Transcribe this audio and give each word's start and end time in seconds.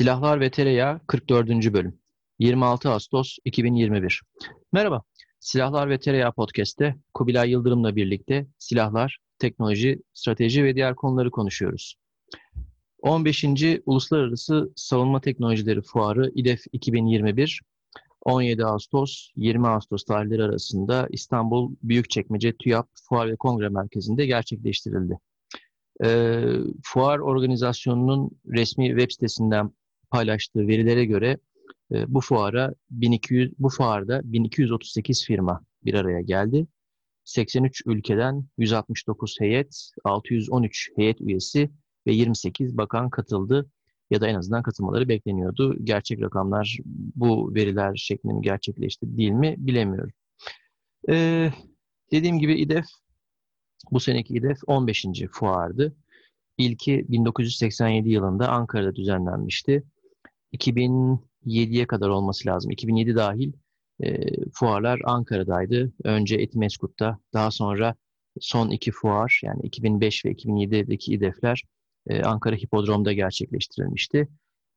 Silahlar 0.00 0.40
ve 0.40 0.50
Tereyağı 0.50 1.00
44. 1.06 1.48
Bölüm 1.48 1.98
26 2.38 2.90
Ağustos 2.90 3.36
2021 3.44 4.22
Merhaba, 4.72 5.02
Silahlar 5.40 5.90
ve 5.90 6.00
Tereyağı 6.00 6.32
Podcast'te 6.32 6.96
Kubilay 7.14 7.50
Yıldırım'la 7.50 7.96
birlikte 7.96 8.46
silahlar, 8.58 9.18
teknoloji, 9.38 10.02
strateji 10.14 10.64
ve 10.64 10.74
diğer 10.74 10.94
konuları 10.94 11.30
konuşuyoruz. 11.30 11.94
15. 13.02 13.44
Uluslararası 13.86 14.72
Savunma 14.76 15.20
Teknolojileri 15.20 15.82
Fuarı 15.82 16.32
İDEF 16.34 16.60
2021 16.72 17.60
17 18.24 18.64
Ağustos 18.64 19.30
20 19.36 19.68
Ağustos 19.68 20.04
tarihleri 20.04 20.42
arasında 20.42 21.08
İstanbul 21.10 21.74
Büyükçekmece 21.82 22.56
TÜYAP 22.56 22.88
Fuar 23.08 23.28
ve 23.28 23.36
Kongre 23.36 23.68
Merkezi'nde 23.68 24.26
gerçekleştirildi. 24.26 25.18
E, 26.04 26.40
fuar 26.84 27.18
organizasyonunun 27.18 28.30
resmi 28.46 28.88
web 28.88 29.10
sitesinden 29.10 29.70
paylaştığı 30.10 30.68
verilere 30.68 31.04
göre 31.04 31.38
e, 31.92 32.14
bu 32.14 32.20
fuara 32.20 32.74
1200 32.90 33.52
bu 33.58 33.68
fuarda 33.68 34.20
1238 34.24 35.24
firma 35.24 35.64
bir 35.84 35.94
araya 35.94 36.20
geldi. 36.20 36.66
83 37.24 37.82
ülkeden 37.86 38.44
169 38.58 39.40
heyet, 39.40 39.90
613 40.04 40.90
heyet 40.96 41.20
üyesi 41.20 41.70
ve 42.06 42.12
28 42.12 42.76
bakan 42.76 43.10
katıldı 43.10 43.70
ya 44.10 44.20
da 44.20 44.28
en 44.28 44.34
azından 44.34 44.62
katılmaları 44.62 45.08
bekleniyordu. 45.08 45.76
Gerçek 45.84 46.20
rakamlar 46.22 46.78
bu 47.16 47.54
veriler 47.54 47.96
şeklinde 47.96 48.34
mi 48.34 48.42
gerçekleşti 48.42 49.16
değil 49.16 49.30
mi 49.30 49.54
bilemiyorum. 49.58 50.12
Ee, 51.08 51.50
dediğim 52.12 52.38
gibi 52.38 52.54
İDEF 52.60 52.86
bu 53.90 54.00
seneki 54.00 54.34
İDEF 54.34 54.58
15. 54.66 55.06
fuardı. 55.32 55.96
İlki 56.58 57.06
1987 57.08 58.10
yılında 58.10 58.48
Ankara'da 58.48 58.94
düzenlenmişti. 58.94 59.84
2007'ye 60.52 61.86
kadar 61.86 62.08
olması 62.08 62.48
lazım. 62.48 62.70
2007 62.70 63.16
dahil 63.16 63.52
e, 64.02 64.26
fuarlar 64.52 65.00
Ankara'daydı. 65.04 65.92
Önce 66.04 66.36
Etimeskut'ta, 66.36 67.18
daha 67.32 67.50
sonra 67.50 67.94
son 68.40 68.70
iki 68.70 68.92
fuar 68.92 69.40
yani 69.44 69.60
2005 69.62 70.24
ve 70.24 70.32
2007'deki 70.32 71.12
İDEF'ler 71.12 71.64
e, 72.06 72.22
Ankara 72.22 72.56
Hipodrom'da 72.56 73.12
gerçekleştirilmişti. 73.12 74.28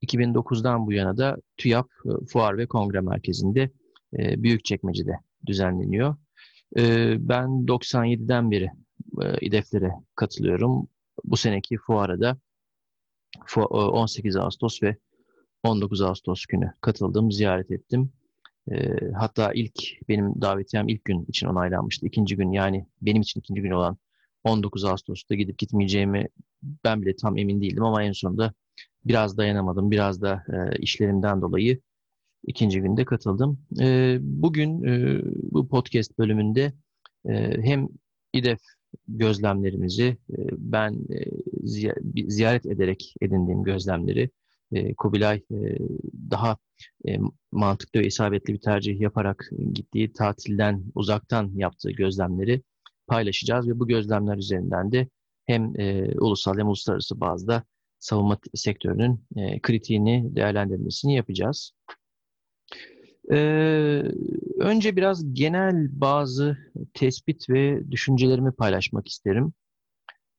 2009'dan 0.05 0.87
bu 0.87 0.93
yana 0.93 1.17
da 1.17 1.37
TÜYAP 1.57 1.87
e, 2.05 2.25
Fuar 2.25 2.57
ve 2.57 2.67
Kongre 2.67 3.01
Merkezi'nde 3.01 3.71
e, 4.19 4.43
Büyükçekmece'de 4.43 5.13
düzenleniyor. 5.45 6.15
E, 6.77 7.15
ben 7.19 7.45
97'den 7.45 8.51
beri 8.51 8.69
e, 9.21 9.37
İDEF'lere 9.41 9.91
katılıyorum. 10.15 10.87
Bu 11.23 11.37
seneki 11.37 11.77
fuara 11.77 12.19
da 12.19 12.37
18 13.57 14.35
Ağustos 14.35 14.83
ve 14.83 14.97
19 15.63 16.01
Ağustos 16.01 16.45
günü 16.45 16.73
katıldım, 16.81 17.31
ziyaret 17.31 17.71
ettim. 17.71 18.11
E, 18.71 18.97
hatta 19.15 19.53
ilk 19.53 19.73
benim 20.09 20.41
davetiyem 20.41 20.87
ilk 20.87 21.05
gün 21.05 21.25
için 21.25 21.47
onaylanmıştı. 21.47 22.05
İkinci 22.05 22.35
gün 22.35 22.51
yani 22.51 22.87
benim 23.01 23.21
için 23.21 23.39
ikinci 23.39 23.61
gün 23.61 23.71
olan 23.71 23.97
19 24.43 24.85
Ağustos'ta 24.85 25.35
gidip 25.35 25.57
gitmeyeceğimi 25.57 26.27
ben 26.83 27.01
bile 27.01 27.15
tam 27.15 27.37
emin 27.37 27.61
değildim 27.61 27.83
ama 27.83 28.03
en 28.03 28.11
sonunda 28.11 28.53
biraz 29.05 29.37
dayanamadım. 29.37 29.91
Biraz 29.91 30.21
da 30.21 30.43
e, 30.53 30.77
işlerimden 30.79 31.41
dolayı 31.41 31.79
ikinci 32.47 32.81
günde 32.81 33.05
katıldım. 33.05 33.59
E, 33.81 34.17
bugün 34.21 34.83
e, 34.83 35.21
bu 35.51 35.67
podcast 35.67 36.19
bölümünde 36.19 36.73
e, 37.29 37.57
hem 37.61 37.87
İDEF 38.33 38.59
gözlemlerimizi 39.07 40.17
e, 40.29 40.37
ben 40.51 40.93
e, 40.93 41.25
ziyaret 42.27 42.65
ederek 42.65 43.15
edindiğim 43.21 43.63
gözlemleri 43.63 44.29
e, 44.73 44.93
Kubilay 44.93 45.41
daha 46.31 46.57
mantıklı 47.51 47.99
ve 47.99 48.07
isabetli 48.07 48.53
bir 48.53 48.61
tercih 48.61 48.99
yaparak 48.99 49.49
gittiği 49.73 50.13
tatilden 50.13 50.83
uzaktan 50.95 51.51
yaptığı 51.55 51.91
gözlemleri 51.91 52.61
paylaşacağız 53.07 53.67
ve 53.67 53.79
bu 53.79 53.87
gözlemler 53.87 54.37
üzerinden 54.37 54.91
de 54.91 55.07
hem 55.45 55.73
ulusal 56.19 56.57
hem 56.57 56.67
uluslararası 56.67 57.19
bazda 57.19 57.63
savunma 57.99 58.37
sektörünün 58.55 59.25
kritiğini 59.61 60.35
değerlendirmesini 60.35 61.15
yapacağız. 61.15 61.73
Ee, 63.31 64.03
önce 64.59 64.95
biraz 64.95 65.33
genel 65.33 66.01
bazı 66.01 66.57
tespit 66.93 67.49
ve 67.49 67.91
düşüncelerimi 67.91 68.51
paylaşmak 68.51 69.07
isterim. 69.07 69.53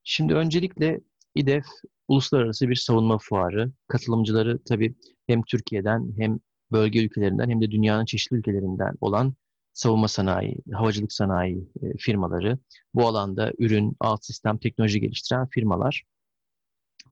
Şimdi 0.04 0.34
öncelikle 0.34 1.00
İDEF 1.34 1.64
uluslararası 2.08 2.68
bir 2.68 2.74
savunma 2.74 3.18
fuarı. 3.18 3.72
Katılımcıları 3.88 4.58
tabii 4.64 4.94
hem 5.26 5.42
Türkiye'den 5.42 6.12
hem 6.18 6.38
bölge 6.72 7.04
ülkelerinden 7.04 7.50
hem 7.50 7.60
de 7.60 7.70
dünyanın 7.70 8.04
çeşitli 8.04 8.36
ülkelerinden 8.36 8.94
olan 9.00 9.34
savunma 9.72 10.08
sanayi, 10.08 10.58
havacılık 10.72 11.12
sanayi 11.12 11.68
e, 11.82 11.96
firmaları, 11.98 12.58
bu 12.94 13.06
alanda 13.06 13.52
ürün, 13.58 13.96
alt 14.00 14.24
sistem, 14.24 14.58
teknoloji 14.58 15.00
geliştiren 15.00 15.46
firmalar. 15.46 16.02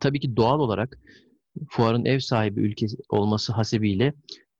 Tabii 0.00 0.20
ki 0.20 0.36
doğal 0.36 0.60
olarak 0.60 0.98
fuarın 1.70 2.04
ev 2.04 2.18
sahibi 2.18 2.60
ülke 2.60 2.86
olması 3.08 3.52
hasebiyle 3.52 4.14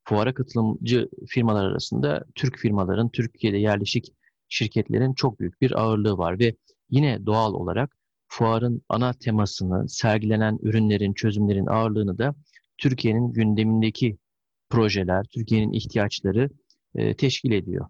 fuara 0.05 0.35
katılımcı 0.35 1.09
firmalar 1.29 1.65
arasında 1.65 2.25
Türk 2.35 2.59
firmaların, 2.59 3.09
Türkiye'de 3.09 3.59
yerleşik 3.59 4.15
şirketlerin 4.49 5.15
çok 5.15 5.41
büyük 5.41 5.61
bir 5.61 5.81
ağırlığı 5.81 6.19
var 6.19 6.39
ve 6.39 6.57
yine 6.91 7.27
doğal 7.27 7.55
olarak 7.55 7.97
fuarın 8.33 8.83
ana 8.89 9.13
temasını, 9.13 9.89
sergilenen 9.89 10.59
ürünlerin, 10.63 11.13
çözümlerin 11.13 11.67
ağırlığını 11.67 12.19
da 12.19 12.35
Türkiye'nin 12.79 13.33
gündemindeki 13.33 14.19
projeler, 14.71 15.25
Türkiye'nin 15.25 15.73
ihtiyaçları 15.73 16.51
e, 16.95 17.17
teşkil 17.17 17.53
ediyor. 17.53 17.87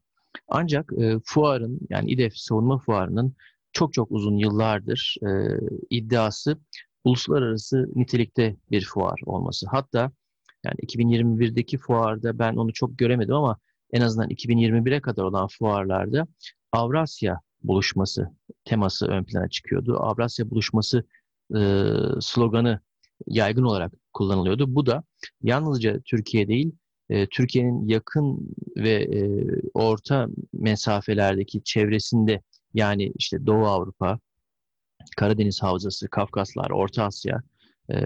Ancak 0.49 0.93
e, 0.99 1.17
fuarın 1.25 1.81
yani 1.91 2.11
İDEF 2.11 2.37
savunma 2.37 2.79
fuarının 2.79 3.35
çok 3.73 3.93
çok 3.93 4.13
uzun 4.13 4.37
yıllardır 4.37 5.17
e, 5.23 5.59
iddiası 5.91 6.59
uluslararası 7.05 7.89
nitelikte 7.95 8.57
bir 8.71 8.85
fuar 8.85 9.21
olması. 9.27 9.67
Hatta 9.71 10.13
yani 10.65 10.77
2021'deki 10.87 11.79
fuarda 11.79 12.39
ben 12.39 12.57
onu 12.57 12.73
çok 12.73 12.99
göremedim 12.99 13.35
ama 13.35 13.59
en 13.93 14.01
azından 14.01 14.31
2021'e 14.31 15.01
kadar 15.01 15.23
olan 15.23 15.49
fuarlarda 15.59 16.27
Avrasya 16.73 17.41
buluşması 17.65 18.31
teması 18.65 19.07
ön 19.07 19.25
plana 19.25 19.49
çıkıyordu. 19.49 19.97
Avrasya 20.01 20.51
buluşması 20.51 21.05
e, 21.57 21.61
sloganı 22.21 22.81
yaygın 23.27 23.63
olarak 23.63 23.93
kullanılıyordu. 24.13 24.75
Bu 24.75 24.87
da 24.87 25.03
yalnızca 25.43 26.01
Türkiye 26.01 26.49
değil, 26.49 26.73
e, 27.11 27.27
Türkiye'nin 27.27 27.89
yakın 27.89 28.55
ve 28.77 28.93
e, 28.93 29.45
orta 29.75 30.29
mesafelerdeki 30.53 31.65
çevresinde 31.65 32.43
yani 32.75 33.13
işte 33.17 33.47
Doğu 33.47 33.67
Avrupa, 33.67 34.19
Karadeniz 35.17 35.63
Havzası, 35.63 36.09
Kafkaslar, 36.09 36.71
Orta 36.71 37.05
Asya, 37.05 37.43
e, 37.91 37.97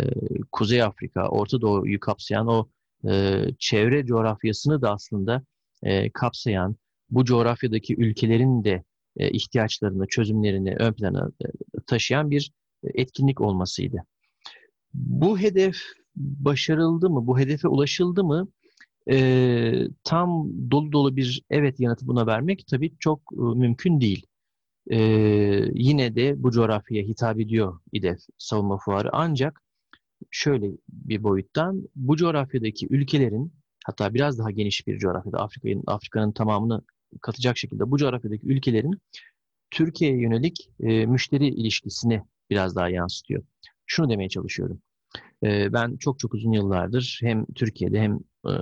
Kuzey 0.52 0.82
Afrika, 0.82 1.28
Orta 1.28 1.60
Doğu'yu 1.60 2.00
kapsayan 2.00 2.46
o 2.46 2.68
e, 3.08 3.44
çevre 3.58 4.06
coğrafyasını 4.06 4.82
da 4.82 4.92
aslında 4.92 5.42
e, 5.82 6.10
kapsayan, 6.10 6.76
bu 7.10 7.24
coğrafyadaki 7.24 7.94
ülkelerin 7.98 8.64
de 8.64 8.84
ihtiyaçlarını, 9.16 10.06
çözümlerini 10.06 10.76
ön 10.78 10.92
plana 10.92 11.30
e, 11.44 11.46
taşıyan 11.86 12.30
bir 12.30 12.52
etkinlik 12.94 13.40
olmasıydı. 13.40 13.96
Bu 14.94 15.38
hedef 15.38 15.76
başarıldı 16.16 17.10
mı, 17.10 17.26
bu 17.26 17.38
hedefe 17.38 17.68
ulaşıldı 17.68 18.24
mı? 18.24 18.48
E, 19.10 19.88
tam 20.04 20.50
dolu 20.70 20.92
dolu 20.92 21.16
bir 21.16 21.42
evet 21.50 21.80
yanıtı 21.80 22.06
buna 22.06 22.26
vermek 22.26 22.66
tabii 22.66 22.96
çok 22.98 23.20
e, 23.32 23.40
mümkün 23.40 24.00
değil. 24.00 24.26
E, 24.90 24.98
yine 25.74 26.16
de 26.16 26.42
bu 26.42 26.50
coğrafyaya 26.50 27.04
hitap 27.04 27.40
ediyor 27.40 27.80
İDEF 27.92 28.18
savunma 28.38 28.78
fuarı 28.78 29.08
ancak 29.12 29.62
şöyle 30.30 30.70
bir 30.88 31.22
boyuttan 31.22 31.88
bu 31.94 32.16
coğrafyadaki 32.16 32.86
ülkelerin 32.90 33.52
hatta 33.84 34.14
biraz 34.14 34.38
daha 34.38 34.50
geniş 34.50 34.86
bir 34.86 34.98
coğrafyada 34.98 35.38
Afrika'nın 35.38 35.84
Afrika'nın 35.86 36.32
tamamını 36.32 36.82
katacak 37.22 37.58
şekilde 37.58 37.90
bu 37.90 37.98
coğrafyadaki 37.98 38.46
ülkelerin 38.46 39.00
Türkiye'ye 39.70 40.20
yönelik 40.20 40.70
e, 40.80 41.06
müşteri 41.06 41.48
ilişkisini 41.48 42.22
biraz 42.50 42.76
daha 42.76 42.88
yansıtıyor. 42.88 43.44
Şunu 43.86 44.10
demeye 44.10 44.28
çalışıyorum. 44.28 44.82
E, 45.42 45.72
ben 45.72 45.96
çok 45.96 46.18
çok 46.18 46.34
uzun 46.34 46.52
yıllardır 46.52 47.18
hem 47.22 47.46
Türkiye'de 47.46 48.00
hem 48.00 48.14
e, 48.46 48.52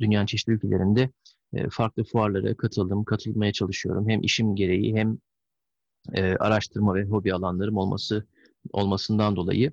dünyanın 0.00 0.26
çeşitli 0.26 0.52
ülkelerinde 0.52 1.10
e, 1.52 1.68
farklı 1.70 2.04
fuarlara 2.04 2.56
katıldım, 2.56 3.04
katılmaya 3.04 3.52
çalışıyorum. 3.52 4.08
Hem 4.08 4.22
işim 4.22 4.56
gereği 4.56 4.96
hem 4.96 5.18
e, 6.12 6.36
araştırma 6.36 6.94
ve 6.94 7.04
hobi 7.04 7.34
alanlarım 7.34 7.76
olması 7.76 8.26
olmasından 8.72 9.36
dolayı 9.36 9.72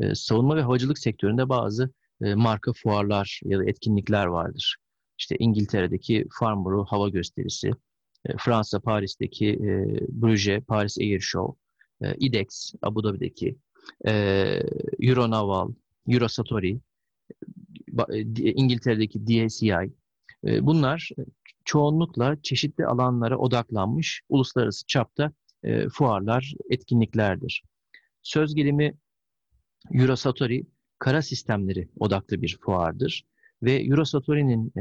e, 0.00 0.14
savunma 0.14 0.56
ve 0.56 0.62
havacılık 0.62 0.98
sektöründe 0.98 1.48
bazı 1.48 1.90
e, 2.22 2.34
marka 2.34 2.72
fuarlar 2.72 3.40
ya 3.44 3.58
da 3.58 3.64
etkinlikler 3.64 4.26
vardır. 4.26 4.76
İşte 5.20 5.36
İngiltere'deki 5.38 6.26
Farnborough 6.38 6.88
Hava 6.88 7.08
Gösterisi, 7.08 7.70
e, 8.24 8.36
Fransa 8.38 8.80
Paris'teki 8.80 9.48
e, 9.48 9.84
Bruges 10.08 10.64
Paris 10.64 10.98
Air 10.98 11.20
Show, 11.20 11.58
e, 12.02 12.14
IDEX 12.18 12.72
Abu 12.82 13.04
Dhabi'deki, 13.04 13.58
e, 14.06 14.12
Euronaval, 15.00 15.72
Eurosatori, 16.08 16.80
İngiltere'deki 18.36 19.26
DSEI, 19.26 19.90
bunlar 20.42 21.10
çoğunlukla 21.64 22.36
çeşitli 22.42 22.86
alanlara 22.86 23.38
odaklanmış 23.38 24.22
uluslararası 24.28 24.86
çapta 24.86 25.32
fuarlar, 25.92 26.54
etkinliklerdir. 26.70 27.62
Söz 28.22 28.54
gelimi 28.54 28.94
Eurosatori 29.92 30.66
kara 30.98 31.22
sistemleri 31.22 31.88
odaklı 31.98 32.42
bir 32.42 32.58
fuardır 32.60 33.24
ve 33.62 33.72
Eurosatori'nin 33.72 34.72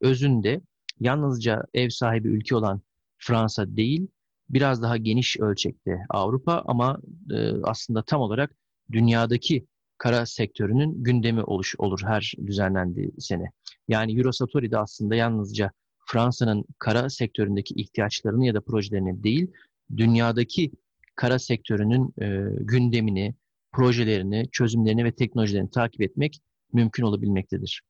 özünde 0.00 0.60
yalnızca 1.00 1.64
ev 1.74 1.88
sahibi 1.88 2.28
ülke 2.28 2.56
olan 2.56 2.80
Fransa 3.18 3.76
değil, 3.76 4.08
biraz 4.50 4.82
daha 4.82 4.96
geniş 4.96 5.40
ölçekte 5.40 5.98
Avrupa 6.10 6.62
ama 6.66 6.98
e, 7.30 7.50
aslında 7.62 8.02
tam 8.02 8.20
olarak 8.20 8.54
dünyadaki 8.92 9.66
kara 9.98 10.26
sektörünün 10.26 11.04
gündemi 11.04 11.42
oluş, 11.42 11.74
olur 11.78 12.00
her 12.04 12.32
düzenlendiği 12.46 13.12
sene. 13.18 13.50
Yani 13.88 14.18
Eurosatori'de 14.18 14.78
aslında 14.78 15.14
yalnızca 15.14 15.70
Fransa'nın 16.06 16.64
kara 16.78 17.10
sektöründeki 17.10 17.74
ihtiyaçlarını 17.74 18.46
ya 18.46 18.54
da 18.54 18.60
projelerini 18.60 19.22
değil, 19.22 19.50
dünyadaki 19.96 20.72
kara 21.16 21.38
sektörünün 21.38 22.14
e, 22.22 22.48
gündemini, 22.60 23.34
projelerini, 23.72 24.48
çözümlerini 24.52 25.04
ve 25.04 25.12
teknolojilerini 25.12 25.70
takip 25.70 26.00
etmek 26.00 26.40
mümkün 26.72 27.02
olabilmektedir. 27.02 27.82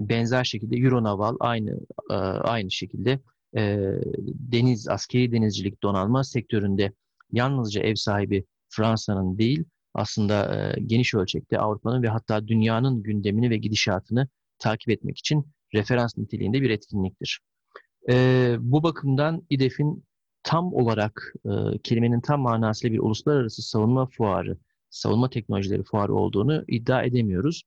Benzer 0.00 0.44
şekilde 0.44 0.76
Euronaval 0.76 1.36
aynı 1.40 1.80
e, 2.10 2.14
aynı 2.14 2.70
şekilde 2.70 3.20
e, 3.56 3.78
deniz, 4.52 4.88
askeri 4.88 5.32
denizcilik 5.32 5.82
donanma 5.82 6.24
sektöründe 6.24 6.92
yalnızca 7.32 7.82
ev 7.82 7.94
sahibi 7.94 8.44
Fransa'nın 8.68 9.38
değil, 9.38 9.64
aslında 9.94 10.56
e, 10.56 10.80
geniş 10.80 11.14
ölçekte 11.14 11.58
Avrupa'nın 11.58 12.02
ve 12.02 12.08
hatta 12.08 12.48
dünyanın 12.48 13.02
gündemini 13.02 13.50
ve 13.50 13.56
gidişatını 13.56 14.28
takip 14.58 14.88
etmek 14.88 15.18
için 15.18 15.46
referans 15.74 16.18
niteliğinde 16.18 16.62
bir 16.62 16.70
etkinliktir. 16.70 17.40
Bu 18.58 18.82
bakımdan 18.82 19.46
İDEF'in 19.50 20.04
tam 20.42 20.74
olarak 20.74 21.34
kelimenin 21.82 22.20
tam 22.20 22.40
manasıyla 22.40 22.94
bir 22.94 22.98
uluslararası 22.98 23.62
savunma 23.62 24.06
fuarı, 24.06 24.58
savunma 24.90 25.30
teknolojileri 25.30 25.82
fuarı 25.82 26.14
olduğunu 26.14 26.64
iddia 26.68 27.02
edemiyoruz. 27.02 27.62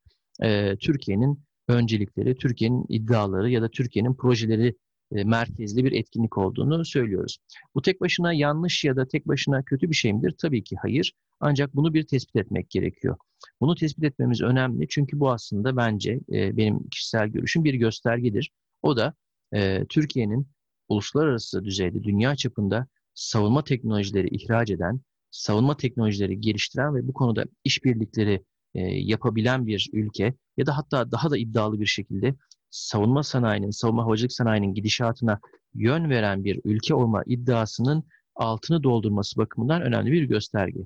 Türkiye'nin 0.79 1.43
öncelikleri, 1.67 2.37
Türkiye'nin 2.37 2.85
iddiaları 2.89 3.49
ya 3.49 3.61
da 3.61 3.69
Türkiye'nin 3.69 4.15
projeleri 4.15 4.75
e, 5.15 5.23
merkezli 5.23 5.85
bir 5.85 5.91
etkinlik 5.91 6.37
olduğunu 6.37 6.85
söylüyoruz. 6.85 7.37
Bu 7.75 7.81
tek 7.81 8.01
başına 8.01 8.33
yanlış 8.33 8.83
ya 8.83 8.95
da 8.95 9.07
tek 9.07 9.27
başına 9.27 9.63
kötü 9.63 9.89
bir 9.89 9.95
şey 9.95 10.13
midir? 10.13 10.35
Tabii 10.41 10.63
ki 10.63 10.75
hayır. 10.81 11.13
Ancak 11.39 11.75
bunu 11.75 11.93
bir 11.93 12.07
tespit 12.07 12.35
etmek 12.35 12.69
gerekiyor. 12.69 13.17
Bunu 13.61 13.75
tespit 13.75 14.03
etmemiz 14.03 14.41
önemli 14.41 14.87
çünkü 14.87 15.19
bu 15.19 15.31
aslında 15.31 15.77
bence 15.77 16.19
e, 16.31 16.57
benim 16.57 16.89
kişisel 16.89 17.27
görüşüm 17.27 17.63
bir 17.63 17.73
göstergedir. 17.73 18.51
O 18.81 18.97
da 18.97 19.13
e, 19.53 19.85
Türkiye'nin 19.89 20.47
uluslararası 20.89 21.65
düzeyde, 21.65 22.03
dünya 22.03 22.35
çapında 22.35 22.87
savunma 23.13 23.63
teknolojileri 23.63 24.27
ihraç 24.27 24.69
eden, 24.69 25.01
savunma 25.31 25.77
teknolojileri 25.77 26.41
geliştiren 26.41 26.95
ve 26.95 27.07
bu 27.07 27.13
konuda 27.13 27.45
işbirlikleri 27.63 28.43
yapabilen 28.81 29.67
bir 29.67 29.89
ülke 29.93 30.33
ya 30.57 30.65
da 30.65 30.77
hatta 30.77 31.11
daha 31.11 31.29
da 31.29 31.37
iddialı 31.37 31.79
bir 31.79 31.85
şekilde 31.85 32.35
savunma 32.69 33.23
sanayinin, 33.23 33.69
savunma 33.69 34.03
havacılık 34.03 34.31
sanayinin 34.31 34.73
gidişatına 34.73 35.39
yön 35.73 36.09
veren 36.09 36.43
bir 36.43 36.61
ülke 36.63 36.95
olma 36.95 37.23
iddiasının 37.25 38.03
altını 38.35 38.83
doldurması 38.83 39.37
bakımından 39.37 39.81
önemli 39.81 40.11
bir 40.11 40.23
gösterge. 40.23 40.79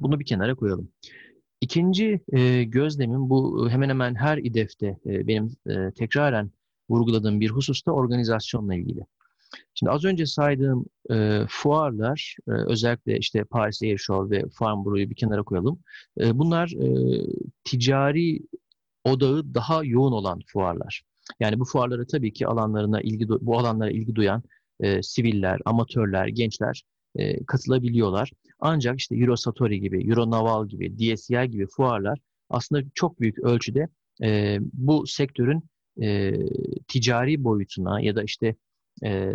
Bunu 0.00 0.20
bir 0.20 0.24
kenara 0.24 0.54
koyalım. 0.54 0.88
İkinci 1.60 2.20
e, 2.32 2.64
gözlemim 2.64 3.30
bu 3.30 3.70
hemen 3.70 3.88
hemen 3.88 4.14
her 4.14 4.38
İDEF'te 4.38 4.86
e, 5.06 5.26
benim 5.26 5.56
e, 5.66 5.90
tekraren 5.90 6.50
vurguladığım 6.90 7.40
bir 7.40 7.50
hususta 7.50 7.92
organizasyonla 7.92 8.74
ilgili. 8.74 9.06
Şimdi 9.74 9.90
az 9.90 10.04
önce 10.04 10.26
saydığım 10.26 10.86
e, 11.10 11.40
fuarlar, 11.48 12.36
e, 12.48 12.50
özellikle 12.50 13.18
işte 13.18 13.44
Paris 13.44 13.82
Air 13.82 13.98
Show 13.98 14.36
ve 14.36 14.44
Farnborough'u 14.58 15.10
bir 15.10 15.16
kenara 15.16 15.42
koyalım. 15.42 15.78
E, 16.20 16.38
bunlar 16.38 16.68
e, 16.68 16.86
ticari 17.64 18.40
odağı 19.04 19.54
daha 19.54 19.84
yoğun 19.84 20.12
olan 20.12 20.40
fuarlar. 20.46 21.02
Yani 21.40 21.60
bu 21.60 21.64
fuarlara 21.64 22.06
tabii 22.06 22.32
ki 22.32 22.46
alanlarına 22.46 23.00
ilgi 23.00 23.28
bu 23.28 23.58
alanlara 23.58 23.90
ilgi 23.90 24.14
duyan 24.14 24.42
e, 24.80 25.02
siviller, 25.02 25.60
amatörler, 25.64 26.26
gençler 26.26 26.82
e, 27.16 27.44
katılabiliyorlar. 27.44 28.30
Ancak 28.60 28.98
işte 28.98 29.16
Eurosatori 29.16 29.80
gibi, 29.80 30.08
Euronaval 30.08 30.68
gibi, 30.68 30.98
DSEI 30.98 31.50
gibi 31.50 31.66
fuarlar 31.66 32.18
aslında 32.50 32.82
çok 32.94 33.20
büyük 33.20 33.38
ölçüde 33.38 33.88
e, 34.22 34.58
bu 34.60 35.06
sektörün 35.06 35.62
e, 36.02 36.32
ticari 36.88 37.44
boyutuna 37.44 38.00
ya 38.00 38.16
da 38.16 38.22
işte 38.22 38.56
e, 39.04 39.34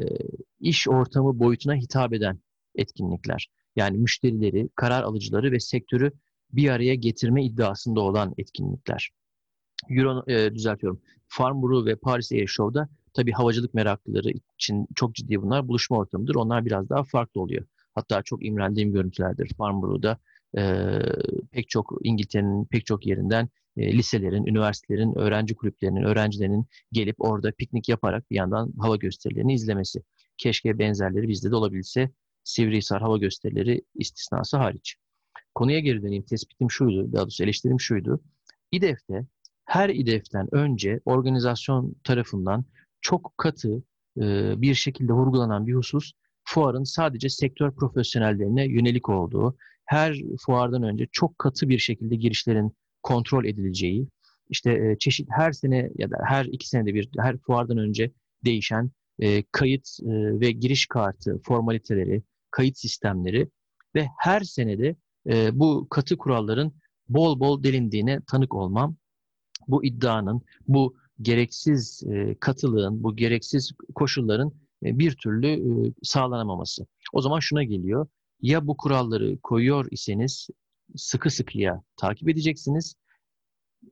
iş 0.59 0.87
ortamı 0.87 1.39
boyutuna 1.39 1.75
hitap 1.75 2.13
eden 2.13 2.39
etkinlikler. 2.75 3.49
Yani 3.75 3.97
müşterileri, 3.97 4.69
karar 4.75 5.03
alıcıları 5.03 5.51
ve 5.51 5.59
sektörü 5.59 6.11
bir 6.51 6.69
araya 6.69 6.95
getirme 6.95 7.45
iddiasında 7.45 7.99
olan 7.99 8.33
etkinlikler. 8.37 9.09
Euro, 9.89 10.23
e, 10.27 10.55
düzeltiyorum. 10.55 11.01
Farnborough 11.27 11.85
ve 11.85 11.95
Paris 11.95 12.31
Air 12.31 12.47
Show'da 12.47 12.89
tabii 13.13 13.31
havacılık 13.31 13.73
meraklıları 13.73 14.29
için 14.55 14.87
çok 14.95 15.15
ciddi 15.15 15.41
bunlar 15.41 15.67
buluşma 15.67 15.97
ortamıdır. 15.97 16.35
Onlar 16.35 16.65
biraz 16.65 16.89
daha 16.89 17.03
farklı 17.03 17.41
oluyor. 17.41 17.65
Hatta 17.95 18.21
çok 18.23 18.45
imrendiğim 18.45 18.91
görüntülerdir. 18.91 19.53
Farnborough'da 19.57 20.17
e, 20.57 20.93
pek 21.51 21.69
çok 21.69 21.93
İngiltere'nin 22.03 22.65
pek 22.65 22.85
çok 22.85 23.05
yerinden 23.05 23.49
e, 23.79 23.93
liselerin, 23.93 24.45
üniversitelerin, 24.45 25.17
öğrenci 25.17 25.55
kulüplerinin, 25.55 26.03
öğrencilerinin 26.03 26.65
gelip 26.91 27.15
orada 27.19 27.51
piknik 27.51 27.89
yaparak 27.89 28.31
bir 28.31 28.35
yandan 28.35 28.73
hava 28.79 28.95
gösterilerini 28.95 29.53
izlemesi. 29.53 30.03
Keşke 30.37 30.79
benzerleri 30.79 31.27
bizde 31.27 31.51
de 31.51 31.55
olabilse 31.55 32.11
Sivrihisar 32.43 33.01
hava 33.01 33.17
gösterileri 33.17 33.81
istisnası 33.95 34.57
hariç. 34.57 34.95
Konuya 35.55 35.79
geri 35.79 36.01
döneyim. 36.01 36.23
Tespitim 36.23 36.71
şuydu, 36.71 37.13
daha 37.13 37.21
doğrusu 37.21 37.43
eleştirim 37.43 37.79
şuydu. 37.79 38.21
İDEF'te 38.71 39.25
her 39.65 39.89
İDEF'ten 39.89 40.55
önce 40.55 40.99
organizasyon 41.05 41.95
tarafından 42.03 42.65
çok 43.01 43.37
katı 43.37 43.83
e, 44.17 44.53
bir 44.61 44.73
şekilde 44.73 45.13
vurgulanan 45.13 45.67
bir 45.67 45.73
husus 45.73 46.11
fuarın 46.43 46.83
sadece 46.83 47.29
sektör 47.29 47.71
profesyonellerine 47.71 48.65
yönelik 48.65 49.09
olduğu, 49.09 49.57
her 49.85 50.17
fuardan 50.45 50.83
önce 50.83 51.07
çok 51.11 51.39
katı 51.39 51.69
bir 51.69 51.79
şekilde 51.79 52.15
girişlerin 52.15 52.75
kontrol 53.03 53.45
edileceği, 53.45 54.07
işte 54.49 54.71
e, 54.71 54.97
çeşit 54.99 55.27
her 55.31 55.51
sene 55.51 55.89
ya 55.97 56.11
da 56.11 56.17
her 56.25 56.45
iki 56.45 56.67
senede 56.67 56.93
bir 56.93 57.09
her 57.17 57.37
fuardan 57.37 57.77
önce 57.77 58.11
değişen 58.45 58.91
e, 59.19 59.43
kayıt 59.51 59.87
ve 60.41 60.51
giriş 60.51 60.85
kartı 60.85 61.39
formaliteleri, 61.43 62.23
kayıt 62.51 62.77
sistemleri 62.77 63.47
ve 63.95 64.07
her 64.17 64.41
senede 64.41 64.95
bu 65.51 65.87
katı 65.89 66.17
kuralların 66.17 66.73
bol 67.09 67.39
bol 67.39 67.63
delindiğine 67.63 68.19
tanık 68.27 68.55
olmam 68.55 68.95
bu 69.67 69.85
iddianın, 69.85 70.41
bu 70.67 70.95
gereksiz 71.21 72.03
e, 72.03 72.35
katılığın, 72.39 73.03
bu 73.03 73.15
gereksiz 73.15 73.71
koşulların 73.95 74.51
e, 74.85 74.99
bir 74.99 75.15
türlü 75.15 75.47
e, 75.47 75.93
sağlanamaması. 76.03 76.85
O 77.13 77.21
zaman 77.21 77.39
şuna 77.39 77.63
geliyor. 77.63 78.07
Ya 78.41 78.67
bu 78.67 78.77
kuralları 78.77 79.37
koyuyor 79.43 79.87
iseniz 79.91 80.47
sıkı 80.95 81.29
sıkıya 81.29 81.81
takip 81.97 82.29
edeceksiniz. 82.29 82.95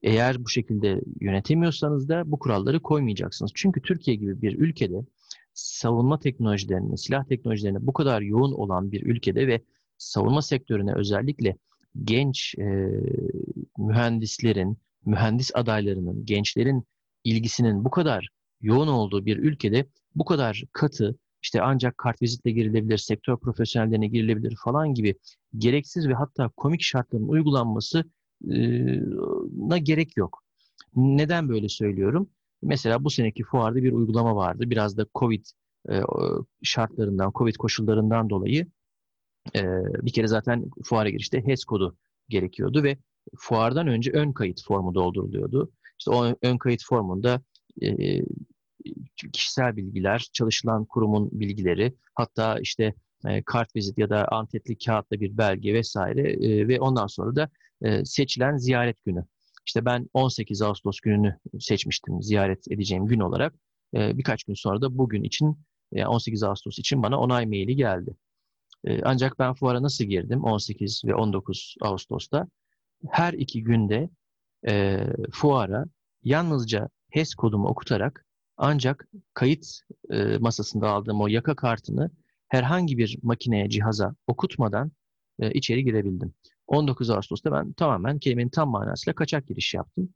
Eğer 0.04 0.44
bu 0.44 0.50
şekilde 0.50 1.02
yönetemiyorsanız 1.22 2.10
da 2.10 2.32
bu 2.32 2.40
kuralları 2.40 2.82
koymayacaksınız. 2.82 3.52
Çünkü 3.56 3.82
Türkiye 3.82 4.18
gibi 4.18 4.42
bir 4.42 4.60
ülkede 4.60 5.06
savunma 5.54 6.20
teknolojilerine, 6.20 6.98
silah 6.98 7.26
teknolojilerine 7.26 7.78
bu 7.82 7.94
kadar 7.94 8.22
yoğun 8.22 8.52
olan 8.52 8.92
bir 8.92 9.02
ülkede 9.02 9.48
ve 9.48 9.62
savunma 9.98 10.42
sektörüne 10.42 10.94
özellikle 10.96 11.58
genç 12.04 12.56
e, 12.58 12.90
mühendislerin, 13.78 14.78
mühendis 15.06 15.52
adaylarının, 15.54 16.26
gençlerin 16.26 16.84
ilgisinin 17.24 17.86
bu 17.86 17.90
kadar 17.90 18.30
yoğun 18.62 18.88
olduğu 18.88 19.26
bir 19.26 19.38
ülkede 19.38 19.86
bu 20.16 20.26
kadar 20.26 20.64
katı, 20.74 21.16
işte 21.42 21.62
ancak 21.62 21.98
kartvizitle 21.98 22.52
girilebilir, 22.52 22.98
sektör 22.98 23.38
profesyonellerine 23.38 24.08
girilebilir 24.08 24.56
falan 24.64 24.94
gibi 24.94 25.16
gereksiz 25.58 26.08
ve 26.08 26.14
hatta 26.14 26.50
komik 26.58 26.82
şartların 26.82 27.28
uygulanması 27.28 28.04
na 29.52 29.78
gerek 29.78 30.18
yok. 30.18 30.44
Neden 30.96 31.50
böyle 31.50 31.70
söylüyorum? 31.70 32.30
Mesela 32.62 33.04
bu 33.04 33.10
seneki 33.10 33.44
fuarda 33.44 33.84
bir 33.84 33.92
uygulama 33.92 34.36
vardı. 34.36 34.70
Biraz 34.70 34.98
da 34.98 35.06
Covid 35.16 35.46
şartlarından, 36.64 37.32
Covid 37.36 37.56
koşullarından 37.56 38.30
dolayı 38.30 38.68
bir 40.02 40.14
kere 40.14 40.28
zaten 40.28 40.66
fuara 40.84 41.10
girişte 41.10 41.46
HES 41.46 41.66
kodu 41.66 41.98
gerekiyordu 42.30 42.84
ve 42.84 42.98
fuardan 43.38 43.88
önce 43.88 44.12
ön 44.12 44.32
kayıt 44.32 44.64
formu 44.64 44.96
dolduruluyordu. 44.96 45.72
İşte 46.00 46.12
o 46.12 46.36
ön 46.42 46.58
kayıt 46.58 46.84
formunda 46.86 47.42
e, 47.82 48.22
kişisel 49.34 49.76
bilgiler, 49.76 50.30
çalışılan 50.34 50.86
kurumun 50.86 51.30
bilgileri, 51.32 51.96
hatta 52.16 52.60
işte 52.60 52.94
e, 53.26 53.44
kart 53.44 53.76
vizit 53.76 53.98
ya 53.98 54.10
da 54.10 54.28
antetli 54.28 54.78
kağıtla 54.78 55.20
bir 55.20 55.38
belge 55.38 55.74
vesaire 55.74 56.32
e, 56.32 56.68
ve 56.68 56.80
ondan 56.80 57.08
sonra 57.08 57.36
da 57.36 57.50
e, 57.82 58.06
seçilen 58.06 58.58
ziyaret 58.58 59.04
günü. 59.06 59.26
İşte 59.66 59.86
ben 59.86 60.10
18 60.14 60.62
Ağustos 60.62 61.00
gününü 61.00 61.40
seçmiştim 61.60 62.22
ziyaret 62.22 62.72
edeceğim 62.72 63.06
gün 63.06 63.20
olarak. 63.20 63.54
E, 63.96 64.18
birkaç 64.18 64.44
gün 64.44 64.54
sonra 64.54 64.82
da 64.82 64.98
bugün 64.98 65.24
için, 65.24 65.58
yani 65.92 66.08
18 66.08 66.44
Ağustos 66.44 66.80
için 66.80 67.04
bana 67.04 67.20
onay 67.20 67.46
maili 67.46 67.76
geldi. 67.76 68.16
Ancak 69.04 69.40
ben 69.40 69.54
fuara 69.54 69.84
nasıl 69.84 70.06
girdim 70.06 70.44
18 70.44 71.02
ve 71.06 71.16
19 71.16 71.76
Ağustos'ta? 71.82 72.48
Her 73.10 73.34
iki 73.34 73.64
günde 73.64 74.10
fuara 75.32 75.86
yalnızca 76.24 76.90
HES 77.10 77.36
kodumu 77.36 77.68
okutarak 77.68 78.27
ancak 78.58 79.08
kayıt 79.34 79.66
e, 80.10 80.38
masasında 80.38 80.90
aldığım 80.90 81.22
o 81.22 81.28
yaka 81.28 81.56
kartını 81.56 82.12
herhangi 82.48 82.98
bir 82.98 83.18
makineye, 83.24 83.70
cihaza 83.70 84.16
okutmadan 84.28 84.92
e, 85.40 85.52
içeri 85.52 85.84
girebildim. 85.84 86.34
19 86.68 87.10
Ağustos'ta 87.10 87.52
ben 87.52 87.74
tamamen 87.74 88.20
kelimenin 88.20 88.50
tam 88.50 88.70
manasıyla 88.70 89.16
kaçak 89.16 89.48
giriş 89.48 89.74
yaptım. 89.74 90.10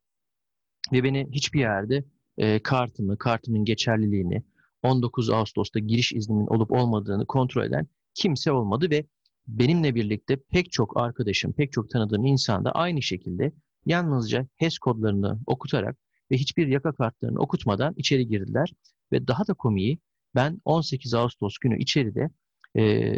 Ve 0.92 1.04
beni 1.04 1.28
hiçbir 1.32 1.60
yerde 1.60 2.06
e, 2.38 2.64
kartımı, 2.64 3.18
kartımın 3.18 3.66
geçerliliğini, 3.66 4.44
19 4.84 5.30
Ağustos'ta 5.30 5.80
giriş 5.80 6.14
iznimin 6.14 6.48
olup 6.48 6.72
olmadığını 6.72 7.26
kontrol 7.26 7.64
eden 7.64 7.88
kimse 8.14 8.52
olmadı 8.52 8.90
ve 8.90 9.06
benimle 9.48 9.96
birlikte 9.96 10.36
pek 10.36 10.72
çok 10.72 10.98
arkadaşım, 10.98 11.54
pek 11.54 11.72
çok 11.72 11.90
tanıdığım 11.90 12.26
insan 12.26 12.66
da 12.66 12.72
aynı 12.72 13.02
şekilde 13.02 13.52
yalnızca 13.86 14.48
HES 14.58 14.78
kodlarını 14.78 15.40
okutarak 15.46 15.98
ve 16.32 16.38
hiçbir 16.38 16.68
yaka 16.68 16.92
kartlarını 16.92 17.40
okutmadan 17.40 17.94
içeri 17.98 18.28
girdiler. 18.28 18.74
Ve 19.12 19.28
daha 19.28 19.48
da 19.48 19.54
komiği 19.54 20.00
ben 20.36 20.62
18 20.66 21.14
Ağustos 21.14 21.58
günü 21.58 21.80
içeride 21.80 22.30
e, 22.78 23.16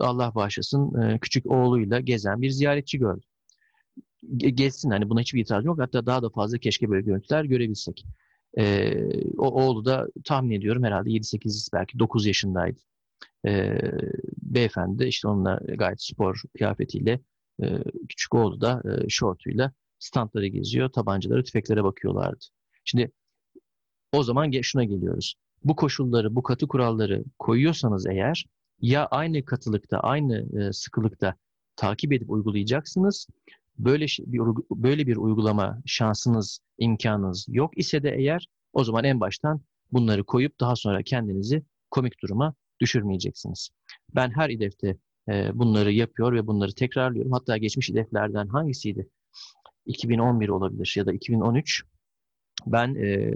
Allah 0.00 0.34
bağışlasın 0.34 1.02
e, 1.02 1.18
küçük 1.18 1.46
oğluyla 1.46 2.00
gezen 2.00 2.42
bir 2.42 2.50
ziyaretçi 2.50 2.98
gördüm. 2.98 3.28
Ge 4.36 4.50
gezsin 4.50 4.90
hani 4.90 5.08
buna 5.08 5.20
hiçbir 5.20 5.40
itiraz 5.40 5.64
yok. 5.64 5.80
Hatta 5.80 6.06
daha 6.06 6.22
da 6.22 6.30
fazla 6.30 6.58
keşke 6.58 6.90
böyle 6.90 7.02
görüntüler 7.02 7.44
görebilsek. 7.44 8.06
E, 8.58 8.94
o 9.38 9.62
oğlu 9.62 9.84
da 9.84 10.08
tahmin 10.24 10.50
ediyorum 10.50 10.84
herhalde 10.84 11.10
7-8 11.10 11.72
belki 11.72 11.98
9 11.98 12.26
yaşındaydı. 12.26 12.80
E, 13.46 13.80
beyefendi 14.42 15.04
işte 15.04 15.28
onunla 15.28 15.60
gayet 15.78 16.02
spor 16.02 16.42
kıyafetiyle 16.56 17.20
e, 17.62 17.66
küçük 18.08 18.34
oğlu 18.34 18.60
da 18.60 18.82
e, 18.84 19.08
şortuyla 19.08 19.72
standları 19.98 20.46
geziyor, 20.46 20.88
tabancaları, 20.88 21.44
tüfeklere 21.44 21.84
bakıyorlardı. 21.84 22.44
Şimdi 22.84 23.10
o 24.12 24.22
zaman 24.22 24.50
şuna 24.62 24.84
geliyoruz. 24.84 25.34
Bu 25.64 25.76
koşulları, 25.76 26.36
bu 26.36 26.42
katı 26.42 26.68
kuralları 26.68 27.24
koyuyorsanız 27.38 28.06
eğer 28.06 28.46
ya 28.80 29.06
aynı 29.06 29.44
katılıkta, 29.44 30.00
aynı 30.00 30.60
e, 30.60 30.72
sıkılıkta 30.72 31.34
takip 31.76 32.12
edip 32.12 32.30
uygulayacaksınız. 32.30 33.26
Böyle 33.78 34.06
bir 34.26 34.40
böyle 34.70 35.06
bir 35.06 35.16
uygulama 35.16 35.82
şansınız, 35.86 36.60
imkanınız 36.78 37.46
yok 37.48 37.78
ise 37.78 38.02
de 38.02 38.14
eğer 38.18 38.48
o 38.72 38.84
zaman 38.84 39.04
en 39.04 39.20
baştan 39.20 39.60
bunları 39.92 40.24
koyup 40.24 40.60
daha 40.60 40.76
sonra 40.76 41.02
kendinizi 41.02 41.62
komik 41.90 42.22
duruma 42.22 42.54
düşürmeyeceksiniz. 42.80 43.70
Ben 44.14 44.30
her 44.30 44.50
hedefte 44.50 44.96
e, 45.28 45.50
bunları 45.54 45.92
yapıyor 45.92 46.32
ve 46.32 46.46
bunları 46.46 46.74
tekrarlıyorum. 46.74 47.32
Hatta 47.32 47.56
geçmiş 47.56 47.90
hedeflerden 47.90 48.46
hangisiydi? 48.46 49.08
2011 49.86 50.48
olabilir 50.48 50.94
ya 50.96 51.06
da 51.06 51.12
2013. 51.12 51.84
Ben 52.66 52.94
e, 52.94 53.34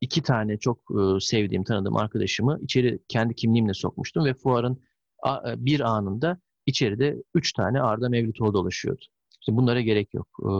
iki 0.00 0.22
tane 0.22 0.58
çok 0.58 0.78
e, 0.78 1.20
sevdiğim, 1.20 1.64
tanıdığım 1.64 1.96
arkadaşımı 1.96 2.58
içeri 2.62 2.98
kendi 3.08 3.34
kimliğimle 3.34 3.74
sokmuştum 3.74 4.24
ve 4.24 4.34
fuarın 4.34 4.82
a, 5.22 5.52
e, 5.52 5.64
bir 5.64 5.80
anında 5.80 6.40
içeride 6.66 7.22
üç 7.34 7.52
tane 7.52 7.80
Arda 7.80 8.08
Mevlütoğlu 8.08 8.54
dolaşıyordu. 8.54 9.04
İşte 9.40 9.56
bunlara 9.56 9.80
gerek 9.80 10.14
yok. 10.14 10.28
E, 10.40 10.50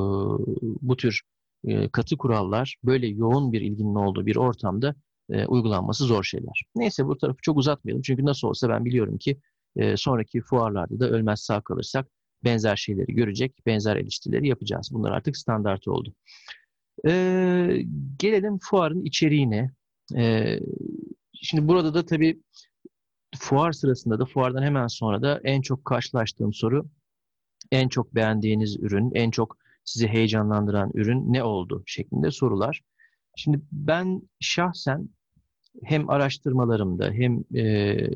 bu 0.83 0.97
tür 0.97 1.23
e, 1.65 1.89
katı 1.89 2.17
kurallar 2.17 2.77
böyle 2.85 3.07
yoğun 3.07 3.53
bir 3.53 3.61
ilginin 3.61 3.95
olduğu 3.95 4.27
bir 4.27 4.37
ortamda 4.37 4.95
e, 5.31 5.47
uygulanması 5.47 6.05
zor 6.05 6.25
şeyler. 6.25 6.65
Neyse 6.75 7.07
bu 7.07 7.19
tarafı 7.19 7.39
çok 7.43 7.57
uzatmayalım. 7.59 8.03
Çünkü 8.03 8.25
nasıl 8.25 8.49
olsa 8.49 8.69
ben 8.69 8.85
biliyorum 8.85 9.19
ki 9.19 9.41
e, 9.77 9.97
sonraki 9.97 10.41
fuarlarda 10.41 11.01
da 11.01 11.11
ölmez 11.11 11.41
sağ 11.41 11.61
kalırsak 11.61 12.09
benzer 12.47 12.77
şeyleri 12.77 13.15
görecek, 13.15 13.67
benzer 13.67 13.97
eleştirileri 13.97 14.49
yapacağız. 14.49 14.91
Bunlar 14.93 15.13
artık 15.13 15.37
standart 15.37 15.89
oldu. 15.89 16.15
Ee, 17.07 17.83
gelelim 18.19 18.59
fuarın 18.59 19.05
içeriğine. 19.05 19.71
Ee, 20.17 20.61
şimdi 21.43 21.69
burada 21.69 21.95
da 21.95 22.07
tabii 22.07 22.43
fuar 23.39 23.73
sırasında 23.73 24.19
da 24.19 24.25
fuardan 24.25 24.63
hemen 24.63 24.87
sonra 24.87 25.23
da 25.23 25.41
en 25.45 25.61
çok 25.61 25.85
karşılaştığım 25.85 26.53
soru 26.53 26.87
en 27.73 27.89
çok 27.89 28.15
beğendiğiniz 28.15 28.77
ürün, 28.77 29.11
en 29.15 29.31
çok 29.31 29.57
sizi 29.85 30.09
heyecanlandıran 30.09 30.91
ürün 30.95 31.33
ne 31.33 31.43
oldu 31.43 31.83
şeklinde 31.87 32.31
sorular. 32.31 32.81
Şimdi 33.37 33.61
ben 33.73 34.23
şahsen 34.41 35.09
hem 35.85 36.11
araştırmalarımda 36.11 37.11
hem 37.11 37.45
e, 37.55 37.63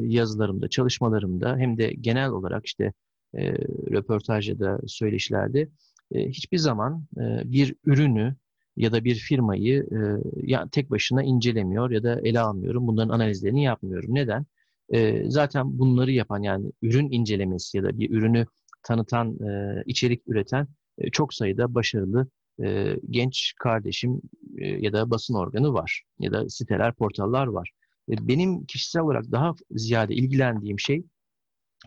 yazılarımda, 0.00 0.68
çalışmalarımda 0.68 1.56
hem 1.56 1.78
de 1.78 1.92
genel 2.00 2.30
olarak 2.30 2.66
işte 2.66 2.92
e, 3.34 3.52
röportaj 3.90 4.48
ya 4.48 4.58
da 4.58 4.80
söyleşilerde 4.86 5.68
e, 6.12 6.28
hiçbir 6.28 6.58
zaman 6.58 7.04
e, 7.16 7.52
bir 7.52 7.74
ürünü 7.84 8.36
ya 8.76 8.92
da 8.92 9.04
bir 9.04 9.14
firmayı 9.14 9.86
e, 9.92 9.98
ya 10.42 10.68
tek 10.72 10.90
başına 10.90 11.22
incelemiyor 11.22 11.90
ya 11.90 12.02
da 12.02 12.20
ele 12.20 12.40
almıyorum. 12.40 12.86
Bunların 12.86 13.14
analizlerini 13.14 13.62
yapmıyorum. 13.62 14.14
Neden? 14.14 14.46
E, 14.92 15.30
zaten 15.30 15.78
bunları 15.78 16.12
yapan 16.12 16.42
yani 16.42 16.72
ürün 16.82 17.10
incelemesi 17.10 17.76
ya 17.76 17.84
da 17.84 17.98
bir 17.98 18.10
ürünü 18.10 18.46
tanıtan, 18.82 19.38
e, 19.48 19.82
içerik 19.86 20.22
üreten 20.28 20.68
e, 20.98 21.10
çok 21.10 21.34
sayıda 21.34 21.74
başarılı 21.74 22.28
e, 22.64 22.96
genç 23.10 23.54
kardeşim 23.58 24.20
e, 24.58 24.68
ya 24.68 24.92
da 24.92 25.10
basın 25.10 25.34
organı 25.34 25.72
var 25.72 26.02
ya 26.18 26.32
da 26.32 26.48
siteler, 26.48 26.94
portallar 26.94 27.46
var. 27.46 27.70
E, 28.10 28.28
benim 28.28 28.64
kişisel 28.64 29.02
olarak 29.02 29.32
daha 29.32 29.54
ziyade 29.70 30.14
ilgilendiğim 30.14 30.80
şey 30.80 31.04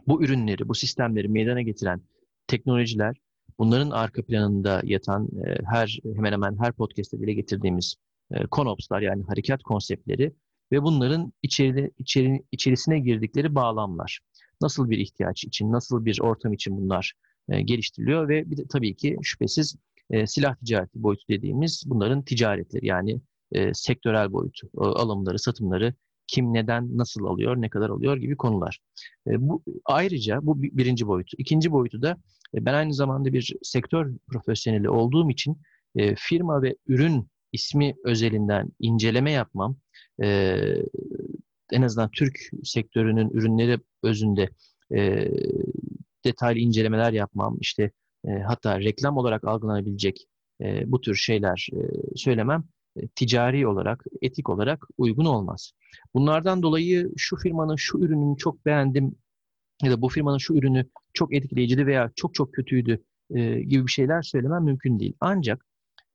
bu 0.07 0.23
ürünleri, 0.23 0.69
bu 0.69 0.75
sistemleri 0.75 1.27
meydana 1.27 1.62
getiren 1.62 2.01
teknolojiler, 2.47 3.15
bunların 3.59 3.89
arka 3.89 4.25
planında 4.25 4.81
yatan 4.83 5.29
e, 5.45 5.57
her 5.65 6.00
hemen 6.15 6.31
hemen 6.31 6.57
her 6.59 6.73
podcast'te 6.73 7.19
dile 7.19 7.33
getirdiğimiz 7.33 7.95
e, 8.31 8.45
konopslar 8.45 9.01
yani 9.01 9.23
harekat 9.23 9.63
konseptleri 9.63 10.33
ve 10.71 10.83
bunların 10.83 11.33
içeri, 11.43 11.91
içeri, 11.97 12.43
içerisine 12.51 13.00
girdikleri 13.00 13.55
bağlamlar. 13.55 14.19
Nasıl 14.62 14.89
bir 14.89 14.97
ihtiyaç 14.97 15.43
için, 15.43 15.71
nasıl 15.71 16.05
bir 16.05 16.19
ortam 16.21 16.53
için 16.53 16.77
bunlar 16.77 17.13
e, 17.50 17.62
geliştiriliyor 17.62 18.29
ve 18.29 18.51
bir 18.51 18.57
de 18.57 18.63
tabii 18.71 18.95
ki 18.95 19.17
şüphesiz 19.21 19.75
e, 20.09 20.27
silah 20.27 20.55
ticareti 20.55 21.03
boyutu 21.03 21.23
dediğimiz 21.29 21.83
bunların 21.85 22.21
ticaretleri 22.21 22.85
yani 22.85 23.21
e, 23.51 23.73
sektörel 23.73 24.33
boyutu, 24.33 24.69
alımları, 24.77 25.39
satımları, 25.39 25.93
kim 26.33 26.53
neden 26.53 26.97
nasıl 26.97 27.25
alıyor, 27.25 27.61
ne 27.61 27.69
kadar 27.69 27.89
alıyor 27.89 28.17
gibi 28.17 28.37
konular. 28.37 28.79
E, 29.27 29.31
bu 29.47 29.63
ayrıca 29.85 30.39
bu 30.41 30.61
birinci 30.61 31.07
boyutu. 31.07 31.35
İkinci 31.37 31.71
boyutu 31.71 32.01
da 32.01 32.17
e, 32.55 32.65
ben 32.65 32.73
aynı 32.73 32.93
zamanda 32.93 33.33
bir 33.33 33.55
sektör 33.61 34.11
profesyoneli 34.27 34.89
olduğum 34.89 35.29
için 35.29 35.57
e, 35.95 36.15
firma 36.15 36.61
ve 36.61 36.75
ürün 36.87 37.27
ismi 37.51 37.95
özelinden 38.05 38.69
inceleme 38.79 39.31
yapmam, 39.31 39.77
en 41.71 41.81
azından 41.81 42.09
Türk 42.11 42.37
sektörünün 42.63 43.29
ürünleri 43.29 43.79
özünde 44.03 44.49
detaylı 46.25 46.59
incelemeler 46.59 47.13
yapmam, 47.13 47.57
işte 47.61 47.91
hatta 48.47 48.79
reklam 48.79 49.17
olarak 49.17 49.43
algılanabilecek 49.43 50.25
bu 50.85 51.01
tür 51.01 51.15
şeyler 51.15 51.69
söylemem 52.15 52.63
ticari 53.15 53.67
olarak, 53.67 54.05
etik 54.21 54.50
olarak 54.50 54.88
uygun 54.97 55.25
olmaz. 55.25 55.71
Bunlardan 56.13 56.63
dolayı 56.63 57.12
şu 57.17 57.35
firmanın 57.35 57.75
şu 57.75 57.97
ürününü 57.97 58.38
çok 58.38 58.65
beğendim 58.65 59.15
ya 59.83 59.91
da 59.91 60.01
bu 60.01 60.09
firmanın 60.09 60.38
şu 60.38 60.53
ürünü 60.53 60.85
çok 61.13 61.33
etkileyiciydi 61.33 61.88
veya 61.88 62.12
çok 62.15 62.33
çok 62.33 62.53
kötüydü 62.53 63.03
e, 63.29 63.62
gibi 63.62 63.85
bir 63.85 63.91
şeyler 63.91 64.21
söylemem 64.21 64.63
mümkün 64.63 65.00
değil. 65.00 65.13
Ancak 65.19 65.65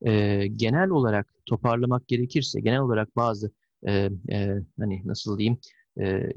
e, 0.07 0.47
genel 0.47 0.91
olarak 0.91 1.35
toparlamak 1.47 2.09
gerekirse, 2.09 2.61
genel 2.61 2.81
olarak 2.81 3.17
bazı 3.17 3.51
e, 3.87 4.11
e, 4.31 4.55
hani 4.79 5.03
nasıl 5.05 5.39
diyeyim 5.39 5.59
e, 6.01 6.33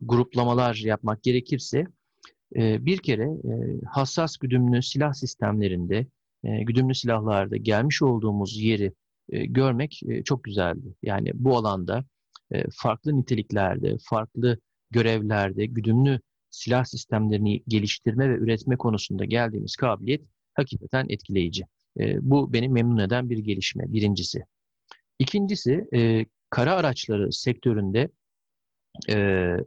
gruplamalar 0.00 0.74
yapmak 0.74 1.22
gerekirse 1.22 1.86
e, 2.56 2.86
bir 2.86 2.98
kere 2.98 3.24
e, 3.24 3.80
hassas 3.86 4.36
güdümlü 4.36 4.82
silah 4.82 5.12
sistemlerinde 5.12 6.06
e, 6.46 6.62
güdümlü 6.62 6.94
silahlarda 6.94 7.56
gelmiş 7.56 8.02
olduğumuz 8.02 8.60
yeri 8.60 8.92
e, 9.28 9.46
görmek 9.46 10.00
e, 10.08 10.22
çok 10.22 10.44
güzeldi. 10.44 10.94
Yani 11.02 11.30
bu 11.34 11.56
alanda 11.56 12.04
e, 12.50 12.64
farklı 12.70 13.16
niteliklerde, 13.16 13.96
farklı 14.00 14.58
görevlerde 14.90 15.66
güdümlü 15.66 16.20
silah 16.50 16.84
sistemlerini 16.84 17.62
geliştirme 17.68 18.30
ve 18.30 18.34
üretme 18.34 18.76
konusunda 18.76 19.24
geldiğimiz 19.24 19.76
kabiliyet 19.76 20.22
hakikaten 20.54 21.06
etkileyici. 21.08 21.64
E, 22.00 22.30
bu 22.30 22.52
beni 22.52 22.68
memnun 22.68 22.98
eden 22.98 23.30
bir 23.30 23.38
gelişme, 23.38 23.92
birincisi. 23.92 24.44
İkincisi, 25.18 25.88
e, 25.94 26.26
kara 26.50 26.74
araçları 26.74 27.32
sektöründe 27.32 28.08
e, 29.08 29.16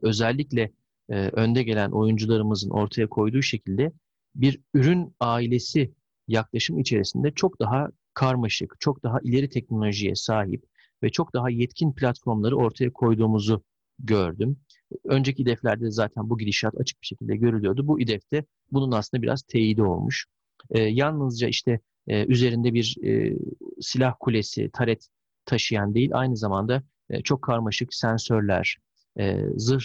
özellikle 0.01 0.71
e, 1.09 1.15
önde 1.15 1.63
gelen 1.63 1.91
oyuncularımızın 1.91 2.69
ortaya 2.69 3.07
koyduğu 3.07 3.41
şekilde 3.41 3.91
bir 4.35 4.61
ürün 4.73 5.15
ailesi 5.19 5.91
yaklaşım 6.29 6.79
içerisinde 6.79 7.31
çok 7.31 7.59
daha 7.59 7.87
karmaşık, 8.13 8.75
çok 8.79 9.03
daha 9.03 9.19
ileri 9.23 9.49
teknolojiye 9.49 10.15
sahip 10.15 10.63
ve 11.03 11.09
çok 11.09 11.33
daha 11.33 11.49
yetkin 11.49 11.93
platformları 11.93 12.57
ortaya 12.57 12.93
koyduğumuzu 12.93 13.63
gördüm. 13.99 14.57
Önceki 15.05 15.41
İDEF'lerde 15.41 15.91
zaten 15.91 16.29
bu 16.29 16.37
gidişat 16.37 16.73
açık 16.77 17.01
bir 17.01 17.07
şekilde 17.07 17.35
görülüyordu. 17.35 17.87
Bu 17.87 17.99
İDEF'te 17.99 18.45
bunun 18.71 18.91
aslında 18.91 19.23
biraz 19.23 19.41
teyidi 19.41 19.83
olmuş. 19.83 20.25
E, 20.69 20.79
yalnızca 20.79 21.47
işte 21.47 21.79
e, 22.07 22.25
üzerinde 22.25 22.73
bir 22.73 22.97
e, 23.03 23.37
silah 23.81 24.13
kulesi, 24.19 24.69
taret 24.73 25.07
taşıyan 25.45 25.93
değil, 25.95 26.09
aynı 26.13 26.37
zamanda 26.37 26.83
e, 27.09 27.21
çok 27.21 27.41
karmaşık 27.41 27.93
sensörler, 27.93 28.77
e, 29.19 29.45
zırh 29.55 29.83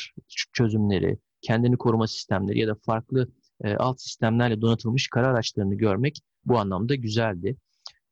çözümleri, 0.53 1.19
kendini 1.41 1.77
koruma 1.77 2.07
sistemleri 2.07 2.59
ya 2.59 2.69
da 2.69 2.75
farklı 2.75 3.29
e, 3.65 3.75
alt 3.75 4.01
sistemlerle 4.01 4.61
donatılmış 4.61 5.09
kara 5.09 5.27
araçlarını 5.29 5.75
görmek 5.75 6.21
bu 6.47 6.59
anlamda 6.59 6.95
güzeldi. 6.95 7.57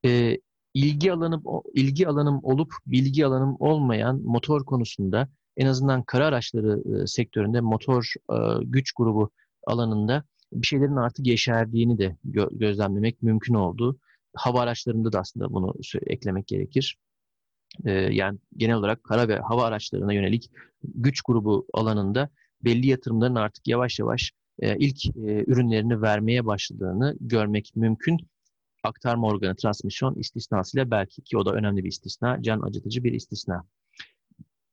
E, 0.04 0.38
ilgi 0.74 1.12
alanım 1.12 1.42
ilgi 1.74 2.08
alanım 2.08 2.40
olup 2.42 2.72
bilgi 2.86 3.26
alanım 3.26 3.56
olmayan 3.58 4.20
motor 4.24 4.64
konusunda 4.64 5.28
en 5.56 5.66
azından 5.66 6.02
kara 6.02 6.26
araçları 6.26 7.02
e, 7.02 7.06
sektöründe 7.06 7.60
motor 7.60 8.12
e, 8.30 8.36
güç 8.64 8.92
grubu 8.92 9.30
alanında 9.66 10.24
bir 10.52 10.66
şeylerin 10.66 10.96
artık 10.96 11.26
yeşerdiğini 11.26 11.98
de 11.98 12.16
gö- 12.26 12.58
gözlemlemek 12.58 13.22
mümkün 13.22 13.54
oldu. 13.54 13.98
Hava 14.34 14.60
araçlarında 14.60 15.12
da 15.12 15.20
aslında 15.20 15.52
bunu 15.52 15.74
eklemek 16.06 16.46
gerekir. 16.46 16.96
E, 17.84 17.90
yani 17.92 18.38
genel 18.56 18.76
olarak 18.76 19.04
kara 19.04 19.28
ve 19.28 19.38
hava 19.38 19.64
araçlarına 19.64 20.12
yönelik 20.12 20.50
güç 20.84 21.22
grubu 21.22 21.66
alanında 21.74 22.28
belli 22.64 22.86
yatırımların 22.86 23.34
artık 23.34 23.68
yavaş 23.68 23.98
yavaş 23.98 24.32
ilk 24.58 25.06
e, 25.06 25.44
ürünlerini 25.46 26.02
vermeye 26.02 26.46
başladığını 26.46 27.16
görmek 27.20 27.72
mümkün. 27.74 28.18
Aktarma 28.82 29.26
organı 29.26 29.56
transmisyon 29.56 30.14
istisnasıyla 30.14 30.90
belki 30.90 31.22
ki 31.22 31.38
o 31.38 31.46
da 31.46 31.52
önemli 31.52 31.84
bir 31.84 31.88
istisna, 31.88 32.42
can 32.42 32.60
acıtıcı 32.60 33.04
bir 33.04 33.12
istisna. 33.12 33.64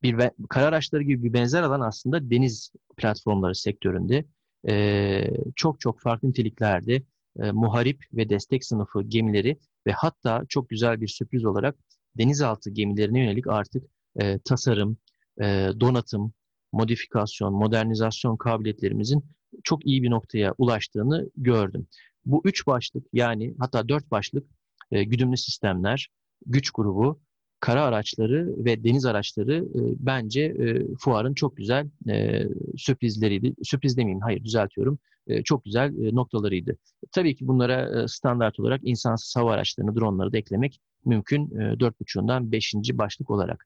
Bir 0.04 0.30
kara 0.50 0.66
araçları 0.66 1.04
gibi 1.04 1.24
bir 1.24 1.34
benzer 1.34 1.64
alan 1.64 1.82
aslında 1.82 2.30
deniz 2.30 2.72
platformları 2.98 3.56
sektöründe 3.56 4.26
e, 4.68 5.32
çok 5.56 5.80
çok 5.80 6.00
farklı 6.00 6.30
niteliklerde 6.30 7.04
e, 7.40 7.52
muharip 7.52 8.06
ve 8.14 8.30
destek 8.30 8.66
sınıfı 8.66 9.04
gemileri 9.04 9.60
ve 9.88 9.92
hatta 9.92 10.44
çok 10.50 10.70
güzel 10.70 11.02
bir 11.02 11.08
sürpriz 11.08 11.46
olarak 11.46 11.76
denizaltı 12.18 12.70
gemilerine 12.70 13.20
yönelik 13.20 13.48
artık 13.48 13.84
e, 14.22 14.40
tasarım, 14.40 14.98
e, 15.42 15.70
donatım, 15.80 16.34
modifikasyon, 16.72 17.54
modernizasyon 17.54 18.38
kabiliyetlerimizin 18.38 19.24
çok 19.64 19.86
iyi 19.86 20.04
bir 20.04 20.10
noktaya 20.10 20.54
ulaştığını 20.58 21.30
gördüm. 21.38 21.88
Bu 22.26 22.42
üç 22.46 22.68
başlık 22.68 23.08
yani 23.14 23.56
hatta 23.60 23.90
dört 23.90 24.12
başlık 24.12 24.48
e, 24.92 25.04
güdümlü 25.04 25.38
sistemler, 25.38 26.10
güç 26.46 26.72
grubu, 26.72 27.20
kara 27.60 27.84
araçları 27.84 28.66
ve 28.66 28.84
deniz 28.84 29.06
araçları 29.06 29.56
e, 29.56 29.80
bence 30.00 30.42
e, 30.42 30.96
fuarın 31.00 31.34
çok 31.34 31.58
güzel 31.58 31.90
e, 32.10 32.48
sürprizleriydi. 32.78 33.54
Sürpriz 33.64 33.98
demeyeyim, 33.98 34.22
hayır 34.22 34.44
düzeltiyorum. 34.44 35.00
E, 35.28 35.44
çok 35.44 35.66
güzel 35.66 35.98
e, 35.98 36.16
noktalarıydı. 36.16 36.78
Tabii 37.12 37.36
ki 37.36 37.48
bunlara 37.48 38.02
e, 38.02 38.08
standart 38.08 38.60
olarak 38.60 38.82
insansız 38.84 39.36
hava 39.36 39.54
araçlarını, 39.54 39.96
dronları 39.96 40.34
da 40.34 40.38
eklemek 40.38 40.80
mümkün. 41.06 41.60
E, 41.60 41.80
dört 41.80 42.00
buçuğundan 42.00 42.52
beşinci 42.52 42.98
başlık 42.98 43.30
olarak. 43.30 43.66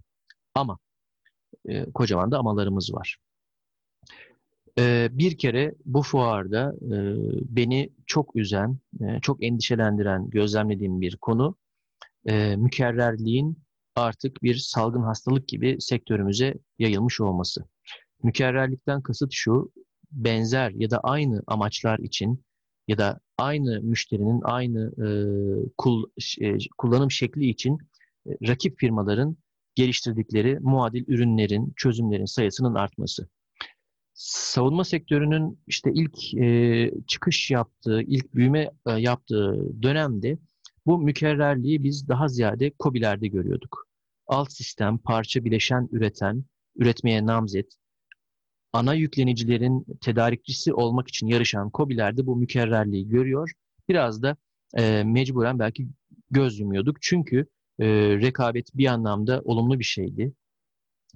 Ama 0.55 0.79
e, 1.65 1.91
kocaman 1.91 2.31
da 2.31 2.37
amalarımız 2.37 2.93
var. 2.93 3.17
E, 4.79 5.09
bir 5.11 5.37
kere 5.37 5.75
bu 5.85 6.01
fuarda 6.01 6.73
e, 6.81 6.97
beni 7.55 7.89
çok 8.05 8.35
üzen, 8.35 8.77
e, 9.01 9.19
çok 9.21 9.43
endişelendiren, 9.43 10.29
gözlemlediğim 10.29 11.01
bir 11.01 11.17
konu 11.17 11.55
e, 12.25 12.55
mükerrerliğin 12.55 13.57
artık 13.95 14.43
bir 14.43 14.55
salgın 14.55 15.03
hastalık 15.03 15.47
gibi 15.47 15.77
sektörümüze 15.79 16.53
yayılmış 16.79 17.21
olması. 17.21 17.65
Mükerrerlikten 18.23 19.01
kasıt 19.01 19.29
şu, 19.33 19.71
benzer 20.11 20.71
ya 20.71 20.89
da 20.89 20.99
aynı 20.99 21.43
amaçlar 21.47 21.99
için 21.99 22.43
ya 22.87 22.97
da 22.97 23.19
aynı 23.37 23.81
müşterinin 23.81 24.41
aynı 24.43 24.91
e, 24.97 25.07
kul, 25.77 26.03
e, 26.41 26.57
kullanım 26.77 27.11
şekli 27.11 27.49
için 27.49 27.77
e, 28.27 28.47
rakip 28.47 28.79
firmaların 28.79 29.37
geliştirdikleri 29.75 30.59
muadil 30.59 31.03
ürünlerin, 31.07 31.73
çözümlerin 31.75 32.25
sayısının 32.25 32.75
artması. 32.75 33.27
Savunma 34.13 34.83
sektörünün 34.83 35.59
işte 35.67 35.91
ilk 35.93 36.33
e, 36.33 36.91
çıkış 37.07 37.51
yaptığı, 37.51 38.01
ilk 38.01 38.33
büyüme 38.33 38.71
e, 38.87 38.91
yaptığı 38.91 39.81
dönemde 39.81 40.37
bu 40.85 40.97
mükerrerliği 40.97 41.83
biz 41.83 42.07
daha 42.07 42.27
ziyade 42.27 42.71
COBİ'lerde 42.79 43.27
görüyorduk. 43.27 43.87
Alt 44.27 44.51
sistem, 44.51 44.97
parça 44.97 45.45
bileşen 45.45 45.89
üreten, 45.91 46.43
üretmeye 46.75 47.25
namzet, 47.25 47.73
ana 48.73 48.93
yüklenicilerin 48.93 49.85
tedarikçisi 50.01 50.73
olmak 50.73 51.07
için 51.07 51.27
yarışan 51.27 51.71
COBİ'lerde 51.73 52.25
bu 52.25 52.35
mükerrerliği 52.35 53.07
görüyor. 53.07 53.51
Biraz 53.89 54.23
da 54.23 54.37
e, 54.77 55.03
mecburen 55.03 55.59
belki 55.59 55.87
göz 56.31 56.59
yumuyorduk. 56.59 57.01
Çünkü 57.01 57.45
e, 57.79 57.87
rekabet 58.21 58.77
bir 58.77 58.85
anlamda 58.85 59.41
olumlu 59.45 59.79
bir 59.79 59.83
şeydi. 59.83 60.33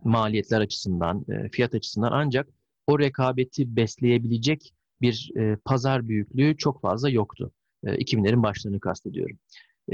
Maliyetler 0.04 0.62
açısından, 0.62 1.26
e, 1.30 1.50
fiyat 1.50 1.76
açısından 1.76 2.12
ancak 2.12 2.57
o 2.88 3.00
rekabeti 3.00 3.76
besleyebilecek 3.76 4.74
bir 5.02 5.32
e, 5.38 5.56
pazar 5.66 6.08
büyüklüğü 6.08 6.58
çok 6.58 6.82
fazla 6.82 7.10
yoktu. 7.10 7.52
E, 7.84 7.96
2000'lerin 7.96 8.44
başlarını 8.44 8.80
kastediyorum. 8.80 9.38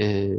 E, 0.00 0.30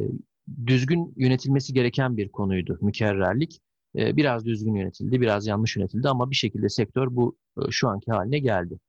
düzgün 0.66 1.14
yönetilmesi 1.18 1.74
gereken 1.74 2.18
bir 2.18 2.30
konuydu 2.30 2.78
mükerrerlik. 2.82 3.62
E, 3.96 4.18
biraz 4.18 4.46
düzgün 4.46 4.76
yönetildi, 4.76 5.22
biraz 5.22 5.48
yanlış 5.48 5.78
yönetildi 5.78 6.10
ama 6.10 6.32
bir 6.32 6.36
şekilde 6.36 6.70
sektör 6.70 7.08
bu 7.12 7.38
e, 7.58 7.62
şu 7.72 7.88
anki 7.90 8.12
haline 8.12 8.40
geldi. 8.40 8.80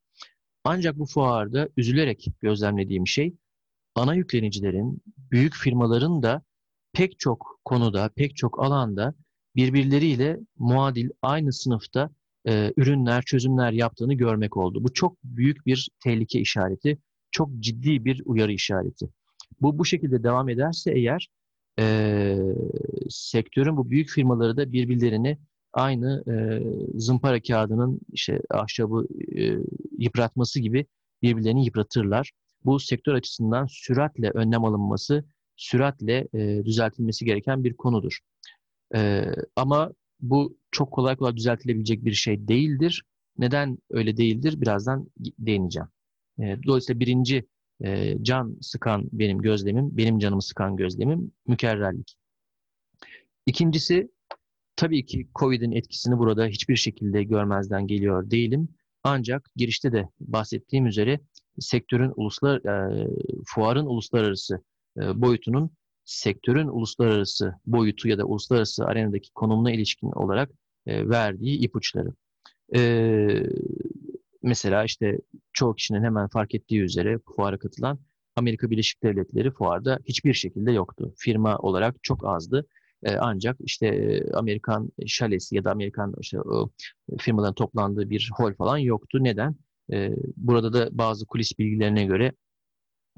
Ancak 0.64 0.98
bu 0.98 1.06
fuarda 1.06 1.68
üzülerek 1.76 2.26
gözlemlediğim 2.40 3.06
şey 3.06 3.34
ana 3.94 4.14
yüklenicilerin, 4.14 5.02
büyük 5.30 5.54
firmaların 5.54 6.22
da 6.22 6.42
pek 6.92 7.18
çok 7.18 7.60
konuda, 7.64 8.08
pek 8.08 8.36
çok 8.36 8.62
alanda 8.62 9.14
birbirleriyle 9.56 10.40
muadil, 10.58 11.10
aynı 11.22 11.52
sınıfta 11.52 12.10
e, 12.48 12.72
ürünler, 12.76 13.22
çözümler 13.22 13.72
yaptığını 13.72 14.14
görmek 14.14 14.56
oldu. 14.56 14.84
Bu 14.84 14.92
çok 14.92 15.16
büyük 15.24 15.66
bir 15.66 15.88
tehlike 16.04 16.40
işareti, 16.40 16.98
çok 17.30 17.50
ciddi 17.60 18.04
bir 18.04 18.22
uyarı 18.24 18.52
işareti. 18.52 19.08
Bu 19.60 19.78
bu 19.78 19.84
şekilde 19.84 20.22
devam 20.22 20.48
ederse 20.48 20.92
eğer 20.92 21.28
e, 21.78 22.36
sektörün 23.08 23.76
bu 23.76 23.90
büyük 23.90 24.08
firmaları 24.08 24.56
da 24.56 24.72
birbirlerini 24.72 25.38
aynı 25.72 26.24
e, 26.28 26.34
zımpara 26.98 27.42
kağıdının 27.42 28.00
işte 28.12 28.40
ahşabı 28.50 29.06
e, 29.38 29.58
yıpratması 29.98 30.60
gibi 30.60 30.86
birbirlerini 31.22 31.64
yıpratırlar. 31.64 32.32
Bu 32.64 32.80
sektör 32.80 33.14
açısından 33.14 33.66
süratle 33.70 34.30
önlem 34.30 34.64
alınması, 34.64 35.24
süratle 35.56 36.28
e, 36.34 36.64
düzeltilmesi 36.64 37.24
gereken 37.24 37.64
bir 37.64 37.74
konudur. 37.74 38.18
E, 38.94 39.24
ama 39.56 39.92
bu 40.20 40.58
çok 40.70 40.92
kolay 40.92 41.16
kolay 41.16 41.36
düzeltilebilecek 41.36 42.04
bir 42.04 42.12
şey 42.12 42.48
değildir. 42.48 43.04
Neden 43.38 43.78
öyle 43.90 44.16
değildir? 44.16 44.60
Birazdan 44.60 45.10
değineceğim. 45.18 45.88
E, 46.38 46.56
dolayısıyla 46.66 47.00
birinci 47.00 47.46
e, 47.84 48.16
can 48.22 48.58
sıkan 48.60 49.08
benim 49.12 49.38
gözlemim, 49.38 49.96
benim 49.96 50.18
canımı 50.18 50.42
sıkan 50.42 50.76
gözlemim 50.76 51.32
mükerrerlik. 51.46 52.16
İkincisi 53.46 54.10
tabii 54.76 55.06
ki 55.06 55.28
COVID'in 55.34 55.72
etkisini 55.72 56.18
burada 56.18 56.46
hiçbir 56.46 56.76
şekilde 56.76 57.22
görmezden 57.22 57.86
geliyor 57.86 58.30
değilim. 58.30 58.68
Ancak 59.02 59.50
girişte 59.56 59.92
de 59.92 60.08
bahsettiğim 60.20 60.86
üzere 60.86 61.20
sektörün 61.58 62.12
uluslar 62.16 62.56
e, 62.64 63.08
fuarın 63.46 63.86
uluslararası 63.86 64.62
e, 64.96 65.20
boyutunun 65.20 65.70
sektörün 66.06 66.68
uluslararası 66.68 67.54
boyutu 67.66 68.08
ya 68.08 68.18
da 68.18 68.24
uluslararası 68.24 68.84
arenadaki 68.84 69.32
konumuna 69.32 69.72
ilişkin 69.72 70.10
olarak 70.10 70.50
e, 70.86 71.08
verdiği 71.08 71.58
ipuçları. 71.58 72.08
E, 72.74 72.80
mesela 74.42 74.84
işte 74.84 75.18
çoğu 75.52 75.74
kişinin 75.74 76.02
hemen 76.02 76.28
fark 76.28 76.54
ettiği 76.54 76.80
üzere 76.80 77.18
fuara 77.36 77.58
katılan 77.58 77.98
Amerika 78.36 78.70
Birleşik 78.70 79.02
Devletleri 79.02 79.50
fuarda 79.50 79.98
hiçbir 80.04 80.34
şekilde 80.34 80.72
yoktu. 80.72 81.14
Firma 81.18 81.58
olarak 81.58 81.96
çok 82.02 82.26
azdı. 82.26 82.66
E, 83.02 83.16
ancak 83.16 83.56
işte 83.60 84.20
Amerikan 84.34 84.90
şalesi 85.06 85.56
ya 85.56 85.64
da 85.64 85.70
Amerikan 85.70 86.14
işte, 86.20 86.40
o 86.40 86.70
firmaların 87.18 87.54
toplandığı 87.54 88.10
bir 88.10 88.30
hol 88.36 88.54
falan 88.54 88.78
yoktu. 88.78 89.18
Neden? 89.20 89.56
E, 89.92 90.10
burada 90.36 90.72
da 90.72 90.88
bazı 90.98 91.26
kulis 91.26 91.58
bilgilerine 91.58 92.04
göre 92.04 92.32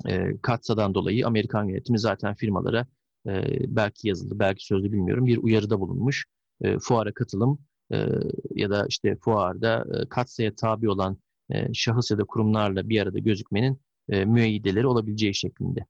e, 0.06 0.36
Katsa'dan 0.42 0.94
dolayı 0.94 1.26
Amerikan 1.26 1.64
yönetimi 1.64 1.98
zaten 1.98 2.34
firmalara 2.34 2.86
e, 3.26 3.44
belki 3.76 4.08
yazılı, 4.08 4.38
belki 4.38 4.66
sözlü 4.66 4.92
bilmiyorum 4.92 5.26
bir 5.26 5.38
uyarıda 5.38 5.80
bulunmuş. 5.80 6.26
E, 6.60 6.78
fuara 6.78 7.12
katılım 7.12 7.58
e, 7.92 8.06
ya 8.54 8.70
da 8.70 8.86
işte 8.88 9.16
fuarda 9.16 9.84
e, 9.94 10.08
Katsa'ya 10.08 10.54
tabi 10.54 10.90
olan 10.90 11.18
e, 11.50 11.74
şahıs 11.74 12.10
ya 12.10 12.18
da 12.18 12.24
kurumlarla 12.24 12.88
bir 12.88 13.00
arada 13.00 13.18
gözükmenin 13.18 13.80
e, 14.08 14.24
müeyyideleri 14.24 14.86
olabileceği 14.86 15.34
şeklinde. 15.34 15.86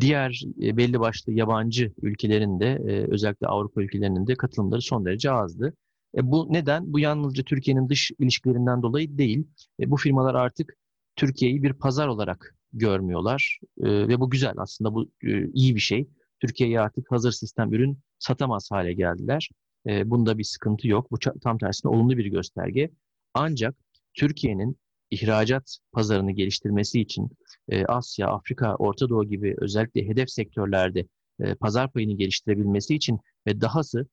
Diğer 0.00 0.42
e, 0.62 0.76
belli 0.76 1.00
başlı 1.00 1.32
yabancı 1.32 1.92
ülkelerin 2.02 2.60
de 2.60 2.66
e, 2.66 3.12
özellikle 3.12 3.46
Avrupa 3.46 3.82
ülkelerinin 3.82 4.26
de 4.26 4.34
katılımları 4.34 4.82
son 4.82 5.04
derece 5.04 5.30
azdı. 5.30 5.74
E, 6.16 6.30
bu 6.30 6.46
neden? 6.50 6.92
Bu 6.92 6.98
yalnızca 6.98 7.42
Türkiye'nin 7.42 7.88
dış 7.88 8.10
ilişkilerinden 8.18 8.82
dolayı 8.82 9.18
değil. 9.18 9.46
E, 9.80 9.90
bu 9.90 9.96
firmalar 9.96 10.34
artık 10.34 10.76
Türkiye'yi 11.16 11.62
bir 11.62 11.72
pazar 11.72 12.08
olarak 12.08 12.56
görmüyorlar 12.72 13.58
e, 13.80 14.08
ve 14.08 14.20
bu 14.20 14.30
güzel 14.30 14.54
aslında 14.56 14.94
bu 14.94 15.10
e, 15.24 15.46
iyi 15.52 15.74
bir 15.74 15.80
şey. 15.80 16.08
Türkiye'ye 16.40 16.80
artık 16.80 17.10
hazır 17.12 17.32
sistem 17.32 17.72
ürün 17.72 17.98
satamaz 18.18 18.70
hale 18.70 18.92
geldiler. 18.92 19.50
E, 19.86 20.10
bunda 20.10 20.38
bir 20.38 20.44
sıkıntı 20.44 20.88
yok. 20.88 21.10
Bu 21.10 21.18
tam 21.42 21.58
tersine 21.58 21.90
olumlu 21.90 22.16
bir 22.16 22.26
gösterge. 22.26 22.90
Ancak 23.34 23.74
Türkiye'nin 24.14 24.76
ihracat 25.10 25.78
pazarını 25.92 26.32
geliştirmesi 26.32 27.00
için 27.00 27.30
e, 27.68 27.84
Asya, 27.84 28.28
Afrika, 28.28 28.74
Orta 28.76 29.08
Doğu 29.08 29.24
gibi 29.24 29.54
özellikle 29.58 30.08
hedef 30.08 30.30
sektörlerde 30.30 31.06
e, 31.40 31.54
pazar 31.54 31.92
payını 31.92 32.12
geliştirebilmesi 32.12 32.94
için 32.94 33.20
ve 33.46 33.60
dahası 33.60 34.06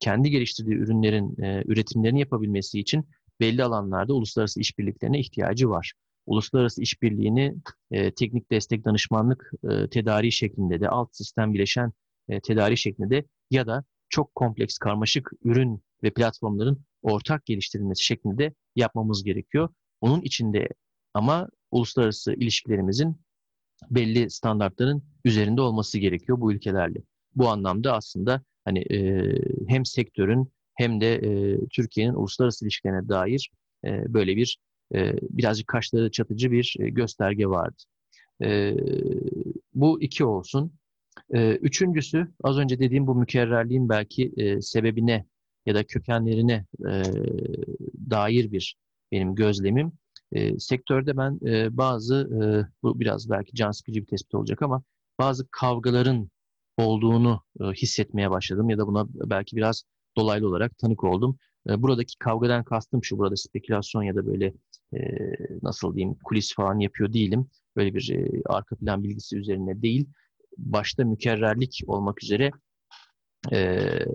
kendi 0.00 0.30
geliştirdiği 0.30 0.76
ürünlerin 0.76 1.42
e, 1.42 1.62
üretimlerini 1.66 2.20
yapabilmesi 2.20 2.80
için 2.80 3.08
belli 3.40 3.64
alanlarda 3.64 4.14
uluslararası 4.14 4.60
işbirliklerine 4.60 5.20
ihtiyacı 5.20 5.70
var. 5.70 5.92
Uluslararası 6.26 6.82
işbirliğini 6.82 7.54
e, 7.90 8.14
teknik 8.14 8.50
destek 8.50 8.84
danışmanlık 8.84 9.52
e, 9.70 9.88
tedariği 9.88 10.32
şeklinde 10.32 10.80
de 10.80 10.88
alt 10.88 11.16
sistem 11.16 11.54
bileşen 11.54 11.92
e, 12.28 12.40
tedariği 12.40 12.78
şeklinde 12.78 13.10
de 13.10 13.24
ya 13.50 13.66
da 13.66 13.84
çok 14.08 14.34
kompleks 14.34 14.78
karmaşık 14.78 15.30
ürün 15.44 15.82
ve 16.02 16.10
platformların 16.10 16.84
ortak 17.02 17.46
geliştirilmesi 17.46 18.04
şeklinde 18.04 18.54
yapmamız 18.76 19.24
gerekiyor. 19.24 19.68
Onun 20.00 20.20
içinde 20.20 20.68
ama 21.14 21.48
uluslararası 21.70 22.32
ilişkilerimizin 22.32 23.16
belli 23.90 24.30
standartların 24.30 25.02
üzerinde 25.24 25.60
olması 25.60 25.98
gerekiyor 25.98 26.40
bu 26.40 26.52
ülkelerle. 26.52 26.98
Bu 27.34 27.48
anlamda 27.48 27.94
aslında 27.94 28.42
hani 28.64 28.78
e, 28.78 29.32
hem 29.68 29.84
sektörün 29.84 30.52
hem 30.74 31.00
de 31.00 31.14
e, 31.14 31.58
Türkiye'nin 31.68 32.14
uluslararası 32.14 32.64
ilişkilerine 32.64 33.08
dair 33.08 33.50
e, 33.84 34.14
böyle 34.14 34.36
bir 34.36 34.58
e, 34.94 35.12
birazcık 35.22 35.66
kaşları 35.66 36.10
çatıcı 36.10 36.50
bir 36.50 36.76
e, 36.80 36.88
gösterge 36.88 37.46
vardı. 37.46 37.82
E, 38.42 38.76
bu 39.74 40.02
iki 40.02 40.24
olsun. 40.24 40.72
E, 41.34 41.52
üçüncüsü 41.52 42.28
az 42.42 42.58
önce 42.58 42.78
dediğim 42.78 43.06
bu 43.06 43.14
mükerrerliğin 43.14 43.88
belki 43.88 44.32
e, 44.36 44.60
sebebine 44.60 45.26
ya 45.66 45.74
da 45.74 45.84
kökenlerine 45.84 46.66
e, 46.80 47.02
dair 48.10 48.52
bir 48.52 48.76
benim 49.12 49.34
gözlemim. 49.34 49.92
E, 50.32 50.58
sektörde 50.58 51.16
ben 51.16 51.40
e, 51.46 51.76
bazı, 51.76 52.14
e, 52.14 52.42
bu 52.82 53.00
biraz 53.00 53.30
belki 53.30 53.54
can 53.54 53.70
sıkıcı 53.70 54.00
bir 54.00 54.06
tespit 54.06 54.34
olacak 54.34 54.62
ama 54.62 54.82
bazı 55.18 55.48
kavgaların 55.50 56.30
olduğunu 56.76 57.42
e, 57.60 57.64
hissetmeye 57.64 58.30
başladım 58.30 58.70
ya 58.70 58.78
da 58.78 58.86
buna 58.86 59.06
belki 59.08 59.56
biraz 59.56 59.84
dolaylı 60.16 60.48
olarak 60.48 60.78
tanık 60.78 61.04
oldum. 61.04 61.38
E, 61.68 61.82
buradaki 61.82 62.18
kavgadan 62.18 62.64
kastım 62.64 63.04
şu, 63.04 63.18
burada 63.18 63.36
spekülasyon 63.36 64.02
ya 64.02 64.14
da 64.14 64.26
böyle 64.26 64.54
nasıl 65.62 65.94
diyeyim 65.94 66.16
kulis 66.24 66.54
falan 66.54 66.78
yapıyor 66.78 67.12
değilim. 67.12 67.46
Böyle 67.76 67.94
bir 67.94 68.14
arka 68.46 68.76
plan 68.76 69.02
bilgisi 69.02 69.36
üzerine 69.36 69.82
değil. 69.82 70.06
Başta 70.58 71.04
mükerrerlik 71.04 71.82
olmak 71.86 72.22
üzere 72.22 72.50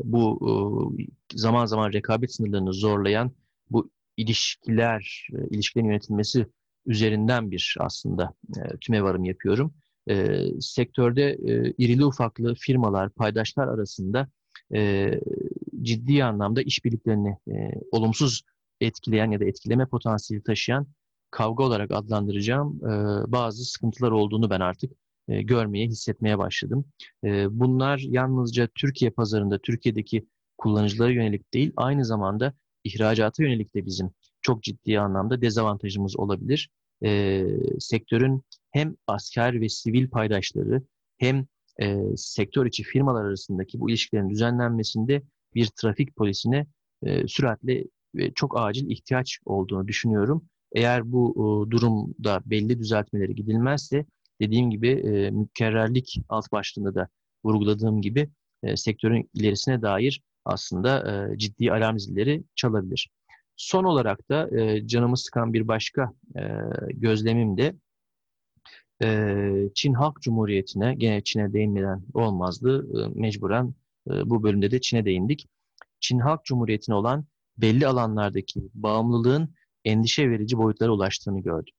bu 0.03 0.95
zaman 1.35 1.65
zaman 1.65 1.93
rekabet 1.93 2.33
sınırlarını 2.33 2.73
zorlayan 2.73 3.31
bu 3.69 3.91
ilişkiler, 4.17 5.27
e, 5.33 5.55
ilişkilerin 5.55 5.87
yönetilmesi 5.87 6.45
üzerinden 6.85 7.51
bir 7.51 7.75
aslında 7.79 8.33
e, 8.57 8.77
tümevarım 8.77 9.23
yapıyorum. 9.23 9.73
E, 10.09 10.45
sektörde 10.59 11.29
e, 11.31 11.73
irili 11.77 12.05
ufaklı 12.05 12.55
firmalar, 12.55 13.09
paydaşlar 13.09 13.67
arasında 13.67 14.29
e, 14.73 15.11
ciddi 15.81 16.23
anlamda 16.23 16.61
işbirliklerini 16.61 17.37
e, 17.47 17.71
olumsuz 17.91 18.41
etkileyen 18.81 19.31
ya 19.31 19.39
da 19.39 19.45
etkileme 19.45 19.85
potansiyeli 19.85 20.43
taşıyan 20.43 20.87
kavga 21.31 21.63
olarak 21.63 21.91
adlandıracağım 21.91 22.85
e, 22.85 22.91
bazı 23.31 23.65
sıkıntılar 23.65 24.11
olduğunu 24.11 24.49
ben 24.49 24.59
artık 24.59 24.91
e, 25.27 25.41
görmeye, 25.41 25.87
hissetmeye 25.87 26.37
başladım. 26.37 26.85
E, 27.23 27.59
bunlar 27.59 27.97
yalnızca 27.97 28.67
Türkiye 28.75 29.11
pazarında, 29.11 29.59
Türkiye'deki 29.59 30.27
kullanıcılara 30.57 31.11
yönelik 31.11 31.53
değil, 31.53 31.73
aynı 31.75 32.05
zamanda 32.05 32.53
ihracata 32.83 33.43
yönelik 33.43 33.75
de 33.75 33.85
bizim 33.85 34.09
çok 34.41 34.63
ciddi 34.63 34.99
anlamda 34.99 35.41
dezavantajımız 35.41 36.19
olabilir. 36.19 36.69
E, 37.03 37.43
sektörün 37.79 38.43
hem 38.71 38.95
asker 39.07 39.61
ve 39.61 39.69
sivil 39.69 40.09
paydaşları 40.09 40.83
hem 41.17 41.45
e, 41.81 41.97
sektör 42.15 42.65
içi 42.65 42.83
firmalar 42.83 43.25
arasındaki 43.25 43.79
bu 43.79 43.89
ilişkilerin 43.89 44.29
düzenlenmesinde 44.29 45.21
bir 45.55 45.67
trafik 45.67 46.15
polisine 46.15 46.67
e, 47.03 47.27
süratle 47.27 47.83
ve 48.15 48.33
çok 48.33 48.59
acil 48.59 48.89
ihtiyaç 48.89 49.39
olduğunu 49.45 49.87
düşünüyorum. 49.87 50.45
Eğer 50.71 51.11
bu 51.11 51.31
e, 51.31 51.71
durumda 51.71 52.41
belli 52.45 52.79
düzeltmeleri 52.79 53.35
gidilmezse 53.35 54.05
dediğim 54.41 54.69
gibi 54.69 54.89
e, 54.89 55.31
mükerrerlik 55.31 56.21
alt 56.29 56.51
başlığında 56.51 56.95
da 56.95 57.07
vurguladığım 57.45 58.01
gibi 58.01 58.29
sektörün 58.75 59.29
ilerisine 59.33 59.81
dair 59.81 60.21
aslında 60.45 61.27
ciddi 61.37 61.71
alarm 61.71 61.99
zilleri 61.99 62.43
çalabilir. 62.55 63.09
Son 63.55 63.83
olarak 63.83 64.29
da 64.29 64.49
canımı 64.87 65.17
sıkan 65.17 65.53
bir 65.53 65.67
başka 65.67 66.13
gözlemim 66.93 67.57
de 67.57 67.75
Çin 69.73 69.93
Halk 69.93 70.21
Cumhuriyeti'ne, 70.21 70.95
gene 70.95 71.23
Çin'e 71.23 71.53
değinmeden 71.53 72.03
olmazdı, 72.13 72.87
mecburen 73.15 73.73
bu 74.07 74.43
bölümde 74.43 74.71
de 74.71 74.81
Çin'e 74.81 75.05
değindik. 75.05 75.47
Çin 75.99 76.19
Halk 76.19 76.45
Cumhuriyeti'ne 76.45 76.95
olan 76.95 77.25
belli 77.61 77.87
alanlardaki 77.87 78.61
bağımlılığın 78.73 79.55
endişe 79.85 80.29
verici 80.29 80.57
boyutlara 80.57 80.91
ulaştığını 80.91 81.41
gördüm. 81.41 81.73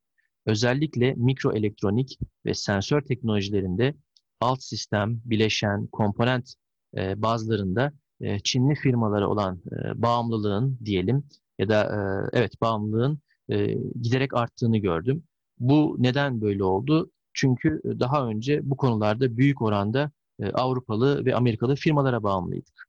Özellikle 0.47 1.15
mikroelektronik 1.15 2.19
ve 2.47 2.55
sensör 2.55 3.01
teknolojilerinde 3.01 3.95
alt 4.41 4.63
sistem, 4.63 5.21
bileşen, 5.25 5.87
komponent 5.87 6.55
e, 6.97 7.23
bazılarında 7.23 7.93
e, 8.21 8.39
Çinli 8.41 8.75
firmalara 8.75 9.29
olan 9.29 9.63
e, 9.73 10.03
bağımlılığın 10.03 10.79
diyelim 10.85 11.25
ya 11.59 11.69
da 11.69 11.85
e, 11.85 11.99
evet 12.39 12.61
bağımlılığın 12.61 13.21
e, 13.49 13.75
giderek 14.03 14.35
arttığını 14.35 14.79
gördüm. 14.79 15.23
Bu 15.59 15.97
neden 15.99 16.41
böyle 16.41 16.65
oldu? 16.65 17.11
Çünkü 17.35 17.81
daha 17.85 18.27
önce 18.27 18.61
bu 18.71 18.77
konularda 18.77 19.37
büyük 19.37 19.63
oranda 19.63 20.11
e, 20.41 20.51
Avrupalı 20.51 21.25
ve 21.25 21.35
Amerikalı 21.35 21.77
firmalara 21.77 22.23
bağımlıydık. 22.23 22.82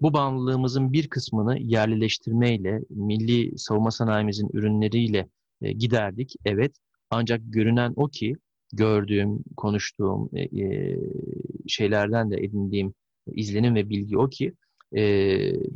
Bu 0.00 0.12
bağımlılığımızın 0.12 0.92
bir 0.92 1.08
kısmını 1.08 1.58
yerlileştirmeyle, 1.58 2.80
milli 2.90 3.58
savunma 3.58 3.90
sanayimizin 3.90 4.48
ürünleriyle 4.52 5.28
e, 5.62 5.72
giderdik. 5.72 6.34
Evet, 6.44 6.76
ancak 7.10 7.40
görünen 7.44 7.92
o 7.96 8.08
ki, 8.08 8.36
gördüğüm, 8.72 9.44
konuştuğum 9.56 10.30
e, 10.32 10.42
e 10.42 10.98
şeylerden 11.66 12.30
de 12.30 12.36
edindiğim 12.36 12.94
izlenim 13.26 13.74
ve 13.74 13.88
bilgi 13.90 14.18
o 14.18 14.28
ki, 14.28 14.52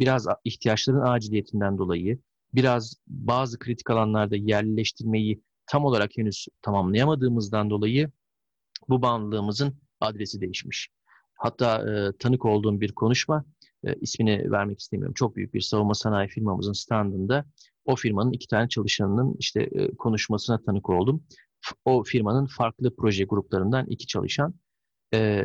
biraz 0.01 0.27
ihtiyaçların 0.45 1.01
aciliyetinden 1.01 1.79
dolayı, 1.79 2.19
biraz 2.55 2.97
bazı 3.07 3.59
kritik 3.59 3.91
alanlarda 3.91 4.37
yerleştirmeyi 4.37 5.43
tam 5.67 5.85
olarak 5.85 6.11
henüz 6.17 6.47
tamamlayamadığımızdan 6.63 7.71
dolayı 7.71 8.11
bu 8.89 9.03
bağımlılığımızın 9.03 9.75
adresi 10.01 10.41
değişmiş. 10.41 10.89
Hatta 11.35 11.91
e, 11.91 12.13
tanık 12.19 12.45
olduğum 12.45 12.81
bir 12.81 12.93
konuşma, 12.93 13.45
e, 13.87 13.95
ismini 13.95 14.51
vermek 14.51 14.81
istemiyorum. 14.81 15.15
Çok 15.15 15.37
büyük 15.37 15.55
bir 15.55 15.61
savunma 15.61 15.95
sanayi 15.95 16.29
firmamızın 16.29 16.73
standında 16.73 17.45
o 17.85 17.97
firmanın 17.97 18.33
iki 18.33 18.49
tane 18.49 18.69
çalışanının 18.69 19.37
işte 19.39 19.63
e, 19.63 19.95
konuşmasına 19.95 20.63
tanık 20.63 20.91
oldum. 20.91 21.25
O 21.85 22.03
firmanın 22.05 22.47
farklı 22.47 22.97
proje 22.97 23.25
gruplarından 23.25 23.87
iki 23.87 24.07
çalışan 24.07 24.55
e, 25.15 25.43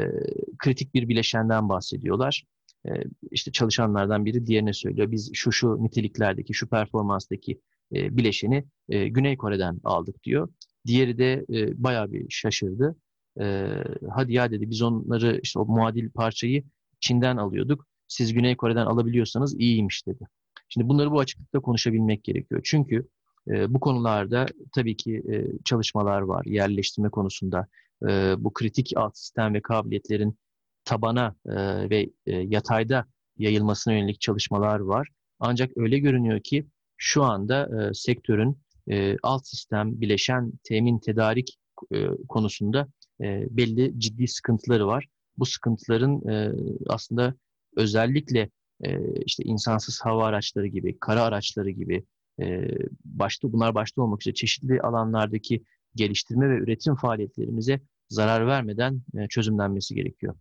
kritik 0.59 0.93
bir 0.93 1.07
bileşenden 1.07 1.69
bahsediyorlar. 1.69 2.45
E, 2.87 2.89
işte 3.31 3.51
çalışanlardan 3.51 4.25
biri 4.25 4.45
diğerine 4.45 4.73
söylüyor. 4.73 5.11
Biz 5.11 5.31
şu 5.33 5.51
şu 5.51 5.83
niteliklerdeki, 5.83 6.53
şu 6.53 6.69
performanstaki 6.69 7.61
e, 7.95 8.17
bileşeni 8.17 8.65
e, 8.89 9.07
Güney 9.07 9.37
Kore'den 9.37 9.79
aldık 9.83 10.23
diyor. 10.23 10.49
Diğeri 10.85 11.17
de 11.17 11.45
e, 11.53 11.83
bayağı 11.83 12.11
bir 12.11 12.25
şaşırdı. 12.29 12.95
E, 13.39 13.67
hadi 14.09 14.33
ya 14.33 14.51
dedi 14.51 14.69
biz 14.69 14.81
onları 14.81 15.39
işte 15.43 15.59
o 15.59 15.65
muadil 15.65 16.09
parçayı 16.09 16.63
Çin'den 16.99 17.37
alıyorduk. 17.37 17.87
Siz 18.07 18.33
Güney 18.33 18.57
Kore'den 18.57 18.85
alabiliyorsanız 18.85 19.59
iyiymiş 19.59 20.07
dedi. 20.07 20.27
Şimdi 20.69 20.89
bunları 20.89 21.11
bu 21.11 21.19
açıklıkta 21.19 21.59
konuşabilmek 21.59 22.23
gerekiyor. 22.23 22.61
Çünkü 22.63 23.07
e, 23.47 23.73
bu 23.73 23.79
konularda 23.79 24.45
tabii 24.75 24.97
ki 24.97 25.23
e, 25.31 25.63
çalışmalar 25.65 26.21
var. 26.21 26.45
Yerleştirme 26.45 27.09
konusunda 27.09 27.67
e, 28.09 28.35
bu 28.37 28.53
kritik 28.53 28.93
alt 28.95 29.17
sistem 29.17 29.53
ve 29.53 29.61
kabiliyetlerin 29.61 30.37
tabana 30.85 31.35
e, 31.45 31.89
ve 31.89 32.09
e, 32.25 32.31
yatayda 32.35 33.05
yayılmasına 33.37 33.93
yönelik 33.93 34.21
çalışmalar 34.21 34.79
var. 34.79 35.09
Ancak 35.39 35.71
öyle 35.77 35.99
görünüyor 35.99 36.39
ki 36.39 36.67
şu 36.97 37.23
anda 37.23 37.69
e, 37.89 37.93
sektörün 37.93 38.57
e, 38.89 39.17
alt 39.23 39.47
sistem, 39.47 40.01
bileşen, 40.01 40.51
temin, 40.63 40.99
tedarik 40.99 41.57
e, 41.93 42.07
konusunda 42.29 42.87
e, 43.21 43.45
belli 43.49 43.99
ciddi 43.99 44.27
sıkıntıları 44.27 44.87
var. 44.87 45.05
Bu 45.37 45.45
sıkıntıların 45.45 46.27
e, 46.29 46.51
aslında 46.87 47.35
özellikle 47.75 48.49
e, 48.83 49.21
işte 49.25 49.43
insansız 49.43 50.01
hava 50.03 50.25
araçları 50.25 50.67
gibi, 50.67 50.99
kara 50.99 51.21
araçları 51.21 51.69
gibi 51.69 52.05
e, 52.41 52.67
başta 53.05 53.51
bunlar 53.51 53.75
başta 53.75 54.01
olmak 54.01 54.21
üzere 54.21 54.33
çeşitli 54.33 54.81
alanlardaki 54.81 55.63
geliştirme 55.95 56.49
ve 56.49 56.57
üretim 56.57 56.95
faaliyetlerimize 56.95 57.81
zarar 58.09 58.47
vermeden 58.47 59.01
e, 59.17 59.27
çözümlenmesi 59.27 59.95
gerekiyor. 59.95 60.35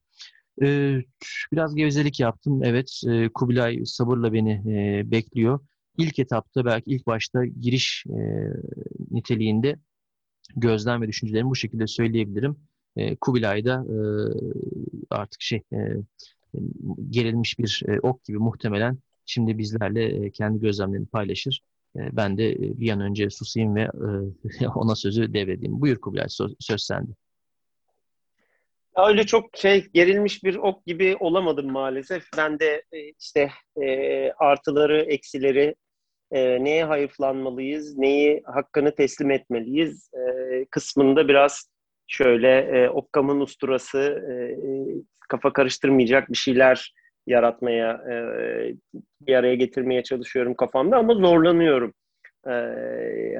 E, 0.62 0.98
biraz 1.52 1.74
gevezelik 1.74 2.20
yaptım. 2.20 2.64
Evet, 2.64 3.00
e, 3.08 3.28
Kubilay 3.28 3.80
sabırla 3.84 4.32
beni 4.32 4.52
e, 4.52 5.10
bekliyor. 5.10 5.60
İlk 5.98 6.18
etapta 6.18 6.64
belki 6.64 6.90
ilk 6.90 7.06
başta 7.06 7.44
giriş 7.44 8.04
e, 8.06 8.48
niteliğinde 9.10 9.76
gözlem 10.56 11.02
ve 11.02 11.08
düşüncelerimi 11.08 11.50
bu 11.50 11.56
şekilde 11.56 11.86
söyleyebilirim. 11.86 12.56
E, 12.96 13.16
Kubilay 13.16 13.64
da 13.64 13.84
e, 13.88 13.96
artık 15.10 15.42
şey 15.42 15.62
e, 15.72 15.78
gerilmiş 17.10 17.58
bir 17.58 17.82
e, 17.88 18.00
ok 18.00 18.24
gibi 18.24 18.38
muhtemelen 18.38 18.98
şimdi 19.26 19.58
bizlerle 19.58 20.04
e, 20.04 20.30
kendi 20.30 20.60
gözlemlerini 20.60 21.06
paylaşır. 21.06 21.60
E, 21.96 22.00
ben 22.16 22.38
de 22.38 22.56
bir 22.58 22.90
an 22.90 23.00
önce 23.00 23.30
susayım 23.30 23.76
ve 23.76 23.88
ona 24.74 24.94
sözü 24.94 25.34
devredeyim. 25.34 25.80
Buyur 25.80 26.00
Kubilay, 26.00 26.28
söz, 26.28 26.54
söz 26.60 26.82
sende. 26.82 27.10
Öyle 28.96 29.26
çok 29.26 29.56
şey 29.56 29.86
gerilmiş 29.94 30.44
bir 30.44 30.54
ok 30.54 30.86
gibi 30.86 31.16
olamadım 31.20 31.72
maalesef. 31.72 32.24
Ben 32.36 32.58
de 32.60 32.82
işte 33.20 33.50
artıları, 34.38 35.00
eksileri, 35.00 35.74
neye 36.32 36.84
hayıflanmalıyız, 36.84 37.98
neyi 37.98 38.42
hakkını 38.44 38.94
teslim 38.94 39.30
etmeliyiz 39.30 40.10
kısmında 40.70 41.28
biraz 41.28 41.73
şöyle 42.06 42.58
e, 42.58 42.88
Occam'ın 42.88 43.40
usturası 43.40 43.98
e, 44.00 44.34
kafa 45.28 45.52
karıştırmayacak 45.52 46.30
bir 46.30 46.36
şeyler 46.36 46.94
yaratmaya, 47.26 47.92
e, 47.92 48.14
bir 49.20 49.34
araya 49.34 49.54
getirmeye 49.54 50.02
çalışıyorum 50.02 50.54
kafamda 50.54 50.96
ama 50.96 51.14
zorlanıyorum. 51.14 51.94
E, 52.46 52.52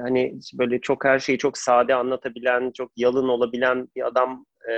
hani 0.01 0.39
böyle 0.53 0.81
çok 0.81 1.05
her 1.05 1.19
şeyi 1.19 1.37
çok 1.37 1.57
sade 1.57 1.95
anlatabilen, 1.95 2.71
çok 2.71 2.91
yalın 2.97 3.27
olabilen 3.27 3.87
bir 3.95 4.07
adam 4.07 4.45
e, 4.69 4.73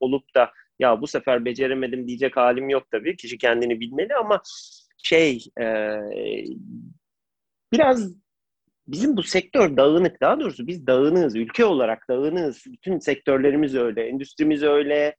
olup 0.00 0.34
da 0.34 0.50
ya 0.78 1.00
bu 1.00 1.06
sefer 1.06 1.44
beceremedim 1.44 2.08
diyecek 2.08 2.36
halim 2.36 2.68
yok 2.68 2.90
tabii. 2.90 3.16
Kişi 3.16 3.38
kendini 3.38 3.80
bilmeli 3.80 4.14
ama 4.14 4.42
şey 5.02 5.44
e, 5.60 5.96
biraz 7.72 8.25
bizim 8.88 9.16
bu 9.16 9.22
sektör 9.22 9.76
dağınık. 9.76 10.20
Daha 10.20 10.40
doğrusu 10.40 10.66
biz 10.66 10.86
dağınığız. 10.86 11.36
Ülke 11.36 11.64
olarak 11.64 12.08
dağınığız. 12.10 12.64
Bütün 12.66 12.98
sektörlerimiz 12.98 13.74
öyle. 13.74 14.06
Endüstrimiz 14.08 14.62
öyle. 14.62 15.16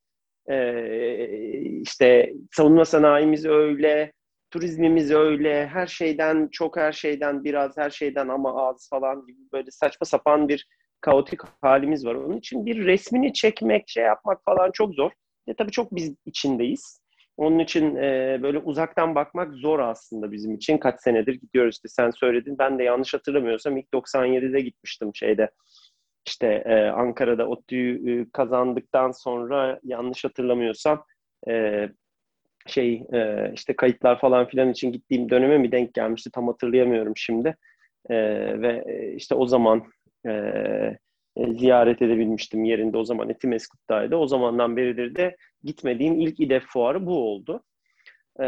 Ee, 0.50 1.62
işte 1.82 2.34
savunma 2.52 2.86
sanayimiz 2.86 3.46
öyle. 3.46 4.12
Turizmimiz 4.52 5.12
öyle. 5.12 5.68
Her 5.68 5.88
şeyden, 5.88 6.48
çok 6.52 6.78
her 6.78 6.92
şeyden 6.92 7.44
biraz, 7.44 7.78
her 7.78 7.90
şeyden 7.90 8.28
ama 8.28 8.68
az 8.68 8.90
falan 8.90 9.26
gibi 9.28 9.40
böyle 9.54 9.72
saçma 9.72 10.06
sapan 10.06 10.50
bir 10.50 10.68
kaotik 11.02 11.40
halimiz 11.62 12.06
var. 12.06 12.16
Onun 12.16 12.38
için 12.38 12.66
bir 12.66 12.86
resmini 12.86 13.34
çekmek, 13.34 13.90
şey 13.90 14.04
yapmak 14.04 14.44
falan 14.46 14.72
çok 14.72 14.96
zor. 14.96 15.12
E 15.48 15.54
tabii 15.54 15.72
çok 15.72 15.96
biz 15.96 16.16
içindeyiz. 16.26 17.02
Onun 17.38 17.60
için 17.60 17.96
e, 17.96 18.40
böyle 18.44 18.58
uzaktan 18.58 19.16
bakmak 19.16 19.54
zor 19.54 19.80
aslında 19.80 20.32
bizim 20.32 20.56
için. 20.56 20.78
Kaç 20.78 21.02
senedir 21.02 21.34
gidiyoruz 21.34 21.76
işte 21.76 21.88
sen 21.88 22.12
söyledin. 22.12 22.58
Ben 22.60 22.80
de 22.80 22.84
yanlış 22.84 23.14
hatırlamıyorsam 23.14 23.78
ilk 23.78 23.94
97'de 23.94 24.62
gitmiştim 24.62 25.16
şeyde. 25.16 25.52
İşte 26.28 26.48
e, 26.66 26.76
Ankara'da 26.86 27.48
ODTÜ'yü 27.48 28.22
e, 28.22 28.26
kazandıktan 28.34 29.12
sonra 29.12 29.80
yanlış 29.84 30.26
hatırlamıyorsam 30.26 31.04
e, 31.50 31.86
şey 32.68 33.04
e, 33.14 33.52
işte 33.54 33.76
kayıtlar 33.76 34.20
falan 34.20 34.48
filan 34.48 34.72
için 34.72 34.92
gittiğim 34.92 35.30
döneme 35.30 35.58
mi 35.58 35.72
denk 35.72 35.94
gelmişti 35.94 36.32
tam 36.34 36.48
hatırlayamıyorum 36.48 37.14
şimdi. 37.18 37.56
E, 38.10 38.16
ve 38.62 38.84
işte 39.16 39.36
o 39.36 39.46
zaman 39.46 39.84
e, 41.38 41.54
ziyaret 41.54 42.02
edebilmiştim 42.02 42.64
yerinde 42.64 42.98
o 42.98 43.04
zaman 43.04 43.30
Etimeskut'taydı. 43.30 44.16
O 44.16 44.28
zamandan 44.28 44.78
beridir 44.78 45.16
de 45.16 45.36
gitmediğim 45.64 46.20
ilk 46.20 46.40
İDEF 46.40 46.64
fuarı 46.64 47.06
bu 47.06 47.18
oldu. 47.18 47.64
E, 48.40 48.44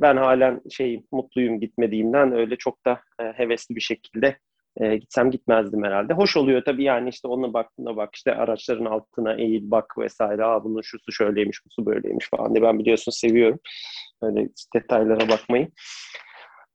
ben 0.00 0.16
halen 0.16 0.60
şey 0.70 1.02
mutluyum 1.12 1.60
gitmediğimden 1.60 2.32
öyle 2.32 2.56
çok 2.56 2.84
da 2.86 3.00
e, 3.20 3.24
hevesli 3.24 3.76
bir 3.76 3.80
şekilde 3.80 4.38
e, 4.80 4.96
gitsem 4.96 5.30
gitmezdim 5.30 5.84
herhalde. 5.84 6.14
Hoş 6.14 6.36
oluyor 6.36 6.62
tabii 6.64 6.84
yani 6.84 7.08
işte 7.08 7.28
ona 7.28 7.52
bak 7.52 7.70
bak 7.78 8.14
işte 8.14 8.34
araçların 8.34 8.84
altına 8.84 9.34
eğil 9.34 9.70
bak 9.70 9.98
vesaire. 9.98 10.44
Aa 10.44 10.64
bunun 10.64 10.82
şusu 10.82 11.12
şöyleymiş, 11.12 11.66
busu 11.66 11.86
böyleymiş 11.86 12.28
falan 12.30 12.54
diye 12.54 12.62
ben 12.62 12.78
biliyorsun 12.78 13.12
seviyorum. 13.12 13.58
Öyle 14.22 14.48
detaylara 14.74 15.28
bakmayı. 15.28 15.68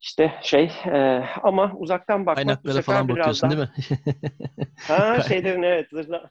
İşte 0.02 0.34
şey 0.42 0.72
e, 0.86 1.24
ama 1.44 1.74
uzaktan 1.78 2.26
bakmak 2.26 2.36
Kaynaklara 2.36 2.74
bu 2.74 2.78
sefer 2.78 2.94
falan 2.94 3.10
bakıyorsun 3.10 3.50
daha... 3.50 3.58
değil 3.58 3.70
mi? 3.70 4.68
ha 4.88 5.22
şeylerin 5.22 5.64
evet 5.64 5.90
zırhlı, 5.90 6.30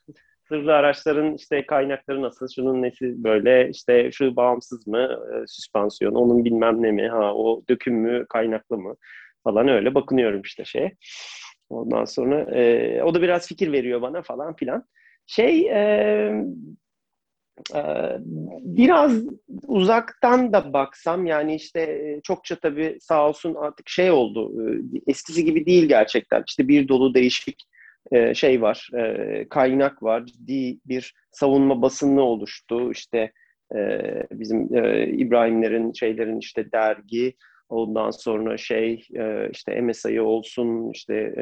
zırhlı 0.49 0.75
araçların 0.75 1.35
işte 1.35 1.67
kaynakları 1.67 2.23
nasıl, 2.23 2.49
şunun 2.55 2.83
nesi 2.83 3.25
böyle 3.25 3.71
işte 3.71 4.11
şu 4.13 4.37
bağımsız 4.37 4.87
mı 4.87 4.99
e, 5.35 5.47
süspansiyon, 5.47 6.15
onun 6.15 6.45
bilmem 6.45 6.83
ne 6.83 6.93
mi, 6.93 7.09
ha 7.09 7.35
o 7.35 7.63
döküm 7.69 7.95
mü, 7.95 8.27
kaynaklı 8.29 8.79
mı 8.79 8.95
falan 9.45 9.69
öyle 9.69 9.95
bakınıyorum 9.95 10.43
işte 10.43 10.65
şey. 10.65 10.91
Ondan 11.71 12.05
sonra 12.05 12.41
e, 12.41 13.03
o 13.03 13.15
da 13.15 13.23
biraz 13.23 13.49
fikir 13.49 13.73
veriyor 13.73 14.03
bana 14.03 14.23
falan 14.23 14.57
filan. 14.57 14.85
Şey 15.27 15.69
e, 15.71 16.33
biraz 18.61 19.13
uzaktan 19.67 20.53
da 20.53 20.73
baksam 20.73 21.27
yani 21.27 21.55
işte 21.55 21.81
e, 21.81 22.21
çokça 22.23 22.57
tabii 22.57 22.99
sağ 23.01 23.29
olsun 23.29 23.55
artık 23.55 23.89
şey 23.89 24.11
oldu 24.11 24.53
e, 24.63 24.81
eskisi 25.07 25.45
gibi 25.45 25.67
değil 25.67 25.89
gerçekten. 25.89 26.45
İşte 26.49 26.69
bir 26.69 26.89
dolu 26.89 27.15
değişik 27.15 27.65
e, 28.13 28.35
şey 28.35 28.63
var 28.63 28.91
kaynak 29.51 30.03
var 30.03 30.27
ciddi 30.27 30.79
bir 30.87 31.15
savunma 31.31 31.83
basını 31.83 32.23
oluştu. 32.23 32.93
İşte 32.93 33.33
bizim 34.33 34.65
İbrahimlerin 35.21 35.93
şeylerin 35.93 36.39
işte 36.39 36.73
dergi 36.73 37.35
ondan 37.69 38.11
sonra 38.11 38.57
şey 38.57 39.07
işte 39.53 39.81
MSI 39.81 40.21
olsun 40.21 40.91
işte 40.93 41.35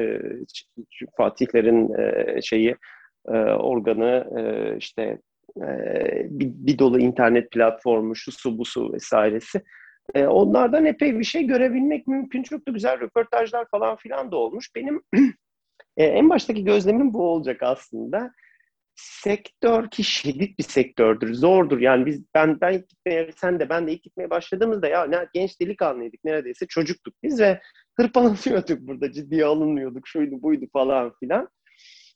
Fatihlerin 1.17 1.91
şeyi 2.41 2.75
organı 3.59 4.27
işte 4.79 5.17
ee, 5.61 6.27
bir, 6.29 6.51
bir 6.53 6.79
dolu 6.79 6.99
internet 6.99 7.51
platformu, 7.51 8.15
şu 8.15 8.31
su 8.31 8.57
bu 8.57 8.65
su 8.65 8.93
vesairesi. 8.93 9.61
E, 10.15 10.27
onlardan 10.27 10.85
epey 10.85 11.19
bir 11.19 11.23
şey 11.23 11.43
görebilmek 11.43 12.07
mümkün. 12.07 12.43
Çok 12.43 12.67
da 12.67 12.71
güzel 12.71 12.99
röportajlar 12.99 13.67
falan 13.71 13.95
filan 13.95 14.31
da 14.31 14.35
olmuş. 14.37 14.75
Benim 14.75 15.01
e, 15.97 16.03
en 16.03 16.29
baştaki 16.29 16.63
gözlemim 16.63 17.13
bu 17.13 17.29
olacak 17.29 17.63
aslında. 17.63 18.31
Sektör 18.95 19.89
ki 19.89 20.03
şiddet 20.03 20.59
bir 20.59 20.63
sektördür, 20.63 21.33
zordur. 21.33 21.79
Yani 21.79 22.05
biz 22.05 22.23
ben 22.35 22.61
ben 22.61 22.73
gitmeye, 22.73 23.31
sen 23.35 23.59
de 23.59 23.69
ben 23.69 23.87
de 23.87 23.91
ilk 23.91 24.03
gitmeye 24.03 24.29
başladığımızda 24.29 24.87
ya 24.87 25.05
ne 25.05 25.27
genç 25.33 25.61
delikanlıydık 25.61 26.23
neredeyse 26.23 26.67
çocuktuk 26.67 27.13
biz 27.23 27.39
ve 27.39 27.61
hırpalanıyorduk 27.95 28.79
burada 28.79 29.11
ciddiye 29.11 29.45
alınmıyorduk 29.45 30.07
şuydu 30.07 30.41
buydu 30.41 30.65
falan 30.73 31.13
filan 31.19 31.49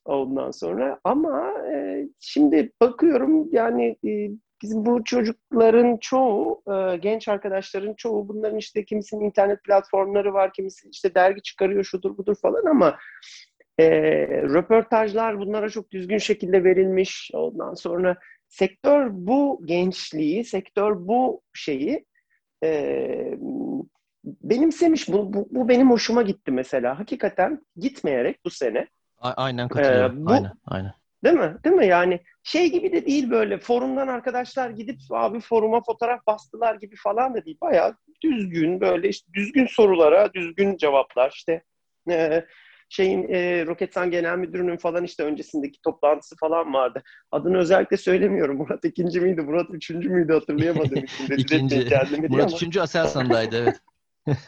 ondan 0.06 0.52
sonra. 0.52 1.00
Ama 1.04 1.54
e, 1.74 2.08
şimdi 2.20 2.72
bakıyorum 2.82 3.50
yani 3.52 3.98
e, 4.08 4.30
bizim 4.62 4.86
bu 4.86 5.04
çocukların 5.04 5.98
çoğu, 5.98 6.64
e, 6.68 6.98
genç 6.98 7.28
arkadaşların 7.28 7.94
çoğu 7.94 8.28
bunların 8.28 8.58
işte 8.58 8.86
kimisinin 8.86 9.26
internet 9.26 9.64
platformları 9.64 10.34
var, 10.34 10.54
kimisi 10.54 10.90
işte 10.90 11.16
dergi 11.16 11.42
çıkarıyor 11.42 11.84
şudur 11.84 12.18
budur 12.18 12.36
falan 12.42 12.66
ama 12.66 12.98
e, 13.80 13.88
röportajlar 14.28 15.40
bunlara 15.40 15.70
çok 15.70 15.92
düzgün 15.92 16.18
şekilde 16.18 16.64
verilmiş. 16.64 17.32
Ondan 17.34 17.74
sonra 17.74 18.18
sektör 18.48 19.08
bu 19.12 19.62
gençliği, 19.66 20.46
sektör 20.46 21.08
bu 21.08 21.42
şeyi 21.54 22.06
e, 22.64 23.38
benimsemiş. 24.24 25.10
Bu, 25.10 25.34
bu, 25.34 25.48
bu 25.52 25.70
benim 25.70 25.92
hoşuma 25.92 26.22
gitti 26.22 26.52
mesela. 26.52 27.00
Hakikaten 27.00 27.66
gitmeyerek 27.76 28.46
bu 28.46 28.50
sene 28.50 28.88
aynen 29.22 29.68
katılıyorum. 29.68 30.24
Ee, 30.24 30.26
bu, 30.26 30.32
aynen, 30.32 30.54
aynen. 30.66 30.94
Değil 31.24 31.36
mi? 31.36 31.58
Değil 31.64 31.76
mi? 31.76 31.88
Yani 31.88 32.20
şey 32.44 32.72
gibi 32.72 32.92
de 32.92 33.06
değil 33.06 33.30
böyle 33.30 33.58
forumdan 33.58 34.08
arkadaşlar 34.08 34.70
gidip 34.70 35.00
abi 35.10 35.40
foruma 35.40 35.82
fotoğraf 35.84 36.28
bastılar 36.28 36.76
gibi 36.76 36.96
falan 36.96 37.34
da 37.34 37.46
değil. 37.46 37.58
Bayağı 37.62 37.98
düzgün 38.24 38.82
böyle 38.82 39.10
işte 39.10 39.34
düzgün 39.34 39.66
sorulara 39.66 40.34
düzgün 40.34 40.78
cevaplar 40.78 41.32
işte 41.36 41.64
e, 42.10 42.46
şeyin 42.90 43.28
e, 43.30 43.66
Roketsan 43.66 44.12
Genel 44.12 44.38
Müdürü'nün 44.38 44.78
falan 44.78 45.04
işte 45.04 45.24
öncesindeki 45.24 45.82
toplantısı 45.82 46.36
falan 46.36 46.74
vardı. 46.74 47.04
Adını 47.32 47.58
özellikle 47.58 47.98
söylemiyorum. 47.98 48.58
Murat 48.58 48.86
ikinci 48.86 49.22
miydi? 49.22 49.42
Murat 49.42 49.68
üçüncü 49.70 50.10
müydü? 50.10 50.34
Hatırlayamadım. 50.34 51.04
ikinci. 51.38 51.90
Murat 52.30 52.54
üçüncü 52.54 52.80
Aselsan'daydı 52.80 53.56
evet. 53.58 53.82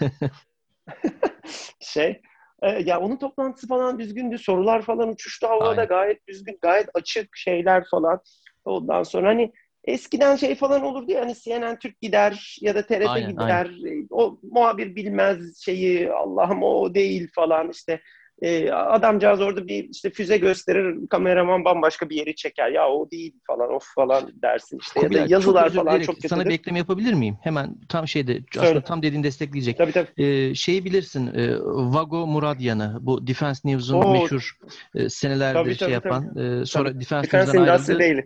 şey 1.79 2.21
e, 2.63 2.83
ya 2.85 2.99
onun 2.99 3.15
toplantısı 3.15 3.67
falan 3.67 3.99
düzgündü. 3.99 4.37
Sorular 4.37 4.81
falan 4.81 5.09
uçuştu 5.09 5.47
havada 5.47 5.69
Aynen. 5.69 5.87
gayet 5.87 6.27
düzgün, 6.27 6.57
gayet 6.61 6.89
açık 6.93 7.37
şeyler 7.37 7.83
falan. 7.91 8.19
Ondan 8.65 9.03
sonra 9.03 9.27
hani 9.27 9.51
eskiden 9.85 10.35
şey 10.35 10.55
falan 10.55 10.81
olurdu 10.83 11.11
ya 11.11 11.21
hani 11.21 11.35
CNN 11.35 11.79
Türk 11.79 12.01
gider 12.01 12.57
ya 12.61 12.75
da 12.75 12.85
TRT 12.85 13.07
Aynen, 13.09 13.29
gider. 13.29 13.65
E, 13.65 14.05
O 14.09 14.39
muhabir 14.43 14.95
bilmez 14.95 15.61
şeyi 15.61 16.11
Allah'ım 16.11 16.63
o 16.63 16.93
değil 16.93 17.29
falan 17.35 17.69
işte. 17.69 18.01
E, 18.41 18.71
adamcağız 18.71 19.41
orada 19.41 19.67
bir 19.67 19.89
işte 19.89 20.09
füze 20.09 20.37
gösterir, 20.37 21.07
kameraman 21.09 21.65
bambaşka 21.65 22.09
bir 22.09 22.15
yeri 22.15 22.35
çeker. 22.35 22.71
Ya 22.71 22.89
o 22.89 23.11
değil 23.11 23.33
falan, 23.47 23.73
of 23.73 23.83
falan 23.95 24.31
dersin 24.41 24.79
işte. 24.81 24.99
Ya 24.99 25.03
da 25.03 25.07
Kubilay, 25.07 25.29
yazılar 25.29 25.65
özür 25.65 25.75
falan 25.75 25.99
çok 26.01 26.15
Sana 26.15 26.39
kötüdür. 26.39 26.45
bir 26.49 26.53
ekleme 26.53 26.77
yapabilir 26.77 27.13
miyim? 27.13 27.37
Hemen 27.41 27.75
tam 27.89 28.07
şeyde 28.07 28.39
Söyle. 28.53 28.67
aslında 28.67 28.83
tam 28.83 29.01
dediğin 29.03 29.23
destekleyecek. 29.23 29.77
Tabii 29.77 29.91
tabii. 29.91 30.07
Ee, 30.17 30.55
şeyi 30.55 30.85
bilirsin 30.85 31.27
e, 31.27 31.57
Vago 31.65 32.27
Muradyan'ı 32.27 32.97
bu 33.01 33.27
Defense 33.27 33.61
News'un 33.69 34.01
Oo. 34.01 34.11
meşhur 34.11 34.57
e, 34.95 35.09
senelerde 35.09 35.53
Tabii, 35.53 35.75
şey 35.75 35.77
tabii, 35.77 35.91
yapan 35.91 36.37
e, 36.37 36.65
sonra 36.65 36.89
Tabii. 36.89 36.99
Defense 36.99 37.27
Defense 37.27 37.57
News'dan 37.57 37.73
ayrıldı. 37.73 37.99
Daily. 37.99 38.21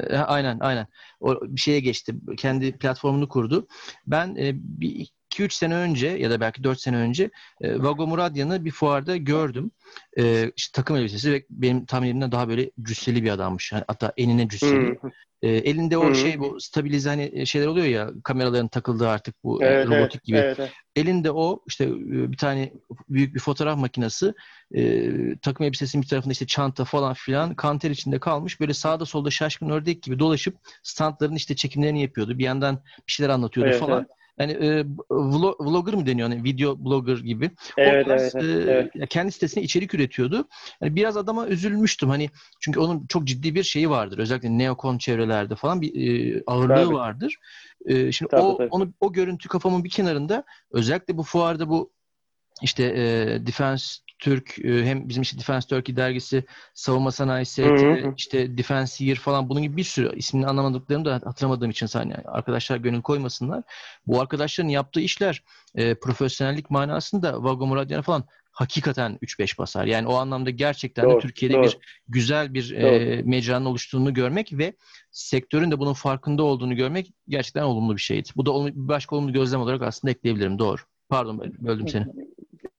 E, 0.00 0.16
aynen 0.16 0.58
aynen. 0.60 0.86
O 1.20 1.40
bir 1.42 1.60
şeye 1.60 1.80
geçti. 1.80 2.14
Kendi 2.36 2.78
platformunu 2.78 3.28
kurdu. 3.28 3.66
Ben 4.06 4.36
e, 4.36 4.52
bir 4.54 5.08
2-3 5.34 5.54
sene 5.54 5.74
önce 5.74 6.06
ya 6.08 6.30
da 6.30 6.40
belki 6.40 6.64
4 6.64 6.80
sene 6.80 6.96
önce 6.96 7.30
e, 7.60 7.82
Vago 7.82 8.06
Muradyan'ı 8.06 8.64
bir 8.64 8.70
fuarda 8.70 9.16
gördüm. 9.16 9.70
E, 10.18 10.52
işte 10.56 10.76
takım 10.76 10.96
elbisesi 10.96 11.32
ve 11.32 11.44
benim 11.50 11.86
tahminimden 11.86 12.32
daha 12.32 12.48
böyle 12.48 12.70
cüsseli 12.82 13.24
bir 13.24 13.30
adammış. 13.30 13.72
Hatta 13.72 14.12
enine 14.16 14.48
cüsseli. 14.48 14.98
E, 15.42 15.48
elinde 15.48 15.98
o 15.98 16.14
şey 16.14 16.38
bu 16.38 16.60
stabilize 16.60 17.08
hani 17.08 17.46
şeyler 17.46 17.66
oluyor 17.66 17.86
ya 17.86 18.10
kameraların 18.24 18.68
takıldığı 18.68 19.08
artık 19.08 19.34
bu 19.44 19.62
e, 19.62 19.66
Evet, 19.66 19.86
robotik 19.86 20.14
evet, 20.14 20.24
gibi. 20.24 20.36
evet, 20.38 20.56
evet. 20.60 20.72
Elinde 20.96 21.30
o 21.30 21.62
işte 21.66 21.84
e, 21.84 22.32
bir 22.32 22.36
tane 22.36 22.72
büyük 23.08 23.34
bir 23.34 23.40
fotoğraf 23.40 23.78
makinesi 23.78 24.32
e, 24.74 25.10
takım 25.42 25.66
elbisesinin 25.66 26.02
bir 26.02 26.08
tarafında 26.08 26.32
işte 26.32 26.46
çanta 26.46 26.84
falan 26.84 27.14
filan 27.14 27.54
kanter 27.54 27.90
içinde 27.90 28.18
kalmış. 28.18 28.60
Böyle 28.60 28.74
sağda 28.74 29.06
solda 29.06 29.30
şaşkın 29.30 29.70
ördek 29.70 30.02
gibi 30.02 30.18
dolaşıp 30.18 30.56
standların 30.82 31.36
işte 31.36 31.56
çekimlerini 31.56 32.02
yapıyordu. 32.02 32.38
Bir 32.38 32.44
yandan 32.44 32.82
bir 33.06 33.12
şeyler 33.12 33.30
anlatıyordu 33.30 33.70
Evet, 33.70 33.80
falan. 33.80 34.06
Yani 34.38 34.52
e, 34.52 34.84
vlog, 35.10 35.60
vlogger 35.60 35.94
mı 35.94 36.06
deniyor? 36.06 36.28
Hani 36.28 36.44
video 36.44 36.84
blogger 36.84 37.16
gibi. 37.16 37.50
Evet, 37.76 38.06
o 38.06 38.08
tarz 38.08 38.34
evet, 38.34 38.68
e, 38.68 38.70
evet. 38.72 38.94
ya 38.94 39.06
kendi 39.06 39.32
sitesine 39.32 39.62
içerik 39.62 39.94
üretiyordu. 39.94 40.48
Yani 40.80 40.96
biraz 40.96 41.16
adama 41.16 41.48
üzülmüştüm. 41.48 42.08
Hani 42.08 42.30
çünkü 42.60 42.80
onun 42.80 43.06
çok 43.06 43.24
ciddi 43.24 43.54
bir 43.54 43.62
şeyi 43.62 43.90
vardır. 43.90 44.18
Özellikle 44.18 44.58
neokon 44.58 44.98
çevrelerde 44.98 45.54
falan 45.54 45.80
bir 45.80 45.94
e, 45.94 46.42
ağırlığı 46.46 46.84
Tabii. 46.84 46.94
vardır. 46.94 47.36
E, 47.86 48.12
şimdi 48.12 48.30
Tabii, 48.30 48.42
o 48.42 48.56
tabii. 48.56 48.68
onu 48.70 48.92
o 49.00 49.12
görüntü 49.12 49.48
kafamın 49.48 49.84
bir 49.84 49.90
kenarında 49.90 50.44
özellikle 50.70 51.16
bu 51.18 51.22
fuarda 51.22 51.68
bu 51.68 51.92
işte 52.62 52.84
e, 52.84 53.46
Defense 53.46 54.07
Türk 54.18 54.58
e, 54.58 54.84
hem 54.84 55.08
bizim 55.08 55.22
işte 55.22 55.38
Defense 55.38 55.68
Turkey 55.68 55.96
dergisi 55.96 56.44
savunma 56.74 57.10
ST, 57.10 57.58
hı. 57.58 58.14
işte 58.16 58.58
Defense 58.58 59.04
Year 59.04 59.16
falan 59.16 59.48
bunun 59.48 59.62
gibi 59.62 59.76
bir 59.76 59.84
sürü 59.84 60.16
ismini 60.16 60.46
anlamadıklarımı 60.46 61.04
da 61.04 61.20
hatırlamadığım 61.24 61.70
için 61.70 61.86
saniye 61.86 62.16
arkadaşlar 62.24 62.76
gönül 62.76 63.02
koymasınlar. 63.02 63.62
Bu 64.06 64.20
arkadaşların 64.20 64.70
yaptığı 64.70 65.00
işler 65.00 65.42
e, 65.74 65.94
profesyonellik 65.94 66.70
manasında 66.70 67.44
Vago 67.44 67.66
Muradyan'a 67.66 68.02
falan 68.02 68.24
hakikaten 68.58 69.18
3-5 69.22 69.58
basar. 69.58 69.84
Yani 69.84 70.06
o 70.06 70.14
anlamda 70.14 70.50
gerçekten 70.50 71.04
de 71.04 71.10
Doğru, 71.10 71.20
Türkiye'de 71.20 71.54
doğru. 71.54 71.62
bir 71.62 71.78
güzel 72.08 72.54
bir 72.54 72.70
e, 72.70 73.22
mecranın 73.22 73.64
oluştuğunu 73.64 74.14
görmek 74.14 74.58
ve 74.58 74.72
sektörün 75.10 75.70
de 75.70 75.78
bunun 75.78 75.92
farkında 75.92 76.42
olduğunu 76.42 76.76
görmek 76.76 77.12
gerçekten 77.28 77.62
olumlu 77.62 77.96
bir 77.96 78.00
şeydi. 78.00 78.28
Bu 78.36 78.46
da 78.46 78.50
olumlu, 78.50 78.74
bir 78.74 78.88
başka 78.88 79.16
olumlu 79.16 79.32
gözlem 79.32 79.60
olarak 79.60 79.82
aslında 79.82 80.12
ekleyebilirim. 80.12 80.58
Doğru. 80.58 80.80
Pardon 81.08 81.40
böldüm 81.58 81.88
seni. 81.88 82.06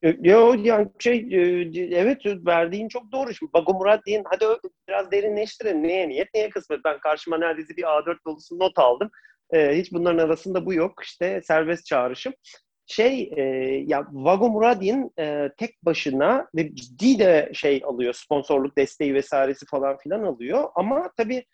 Yo 0.02 0.54
yani 0.58 0.88
şey 0.98 1.16
e, 1.16 1.96
evet 1.96 2.26
verdiğin 2.26 2.88
çok 2.88 3.12
doğru. 3.12 3.34
Şimdi 3.34 3.52
Bago 3.52 3.74
Murat 3.74 4.06
deyin 4.06 4.24
hadi 4.24 4.44
biraz 4.88 5.10
derinleştirelim. 5.10 5.82
Neye 5.82 6.08
niyet 6.08 6.34
neye 6.34 6.50
kısmet. 6.50 6.80
Ben 6.84 6.98
karşıma 6.98 7.38
neredeyse 7.38 7.76
bir 7.76 7.82
A4 7.82 8.16
dolusu 8.26 8.58
not 8.58 8.78
aldım. 8.78 9.10
E, 9.52 9.78
hiç 9.78 9.92
bunların 9.92 10.18
arasında 10.18 10.66
bu 10.66 10.74
yok. 10.74 10.92
İşte 11.04 11.42
serbest 11.44 11.86
çağrışım. 11.86 12.32
Şey 12.86 13.32
e, 13.36 13.42
ya 13.86 14.06
Vago 14.12 14.48
Muradin 14.50 15.12
e, 15.18 15.50
tek 15.58 15.84
başına 15.84 16.46
ve 16.54 16.74
ciddi 16.74 17.18
de 17.18 17.50
şey 17.54 17.82
alıyor. 17.84 18.12
Sponsorluk 18.12 18.76
desteği 18.76 19.14
vesairesi 19.14 19.66
falan 19.66 19.96
filan 19.98 20.22
alıyor. 20.22 20.68
Ama 20.74 21.10
tabii 21.16 21.44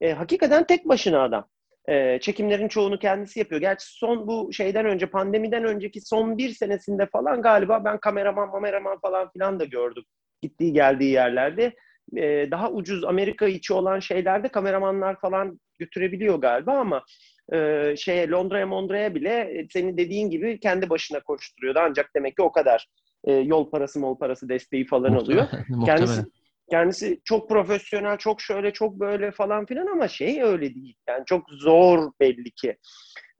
e, 0.00 0.12
hakikaten 0.12 0.66
tek 0.66 0.88
başına 0.88 1.22
adam. 1.22 1.48
E, 1.88 2.20
çekimlerin 2.20 2.68
çoğunu 2.68 2.98
kendisi 2.98 3.38
yapıyor. 3.38 3.60
Gerçi 3.60 3.86
son 3.86 4.26
bu 4.26 4.52
şeyden 4.52 4.86
önce, 4.86 5.06
pandemiden 5.06 5.64
önceki 5.64 6.00
son 6.00 6.38
bir 6.38 6.50
senesinde 6.50 7.06
falan 7.06 7.42
galiba 7.42 7.84
ben 7.84 7.98
kameraman, 7.98 8.50
kameraman 8.52 8.98
falan 9.00 9.30
filan 9.30 9.60
da 9.60 9.64
gördüm. 9.64 10.04
Gittiği 10.42 10.72
geldiği 10.72 11.12
yerlerde. 11.12 11.74
E, 12.16 12.50
daha 12.50 12.70
ucuz 12.70 13.04
Amerika 13.04 13.46
içi 13.46 13.72
olan 13.72 14.00
şeylerde 14.00 14.48
kameramanlar 14.48 15.20
falan 15.20 15.60
götürebiliyor 15.78 16.36
galiba 16.38 16.72
ama 16.72 17.04
e, 17.52 17.94
şeye 17.96 18.28
Londra'ya 18.28 18.66
Mondra'ya 18.66 19.14
bile 19.14 19.30
e, 19.30 19.66
senin 19.72 19.96
dediğin 19.96 20.30
gibi 20.30 20.60
kendi 20.60 20.90
başına 20.90 21.20
koşturuyordu. 21.20 21.78
Ancak 21.82 22.10
demek 22.16 22.36
ki 22.36 22.42
o 22.42 22.52
kadar 22.52 22.88
e, 23.24 23.32
yol 23.32 23.70
parası 23.70 24.00
mol 24.00 24.18
parası 24.18 24.48
desteği 24.48 24.86
falan. 24.86 25.12
Muhtemelen. 25.12 25.48
Kendisi. 25.84 26.24
Kendisi 26.70 27.20
çok 27.24 27.48
profesyonel, 27.48 28.16
çok 28.16 28.40
şöyle, 28.40 28.72
çok 28.72 29.00
böyle 29.00 29.30
falan 29.30 29.66
filan 29.66 29.86
ama 29.86 30.08
şey 30.08 30.42
öyle 30.42 30.74
değil. 30.74 30.96
Yani 31.08 31.22
çok 31.26 31.50
zor 31.50 32.12
belli 32.20 32.50
ki. 32.50 32.76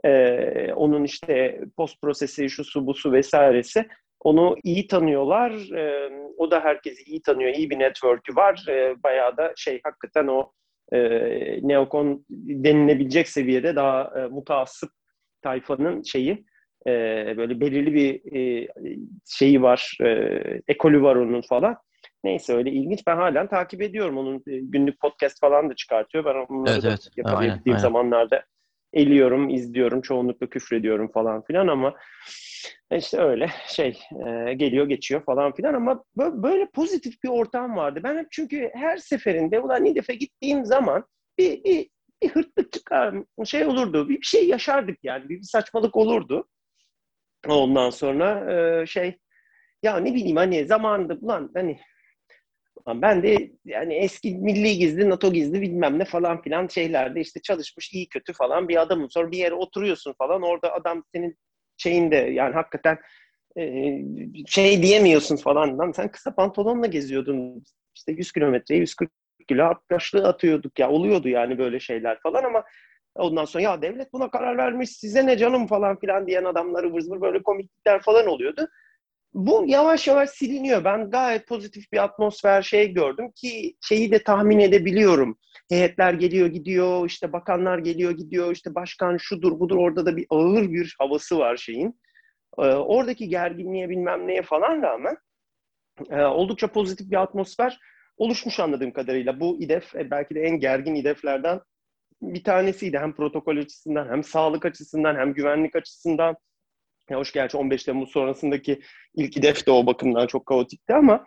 Ee, 0.04 0.72
onun 0.72 1.04
işte 1.04 1.60
post 1.76 2.00
prosesi, 2.02 2.50
şu 2.50 2.64
su 2.64 2.86
bu 2.86 2.94
su 2.94 3.12
vesairesi. 3.12 3.88
Onu 4.20 4.56
iyi 4.62 4.86
tanıyorlar. 4.86 5.52
Ee, 5.76 6.10
o 6.36 6.50
da 6.50 6.60
herkesi 6.60 7.02
iyi 7.02 7.22
tanıyor. 7.22 7.54
İyi 7.54 7.70
bir 7.70 7.78
network'ü 7.78 8.36
var. 8.36 8.66
Ee, 8.68 8.94
bayağı 9.02 9.36
da 9.36 9.52
şey 9.56 9.80
hakikaten 9.84 10.26
o 10.26 10.52
e, 10.92 10.98
neokon 11.68 12.24
denilebilecek 12.30 13.28
seviyede 13.28 13.76
daha 13.76 14.12
e, 14.20 14.26
mutaassıp 14.26 14.90
tayfanın 15.42 16.02
şeyi 16.02 16.44
e, 16.86 16.90
böyle 17.36 17.60
belirli 17.60 17.94
bir 17.94 18.36
e, 18.36 18.68
şeyi 19.26 19.62
var, 19.62 19.98
e, 20.00 20.08
ekolü 20.68 21.02
var 21.02 21.16
onun 21.16 21.42
falan. 21.42 21.76
Neyse 22.24 22.54
öyle 22.54 22.70
ilginç. 22.70 23.06
Ben 23.06 23.16
halen 23.16 23.46
takip 23.46 23.82
ediyorum. 23.82 24.18
Onun 24.18 24.36
e, 24.36 24.58
günlük 24.58 25.00
podcast 25.00 25.40
falan 25.40 25.70
da 25.70 25.74
çıkartıyor. 25.74 26.24
Ben 26.24 26.34
onları 26.34 26.72
Evet, 26.74 26.82
da 26.82 26.88
evet. 26.88 27.08
Aynen, 27.24 27.62
aynen. 27.66 27.78
zamanlarda 27.78 28.44
eliyorum, 28.92 29.48
izliyorum. 29.48 30.00
Çoğunlukla 30.00 30.46
küfrediyorum 30.46 31.12
falan 31.12 31.42
filan 31.42 31.66
ama 31.66 31.94
işte 32.92 33.18
öyle 33.18 33.50
şey 33.66 33.98
e, 34.26 34.54
geliyor 34.54 34.88
geçiyor 34.88 35.24
falan 35.24 35.54
filan 35.54 35.74
ama 35.74 36.04
bö- 36.18 36.42
böyle 36.42 36.66
pozitif 36.66 37.22
bir 37.22 37.28
ortam 37.28 37.76
vardı. 37.76 38.00
Ben 38.04 38.18
hep 38.18 38.26
çünkü 38.30 38.70
her 38.74 38.96
seferinde 38.96 39.60
ulan 39.60 39.84
Nidef'e 39.84 40.14
gittiğim 40.14 40.64
zaman 40.64 41.04
bir, 41.38 41.64
bir, 41.64 41.90
bir 42.22 42.28
hırtlık 42.28 42.72
çıkar, 42.72 43.14
şey 43.44 43.64
olurdu. 43.66 44.08
Bir, 44.08 44.16
bir 44.16 44.26
şey 44.26 44.48
yaşardık 44.48 44.98
yani. 45.02 45.28
Bir, 45.28 45.38
bir 45.38 45.42
saçmalık 45.42 45.96
olurdu. 45.96 46.48
Ondan 47.48 47.90
sonra 47.90 48.52
e, 48.52 48.86
şey 48.86 49.18
ya 49.82 49.96
ne 49.96 50.14
bileyim 50.14 50.36
hani 50.36 50.66
zamanında 50.66 51.14
ulan 51.20 51.50
hani 51.54 51.80
Ben 52.86 53.22
de 53.22 53.50
yani 53.64 53.94
eski 53.94 54.34
milli 54.34 54.78
gizli, 54.78 55.10
NATO 55.10 55.32
gizli 55.32 55.60
bilmem 55.60 55.98
ne 55.98 56.04
falan 56.04 56.42
filan 56.42 56.66
şeylerde 56.66 57.20
işte 57.20 57.40
çalışmış 57.42 57.92
iyi 57.92 58.08
kötü 58.08 58.32
falan 58.32 58.68
bir 58.68 58.82
adamım. 58.82 59.10
Sonra 59.10 59.30
bir 59.30 59.38
yere 59.38 59.54
oturuyorsun 59.54 60.12
falan 60.12 60.42
orada 60.42 60.72
adam 60.72 61.04
senin 61.14 61.38
şeyinde 61.76 62.16
yani 62.16 62.54
hakikaten 62.54 62.98
e, 63.58 63.98
şey 64.46 64.82
diyemiyorsun 64.82 65.36
falan. 65.36 65.78
Lan 65.78 65.92
sen 65.92 66.08
kısa 66.08 66.34
pantolonla 66.34 66.86
geziyordun 66.86 67.64
işte 67.94 68.12
100 68.12 68.32
kilometre 68.32 68.76
140 68.76 69.10
kilo 69.48 69.64
arkadaşlığı 69.64 70.28
atıyorduk 70.28 70.78
ya 70.78 70.90
oluyordu 70.90 71.28
yani 71.28 71.58
böyle 71.58 71.80
şeyler 71.80 72.18
falan 72.20 72.44
ama 72.44 72.64
ondan 73.14 73.44
sonra 73.44 73.64
ya 73.64 73.82
devlet 73.82 74.12
buna 74.12 74.30
karar 74.30 74.56
vermiş 74.56 74.90
size 74.90 75.26
ne 75.26 75.38
canım 75.38 75.66
falan 75.66 75.98
filan 75.98 76.26
diyen 76.26 76.44
adamları 76.44 76.94
vır 76.94 77.20
böyle 77.20 77.42
komiklikler 77.42 78.02
falan 78.02 78.26
oluyordu 78.26 78.68
bu 79.34 79.64
yavaş 79.66 80.08
yavaş 80.08 80.30
siliniyor. 80.30 80.84
Ben 80.84 81.10
gayet 81.10 81.48
pozitif 81.48 81.92
bir 81.92 82.04
atmosfer 82.04 82.62
şey 82.62 82.92
gördüm 82.92 83.32
ki 83.36 83.76
şeyi 83.80 84.10
de 84.10 84.22
tahmin 84.22 84.58
edebiliyorum. 84.58 85.38
Heyetler 85.68 86.14
geliyor 86.14 86.46
gidiyor, 86.46 87.06
işte 87.06 87.32
bakanlar 87.32 87.78
geliyor 87.78 88.12
gidiyor, 88.12 88.52
işte 88.52 88.74
başkan 88.74 89.16
şudur 89.16 89.60
budur 89.60 89.76
orada 89.76 90.06
da 90.06 90.16
bir 90.16 90.26
ağır 90.30 90.72
bir 90.72 90.94
havası 90.98 91.38
var 91.38 91.56
şeyin. 91.56 92.00
Ee, 92.58 92.62
oradaki 92.62 93.28
gerginliğe 93.28 93.88
bilmem 93.88 94.26
neye 94.26 94.42
falan 94.42 94.82
rağmen 94.82 95.16
e, 96.10 96.22
oldukça 96.22 96.68
pozitif 96.68 97.10
bir 97.10 97.22
atmosfer 97.22 97.78
oluşmuş 98.16 98.60
anladığım 98.60 98.92
kadarıyla. 98.92 99.40
Bu 99.40 99.62
İDEF 99.62 99.94
e, 99.94 100.10
belki 100.10 100.34
de 100.34 100.40
en 100.40 100.60
gergin 100.60 100.94
İDEF'lerden 100.94 101.60
bir 102.22 102.44
tanesiydi. 102.44 102.98
Hem 102.98 103.14
protokol 103.14 103.56
açısından 103.56 104.08
hem 104.08 104.24
sağlık 104.24 104.64
açısından 104.66 105.16
hem 105.16 105.34
güvenlik 105.34 105.76
açısından. 105.76 106.36
Ya 107.10 107.18
hoş 107.18 107.32
gerçi 107.32 107.56
15 107.56 107.84
Temmuz 107.84 108.10
sonrasındaki 108.10 108.80
ilk 109.14 109.36
hedef 109.36 109.66
de 109.66 109.70
o 109.70 109.86
bakımdan 109.86 110.26
çok 110.26 110.46
kaotikti 110.46 110.94
ama 110.94 111.24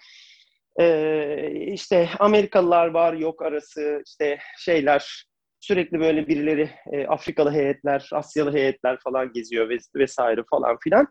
e, 0.79 1.51
işte 1.51 2.09
Amerikalılar 2.19 2.87
var 2.87 3.13
yok 3.13 3.41
arası 3.41 4.01
işte 4.05 4.39
şeyler 4.59 5.25
sürekli 5.59 5.99
böyle 5.99 6.27
birileri 6.27 6.69
e, 6.91 7.07
Afrikalı 7.07 7.51
heyetler, 7.51 8.09
Asyalı 8.13 8.53
heyetler 8.53 8.97
falan 9.03 9.31
geziyor 9.33 9.69
ves 9.69 9.89
vesaire 9.95 10.43
falan 10.49 10.77
filan. 10.83 11.07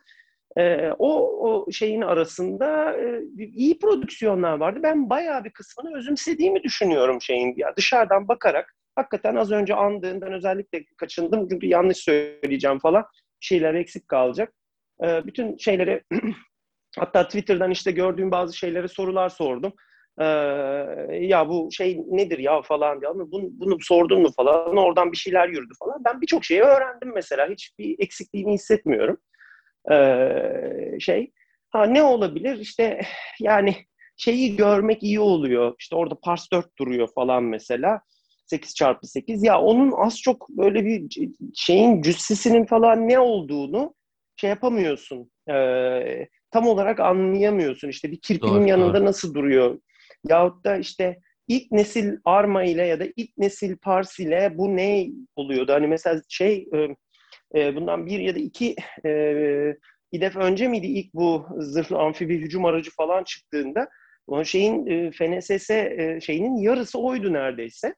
E, 0.57 0.91
o, 0.99 1.09
o 1.49 1.73
şeyin 1.73 2.03
arasında 2.03 2.97
e, 2.97 3.23
iyi 3.39 3.79
prodüksiyonlar 3.79 4.59
vardı. 4.59 4.81
Ben 4.83 5.11
bayağı 5.11 5.45
bir 5.45 5.51
kısmını 5.51 5.97
özümsediğimi 5.97 6.63
düşünüyorum 6.63 7.21
şeyin. 7.21 7.55
Ya 7.57 7.77
dışarıdan 7.77 8.29
bakarak 8.29 8.75
hakikaten 8.97 9.37
az 9.37 9.51
önce 9.53 9.75
andığından 9.75 10.33
özellikle 10.33 10.85
kaçındım 10.97 11.49
çünkü 11.49 11.67
yanlış 11.67 11.99
söyleyeceğim 11.99 12.79
falan 12.79 13.05
şeyler 13.41 13.75
eksik 13.75 14.09
kalacak. 14.09 14.53
E, 15.05 15.27
bütün 15.27 15.57
şeyleri 15.57 16.03
hatta 16.99 17.25
Twitter'dan 17.27 17.71
işte 17.71 17.91
gördüğüm 17.91 18.31
bazı 18.31 18.57
şeylere 18.57 18.89
sorular 18.89 19.29
sordum. 19.29 19.73
Ee, 20.21 20.25
ya 21.21 21.49
bu 21.49 21.69
şey 21.73 22.01
nedir 22.11 22.39
ya 22.39 22.63
falan 22.63 23.01
diye 23.01 23.11
bunu, 23.15 23.49
bunu 23.51 23.77
sordun 23.81 24.23
mu 24.23 24.31
falan 24.37 24.77
oradan 24.77 25.13
bir 25.13 25.17
şeyler 25.17 25.49
yürüdü 25.49 25.73
falan. 25.79 26.05
Ben 26.05 26.21
birçok 26.21 26.45
şeyi 26.45 26.63
öğrendim 26.63 27.13
mesela 27.15 27.49
hiçbir 27.51 27.97
eksikliğini 27.99 28.53
hissetmiyorum. 28.53 29.19
Ee, 29.93 31.01
şey 31.01 31.33
ha 31.71 31.87
ne 31.87 32.03
olabilir 32.03 32.59
işte 32.59 33.01
yani 33.41 33.77
şeyi 34.17 34.57
görmek 34.57 35.03
iyi 35.03 35.21
oluyor. 35.21 35.75
İşte 35.79 35.97
orada 35.97 36.21
pars 36.21 36.53
4 36.53 36.79
duruyor 36.79 37.09
falan 37.15 37.45
mesela. 37.45 38.01
8 38.47 38.75
çarpı 38.75 39.07
8 39.07 39.43
ya 39.43 39.61
onun 39.61 39.93
az 39.93 40.21
çok 40.21 40.49
böyle 40.49 40.85
bir 40.85 41.09
şeyin 41.55 42.03
cüssesinin 42.03 42.67
falan 42.67 43.09
ne 43.09 43.19
olduğunu 43.19 43.95
şey 44.37 44.51
yapamıyorsun. 44.51 45.31
E, 45.51 46.29
tam 46.51 46.67
olarak 46.67 47.01
anlayamıyorsun. 47.01 47.89
İşte 47.89 48.11
bir 48.11 48.21
kirpinin 48.21 48.53
doğru, 48.53 48.69
yanında 48.69 48.99
doğru. 48.99 49.05
nasıl 49.05 49.35
duruyor? 49.35 49.81
Yahut 50.29 50.65
da 50.65 50.77
işte 50.77 51.19
ilk 51.49 51.73
nesil 51.73 52.17
arma 52.25 52.65
ile 52.65 52.87
ya 52.87 53.01
da 53.01 53.05
ilk 53.17 53.39
nesil 53.39 53.77
pars 53.77 54.21
ile 54.21 54.53
bu 54.55 54.77
ne 54.77 55.09
oluyordu? 55.37 55.73
Hani 55.73 55.87
mesela 55.87 56.23
şey 56.29 56.69
e, 56.75 56.97
e, 57.61 57.77
bundan 57.77 58.07
bir 58.07 58.19
ya 58.19 58.35
da 58.35 58.39
iki 58.39 58.77
e, 59.07 59.77
İDEF 60.13 60.37
önce 60.37 60.69
miydi 60.69 60.87
ilk 60.87 61.15
bu 61.15 61.47
zırhlı 61.59 61.99
amfibi 61.99 62.39
hücum 62.39 62.65
aracı 62.65 62.91
falan 62.91 63.25
çıktığında 63.25 63.89
o 64.27 64.45
şeyin 64.45 64.87
e, 64.87 65.11
FNSS 65.11 65.71
e, 65.71 66.19
şeyinin 66.23 66.57
yarısı 66.57 66.99
oydu 66.99 67.33
neredeyse. 67.33 67.95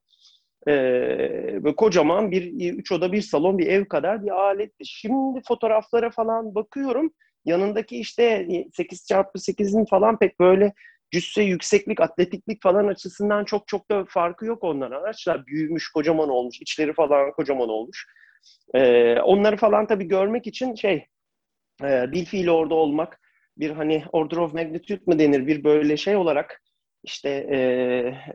Böyle 0.69 1.77
kocaman 1.77 2.31
bir 2.31 2.73
üç 2.75 2.93
oda 2.93 3.13
bir 3.13 3.23
salon 3.23 3.59
bir 3.59 3.67
ev 3.67 3.85
kadar 3.85 4.25
bir 4.25 4.31
aletti. 4.31 4.85
Şimdi 4.87 5.41
fotoğraflara 5.49 6.11
falan 6.11 6.55
bakıyorum. 6.55 7.13
Yanındaki 7.45 7.97
işte 7.97 8.49
8 8.73 9.07
çarpı 9.07 9.39
8'in 9.39 9.85
falan 9.85 10.19
pek 10.19 10.41
böyle 10.41 10.73
cüsse, 11.11 11.43
yükseklik, 11.43 12.01
atletiklik 12.01 12.63
falan 12.63 12.87
açısından 12.87 13.45
çok 13.45 13.69
çok 13.69 13.91
da 13.91 14.05
farkı 14.09 14.47
yok 14.47 14.65
onların. 14.65 15.03
Araçlar 15.03 15.47
büyümüş, 15.47 15.93
kocaman 15.93 16.29
olmuş, 16.29 16.61
içleri 16.61 16.93
falan 16.93 17.33
kocaman 17.33 17.69
olmuş. 17.69 18.07
Ee, 18.75 19.21
onları 19.21 19.57
falan 19.57 19.87
tabii 19.87 20.09
görmek 20.09 20.47
için 20.47 20.75
şey, 20.75 21.07
e, 21.83 22.13
bil 22.13 22.25
fiil 22.25 22.49
orada 22.49 22.75
olmak, 22.75 23.21
bir 23.57 23.71
hani 23.71 24.05
order 24.13 24.37
of 24.37 24.55
magnitude 24.55 25.03
mı 25.07 25.19
denir, 25.19 25.47
bir 25.47 25.65
böyle 25.65 25.97
şey 25.97 26.17
olarak 26.17 26.63
işte 27.05 27.29
e, 27.31 27.59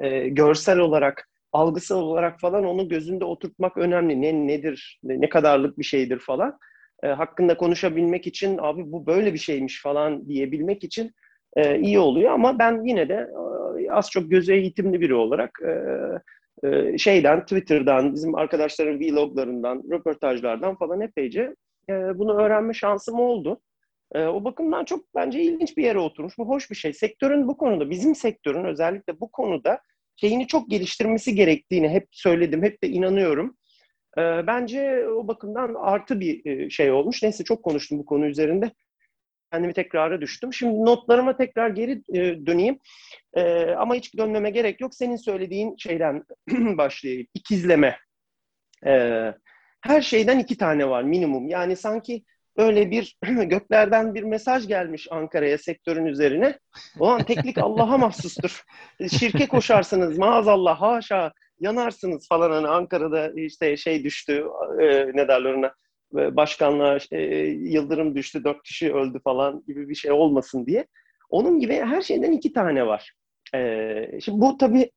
e, 0.07 0.29
görsel 0.29 0.79
olarak, 0.79 1.29
algısal 1.54 2.01
olarak 2.01 2.39
falan 2.39 2.66
onu 2.66 2.89
gözünde 2.89 3.26
oturtmak 3.26 3.78
önemli. 3.78 4.22
Ne 4.22 4.47
nedir, 4.47 4.99
ne, 5.04 5.22
ne 5.22 5.30
kadarlık 5.30 5.80
bir 5.80 5.84
şeydir 5.84 6.20
falan. 6.20 6.58
E, 7.04 7.08
hakkında 7.08 7.58
konuşabilmek 7.58 8.28
için 8.28 8.58
abi 8.62 8.91
bu 8.91 9.06
böyle 9.06 9.34
bir 9.34 9.39
şeymiş 9.39 9.82
falan 9.82 10.28
diyebilmek 10.28 10.84
için 10.84 11.12
e, 11.56 11.80
iyi 11.80 11.99
oluyor 11.99 12.32
ama 12.32 12.60
ben 12.60 12.84
yine 12.84 13.10
de 13.10 13.30
e, 13.80 13.91
az 13.91 14.12
çok 14.12 14.32
göze 14.32 14.56
eğitimli 14.56 15.01
biri 15.01 15.16
olarak 15.16 15.60
e, 15.66 15.74
e, 16.68 16.97
şeyden 16.97 17.41
Twitter'dan, 17.41 18.14
bizim 18.14 18.36
arkadaşların 18.36 18.99
vloglarından, 18.99 19.84
röportajlardan 19.91 20.76
falan 20.76 21.01
epeyce 21.01 21.56
e, 21.89 21.93
bunu 21.93 22.41
öğrenme 22.41 22.74
şansım 22.74 23.20
oldu. 23.20 23.62
E, 24.16 24.26
o 24.26 24.43
bakımdan 24.43 24.86
çok 24.86 25.16
bence 25.16 25.41
ilginç 25.41 25.78
bir 25.78 25.84
yere 25.84 25.99
oturmuş. 25.99 26.38
Bu 26.38 26.49
hoş 26.49 26.72
bir 26.72 26.76
şey. 26.76 26.93
Sektörün 26.93 27.47
bu 27.47 27.58
konuda, 27.58 27.89
bizim 27.89 28.16
sektörün 28.16 28.64
özellikle 28.64 29.20
bu 29.20 29.32
konuda 29.32 29.80
şeyini 30.16 30.47
çok 30.47 30.70
geliştirmesi 30.70 31.36
gerektiğini 31.36 31.89
hep 31.89 32.07
söyledim, 32.11 32.64
hep 32.64 32.84
de 32.84 32.88
inanıyorum. 32.89 33.57
E, 34.18 34.22
bence 34.22 35.07
o 35.07 35.28
bakımdan 35.28 35.76
artı 35.80 36.20
bir 36.20 36.45
e, 36.45 36.70
şey 36.70 36.91
olmuş. 36.91 37.24
Neyse 37.24 37.43
çok 37.43 37.64
konuştum 37.64 37.99
bu 37.99 38.05
konu 38.05 38.26
üzerinde 38.26 38.72
kendimi 39.51 39.74
tekrara 39.74 40.22
düştüm. 40.22 40.53
Şimdi 40.53 40.86
notlarıma 40.86 41.38
tekrar 41.38 41.70
geri 41.70 42.03
e, 42.14 42.45
döneyim. 42.45 42.80
E, 43.34 43.72
ama 43.72 43.95
hiç 43.95 44.18
dönmeme 44.18 44.49
gerek 44.49 44.82
yok. 44.82 44.95
Senin 44.95 45.16
söylediğin 45.16 45.76
şeyden 45.78 46.24
başlayayım. 46.78 47.28
İkizleme. 47.34 47.97
E, 48.86 49.24
her 49.82 50.01
şeyden 50.01 50.39
iki 50.39 50.57
tane 50.57 50.89
var 50.89 51.03
minimum. 51.03 51.47
Yani 51.47 51.76
sanki 51.76 52.24
öyle 52.58 52.91
bir 52.91 53.18
göklerden 53.26 54.14
bir 54.14 54.24
mesaj 54.24 54.68
gelmiş 54.68 55.08
Ankara'ya 55.12 55.58
sektörün 55.58 56.06
üzerine. 56.06 56.60
O 56.99 57.08
an 57.08 57.24
teklik 57.24 57.58
Allah'a 57.58 57.97
mahsustur. 57.97 58.64
Şirke 59.20 59.47
koşarsınız 59.47 60.18
maazallah 60.18 60.82
haşa 60.82 61.34
yanarsınız 61.60 62.28
falan 62.28 62.51
hani 62.51 62.68
Ankara'da 62.68 63.32
işte 63.36 63.78
şey 63.78 64.04
düştü 64.04 64.45
e, 64.82 64.86
ne 65.14 65.28
derler 65.28 65.54
ona 65.54 65.74
başkanlığa 66.14 66.97
e, 67.12 67.22
yıldırım 67.47 68.16
düştü, 68.16 68.43
dört 68.43 68.64
kişi 68.64 68.93
öldü 68.93 69.20
falan 69.24 69.64
gibi 69.68 69.89
bir 69.89 69.95
şey 69.95 70.12
olmasın 70.12 70.66
diye. 70.66 70.88
Onun 71.30 71.60
gibi 71.60 71.74
her 71.74 72.01
şeyden 72.01 72.32
iki 72.32 72.54
tane 72.54 72.88
var. 72.88 73.14
E, 73.56 74.20
şimdi 74.22 74.41
bu 74.41 74.58
tabii 74.58 74.91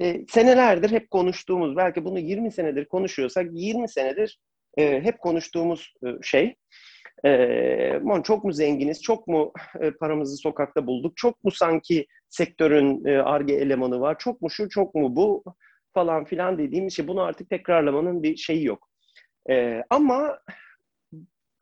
e, 0.00 0.26
senelerdir 0.28 0.90
hep 0.90 1.10
konuştuğumuz, 1.10 1.76
belki 1.76 2.04
bunu 2.04 2.18
20 2.18 2.52
senedir 2.52 2.84
konuşuyorsak 2.84 3.46
20 3.52 3.88
senedir 3.88 4.38
e, 4.78 5.00
hep 5.00 5.18
konuştuğumuz 5.18 5.94
e, 6.06 6.08
şey. 6.22 6.54
E, 7.24 8.00
çok 8.24 8.44
mu 8.44 8.52
zenginiz, 8.52 9.02
çok 9.02 9.28
mu 9.28 9.52
e, 9.80 9.90
paramızı 9.90 10.36
sokakta 10.36 10.86
bulduk, 10.86 11.16
çok 11.16 11.44
mu 11.44 11.50
sanki 11.50 12.06
sektörün 12.30 13.04
ARGE 13.04 13.54
e, 13.54 13.56
elemanı 13.56 14.00
var, 14.00 14.18
çok 14.18 14.42
mu 14.42 14.50
şu, 14.50 14.68
çok 14.68 14.94
mu 14.94 15.16
bu 15.16 15.44
falan 15.94 16.24
filan 16.24 16.58
dediğimiz 16.58 16.96
şey. 16.96 17.08
Bunu 17.08 17.22
artık 17.22 17.50
tekrarlamanın 17.50 18.22
bir 18.22 18.36
şeyi 18.36 18.64
yok. 18.64 18.88
E, 19.50 19.82
ama 19.90 20.38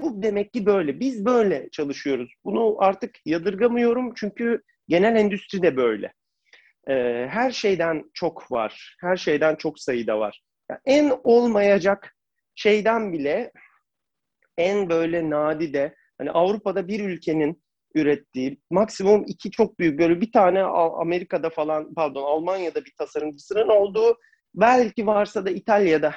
bu 0.00 0.22
demek 0.22 0.52
ki 0.52 0.66
böyle. 0.66 1.00
Biz 1.00 1.24
böyle 1.24 1.68
çalışıyoruz. 1.70 2.34
Bunu 2.44 2.76
artık 2.78 3.18
yadırgamıyorum 3.26 4.12
çünkü 4.14 4.62
genel 4.88 5.16
endüstri 5.16 5.62
de 5.62 5.76
böyle. 5.76 6.12
E, 6.88 6.94
her 7.30 7.50
şeyden 7.50 8.04
çok 8.14 8.52
var. 8.52 8.96
Her 9.00 9.16
şeyden 9.16 9.56
çok 9.56 9.78
sayıda 9.78 10.18
var. 10.18 10.42
Yani 10.70 10.80
en 10.86 11.12
olmayacak 11.24 12.16
şeyden 12.54 13.12
bile 13.12 13.52
en 14.58 14.90
böyle 14.90 15.30
nadide 15.30 15.94
hani 16.18 16.30
Avrupa'da 16.30 16.88
bir 16.88 17.00
ülkenin 17.04 17.62
ürettiği 17.94 18.60
maksimum 18.70 19.24
iki 19.26 19.50
çok 19.50 19.78
büyük 19.78 19.98
böyle 20.00 20.20
bir 20.20 20.32
tane 20.32 20.62
Amerika'da 20.62 21.50
falan 21.50 21.94
pardon 21.94 22.22
Almanya'da 22.22 22.84
bir 22.84 22.92
tasarımcısının 22.98 23.68
olduğu 23.68 24.18
belki 24.54 25.06
varsa 25.06 25.46
da 25.46 25.50
İtalya'da 25.50 26.14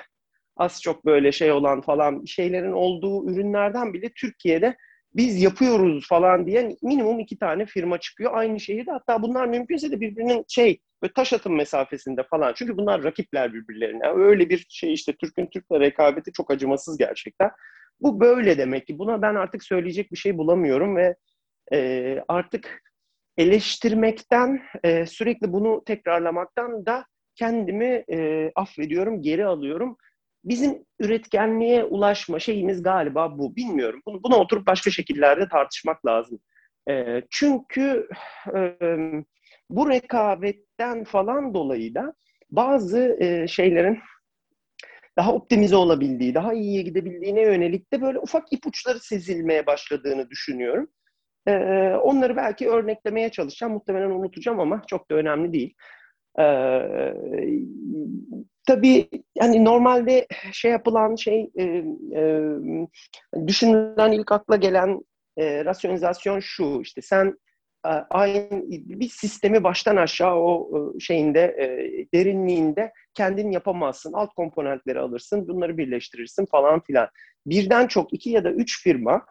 az 0.58 0.82
çok 0.82 1.06
böyle 1.06 1.32
şey 1.32 1.52
olan 1.52 1.82
falan 1.82 2.26
şeylerin 2.26 2.72
olduğu 2.72 3.32
ürünlerden 3.32 3.94
bile 3.94 4.10
Türkiye'de 4.16 4.76
biz 5.16 5.42
yapıyoruz 5.42 6.08
falan 6.08 6.48
diye 6.48 6.78
minimum 6.82 7.20
iki 7.20 7.38
tane 7.40 7.66
firma 7.66 8.00
çıkıyor 8.00 8.32
aynı 8.34 8.60
şehirde. 8.60 8.92
Hatta 8.92 9.22
bunlar 9.22 9.48
mümkünse 9.48 9.92
de 9.92 10.00
birbirinin 10.00 10.46
şey 10.48 10.80
böyle 11.02 11.14
taş 11.14 11.34
atım 11.34 11.56
mesafesinde 11.56 12.24
falan. 12.24 12.54
Çünkü 12.56 12.78
bunlar 12.78 13.04
rakipler 13.04 13.54
birbirlerine. 13.54 14.08
Öyle 14.16 14.50
bir 14.50 14.66
şey 14.70 14.94
işte 14.94 15.14
Türk'ün 15.14 15.46
Türk'le 15.46 15.72
rekabeti 15.80 16.32
çok 16.32 16.52
acımasız 16.52 16.98
gerçekten. 16.98 17.52
Bu 18.02 18.20
böyle 18.20 18.58
demek 18.58 18.88
ki. 18.88 19.00
Buna 19.00 19.22
ben 19.22 19.36
artık 19.36 19.64
söyleyecek 19.64 20.12
bir 20.12 20.18
şey 20.18 20.38
bulamıyorum 20.38 20.96
ve 20.96 21.16
e, 21.74 22.20
artık 22.28 22.84
eleştirmekten, 23.38 24.62
e, 24.84 25.06
sürekli 25.06 25.54
bunu 25.54 25.84
tekrarlamaktan 25.86 26.86
da 26.86 27.06
kendimi 27.36 28.04
e, 28.12 28.52
affediyorum, 28.56 29.22
geri 29.22 29.46
alıyorum 29.46 29.98
bizim 30.46 30.86
üretkenliğe 31.00 31.84
ulaşma 31.84 32.40
şeyimiz 32.40 32.84
galiba 32.84 33.38
bu. 33.38 33.56
Bilmiyorum. 33.56 34.02
Bunu, 34.08 34.24
buna 34.24 34.36
oturup 34.38 34.68
başka 34.68 34.92
şekillerde 34.92 35.48
tartışmak 35.50 36.06
lazım. 36.06 36.40
E, 36.90 37.22
çünkü 37.30 38.10
e, 38.56 38.78
bu 39.70 39.90
rekabetten 39.90 41.04
falan 41.04 41.54
dolayı 41.54 41.96
da 41.96 42.14
bazı 42.52 43.18
e, 43.20 43.48
şeylerin 43.48 44.00
daha 45.18 45.34
optimize 45.34 45.76
olabildiği, 45.76 46.36
daha 46.36 46.54
iyiye 46.54 46.82
gidebildiğine 46.82 47.42
yönelik 47.42 47.94
de 47.94 48.02
böyle 48.02 48.20
ufak 48.20 48.54
ipuçları 48.54 49.00
sezilmeye 49.00 49.66
başladığını 49.66 50.30
düşünüyorum. 50.30 50.88
Ee, 51.48 51.54
onları 52.04 52.36
belki 52.36 52.70
örneklemeye 52.70 53.30
çalışacağım. 53.30 53.74
Muhtemelen 53.74 54.10
unutacağım 54.10 54.60
ama 54.60 54.82
çok 54.88 55.12
da 55.12 55.16
önemli 55.16 55.54
değil. 55.54 55.74
Ee, 56.40 57.14
tabii 58.68 59.10
yani 59.36 59.66
normalde 59.66 60.28
şey 60.52 60.72
yapılan 60.72 61.16
şey 61.16 61.52
e, 61.60 61.64
e, 62.16 62.44
düşünülen 63.48 64.12
ilk 64.12 64.32
akla 64.32 64.56
gelen 64.56 65.00
e, 65.38 65.66
rasyonizasyon 65.66 66.40
şu 66.40 66.82
işte 66.82 67.02
sen 67.02 67.38
aynı 68.10 68.64
bir 68.70 69.10
sistemi 69.10 69.64
baştan 69.64 69.96
aşağı 69.96 70.36
o 70.36 70.70
e, 70.96 71.00
şeyinde 71.00 71.42
e, 71.42 71.68
derinliğinde 72.14 72.94
kendin 73.14 73.52
yapamazsın. 73.52 74.14
Alt 74.14 74.34
komponentleri 74.34 75.00
alırsın, 75.00 75.48
bunları 75.48 75.78
birleştirirsin 75.78 76.46
falan 76.46 76.80
filan. 76.80 77.10
Birden 77.46 77.88
çok 77.88 78.14
iki 78.14 78.30
ya 78.30 78.44
da 78.44 78.52
üç 78.52 78.84
firma 78.84 79.26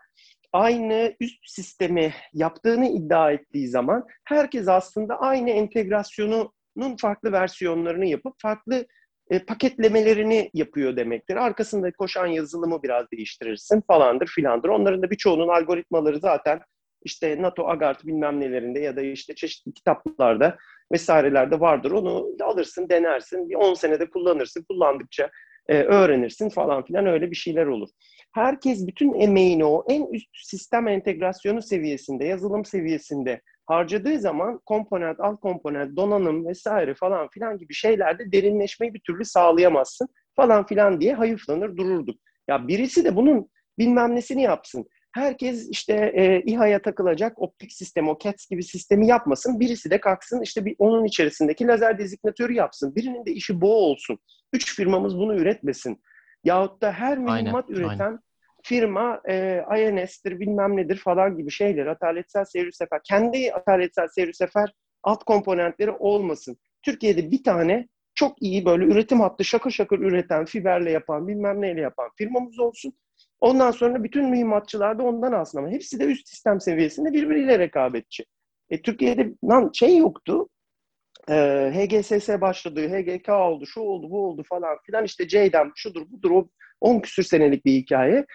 aynı 0.53 1.15
üst 1.21 1.51
sistemi 1.51 2.15
yaptığını 2.33 2.89
iddia 2.89 3.33
ettiği 3.33 3.69
zaman 3.69 4.07
herkes 4.25 4.69
aslında 4.69 5.21
aynı 5.21 5.51
entegrasyonunun 5.51 6.97
farklı 7.01 7.33
versiyonlarını 7.33 8.07
yapıp 8.07 8.35
farklı 8.39 8.87
e, 9.31 9.39
paketlemelerini 9.39 10.51
yapıyor 10.55 10.97
demektir. 10.97 11.37
Arkasında 11.37 11.93
koşan 11.93 12.27
yazılımı 12.27 12.83
biraz 12.83 13.11
değiştirirsin 13.11 13.83
falandır 13.87 14.27
filandır. 14.27 14.69
Onların 14.69 15.03
da 15.03 15.11
birçoğunun 15.11 15.49
algoritmaları 15.49 16.21
zaten 16.21 16.61
işte 17.05 17.43
NATO, 17.43 17.69
AGART 17.69 18.07
bilmem 18.07 18.41
nelerinde 18.41 18.81
ya 18.81 18.97
da 18.97 19.01
işte 19.01 19.35
çeşitli 19.35 19.73
kitaplarda 19.73 20.57
vesairelerde 20.93 21.61
vardır. 21.61 21.91
Onu 21.91 22.27
alırsın, 22.43 22.89
denersin. 22.89 23.49
Bir 23.49 23.55
10 23.55 23.75
senede 23.75 24.11
kullanırsın. 24.11 24.65
Kullandıkça 24.69 25.31
e, 25.69 25.83
öğrenirsin 25.83 26.49
falan 26.49 26.85
filan 26.85 27.07
öyle 27.07 27.31
bir 27.31 27.37
şeyler 27.37 27.67
olur. 27.67 27.89
Herkes 28.33 28.87
bütün 28.87 29.15
emeğini 29.15 29.65
o 29.65 29.85
en 29.89 30.13
üst 30.13 30.29
sistem 30.33 30.89
entegrasyonu 30.89 31.63
seviyesinde, 31.63 32.25
yazılım 32.25 32.65
seviyesinde 32.65 33.41
harcadığı 33.67 34.19
zaman 34.19 34.61
komponent, 34.67 35.21
alt 35.21 35.41
komponent, 35.41 35.97
donanım 35.97 36.47
vesaire 36.47 36.95
falan 36.95 37.29
filan 37.29 37.59
gibi 37.59 37.75
şeylerde 37.75 38.33
derinleşmeyi 38.33 38.95
bir 38.95 39.01
türlü 39.01 39.25
sağlayamazsın 39.25 40.09
falan 40.37 40.67
filan 40.67 41.01
diye 41.01 41.15
hayıflanır 41.15 41.77
dururduk. 41.77 42.21
Ya 42.49 42.69
birisi 42.69 43.05
de 43.05 43.17
bunun 43.17 43.51
bilmem 43.79 44.15
nesini 44.15 44.43
yapsın. 44.43 44.87
Herkes 45.15 45.69
işte 45.69 46.13
e, 46.15 46.41
İHA'ya 46.41 46.83
takılacak 46.83 47.43
optik 47.43 47.73
sistemi, 47.73 48.11
o 48.11 48.19
CATS 48.25 48.47
gibi 48.51 48.63
sistemi 48.63 49.07
yapmasın. 49.07 49.61
Birisi 49.61 49.91
de 49.91 50.01
kalksın 50.01 50.43
işte 50.43 50.65
bir 50.65 50.77
onun 50.79 51.05
içerisindeki 51.05 51.67
lazer 51.67 51.99
dezignatörü 51.99 52.53
yapsın. 52.53 52.95
Birinin 52.95 53.27
de 53.27 53.33
işi 53.33 53.61
bu 53.61 53.75
olsun. 53.75 54.19
Üç 54.53 54.77
firmamız 54.77 55.19
bunu 55.19 55.37
üretmesin. 55.37 56.03
Yahut 56.45 56.83
da 56.83 56.93
her 56.93 57.19
mühimmat 57.19 57.65
aynen, 57.69 57.81
üreten 57.81 58.05
aynen. 58.05 58.19
firma 58.63 59.21
e, 59.29 59.65
INS'tir 59.79 60.41
bilmem 60.41 60.77
nedir 60.77 60.97
falan 60.97 61.37
gibi 61.37 61.51
şeyler. 61.51 61.87
Ataletsel 61.87 62.45
seyir 62.45 62.73
sefer. 62.73 63.01
Kendi 63.05 63.53
ataletsel 63.53 64.09
seyir 64.09 64.33
sefer 64.33 64.73
alt 65.03 65.25
komponentleri 65.25 65.91
olmasın. 65.91 66.57
Türkiye'de 66.83 67.31
bir 67.31 67.43
tane 67.43 67.89
çok 68.15 68.43
iyi 68.43 68.65
böyle 68.65 68.85
üretim 68.85 69.21
hattı 69.21 69.45
şakır 69.45 69.71
şakır 69.71 69.99
üreten, 69.99 70.45
fiberle 70.45 70.91
yapan, 70.91 71.29
bilmem 71.29 71.61
neyle 71.61 71.81
yapan 71.81 72.11
firmamız 72.19 72.59
olsun. 72.59 72.95
Ondan 73.45 73.71
sonra 73.71 74.05
bütün 74.05 74.31
mühimmatçılar 74.31 74.99
da 74.99 75.03
ondan 75.03 75.33
alsın 75.33 75.59
ama 75.59 75.71
hepsi 75.71 76.01
de 76.01 76.05
üst 76.05 76.29
sistem 76.29 76.61
seviyesinde 76.61 77.13
birbiriyle 77.13 77.59
rekabetçi. 77.59 78.25
E, 78.71 78.83
Türkiye'de 78.83 79.33
lan 79.45 79.71
şey 79.75 79.97
yoktu. 79.97 80.49
E, 81.29 81.35
HGSS 81.75 82.29
başladı, 82.41 82.89
HGK 82.89 83.29
oldu, 83.29 83.67
şu 83.67 83.81
oldu, 83.81 84.11
bu 84.11 84.27
oldu 84.27 84.43
falan 84.49 84.79
filan. 84.87 85.05
işte 85.05 85.29
C'den 85.29 85.73
şudur 85.77 86.11
budur 86.11 86.31
o 86.31 86.49
10 86.81 87.01
küsür 87.01 87.23
senelik 87.23 87.65
bir 87.65 87.73
hikaye. 87.73 88.27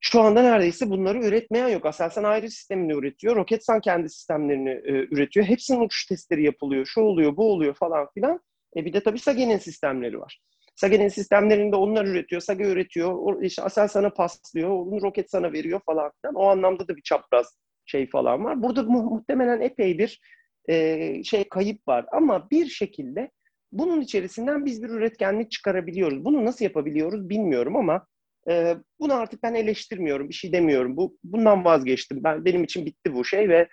Şu 0.00 0.20
anda 0.20 0.42
neredeyse 0.42 0.90
bunları 0.90 1.24
üretmeyen 1.24 1.68
yok. 1.68 1.86
Aselsan 1.86 2.24
ayrı 2.24 2.50
sistemini 2.50 2.92
üretiyor. 2.92 3.36
Roketsan 3.36 3.80
kendi 3.80 4.08
sistemlerini 4.08 4.70
e, 4.70 4.92
üretiyor. 4.92 5.46
Hepsinin 5.46 5.80
uçuş 5.80 6.06
testleri 6.06 6.44
yapılıyor. 6.44 6.86
Şu 6.86 7.00
oluyor, 7.00 7.36
bu 7.36 7.52
oluyor 7.52 7.74
falan 7.74 8.08
filan. 8.14 8.40
E 8.76 8.84
bir 8.84 8.92
de 8.92 9.02
tabii 9.02 9.18
Sage'nin 9.18 9.58
sistemleri 9.58 10.20
var. 10.20 10.40
Sage'nin 10.76 11.08
sistemlerinde 11.08 11.76
onlar 11.76 12.04
üretiyor, 12.06 12.40
Sage 12.42 12.64
üretiyor. 12.64 13.42
İşte 13.42 13.62
Asel 13.62 13.88
sana 13.88 14.10
paslıyor, 14.10 14.70
onu 14.70 15.02
roket 15.02 15.30
sana 15.30 15.52
veriyor 15.52 15.80
falan 15.86 16.10
filan. 16.20 16.34
O 16.34 16.46
anlamda 16.46 16.88
da 16.88 16.96
bir 16.96 17.02
çapraz 17.02 17.58
şey 17.86 18.08
falan 18.10 18.44
var. 18.44 18.62
Burada 18.62 18.82
mu- 18.82 19.10
muhtemelen 19.10 19.60
epey 19.60 19.98
bir 19.98 20.20
e, 20.68 21.24
şey 21.24 21.48
kayıp 21.48 21.88
var. 21.88 22.06
Ama 22.12 22.50
bir 22.50 22.66
şekilde 22.66 23.30
bunun 23.72 24.00
içerisinden 24.00 24.64
biz 24.64 24.82
bir 24.82 24.88
üretkenlik 24.88 25.50
çıkarabiliyoruz. 25.50 26.24
Bunu 26.24 26.44
nasıl 26.44 26.64
yapabiliyoruz 26.64 27.28
bilmiyorum 27.28 27.76
ama 27.76 28.06
e, 28.50 28.74
bunu 29.00 29.14
artık 29.14 29.42
ben 29.42 29.54
eleştirmiyorum, 29.54 30.28
bir 30.28 30.34
şey 30.34 30.52
demiyorum. 30.52 30.96
Bu 30.96 31.18
bundan 31.24 31.64
vazgeçtim. 31.64 32.24
Ben 32.24 32.44
benim 32.44 32.64
için 32.64 32.86
bitti 32.86 33.14
bu 33.14 33.24
şey 33.24 33.48
ve 33.48 33.68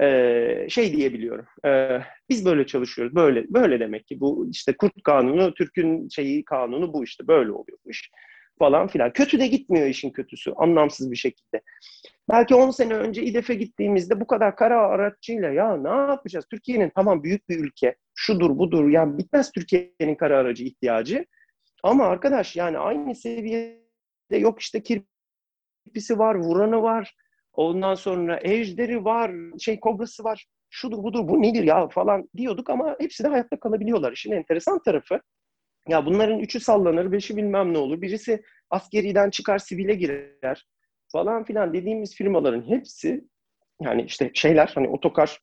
e, 0.00 0.66
şey 0.68 0.96
diyebiliyorum. 0.96 1.46
E, 1.66 2.00
biz 2.28 2.44
böyle 2.44 2.66
çalışıyoruz. 2.66 3.14
Böyle 3.14 3.44
böyle 3.48 3.80
demek 3.80 4.06
ki 4.06 4.20
bu 4.20 4.48
işte 4.50 4.76
kurt 4.76 5.02
kanunu, 5.02 5.54
Türk'ün 5.54 6.08
şeyi 6.08 6.44
kanunu 6.44 6.92
bu 6.92 7.04
işte 7.04 7.26
böyle 7.28 7.52
oluyormuş 7.52 8.10
falan 8.58 8.86
filan. 8.88 9.12
Kötü 9.12 9.40
de 9.40 9.46
gitmiyor 9.46 9.86
işin 9.86 10.10
kötüsü 10.10 10.52
anlamsız 10.56 11.10
bir 11.10 11.16
şekilde. 11.16 11.62
Belki 12.30 12.54
10 12.54 12.70
sene 12.70 12.94
önce 12.94 13.22
İDEF'e 13.22 13.54
gittiğimizde 13.54 14.20
bu 14.20 14.26
kadar 14.26 14.56
kara 14.56 14.80
araççıyla 14.80 15.48
ya 15.48 15.76
ne 15.76 15.88
yapacağız? 15.88 16.46
Türkiye'nin 16.50 16.92
tamam 16.94 17.22
büyük 17.22 17.48
bir 17.48 17.58
ülke. 17.58 17.96
Şudur 18.14 18.58
budur 18.58 18.88
yani 18.88 19.18
bitmez 19.18 19.52
Türkiye'nin 19.52 20.14
kara 20.14 20.38
aracı 20.38 20.64
ihtiyacı. 20.64 21.26
Ama 21.82 22.06
arkadaş 22.06 22.56
yani 22.56 22.78
aynı 22.78 23.14
seviyede 23.14 24.36
yok 24.36 24.60
işte 24.60 24.82
kirpisi 24.82 26.18
var, 26.18 26.34
vuranı 26.34 26.82
var, 26.82 27.14
Ondan 27.52 27.94
sonra 27.94 28.40
ejderi 28.42 29.04
var, 29.04 29.32
şey 29.58 29.80
kobrası 29.80 30.24
var. 30.24 30.46
Şudur 30.70 31.02
budur 31.02 31.28
bu 31.28 31.42
nedir 31.42 31.64
ya 31.64 31.88
falan 31.88 32.28
diyorduk 32.36 32.70
ama 32.70 32.96
hepsi 33.00 33.24
de 33.24 33.28
hayatta 33.28 33.60
kalabiliyorlar. 33.60 34.12
İşin 34.12 34.32
enteresan 34.32 34.82
tarafı 34.82 35.20
ya 35.88 36.06
bunların 36.06 36.38
üçü 36.38 36.60
sallanır, 36.60 37.12
beşi 37.12 37.36
bilmem 37.36 37.72
ne 37.72 37.78
olur. 37.78 38.02
Birisi 38.02 38.42
askeriden 38.70 39.30
çıkar, 39.30 39.58
sivile 39.58 39.94
girer 39.94 40.66
falan 41.08 41.44
filan 41.44 41.72
dediğimiz 41.72 42.14
firmaların 42.14 42.68
hepsi 42.68 43.24
yani 43.80 44.02
işte 44.02 44.30
şeyler 44.34 44.72
hani 44.74 44.88
otokar 44.88 45.38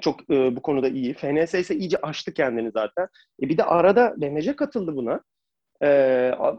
çok 0.00 0.30
e, 0.30 0.56
bu 0.56 0.62
konuda 0.62 0.88
iyi. 0.88 1.14
FNS 1.14 1.54
ise 1.54 1.76
iyice 1.76 1.96
açtı 1.96 2.34
kendini 2.34 2.70
zaten. 2.70 3.08
E 3.42 3.48
bir 3.48 3.58
de 3.58 3.64
arada 3.64 4.14
BMC 4.16 4.56
katıldı 4.56 4.96
buna. 4.96 5.20
E, 5.82 5.88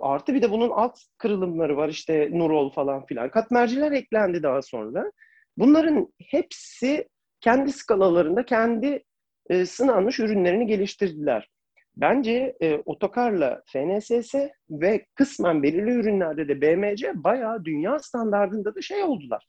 artı 0.01 0.33
bir 0.33 0.41
de 0.41 0.51
bunun 0.51 0.69
alt 0.69 0.99
kırılımları 1.17 1.77
var 1.77 1.89
işte 1.89 2.29
Nurol 2.31 2.69
falan 2.69 3.05
filan. 3.05 3.29
Katmerciler 3.31 3.91
eklendi 3.91 4.43
daha 4.43 4.61
sonra. 4.61 5.11
Bunların 5.57 6.13
hepsi 6.21 7.07
kendi 7.41 7.71
skalalarında 7.71 8.45
kendi 8.45 9.03
e, 9.49 9.65
sınanmış 9.65 10.19
ürünlerini 10.19 10.67
geliştirdiler. 10.67 11.49
Bence 11.97 12.55
e, 12.61 12.75
otokarla 12.85 13.63
FNSS 13.65 14.35
ve 14.69 15.05
kısmen 15.15 15.63
belirli 15.63 15.91
ürünlerde 15.91 16.47
de 16.47 16.61
BMC 16.61 17.11
bayağı 17.23 17.65
dünya 17.65 17.99
standartında 17.99 18.75
da 18.75 18.81
şey 18.81 19.03
oldular. 19.03 19.47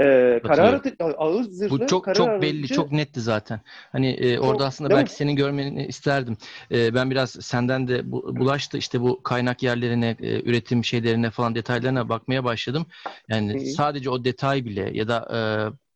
Ee, 0.00 0.40
kara 0.46 0.62
aracı, 0.62 0.96
ağır 1.16 1.42
zırhlı 1.44 1.70
Bu 1.70 1.86
çok 1.86 2.04
kara 2.04 2.14
çok 2.14 2.28
aracı, 2.28 2.42
belli, 2.42 2.68
çok 2.68 2.92
netti 2.92 3.20
zaten. 3.20 3.60
Hani 3.92 4.10
e, 4.10 4.38
orada 4.38 4.58
Çok- 4.58 4.66
aslında 4.68 4.90
belki 4.90 5.10
mi? 5.12 5.16
senin 5.16 5.36
görmeni 5.36 5.86
isterdim. 5.86 6.36
E, 6.70 6.94
ben 6.94 7.10
biraz 7.10 7.30
senden 7.30 7.88
de 7.88 8.12
bu, 8.12 8.36
bulaştı 8.36 8.78
işte 8.78 9.00
bu 9.00 9.22
kaynak 9.22 9.62
yerlerine, 9.62 10.16
e, 10.20 10.42
üretim 10.42 10.84
şeylerine 10.84 11.30
falan 11.30 11.54
detaylarına 11.54 12.08
bakmaya 12.08 12.44
başladım. 12.44 12.86
Yani 13.28 13.52
Hı 13.52 13.58
hı. 13.58 13.64
sadece 13.64 14.10
o 14.10 14.24
detay 14.24 14.64
bile 14.64 14.90
ya 14.94 15.08
da 15.08 15.28
e, 15.34 15.40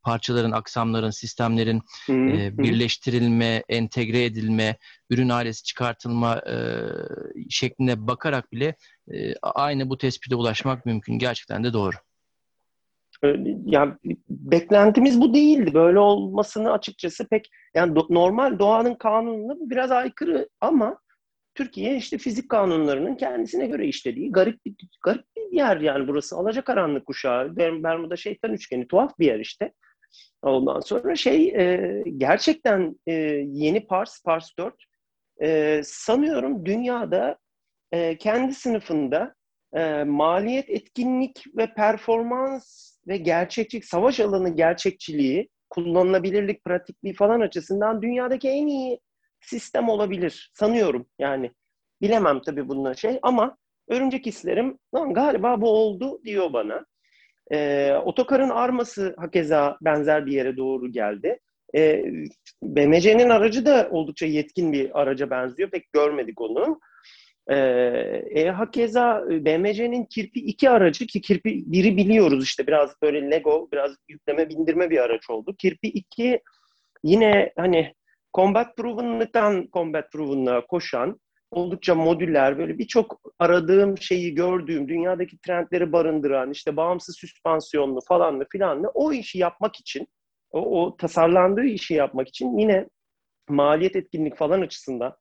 parçaların, 0.02 0.52
aksamların, 0.52 1.10
sistemlerin 1.10 1.82
Hı 2.06 2.12
hı, 2.12 2.30
e, 2.32 2.62
birleştirilme, 2.62 3.62
entegre 3.68 4.24
edilme, 4.24 4.76
ürün 5.10 5.28
ailesi 5.28 5.62
çıkartılma 5.64 6.36
e, 6.48 6.54
şekline 7.50 8.06
bakarak 8.06 8.52
bile 8.52 8.74
e, 9.12 9.34
aynı 9.42 9.90
bu 9.90 9.98
tespite 9.98 10.34
ulaşmak 10.36 10.86
mümkün. 10.86 11.18
Gerçekten 11.18 11.64
de 11.64 11.72
doğru. 11.72 11.96
Yani 13.66 13.92
beklentimiz 14.28 15.20
bu 15.20 15.34
değildi. 15.34 15.74
Böyle 15.74 15.98
olmasını 15.98 16.72
açıkçası 16.72 17.28
pek 17.28 17.50
yani 17.74 17.92
do- 17.92 18.14
normal 18.14 18.58
doğanın 18.58 18.94
kanununa 18.94 19.54
biraz 19.60 19.90
aykırı 19.90 20.48
ama 20.60 20.98
Türkiye 21.54 21.96
işte 21.96 22.18
fizik 22.18 22.48
kanunlarının 22.48 23.14
kendisine 23.14 23.66
göre 23.66 23.86
işlediği 23.86 24.32
garip 24.32 24.66
bir 24.66 24.74
garip 25.04 25.24
bir 25.36 25.56
yer 25.56 25.80
yani 25.80 26.08
burası 26.08 26.36
alacakaranlık 26.36 27.06
kuşağı. 27.06 27.46
Berm- 27.46 27.82
Bermuda 27.82 28.16
şeytan 28.16 28.52
üçgeni 28.52 28.88
tuhaf 28.88 29.18
bir 29.18 29.26
yer 29.26 29.40
işte. 29.40 29.72
Ondan 30.42 30.80
sonra 30.80 31.16
şey 31.16 31.48
e, 31.48 32.04
gerçekten 32.16 33.00
e, 33.06 33.12
yeni 33.52 33.86
Pars, 33.86 34.22
Pars 34.22 34.50
4 34.58 34.74
e, 35.42 35.80
sanıyorum 35.84 36.66
dünyada 36.66 37.38
e, 37.92 38.18
kendi 38.18 38.54
sınıfında 38.54 39.34
e, 39.76 40.04
maliyet, 40.04 40.70
etkinlik 40.70 41.44
ve 41.56 41.74
performans 41.74 42.96
ve 43.08 43.16
gerçekçilik, 43.16 43.84
savaş 43.84 44.20
alanı 44.20 44.48
gerçekçiliği, 44.56 45.48
kullanılabilirlik, 45.70 46.64
pratikliği 46.64 47.14
falan 47.14 47.40
açısından 47.40 48.02
dünyadaki 48.02 48.48
en 48.48 48.66
iyi 48.66 49.00
sistem 49.40 49.88
olabilir. 49.88 50.50
Sanıyorum 50.54 51.06
yani. 51.18 51.52
Bilemem 52.02 52.40
tabii 52.46 52.68
bununla 52.68 52.94
şey 52.94 53.18
ama 53.22 53.56
örümcek 53.88 54.26
hislerim 54.26 54.78
lan 54.94 55.14
galiba 55.14 55.60
bu 55.60 55.70
oldu 55.70 56.20
diyor 56.24 56.52
bana. 56.52 56.86
E, 57.52 57.92
otokarın 58.04 58.50
arması 58.50 59.14
hakeza 59.18 59.78
benzer 59.80 60.26
bir 60.26 60.32
yere 60.32 60.56
doğru 60.56 60.92
geldi. 60.92 61.40
E, 61.76 62.04
BMC'nin 62.62 63.30
aracı 63.30 63.66
da 63.66 63.88
oldukça 63.90 64.26
yetkin 64.26 64.72
bir 64.72 65.00
araca 65.00 65.30
benziyor. 65.30 65.70
Pek 65.70 65.92
görmedik 65.92 66.40
onu. 66.40 66.80
E, 67.48 67.56
e, 68.30 68.48
hakeza 68.48 69.24
BMC'nin 69.28 70.04
Kirpi 70.04 70.40
2 70.40 70.70
aracı 70.70 71.06
ki 71.06 71.20
Kirpi 71.20 71.50
1'i 71.50 71.96
biliyoruz 71.96 72.44
işte 72.44 72.66
biraz 72.66 73.02
böyle 73.02 73.30
Lego, 73.30 73.68
biraz 73.72 73.96
yükleme 74.08 74.48
bindirme 74.48 74.90
bir 74.90 74.98
araç 74.98 75.30
oldu. 75.30 75.54
Kirpi 75.58 75.88
2 75.88 76.40
yine 77.04 77.52
hani 77.56 77.94
combat 78.34 78.76
proven'lıktan 78.76 79.68
combat 79.72 80.12
proven'lığa 80.12 80.66
koşan 80.66 81.20
oldukça 81.50 81.94
modüler 81.94 82.58
böyle 82.58 82.78
birçok 82.78 83.20
aradığım 83.38 83.98
şeyi 83.98 84.34
gördüğüm 84.34 84.88
dünyadaki 84.88 85.38
trendleri 85.38 85.92
barındıran 85.92 86.50
işte 86.50 86.76
bağımsız 86.76 87.16
süspansiyonlu 87.16 88.00
falanlı 88.08 88.46
filanlı 88.52 88.90
o 88.94 89.12
işi 89.12 89.38
yapmak 89.38 89.76
için 89.76 90.08
o, 90.50 90.82
o 90.82 90.96
tasarlandığı 90.96 91.64
işi 91.64 91.94
yapmak 91.94 92.28
için 92.28 92.58
yine 92.58 92.88
maliyet 93.48 93.96
etkinlik 93.96 94.36
falan 94.36 94.60
açısından 94.60 95.16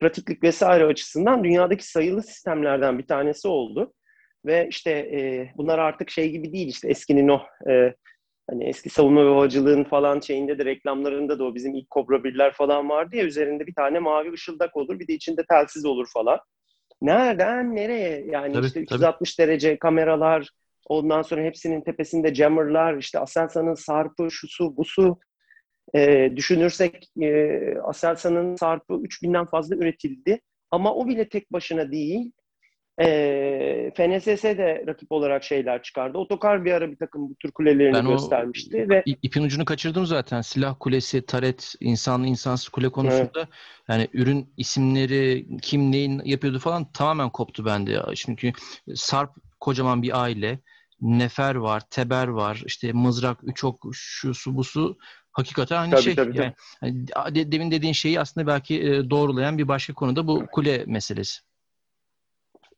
pratiklik 0.00 0.42
vesaire 0.42 0.84
açısından 0.84 1.44
dünyadaki 1.44 1.86
sayılı 1.86 2.22
sistemlerden 2.22 2.98
bir 2.98 3.06
tanesi 3.06 3.48
oldu. 3.48 3.92
Ve 4.46 4.68
işte 4.70 4.90
e, 4.90 5.50
bunlar 5.56 5.78
artık 5.78 6.10
şey 6.10 6.30
gibi 6.30 6.52
değil 6.52 6.68
işte 6.68 6.88
eskinin 6.88 7.28
o 7.28 7.40
e, 7.70 7.94
hani 8.50 8.64
eski 8.64 8.90
savunma 8.90 9.26
ve 9.26 9.28
havacılığın 9.28 9.84
falan 9.84 10.20
şeyinde 10.20 10.58
de 10.58 10.64
reklamlarında 10.64 11.38
da 11.38 11.44
o 11.44 11.54
bizim 11.54 11.74
ilk 11.74 11.90
Kobra 11.90 12.24
birler 12.24 12.52
falan 12.52 12.88
vardı 12.88 13.16
ya 13.16 13.24
üzerinde 13.24 13.66
bir 13.66 13.74
tane 13.74 13.98
mavi 13.98 14.32
ışıldak 14.32 14.76
olur 14.76 14.98
bir 15.00 15.08
de 15.08 15.14
içinde 15.14 15.44
telsiz 15.50 15.84
olur 15.84 16.08
falan. 16.14 16.38
Nereden 17.02 17.76
nereye 17.76 18.26
yani 18.26 18.52
Tabii, 18.52 18.66
işte 18.66 18.84
tabii. 18.84 18.94
360 18.94 19.38
derece 19.38 19.78
kameralar 19.78 20.50
ondan 20.88 21.22
sonra 21.22 21.42
hepsinin 21.42 21.80
tepesinde 21.80 22.34
jammerlar 22.34 22.96
işte 22.96 23.18
Aselsan'ın 23.18 23.74
sarpı 23.74 24.30
şusu 24.30 24.76
busu 24.76 25.18
e, 25.94 26.32
düşünürsek 26.36 27.08
e, 27.22 27.74
Aselsan'ın 27.84 28.56
sarpı 28.56 28.94
3000'den 28.94 29.44
fazla 29.46 29.76
üretildi 29.76 30.40
ama 30.70 30.94
o 30.94 31.08
bile 31.08 31.28
tek 31.28 31.52
başına 31.52 31.92
değil 31.92 32.32
e, 33.00 33.92
FNSS 33.96 34.58
de 34.58 34.84
rakip 34.86 35.12
olarak 35.12 35.44
şeyler 35.44 35.82
çıkardı. 35.82 36.18
Otokar 36.18 36.64
bir 36.64 36.72
ara 36.72 36.90
bir 36.90 36.96
takım 36.96 37.30
bu 37.30 37.34
tür 37.34 37.50
kulelerini 37.52 37.94
Ben 37.98 38.04
o 38.04 38.10
göstermişti 38.10 38.88
ve 38.88 39.02
İ- 39.06 39.16
İpin 39.22 39.42
ucunu 39.42 39.64
kaçırdım 39.64 40.06
zaten. 40.06 40.40
Silah 40.40 40.76
kulesi, 40.80 41.26
taret, 41.26 41.74
insanlı 41.80 42.26
insansız 42.26 42.68
kule 42.68 42.88
konusunda 42.88 43.48
yani 43.88 44.08
ürün 44.12 44.54
isimleri, 44.56 45.46
kim 45.62 45.92
neyin 45.92 46.22
yapıyordu 46.24 46.58
falan 46.58 46.92
tamamen 46.92 47.30
koptu 47.30 47.64
bende 47.64 47.92
ya. 47.92 48.06
Çünkü 48.14 48.52
Sarp 48.94 49.30
kocaman 49.60 50.02
bir 50.02 50.22
aile. 50.22 50.58
Nefer 51.00 51.54
var, 51.54 51.82
Teber 51.90 52.28
var, 52.28 52.62
işte 52.66 52.92
mızrak, 52.92 53.38
üç 53.42 53.64
ok, 53.64 53.86
şu 53.92 54.34
su 54.34 54.56
bu 54.56 54.64
su. 54.64 54.98
Hakikaten 55.32 55.76
aynı 55.80 55.90
Tabii, 55.90 56.02
şey. 56.02 56.14
tabii, 56.14 56.36
Yani, 56.36 56.52
hani 56.80 57.34
de- 57.34 57.52
demin 57.52 57.70
dediğin 57.70 57.92
şeyi 57.92 58.20
aslında 58.20 58.46
belki 58.46 58.82
e, 58.82 59.10
doğrulayan 59.10 59.58
bir 59.58 59.68
başka 59.68 59.94
konuda 59.94 60.26
bu 60.26 60.46
kule 60.52 60.84
meselesi. 60.86 61.40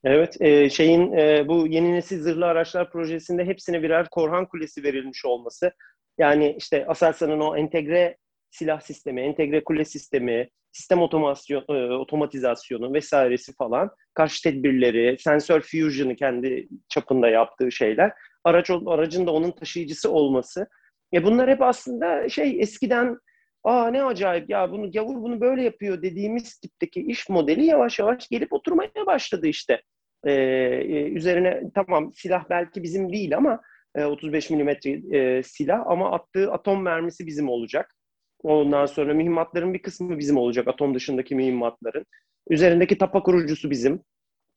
Evet, 0.04 0.36
e, 0.40 0.70
şeyin 0.70 1.12
e, 1.12 1.48
bu 1.48 1.66
yeni 1.66 1.94
nesil 1.94 2.20
zırhlı 2.22 2.46
araçlar 2.46 2.90
projesinde 2.92 3.44
hepsine 3.44 3.82
birer 3.82 4.08
Korhan 4.10 4.46
Kulesi 4.46 4.82
verilmiş 4.82 5.24
olması. 5.24 5.72
Yani 6.18 6.54
işte 6.58 6.86
Aselsan'ın 6.86 7.40
o 7.40 7.56
entegre 7.56 8.16
silah 8.50 8.80
sistemi, 8.80 9.20
entegre 9.20 9.64
kule 9.64 9.84
sistemi, 9.84 10.48
sistem 10.72 11.02
otomasyon, 11.02 11.64
e, 11.68 11.94
otomatizasyonu 11.94 12.94
vesairesi 12.94 13.54
falan, 13.54 13.90
karşı 14.14 14.42
tedbirleri, 14.42 15.16
sensör 15.18 15.60
fusion'ı 15.60 16.16
kendi 16.16 16.68
çapında 16.88 17.28
yaptığı 17.28 17.72
şeyler, 17.72 18.12
araç 18.44 18.70
aracın 18.86 19.26
da 19.26 19.30
onun 19.32 19.50
taşıyıcısı 19.50 20.10
olması. 20.10 20.66
E 21.14 21.24
bunlar 21.24 21.50
hep 21.50 21.62
aslında 21.62 22.28
şey 22.28 22.60
eskiden 22.60 23.18
aa 23.64 23.90
ne 23.90 24.04
acayip 24.04 24.50
ya 24.50 24.72
bunu 24.72 24.92
gavur 24.92 25.22
bunu 25.22 25.40
böyle 25.40 25.62
yapıyor 25.62 26.02
dediğimiz 26.02 26.58
tipteki 26.58 27.00
iş 27.00 27.28
modeli 27.28 27.64
yavaş 27.64 27.98
yavaş 27.98 28.28
gelip 28.28 28.52
oturmaya 28.52 29.06
başladı 29.06 29.46
işte. 29.46 29.82
Ee, 30.26 31.10
üzerine 31.12 31.62
tamam 31.74 32.12
silah 32.12 32.44
belki 32.50 32.82
bizim 32.82 33.12
değil 33.12 33.36
ama 33.36 33.60
e, 33.94 34.04
35 34.04 34.50
milimetre 34.50 35.18
e, 35.18 35.42
silah 35.42 35.86
ama 35.86 36.12
attığı 36.12 36.52
atom 36.52 36.82
mermisi 36.82 37.26
bizim 37.26 37.48
olacak. 37.48 37.94
Ondan 38.42 38.86
sonra 38.86 39.14
mühimmatların 39.14 39.74
bir 39.74 39.82
kısmı 39.82 40.18
bizim 40.18 40.36
olacak 40.36 40.68
atom 40.68 40.94
dışındaki 40.94 41.34
mühimmatların. 41.34 42.06
Üzerindeki 42.50 42.98
tapa 42.98 43.22
kurucusu 43.22 43.70
bizim 43.70 44.02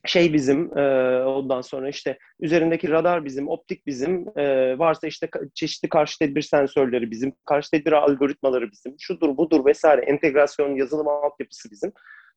şey 0.05 0.33
bizim, 0.33 0.77
e, 0.77 0.83
ondan 1.23 1.61
sonra 1.61 1.89
işte 1.89 2.17
üzerindeki 2.39 2.89
radar 2.89 3.25
bizim, 3.25 3.47
optik 3.47 3.87
bizim, 3.87 4.25
e, 4.37 4.79
varsa 4.79 5.07
işte 5.07 5.29
çeşitli 5.53 5.89
karşı 5.89 6.19
tedbir 6.19 6.41
sensörleri 6.41 7.11
bizim, 7.11 7.33
karşı 7.45 7.71
tedbir 7.71 7.91
algoritmaları 7.91 8.71
bizim, 8.71 8.95
şudur 8.99 9.37
budur 9.37 9.65
vesaire, 9.65 10.01
entegrasyon, 10.01 10.75
yazılım 10.75 11.07
altyapısı 11.07 11.71
bizim 11.71 11.91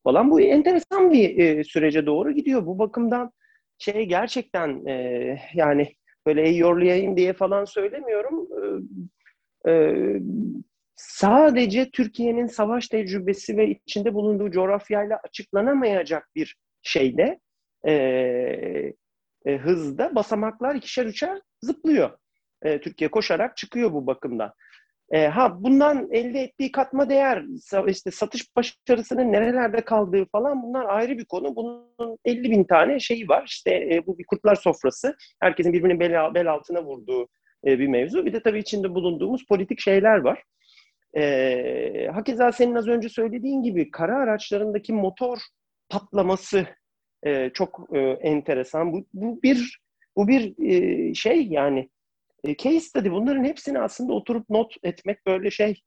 falan. 0.05 0.31
Bu 0.31 0.41
enteresan 0.41 1.11
bir 1.11 1.39
e, 1.39 1.64
sürece 1.64 2.07
doğru 2.07 2.33
gidiyor. 2.33 2.67
Bu 2.67 2.79
bakımdan 2.79 3.33
şey 3.79 4.05
gerçekten 4.05 4.87
e, 4.87 5.39
yani 5.55 5.93
böyle 6.27 6.49
yorlayayım 6.49 7.17
diye 7.17 7.33
falan 7.33 7.64
söylemiyorum. 7.64 8.49
E, 9.67 9.71
e, 9.71 9.95
sadece 10.97 11.91
Türkiye'nin 11.91 12.47
savaş 12.47 12.89
tecrübesi 12.89 13.57
ve 13.57 13.71
içinde 13.71 14.14
bulunduğu 14.14 14.51
coğrafyayla 14.51 15.21
açıklanamayacak 15.25 16.29
bir 16.35 16.57
şeyde 16.83 17.41
e, 17.87 17.93
e, 19.47 19.57
hızda 19.57 20.14
basamaklar 20.14 20.74
ikişer 20.74 21.07
üçer 21.07 21.41
zıplıyor. 21.62 22.11
E, 22.62 22.80
Türkiye 22.80 23.11
koşarak 23.11 23.57
çıkıyor 23.57 23.93
bu 23.93 24.07
bakımdan. 24.07 24.53
E, 25.11 25.26
ha 25.26 25.62
bundan 25.62 26.09
elde 26.11 26.41
ettiği 26.41 26.72
katma 26.72 27.09
değer, 27.09 27.45
işte 27.89 28.11
satış 28.11 28.57
başarısının 28.57 29.32
nerelerde 29.32 29.80
kaldığı 29.80 30.24
falan 30.32 30.62
bunlar 30.62 30.84
ayrı 30.84 31.18
bir 31.18 31.24
konu. 31.24 31.57
Bunun 31.57 32.18
50 32.24 32.51
bin 32.51 32.64
tane 32.64 33.01
şeyi 33.01 33.28
var. 33.28 33.45
İşte 33.47 33.70
e, 33.70 34.07
bu 34.07 34.18
bir 34.18 34.24
kurtlar 34.24 34.55
sofrası. 34.55 35.16
Herkesin 35.41 35.72
birbirinin 35.72 36.01
bel, 36.01 36.34
bel 36.34 36.51
altına 36.53 36.84
vurduğu 36.84 37.28
e, 37.66 37.78
bir 37.78 37.87
mevzu. 37.87 38.26
Bir 38.26 38.32
de 38.32 38.43
tabii 38.43 38.59
içinde 38.59 38.95
bulunduğumuz 38.95 39.47
politik 39.47 39.80
şeyler 39.80 40.16
var. 40.18 40.43
E, 41.16 42.09
hakeza 42.14 42.53
senin 42.53 42.74
az 42.74 42.89
önce 42.89 43.09
söylediğin 43.09 43.62
gibi 43.62 43.91
kara 43.91 44.18
araçlarındaki 44.18 44.93
motor 44.93 45.39
patlaması 45.89 46.66
e, 47.27 47.51
çok 47.55 47.89
e, 47.93 47.99
enteresan. 48.01 48.93
Bu, 48.93 49.07
bu 49.14 49.43
bir 49.43 49.81
bu 50.16 50.29
bir 50.29 50.55
e, 50.64 51.14
şey 51.14 51.47
yani 51.47 51.91
e, 52.45 52.57
case 52.57 52.81
study. 52.81 53.11
Bunların 53.11 53.45
hepsini 53.45 53.79
aslında 53.79 54.12
oturup 54.12 54.51
not 54.51 54.74
etmek 54.83 55.27
böyle 55.27 55.51
şey 55.51 55.83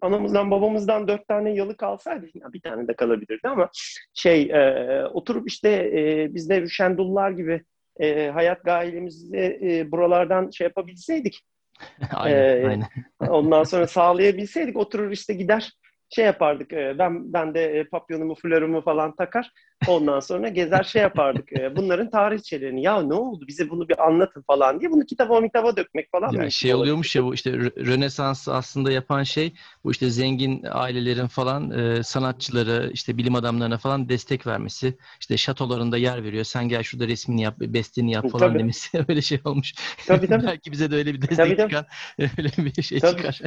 anamızdan 0.00 0.50
babamızdan 0.50 1.08
dört 1.08 1.28
tane 1.28 1.54
yalı 1.54 1.76
kalsaydı 1.76 2.26
ya 2.34 2.52
bir 2.52 2.60
tane 2.60 2.88
de 2.88 2.96
kalabilirdi 2.96 3.48
ama 3.48 3.70
şey 4.14 4.42
e, 4.42 5.04
oturup 5.06 5.48
işte 5.48 5.70
e, 5.70 6.34
biz 6.34 6.50
de 6.50 6.68
Şendullar 6.68 7.30
gibi 7.30 7.64
e, 8.00 8.28
hayat 8.28 8.64
gailemizi 8.64 9.36
e, 9.62 9.92
buralardan 9.92 10.50
şey 10.50 10.64
yapabilseydik 10.64 11.40
aynen, 12.14 12.36
e, 12.36 12.66
aynen. 12.66 12.88
ondan 13.28 13.64
sonra 13.64 13.86
sağlayabilseydik 13.86 14.76
oturur 14.76 15.10
işte 15.10 15.34
gider 15.34 15.72
şey 16.14 16.24
yapardık. 16.24 16.70
Ben 16.72 17.32
ben 17.32 17.54
de 17.54 17.88
papyonumu, 17.90 18.34
flörümü 18.34 18.82
falan 18.82 19.16
takar. 19.16 19.50
Ondan 19.88 20.20
sonra 20.20 20.48
gezer 20.48 20.82
şey 20.82 21.02
yapardık. 21.02 21.48
Bunların 21.76 22.10
tarihçelerini. 22.10 22.82
Ya 22.82 23.02
ne 23.02 23.14
oldu? 23.14 23.44
Bize 23.48 23.70
bunu 23.70 23.88
bir 23.88 24.06
anlatın 24.06 24.42
falan 24.42 24.80
diye. 24.80 24.90
Bunu 24.90 25.06
kitaba 25.06 25.40
mitaba 25.40 25.76
dökmek 25.76 26.10
falan. 26.10 26.32
Ya 26.32 26.50
şey 26.50 26.74
oluyormuş 26.74 27.16
ya 27.16 27.24
bu 27.24 27.34
işte 27.34 27.52
Rönesans 27.58 28.48
aslında 28.48 28.92
yapan 28.92 29.22
şey 29.22 29.52
bu 29.84 29.90
işte 29.90 30.10
zengin 30.10 30.64
ailelerin 30.70 31.26
falan 31.26 31.70
e, 31.70 32.02
sanatçıları 32.02 32.90
işte 32.92 33.16
bilim 33.16 33.34
adamlarına 33.34 33.78
falan 33.78 34.08
destek 34.08 34.46
vermesi. 34.46 34.94
İşte 35.20 35.36
şatolarında 35.36 35.96
yer 35.98 36.24
veriyor. 36.24 36.44
Sen 36.44 36.68
gel 36.68 36.82
şurada 36.82 37.08
resmini 37.08 37.42
yap, 37.42 37.54
bestini 37.60 38.12
yap 38.12 38.30
falan 38.30 38.48
tabii. 38.48 38.58
demesi. 38.58 39.04
öyle 39.08 39.22
şey 39.22 39.40
olmuş. 39.44 39.74
Tabii 40.06 40.26
tabii. 40.26 40.46
Belki 40.46 40.72
bize 40.72 40.90
de 40.90 40.96
öyle 40.96 41.14
bir 41.14 41.20
destek 41.22 41.36
Tabii, 41.36 41.56
tabii. 41.56 41.70
çıkar. 41.70 41.86
Öyle 42.38 42.50
bir 42.58 42.82
şey 42.82 43.00
Tabii. 43.00 43.16
çıkar. 43.16 43.40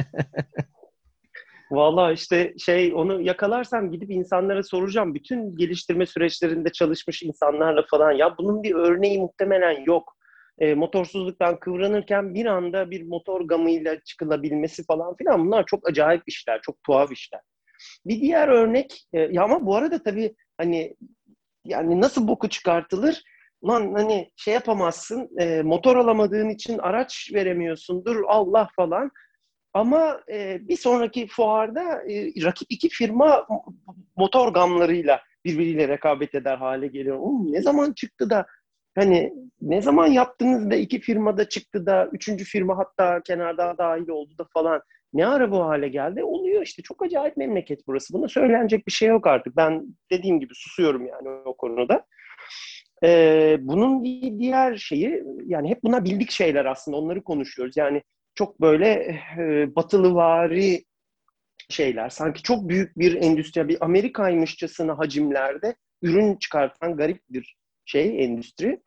Valla 1.70 2.12
işte 2.12 2.54
şey 2.58 2.92
onu 2.94 3.20
yakalarsam 3.20 3.90
gidip 3.90 4.10
insanlara 4.10 4.62
soracağım. 4.62 5.14
Bütün 5.14 5.56
geliştirme 5.56 6.06
süreçlerinde 6.06 6.72
çalışmış 6.72 7.22
insanlarla 7.22 7.84
falan. 7.90 8.12
Ya 8.12 8.38
bunun 8.38 8.62
bir 8.62 8.74
örneği 8.74 9.18
muhtemelen 9.18 9.84
yok. 9.84 10.16
E, 10.58 10.74
motorsuzluktan 10.74 11.60
kıvranırken 11.60 12.34
bir 12.34 12.46
anda 12.46 12.90
bir 12.90 13.02
motor 13.02 13.40
gamıyla 13.40 14.00
çıkılabilmesi 14.00 14.84
falan 14.84 15.16
filan 15.16 15.46
bunlar 15.46 15.66
çok 15.66 15.88
acayip 15.88 16.22
işler, 16.26 16.60
çok 16.62 16.82
tuhaf 16.82 17.12
işler. 17.12 17.40
Bir 18.06 18.20
diğer 18.20 18.48
örnek, 18.48 19.06
e, 19.12 19.20
ya 19.20 19.42
ama 19.42 19.66
bu 19.66 19.76
arada 19.76 20.02
tabii 20.02 20.34
hani 20.56 20.96
yani 21.64 22.00
nasıl 22.00 22.28
boku 22.28 22.48
çıkartılır? 22.48 23.22
Lan 23.64 23.92
hani 23.94 24.30
şey 24.36 24.54
yapamazsın, 24.54 25.30
e, 25.40 25.62
motor 25.62 25.96
alamadığın 25.96 26.48
için 26.48 26.78
araç 26.78 27.30
veremiyorsundur, 27.34 28.24
Allah 28.28 28.68
falan. 28.76 29.10
Ama 29.74 30.20
e, 30.32 30.68
bir 30.68 30.76
sonraki 30.76 31.26
fuarda 31.26 31.82
e, 32.12 32.44
rakip 32.44 32.66
iki 32.70 32.88
firma 32.88 33.46
motor 34.16 34.54
gamlarıyla 34.54 35.20
birbiriyle 35.44 35.88
rekabet 35.88 36.34
eder 36.34 36.56
hale 36.56 36.86
geliyor. 36.86 37.16
Oğlum, 37.18 37.52
ne 37.52 37.62
zaman 37.62 37.92
çıktı 37.92 38.30
da 38.30 38.46
hani 38.94 39.32
ne 39.60 39.82
zaman 39.82 40.06
yaptınız 40.06 40.70
da 40.70 40.76
iki 40.76 41.00
firma 41.00 41.36
da 41.36 41.48
çıktı 41.48 41.86
da 41.86 42.08
üçüncü 42.12 42.44
firma 42.44 42.78
hatta 42.78 43.22
kenarda 43.22 43.78
dahil 43.78 44.08
oldu 44.08 44.38
da 44.38 44.46
falan. 44.52 44.82
Ne 45.12 45.26
ara 45.26 45.50
bu 45.50 45.64
hale 45.64 45.88
geldi? 45.88 46.24
Oluyor 46.24 46.62
işte. 46.62 46.82
Çok 46.82 47.02
acayip 47.02 47.36
memleket 47.36 47.86
burası. 47.86 48.14
Buna 48.14 48.28
söylenecek 48.28 48.86
bir 48.86 48.92
şey 48.92 49.08
yok 49.08 49.26
artık. 49.26 49.56
Ben 49.56 49.96
dediğim 50.12 50.40
gibi 50.40 50.54
susuyorum 50.54 51.06
yani 51.06 51.28
o 51.28 51.56
konuda. 51.56 52.06
Ee, 53.04 53.56
bunun 53.60 54.04
bir 54.04 54.38
diğer 54.38 54.76
şeyi 54.76 55.24
yani 55.46 55.70
hep 55.70 55.82
buna 55.82 56.04
bildik 56.04 56.30
şeyler 56.30 56.64
aslında. 56.64 56.96
Onları 56.96 57.22
konuşuyoruz. 57.22 57.76
Yani 57.76 58.02
çok 58.38 58.60
böyle 58.60 59.20
e, 59.38 59.76
batılıvari 59.76 60.84
şeyler. 61.68 62.08
Sanki 62.08 62.42
çok 62.42 62.68
büyük 62.68 62.98
bir 62.98 63.14
endüstri, 63.22 63.68
bir 63.68 63.84
Amerika'ymışçasına 63.84 64.98
hacimlerde 64.98 65.74
ürün 66.02 66.36
çıkartan 66.36 66.96
garip 66.96 67.22
bir 67.30 67.56
şey, 67.84 68.24
endüstri. 68.24 68.80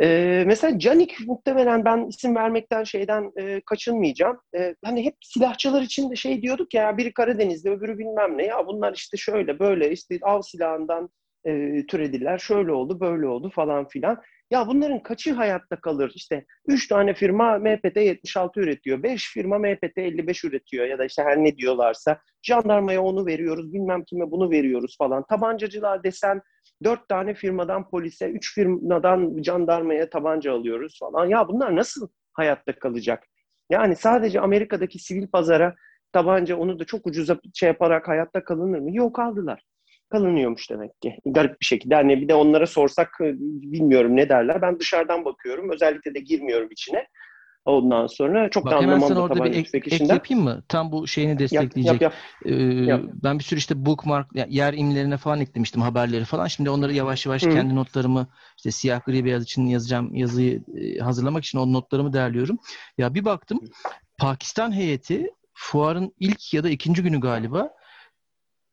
Ee, 0.00 0.44
mesela 0.46 0.78
Canik 0.78 1.26
muhtemelen 1.26 1.84
ben 1.84 2.06
isim 2.06 2.36
vermekten 2.36 2.84
şeyden 2.84 3.32
e, 3.36 3.60
kaçınmayacağım. 3.66 4.40
E, 4.56 4.74
hani 4.84 5.04
hep 5.04 5.14
silahçılar 5.20 5.82
için 5.82 6.10
de 6.10 6.16
şey 6.16 6.42
diyorduk 6.42 6.74
ya 6.74 6.96
biri 6.96 7.12
Karadeniz'de 7.12 7.70
öbürü 7.70 7.98
bilmem 7.98 8.38
ne 8.38 8.46
ya 8.46 8.66
bunlar 8.66 8.94
işte 8.94 9.16
şöyle 9.16 9.58
böyle 9.58 9.90
işte 9.90 10.18
av 10.22 10.42
silahından 10.42 11.10
e, 11.46 11.86
türediler 11.86 12.38
şöyle 12.38 12.72
oldu 12.72 13.00
böyle 13.00 13.26
oldu 13.26 13.50
falan 13.50 13.88
filan. 13.88 14.22
Ya 14.50 14.66
bunların 14.66 15.02
kaçı 15.02 15.32
hayatta 15.32 15.80
kalır? 15.80 16.12
İşte 16.14 16.44
3 16.66 16.88
tane 16.88 17.14
firma 17.14 17.58
MPT 17.58 17.96
76 17.96 18.60
üretiyor. 18.60 19.02
5 19.02 19.32
firma 19.32 19.58
MPT 19.58 19.98
55 19.98 20.44
üretiyor. 20.44 20.86
Ya 20.86 20.98
da 20.98 21.04
işte 21.04 21.22
her 21.22 21.36
ne 21.36 21.56
diyorlarsa 21.56 22.20
jandarmaya 22.42 23.02
onu 23.02 23.26
veriyoruz, 23.26 23.72
bilmem 23.72 24.04
kime 24.04 24.30
bunu 24.30 24.50
veriyoruz 24.50 24.96
falan. 24.98 25.24
Tabancacılar 25.26 26.04
desen 26.04 26.40
4 26.84 27.08
tane 27.08 27.34
firmadan 27.34 27.90
polise, 27.90 28.30
3 28.30 28.54
firmadan 28.54 29.42
jandarmaya 29.42 30.10
tabanca 30.10 30.52
alıyoruz 30.52 30.98
falan. 31.00 31.26
Ya 31.26 31.48
bunlar 31.48 31.76
nasıl 31.76 32.08
hayatta 32.32 32.78
kalacak? 32.78 33.24
Yani 33.70 33.96
sadece 33.96 34.40
Amerika'daki 34.40 34.98
sivil 34.98 35.28
pazara 35.28 35.74
tabanca 36.12 36.56
onu 36.56 36.78
da 36.78 36.84
çok 36.84 37.06
ucuza 37.06 37.38
şey 37.54 37.66
yaparak 37.66 38.08
hayatta 38.08 38.44
kalınır 38.44 38.78
mı? 38.78 38.96
Yok 38.96 39.18
aldılar 39.18 39.62
kalınıyormuş 40.10 40.70
demek 40.70 41.00
ki. 41.00 41.18
Garip 41.26 41.60
bir 41.60 41.66
şekilde. 41.66 41.94
Hani 41.94 42.20
bir 42.20 42.28
de 42.28 42.34
onlara 42.34 42.66
sorsak 42.66 43.08
e, 43.20 43.34
bilmiyorum 43.72 44.16
ne 44.16 44.28
derler. 44.28 44.62
Ben 44.62 44.80
dışarıdan 44.80 45.24
bakıyorum. 45.24 45.70
Özellikle 45.70 46.14
de 46.14 46.20
girmiyorum 46.20 46.68
içine. 46.70 47.06
Ondan 47.64 48.06
sonra 48.06 48.50
çok 48.50 48.64
Bak, 48.64 48.72
da 48.72 48.76
anlamam 48.76 49.16
da 49.16 49.22
orada 49.22 49.44
bir 49.44 49.54
ek, 49.54 49.78
ek 49.78 50.04
yapayım 50.04 50.44
mı? 50.44 50.62
Tam 50.68 50.92
bu 50.92 51.06
şeyini 51.06 51.38
destekleyecek. 51.38 52.00
Yap, 52.00 52.14
yap, 52.44 52.52
yap. 52.88 53.02
Ee, 53.06 53.22
Ben 53.22 53.38
bir 53.38 53.44
sürü 53.44 53.58
işte 53.58 53.86
bookmark, 53.86 54.26
yer 54.48 54.74
imlerine 54.74 55.16
falan 55.16 55.40
eklemiştim 55.40 55.82
haberleri 55.82 56.24
falan. 56.24 56.46
Şimdi 56.46 56.70
onları 56.70 56.92
yavaş 56.92 57.26
yavaş 57.26 57.42
Hı. 57.42 57.50
kendi 57.50 57.74
notlarımı 57.74 58.26
işte 58.56 58.70
siyah 58.70 59.04
gri 59.06 59.24
beyaz 59.24 59.42
için 59.42 59.66
yazacağım 59.66 60.14
yazıyı 60.14 60.62
e, 60.74 60.98
hazırlamak 60.98 61.44
için 61.44 61.58
o 61.58 61.72
notlarımı 61.72 62.12
değerliyorum. 62.12 62.58
Ya 62.98 63.14
bir 63.14 63.24
baktım 63.24 63.60
Pakistan 64.18 64.72
heyeti 64.72 65.30
fuarın 65.54 66.14
ilk 66.20 66.54
ya 66.54 66.64
da 66.64 66.68
ikinci 66.68 67.02
günü 67.02 67.20
galiba 67.20 67.70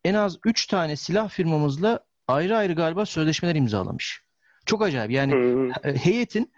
en 0.03 0.13
az 0.13 0.37
3 0.45 0.67
tane 0.67 0.95
silah 0.95 1.29
firmamızla 1.29 1.99
ayrı 2.27 2.57
ayrı 2.57 2.73
galiba 2.73 3.05
sözleşmeler 3.05 3.55
imzalamış. 3.55 4.23
Çok 4.65 4.81
acayip. 4.81 5.11
Yani 5.11 5.31
hmm. 5.31 5.71
heyetin 5.95 6.51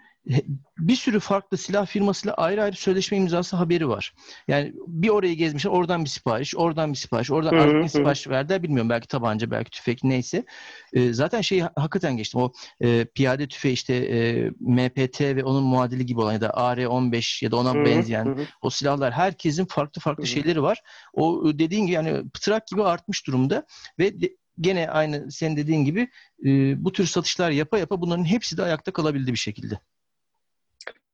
bir 0.78 0.96
sürü 0.96 1.20
farklı 1.20 1.56
silah 1.56 1.86
firmasıyla 1.86 2.34
ayrı 2.34 2.62
ayrı 2.62 2.76
sözleşme 2.76 3.18
imzası 3.18 3.56
haberi 3.56 3.88
var. 3.88 4.14
Yani 4.48 4.72
bir 4.86 5.08
orayı 5.08 5.34
gezmişler, 5.34 5.70
oradan 5.70 6.04
bir 6.04 6.08
sipariş, 6.08 6.56
oradan 6.56 6.92
bir 6.92 6.98
sipariş, 6.98 7.30
oradan 7.30 7.56
artık 7.56 7.74
ne 7.74 7.88
sipariş 7.88 8.28
verdiler 8.28 8.62
bilmiyorum. 8.62 8.90
Belki 8.90 9.08
tabanca, 9.08 9.50
belki 9.50 9.70
tüfek 9.70 10.04
neyse. 10.04 10.44
E, 10.92 11.12
zaten 11.12 11.40
şeyi 11.40 11.62
hakikaten 11.62 12.16
geçtim. 12.16 12.40
O 12.40 12.52
e, 12.80 13.04
piyade 13.04 13.48
tüfeği 13.48 13.74
işte 13.74 13.94
e, 13.94 14.50
MPT 14.60 15.20
ve 15.20 15.44
onun 15.44 15.64
muadili 15.64 16.06
gibi 16.06 16.20
olan 16.20 16.32
ya 16.32 16.40
da 16.40 16.50
AR-15 16.50 17.44
ya 17.44 17.50
da 17.50 17.56
ona 17.56 17.84
benzeyen 17.84 18.36
o 18.62 18.70
silahlar 18.70 19.12
herkesin 19.12 19.64
farklı 19.64 20.00
farklı 20.00 20.26
şeyleri 20.26 20.62
var. 20.62 20.82
O 21.12 21.42
dediğin 21.58 21.86
gibi 21.86 21.94
yani 21.94 22.28
pıtrak 22.30 22.66
gibi 22.66 22.84
artmış 22.84 23.26
durumda 23.26 23.66
ve 23.98 24.20
de, 24.20 24.36
gene 24.60 24.90
aynı 24.90 25.32
sen 25.32 25.56
dediğin 25.56 25.84
gibi 25.84 26.08
e, 26.44 26.84
bu 26.84 26.92
tür 26.92 27.06
satışlar 27.06 27.50
yapa 27.50 27.78
yapa 27.78 28.00
bunların 28.00 28.24
hepsi 28.24 28.56
de 28.56 28.62
ayakta 28.62 28.92
kalabildi 28.92 29.32
bir 29.32 29.38
şekilde 29.38 29.80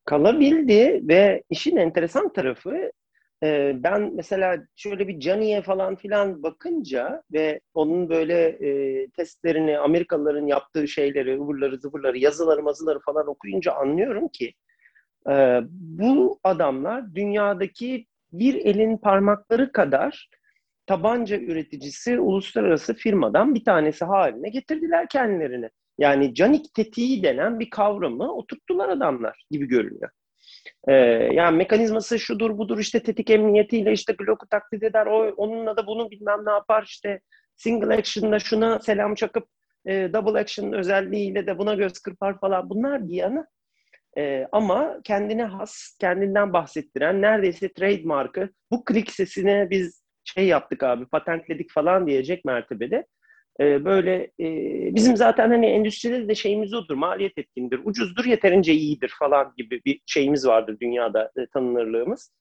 kalabildi 0.05 1.01
ve 1.09 1.43
işin 1.51 1.77
enteresan 1.77 2.33
tarafı 2.33 2.93
e, 3.43 3.73
ben 3.83 4.13
mesela 4.15 4.59
şöyle 4.77 5.09
bir 5.09 5.21
Johnny'e 5.21 5.63
falan 5.63 5.97
filan 5.97 6.43
bakınca 6.43 7.23
ve 7.33 7.61
onun 7.75 8.09
böyle 8.09 8.45
e, 8.45 9.11
testlerini, 9.11 9.79
Amerikalıların 9.79 10.47
yaptığı 10.47 10.89
şeyleri, 10.89 11.39
ıvırları, 11.41 11.79
zıvırları, 11.79 12.19
yazıları, 12.19 12.63
mazıları 12.63 12.99
falan 13.01 13.29
okuyunca 13.29 13.73
anlıyorum 13.73 14.29
ki 14.29 14.53
e, 15.31 15.61
bu 15.71 16.41
adamlar 16.45 17.15
dünyadaki 17.15 18.07
bir 18.33 18.55
elin 18.55 18.97
parmakları 18.97 19.73
kadar 19.73 20.29
tabanca 20.87 21.37
üreticisi 21.37 22.21
uluslararası 22.21 22.95
firmadan 22.95 23.55
bir 23.55 23.65
tanesi 23.65 24.05
haline 24.05 24.49
getirdiler 24.49 25.09
kendilerini. 25.09 25.71
Yani 25.99 26.35
canik 26.35 26.75
tetiği 26.75 27.23
denen 27.23 27.61
bir 27.61 27.71
kavramı 27.71 28.35
oturttular 28.35 28.89
adamlar 28.89 29.45
gibi 29.51 29.67
görünüyor. 29.67 30.11
Ee, 30.89 30.93
yani 31.33 31.57
mekanizması 31.57 32.19
şudur 32.19 32.59
budur 32.59 32.79
işte 32.79 33.03
tetik 33.03 33.31
emniyetiyle 33.31 33.93
işte 33.93 34.13
Glock'u 34.13 34.47
taklit 34.47 34.83
eder 34.83 35.07
o, 35.07 35.35
onunla 35.37 35.77
da 35.77 35.87
bunu 35.87 36.11
bilmem 36.11 36.47
ne 36.47 36.51
yapar 36.51 36.83
işte 36.83 37.21
single 37.57 37.95
action'da 37.95 38.39
şuna 38.39 38.81
selam 38.81 39.15
çakıp 39.15 39.49
e, 39.87 40.13
double 40.13 40.41
action 40.41 40.73
özelliğiyle 40.73 41.47
de 41.47 41.59
buna 41.59 41.75
göz 41.75 41.99
kırpar 41.99 42.41
falan 42.41 42.71
bunlar 42.71 43.09
bir 43.09 43.15
yana. 43.15 43.47
E, 44.19 44.49
ama 44.53 45.01
kendine 45.05 45.45
has, 45.45 45.97
kendinden 46.01 46.53
bahsettiren 46.53 47.23
neredeyse 47.23 47.73
trademark'ı 47.73 48.51
bu 48.71 48.85
klik 48.85 49.11
sesine 49.11 49.71
biz 49.71 50.03
şey 50.25 50.47
yaptık 50.47 50.83
abi 50.83 51.07
patentledik 51.07 51.71
falan 51.71 52.07
diyecek 52.07 52.45
mertebede 52.45 53.07
e, 53.61 53.85
böyle 53.85 54.31
e, 54.41 54.47
bizim 54.95 55.17
zaten 55.17 55.51
hani 55.51 55.67
endüstride 55.67 56.29
de 56.29 56.35
şeyimiz 56.35 56.75
odur, 56.75 56.95
maliyet 56.95 57.39
etkindir, 57.39 57.81
ucuzdur, 57.85 58.25
yeterince 58.25 58.73
iyidir 58.73 59.13
falan 59.19 59.53
gibi 59.57 59.81
bir 59.85 60.01
şeyimiz 60.07 60.47
vardır 60.47 60.77
dünyada 60.81 61.33
e, 61.37 61.47
tanınırlığımız. 61.47 62.33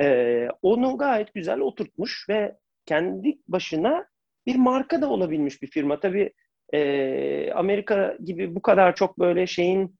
E, 0.00 0.48
onu 0.62 0.98
gayet 0.98 1.34
güzel 1.34 1.60
oturtmuş 1.60 2.26
ve 2.28 2.56
kendi 2.86 3.38
başına 3.48 4.06
bir 4.46 4.56
marka 4.56 5.02
da 5.02 5.10
olabilmiş 5.10 5.62
bir 5.62 5.66
firma. 5.66 6.00
Tabii 6.00 6.32
e, 6.72 7.52
Amerika 7.52 8.16
gibi 8.24 8.54
bu 8.54 8.62
kadar 8.62 8.94
çok 8.94 9.18
böyle 9.18 9.46
şeyin 9.46 9.96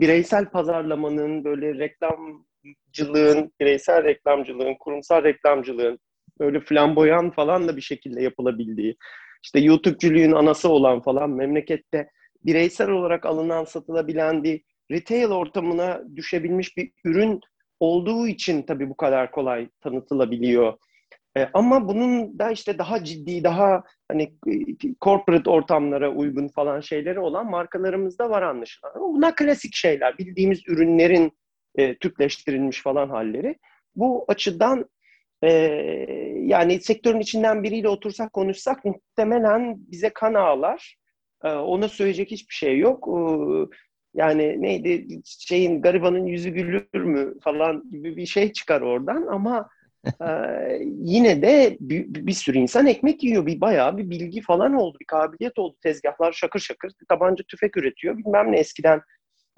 bireysel 0.00 0.50
pazarlamanın, 0.50 1.44
böyle 1.44 1.74
reklamcılığın, 1.78 3.52
bireysel 3.60 4.04
reklamcılığın, 4.04 4.74
kurumsal 4.74 5.24
reklamcılığın 5.24 5.98
böyle 6.40 6.60
flamboyan 6.60 7.30
falan 7.30 7.68
da 7.68 7.76
bir 7.76 7.82
şekilde 7.82 8.22
yapılabildiği, 8.22 8.96
işte 9.44 9.60
YouTube'cülüğün 9.60 10.32
anası 10.32 10.68
olan 10.68 11.02
falan 11.02 11.30
memlekette 11.30 12.10
bireysel 12.44 12.90
olarak 12.90 13.26
alınan, 13.26 13.64
satılabilen 13.64 14.44
bir 14.44 14.62
retail 14.90 15.30
ortamına 15.30 16.02
düşebilmiş 16.16 16.76
bir 16.76 16.92
ürün 17.04 17.40
olduğu 17.80 18.28
için 18.28 18.62
tabii 18.62 18.90
bu 18.90 18.96
kadar 18.96 19.30
kolay 19.30 19.68
tanıtılabiliyor. 19.80 20.74
E, 21.36 21.48
ama 21.54 21.88
bunun 21.88 22.38
da 22.38 22.50
işte 22.50 22.78
daha 22.78 23.04
ciddi, 23.04 23.44
daha 23.44 23.82
hani 24.08 24.34
corporate 25.00 25.50
ortamlara 25.50 26.10
uygun 26.10 26.48
falan 26.48 26.80
şeyleri 26.80 27.20
olan 27.20 27.50
markalarımız 27.50 28.18
da 28.18 28.30
var 28.30 28.42
anlaşılan. 28.42 28.92
Bunlar 29.00 29.36
klasik 29.36 29.74
şeyler, 29.74 30.18
bildiğimiz 30.18 30.62
ürünlerin 30.68 31.32
e, 31.74 31.98
Türkleştirilmiş 31.98 32.82
falan 32.82 33.08
halleri. 33.08 33.56
Bu 33.96 34.24
açıdan 34.28 34.84
ee, 35.44 36.34
yani 36.46 36.80
sektörün 36.80 37.20
içinden 37.20 37.62
biriyle 37.62 37.88
otursak 37.88 38.32
konuşsak 38.32 38.84
muhtemelen 38.84 39.76
bize 39.78 40.10
kan 40.10 40.34
ağlar. 40.34 40.96
Ee, 41.44 41.48
ona 41.48 41.88
söyleyecek 41.88 42.30
hiçbir 42.30 42.54
şey 42.54 42.78
yok. 42.78 43.08
Ee, 43.08 43.76
yani 44.14 44.62
neydi 44.62 45.06
şeyin 45.24 45.82
garibanın 45.82 46.26
yüzü 46.26 46.50
gülür 46.50 47.02
mü 47.02 47.34
falan 47.40 47.90
gibi 47.90 48.16
bir 48.16 48.26
şey 48.26 48.52
çıkar 48.52 48.80
oradan 48.80 49.26
ama 49.26 49.68
e, 50.20 50.26
yine 50.84 51.42
de 51.42 51.76
bir, 51.80 52.06
bir 52.26 52.32
sürü 52.32 52.58
insan 52.58 52.86
ekmek 52.86 53.24
yiyor. 53.24 53.46
Bir 53.46 53.60
bayağı 53.60 53.98
bir 53.98 54.10
bilgi 54.10 54.40
falan 54.40 54.74
oldu. 54.74 54.96
Bir 55.00 55.06
kabiliyet 55.06 55.58
oldu. 55.58 55.76
Tezgahlar 55.82 56.32
şakır 56.32 56.60
şakır 56.60 56.92
tabanca 57.08 57.44
tüfek 57.48 57.76
üretiyor. 57.76 58.18
Bilmem 58.18 58.52
ne 58.52 58.58
eskiden 58.58 59.00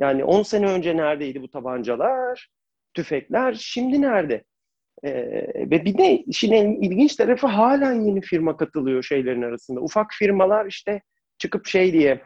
yani 0.00 0.24
10 0.24 0.42
sene 0.42 0.66
önce 0.66 0.96
neredeydi 0.96 1.42
bu 1.42 1.50
tabancalar, 1.50 2.48
tüfekler? 2.94 3.54
Şimdi 3.60 4.00
nerede? 4.02 4.44
Ee, 5.04 5.12
ve 5.56 5.84
bir 5.84 5.98
de 5.98 6.18
işin 6.18 6.52
en 6.52 6.70
ilginç 6.70 7.16
tarafı 7.16 7.46
hala 7.46 7.92
yeni 7.92 8.20
firma 8.20 8.56
katılıyor 8.56 9.02
şeylerin 9.02 9.42
arasında. 9.42 9.80
Ufak 9.80 10.06
firmalar 10.18 10.66
işte 10.66 11.02
çıkıp 11.38 11.66
şey 11.66 11.92
diye 11.92 12.22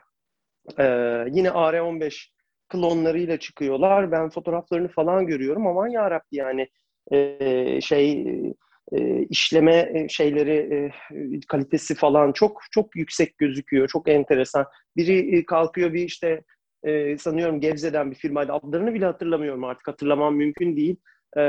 e, 0.79 0.85
yine 1.31 1.51
AR-15 1.51 2.29
klonlarıyla 2.68 3.39
çıkıyorlar. 3.39 4.12
Ben 4.12 4.31
fotoğraflarını 4.31 4.89
falan 4.89 5.27
görüyorum. 5.27 5.66
Aman 5.66 5.89
yarabbi 5.89 6.37
yani 6.37 6.68
e, 7.12 7.81
şey 7.81 8.27
e, 8.93 9.23
işleme 9.23 10.07
şeyleri 10.09 10.57
e, 10.75 10.91
kalitesi 11.49 11.95
falan 11.95 12.33
çok 12.33 12.62
çok 12.71 12.97
yüksek 12.97 13.39
gözüküyor. 13.39 13.89
Çok 13.89 14.09
enteresan. 14.09 14.66
Biri 14.97 15.37
e, 15.37 15.45
kalkıyor 15.47 15.93
bir 15.93 16.05
işte 16.05 16.43
e, 16.83 17.18
sanıyorum 17.18 17.61
Gebze'den 17.61 18.11
bir 18.11 18.16
firmaydı. 18.16 18.53
Adlarını 18.53 18.95
bile 18.95 19.05
hatırlamıyorum 19.05 19.64
artık. 19.64 19.89
Hatırlamam 19.89 20.37
mümkün 20.37 20.77
değil 20.77 20.97
e, 21.37 21.43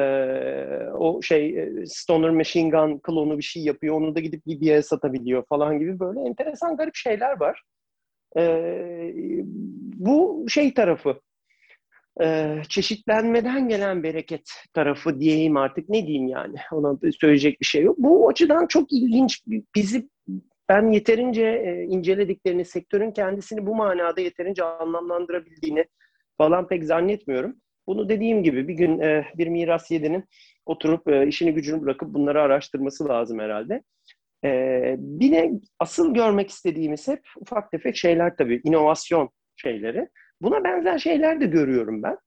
o 0.94 1.22
şey 1.22 1.70
Stoner 1.86 2.30
Machine 2.30 2.70
Gun 2.70 3.00
klonu 3.00 3.38
bir 3.38 3.44
şey 3.44 3.64
yapıyor. 3.64 3.96
Onu 3.96 4.16
da 4.16 4.20
gidip 4.20 4.46
BB'ye 4.48 4.82
satabiliyor 4.82 5.44
falan 5.50 5.80
gibi 5.80 6.00
böyle 6.00 6.20
enteresan 6.20 6.78
garip 6.78 6.96
şeyler 6.96 7.40
var. 7.40 7.64
E, 8.38 8.44
bu 9.96 10.46
şey 10.50 10.74
tarafı 10.74 11.20
e, 12.22 12.58
çeşitlenmeden 12.70 13.70
gelen 13.70 14.04
bereket 14.04 14.50
tarafı 14.74 15.20
diyeyim 15.20 15.58
artık 15.58 15.90
ne 15.90 16.08
diyeyim 16.08 16.28
yani 16.28 16.56
ona 16.72 16.98
söyleyecek 17.20 17.62
bir 17.62 17.66
şey 17.66 17.84
yok. 17.84 17.98
Bu 18.00 18.30
açıdan 18.30 18.68
çok 18.68 18.94
ilginç 18.94 19.44
bizi 19.76 20.10
ben 20.70 20.92
yeterince 20.92 21.46
e, 21.46 21.84
incelediklerini, 21.84 22.66
sektörün 22.66 23.12
kendisini 23.12 23.66
bu 23.66 23.76
manada 23.76 24.22
yeterince 24.22 24.64
anlamlandırabildiğini 24.64 25.86
falan 26.38 26.68
pek 26.68 26.84
zannetmiyorum. 26.84 27.56
Bunu 27.92 28.10
dediğim 28.10 28.44
gibi 28.44 28.68
bir 28.68 28.74
gün 28.74 29.00
e, 29.00 29.26
bir 29.36 29.48
miras 29.48 29.92
yedinin 29.92 30.26
oturup 30.66 31.08
e, 31.08 31.28
işini 31.28 31.54
gücünü 31.54 31.82
bırakıp 31.82 32.14
bunları 32.14 32.42
araştırması 32.42 33.08
lazım 33.10 33.40
herhalde. 33.40 33.84
E, 34.46 34.96
bir 34.98 35.32
de 35.32 35.52
asıl 35.80 36.14
görmek 36.14 36.50
istediğimiz 36.50 37.08
hep 37.08 37.20
ufak 37.38 37.72
tefek 37.72 37.96
şeyler 37.96 38.36
tabii, 38.36 38.62
inovasyon 38.64 39.30
şeyleri. 39.56 40.10
Buna 40.42 40.64
benzer 40.64 40.98
şeyler 41.00 41.42
de 41.42 41.46
görüyorum 41.46 42.04
ben 42.04 42.18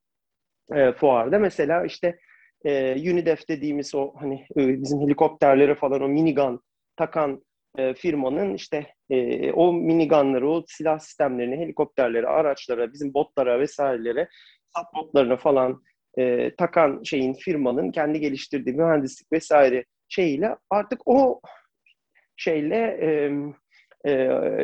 e, 0.74 0.92
fuarda. 0.92 1.38
Mesela 1.38 1.84
işte 1.84 2.18
e, 2.64 2.92
Unidef 3.12 3.48
dediğimiz 3.48 3.94
o 3.94 4.12
hani 4.16 4.46
e, 4.56 4.82
bizim 4.82 5.00
helikopterleri 5.00 5.74
falan 5.74 6.02
o 6.02 6.08
minigun 6.08 6.60
takan 6.96 7.42
e, 7.78 7.94
firmanın 7.94 8.54
işte 8.54 8.86
e, 9.10 9.52
o 9.52 9.72
minigunları, 9.72 10.50
o 10.50 10.64
silah 10.66 10.98
sistemlerini, 10.98 11.56
helikopterleri, 11.56 12.26
araçlara, 12.26 12.92
bizim 12.92 13.14
botlara 13.14 13.60
vesairelere, 13.60 14.28
sat 14.76 15.40
falan 15.40 15.82
e, 16.18 16.54
takan 16.56 17.02
şeyin 17.02 17.34
firmanın 17.34 17.90
kendi 17.90 18.20
geliştirdiği 18.20 18.76
mühendislik 18.76 19.32
vesaire 19.32 19.84
şeyiyle 20.08 20.56
artık 20.70 21.00
o 21.06 21.40
şeyle 22.36 22.76
e, 22.76 23.08
e, 24.04 24.12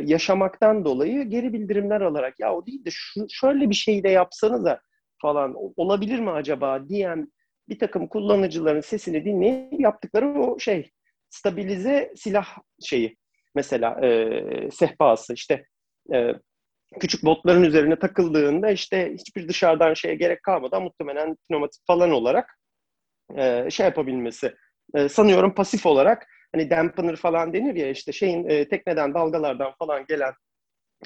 yaşamaktan 0.05 0.85
dolayı 0.85 1.23
geri 1.23 1.53
bildirimler 1.53 2.01
alarak 2.01 2.41
ya 2.41 2.55
o 2.55 2.67
değil 2.67 2.85
de 2.85 2.91
şu, 2.93 3.27
şöyle 3.31 3.71
bir 3.71 3.75
şey 3.75 4.05
de 4.05 4.09
yapsanız 4.09 4.65
da 4.65 4.81
falan 5.23 5.55
olabilir 5.77 6.19
mi 6.19 6.31
acaba? 6.31 6.89
diyen 6.89 7.33
bir 7.69 7.79
takım 7.79 8.09
kullanıcıların 8.09 8.81
sesini 8.81 9.25
dinleyip 9.25 9.81
yaptıkları 9.81 10.27
o 10.41 10.59
şey 10.59 10.91
stabilize 11.31 12.13
silah 12.17 12.47
şeyi 12.85 13.17
mesela 13.55 14.07
e, 14.07 14.71
sehpası 14.71 15.35
işte 15.35 15.65
e, 16.15 16.35
küçük 17.01 17.25
botların 17.25 17.63
üzerine 17.63 17.99
takıldığında 17.99 18.71
işte 18.71 19.13
hiçbir 19.15 19.49
dışarıdan 19.49 19.95
şeye 19.95 20.15
gerek 20.15 20.43
kalmadan 20.43 20.83
muhtemelen 20.83 21.37
pneumatik 21.49 21.87
falan 21.87 22.11
olarak 22.11 22.59
e, 23.37 23.71
şey 23.71 23.87
yapabilmesi. 23.87 24.55
E, 24.95 25.09
sanıyorum 25.09 25.55
pasif 25.55 25.87
olarak 25.87 26.27
hani 26.55 26.71
dampener 26.71 27.17
falan 27.17 27.53
denir 27.53 27.75
ya 27.75 27.91
işte 27.91 28.13
şeyin 28.13 28.49
e, 28.49 28.69
tekneden 28.69 29.15
dalgalardan 29.15 29.73
falan 29.79 30.07
gelen 30.07 30.33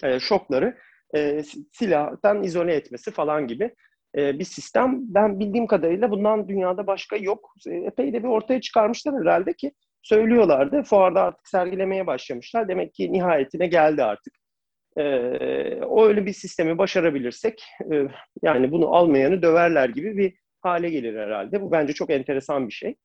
e, 0.03 0.20
şokları 0.20 0.78
e, 1.16 1.43
silahtan 1.72 2.43
izole 2.43 2.74
etmesi 2.74 3.11
falan 3.11 3.47
gibi 3.47 3.74
e, 4.16 4.39
bir 4.39 4.45
sistem. 4.45 5.01
Ben 5.01 5.41
bildiğim 5.41 5.66
kadarıyla 5.66 6.11
bundan 6.11 6.49
dünyada 6.49 6.87
başka 6.87 7.16
yok. 7.16 7.55
E, 7.68 7.74
epey 7.74 8.12
de 8.12 8.22
bir 8.22 8.28
ortaya 8.28 8.61
çıkarmışlar 8.61 9.14
herhalde 9.20 9.53
ki 9.53 9.72
söylüyorlardı. 10.03 10.82
Fuarda 10.82 11.22
artık 11.22 11.49
sergilemeye 11.49 12.07
başlamışlar. 12.07 12.68
Demek 12.68 12.95
ki 12.95 13.12
nihayetine 13.12 13.66
geldi 13.66 14.05
artık. 14.05 14.35
Ee, 14.99 15.80
o 15.82 16.07
öyle 16.07 16.26
bir 16.26 16.32
sistemi 16.32 16.78
başarabilirsek 16.78 17.64
e, 17.92 18.09
yani 18.42 18.72
bunu 18.72 18.95
almayanı 18.95 19.42
döverler 19.42 19.88
gibi 19.88 20.16
bir 20.16 20.34
hale 20.61 20.90
gelir 20.90 21.18
herhalde. 21.18 21.61
Bu 21.61 21.72
bence 21.72 21.92
çok 21.92 22.11
enteresan 22.11 22.68
bir 22.68 22.72
şey. 22.72 22.97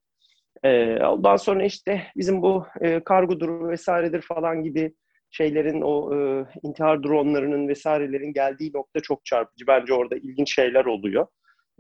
Ee, 0.64 0.98
ondan 0.98 1.36
sonra 1.36 1.64
işte 1.64 2.04
bizim 2.18 2.42
bu 2.42 2.66
e, 2.82 3.00
kargodur 3.04 3.70
vesairedir 3.70 4.22
falan 4.22 4.64
gibi 4.64 4.94
şeylerin 5.32 5.82
o 5.82 6.16
e, 6.16 6.46
intihar 6.64 7.04
dronlarının 7.04 7.68
vesairelerin 7.68 8.34
geldiği 8.34 8.72
nokta 8.74 9.00
çok 9.00 9.26
çarpıcı. 9.26 9.68
Bence 9.68 9.94
orada 9.94 10.16
ilginç 10.16 10.56
şeyler 10.56 10.86
oluyor. 10.86 11.28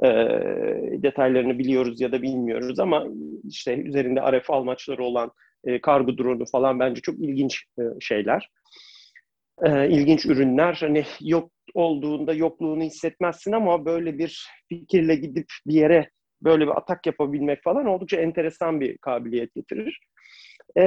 E, 0.03 0.07
detaylarını 1.03 1.59
biliyoruz 1.59 2.01
ya 2.01 2.11
da 2.11 2.21
bilmiyoruz 2.21 2.79
ama 2.79 3.05
işte 3.49 3.77
üzerinde 3.77 4.21
RF 4.21 4.49
almaçları 4.49 5.03
olan 5.03 5.31
e, 5.63 5.81
kargo 5.81 6.17
drone'u 6.17 6.45
falan 6.45 6.79
bence 6.79 7.01
çok 7.01 7.15
ilginç 7.19 7.63
e, 7.79 7.83
şeyler. 7.99 8.49
E, 9.63 9.89
ilginç 9.89 10.25
ürünler. 10.25 10.77
Hani 10.81 11.03
yok 11.21 11.51
olduğunda 11.73 12.33
yokluğunu 12.33 12.83
hissetmezsin 12.83 13.51
ama 13.51 13.85
böyle 13.85 14.17
bir 14.17 14.47
fikirle 14.69 15.15
gidip 15.15 15.47
bir 15.67 15.73
yere 15.73 16.09
böyle 16.41 16.63
bir 16.63 16.77
atak 16.77 17.05
yapabilmek 17.05 17.63
falan 17.63 17.85
oldukça 17.85 18.17
enteresan 18.17 18.81
bir 18.81 18.97
kabiliyet 18.97 19.55
getirir. 19.55 19.99
E, 20.77 20.83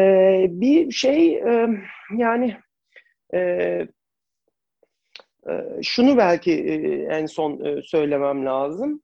bir 0.51 0.91
şey 0.91 1.39
e, 1.39 1.69
yani 2.17 2.57
e, 3.35 3.39
e, 5.49 5.83
şunu 5.83 6.17
belki 6.17 6.53
e, 6.53 7.03
en 7.03 7.27
son 7.27 7.65
e, 7.65 7.83
söylemem 7.83 8.47
lazım. 8.47 9.03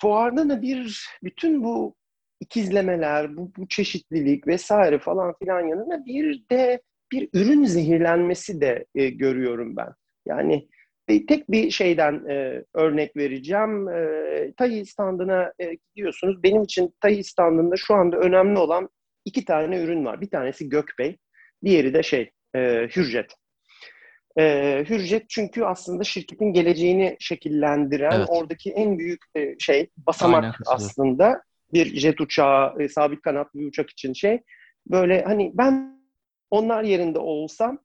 Fuarda 0.00 0.48
da 0.48 0.62
bir 0.62 1.06
bütün 1.22 1.64
bu 1.64 1.94
ikizlemeler, 2.40 3.36
bu, 3.36 3.52
bu 3.56 3.68
çeşitlilik 3.68 4.46
vesaire 4.46 4.98
falan 4.98 5.34
filan 5.38 5.60
yanında 5.60 6.06
bir 6.06 6.44
de 6.50 6.82
bir 7.14 7.28
ürün 7.32 7.64
zehirlenmesi 7.64 8.60
de 8.60 8.84
e, 8.94 9.08
görüyorum 9.08 9.76
ben. 9.76 9.88
Yani 10.26 10.68
e, 11.08 11.26
tek 11.26 11.50
bir 11.50 11.70
şeyden 11.70 12.28
e, 12.30 12.64
örnek 12.74 13.16
vereceğim. 13.16 13.88
E, 13.88 14.52
Tayi 14.56 14.86
standına 14.86 15.52
e, 15.58 15.76
gidiyorsunuz. 15.94 16.42
Benim 16.42 16.62
için 16.62 16.94
Tayi 17.00 17.24
standında 17.24 17.76
şu 17.76 17.94
anda 17.94 18.16
önemli 18.16 18.58
olan 18.58 18.88
iki 19.24 19.44
tane 19.44 19.82
ürün 19.82 20.04
var. 20.04 20.20
Bir 20.20 20.30
tanesi 20.30 20.68
Gökbey, 20.68 21.16
diğeri 21.64 21.94
de 21.94 22.02
şey 22.02 22.30
e, 22.54 22.88
Hürjet. 22.96 23.34
E, 24.38 24.84
Hürjet 24.88 25.28
çünkü 25.28 25.64
aslında 25.64 26.04
şirketin 26.04 26.52
geleceğini 26.52 27.16
şekillendiren 27.20 28.12
evet. 28.16 28.26
oradaki 28.28 28.70
en 28.70 28.98
büyük 28.98 29.20
e, 29.36 29.54
şey 29.58 29.90
basamak 29.96 30.56
aslında 30.66 31.42
bir 31.72 31.96
jet 31.96 32.20
uçağı, 32.20 32.82
e, 32.82 32.88
sabit 32.88 33.22
kanatlı 33.22 33.60
bir 33.60 33.66
uçak 33.66 33.90
için 33.90 34.12
şey. 34.12 34.40
Böyle 34.86 35.22
hani 35.22 35.50
ben 35.54 35.93
onlar 36.54 36.82
yerinde 36.82 37.18
olsam 37.18 37.78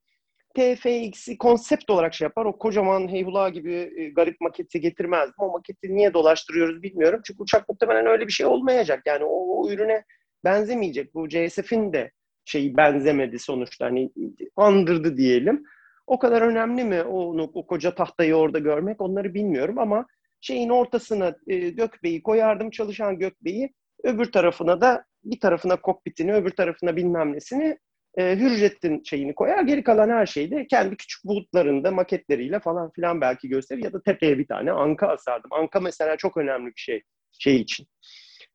TFX'i 0.56 1.38
konsept 1.38 1.90
olarak 1.90 2.14
şey 2.14 2.26
yapar. 2.26 2.46
O 2.46 2.58
kocaman 2.58 3.08
Heyhula 3.08 3.50
gibi 3.50 3.74
e, 3.74 4.10
garip 4.10 4.42
maketi 4.42 4.82
getirmezdim. 4.82 5.36
O 5.38 5.52
maketi 5.52 5.96
niye 5.96 6.14
dolaştırıyoruz 6.14 6.84
bilmiyorum. 6.84 7.22
Çünkü 7.26 7.44
uçak 7.44 7.70
muhtemelen 7.70 8.06
öyle 8.06 8.28
bir 8.28 8.32
şey 8.32 8.46
olmayacak. 8.46 9.02
Yani 9.06 9.24
o, 9.24 9.62
o 9.62 9.70
ürüne 9.70 10.04
benzemeyecek. 10.44 11.16
Bu 11.16 11.30
CSF'in 11.30 11.94
de 11.94 12.12
şeyi 12.46 12.78
benzemedi 12.78 13.40
sonuçta. 13.40 13.86
Hani 13.86 14.10
andırdı 14.56 15.18
diyelim. 15.18 15.64
O 16.08 16.20
kadar 16.20 16.42
önemli 16.42 16.84
mi 16.84 17.02
onu, 17.02 17.52
o 17.54 17.68
koca 17.68 17.96
tahtayı 17.96 18.36
orada 18.36 18.60
görmek 18.60 19.02
onları 19.02 19.34
bilmiyorum 19.34 19.80
ama 19.80 20.06
şeyin 20.42 20.70
ortasına 20.70 21.36
e, 21.48 21.70
gökbeyi 21.70 22.24
koyardım 22.24 22.70
çalışan 22.70 23.20
gökbeyi 23.20 23.74
öbür 24.04 24.32
tarafına 24.32 24.82
da 24.82 25.06
bir 25.24 25.40
tarafına 25.40 25.82
kokpitini 25.82 26.34
öbür 26.34 26.52
tarafına 26.52 26.96
bilmem 26.96 27.34
nesini 27.34 27.78
e, 28.18 28.36
Hürjet'in 28.36 29.04
şeyini 29.04 29.36
koyar. 29.36 29.64
Geri 29.64 29.84
kalan 29.84 30.10
her 30.10 30.26
şeyi 30.26 30.52
de 30.52 30.68
kendi 30.68 30.96
küçük 30.96 31.26
bulutlarında 31.26 31.92
maketleriyle 31.92 32.60
falan 32.60 32.92
filan 32.92 33.22
belki 33.22 33.50
gösterir 33.50 33.84
ya 33.84 33.94
da 33.94 34.02
tepeye 34.02 34.38
bir 34.38 34.48
tane 34.48 34.72
anka 34.72 35.08
asardım. 35.08 35.54
Anka 35.54 35.80
mesela 35.80 36.18
çok 36.18 36.38
önemli 36.38 36.68
bir 36.68 36.82
şey 36.82 37.02
şey 37.40 37.56
için. 37.56 37.88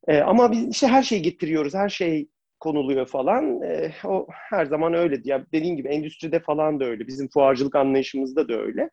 E, 0.09 0.19
ama 0.19 0.53
biz 0.53 0.69
işte 0.69 0.87
her 0.87 1.03
şeyi 1.03 1.23
getiriyoruz, 1.23 1.75
her 1.75 1.89
şey 1.89 2.29
konuluyor 2.61 3.07
falan. 3.07 3.63
E, 3.63 3.93
o 4.05 4.27
her 4.31 4.67
zaman 4.67 4.95
öyle. 4.95 5.21
Ya 5.25 5.47
dediğim 5.53 5.77
gibi 5.77 5.89
endüstride 5.89 6.41
falan 6.41 6.81
da 6.81 6.85
öyle. 6.85 7.07
Bizim 7.07 7.29
fuarcılık 7.29 7.77
anlayışımızda 7.77 8.49
da 8.49 8.55
öyle. 8.61 8.91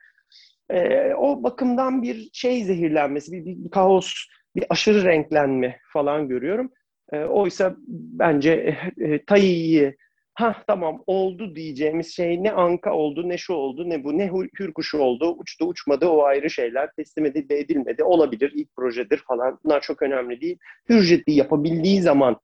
E, 0.70 1.14
o 1.14 1.44
bakımdan 1.44 2.02
bir 2.02 2.30
şey 2.34 2.64
zehirlenmesi, 2.64 3.32
bir, 3.32 3.46
bir, 3.46 3.66
bir 3.66 3.72
kaos, 3.72 4.14
bir 4.56 4.66
aşırı 4.70 5.04
renklenme 5.04 5.80
falan 5.94 6.28
görüyorum. 6.28 6.72
E, 7.14 7.20
oysa 7.20 7.76
bence 7.88 8.52
e, 9.00 9.04
e, 9.06 9.26
Tayi'yi 9.26 9.96
ha 10.42 10.64
tamam 10.68 11.04
oldu 11.08 11.56
diyeceğimiz 11.56 12.16
şey 12.16 12.44
ne 12.44 12.52
anka 12.52 12.94
oldu, 12.94 13.30
ne 13.30 13.38
şu 13.38 13.54
oldu, 13.54 13.90
ne 13.90 14.04
bu, 14.04 14.18
ne 14.18 14.32
hürkuşu 14.60 14.98
oldu, 14.98 15.36
uçtu 15.38 15.66
uçmadı 15.66 16.08
o 16.08 16.24
ayrı 16.24 16.50
şeyler, 16.50 16.92
teslim 16.96 17.26
edildi 17.26 17.54
edilmedi, 17.54 18.04
olabilir, 18.04 18.52
ilk 18.56 18.76
projedir 18.76 19.18
falan 19.18 19.60
bunlar 19.64 19.82
çok 19.82 20.02
önemli 20.02 20.42
değil. 20.42 20.58
Hürjetli 20.90 21.34
yapabildiği 21.34 22.02
zaman 22.02 22.40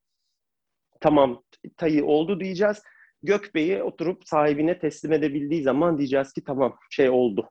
tamam 1.02 1.44
tayı 1.78 2.06
oldu 2.06 2.40
diyeceğiz. 2.40 2.84
Gökbey'i 3.24 3.84
oturup 3.84 4.28
sahibine 4.28 4.80
teslim 4.80 5.14
edebildiği 5.14 5.64
zaman 5.64 5.98
diyeceğiz 5.98 6.34
ki 6.34 6.44
tamam 6.44 6.78
şey 6.90 7.10
oldu, 7.10 7.50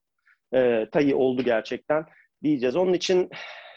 e, 0.54 0.86
tayı 0.92 1.16
oldu 1.16 1.42
gerçekten 1.42 2.04
diyeceğiz. 2.42 2.76
Onun 2.76 2.92
için 2.92 3.30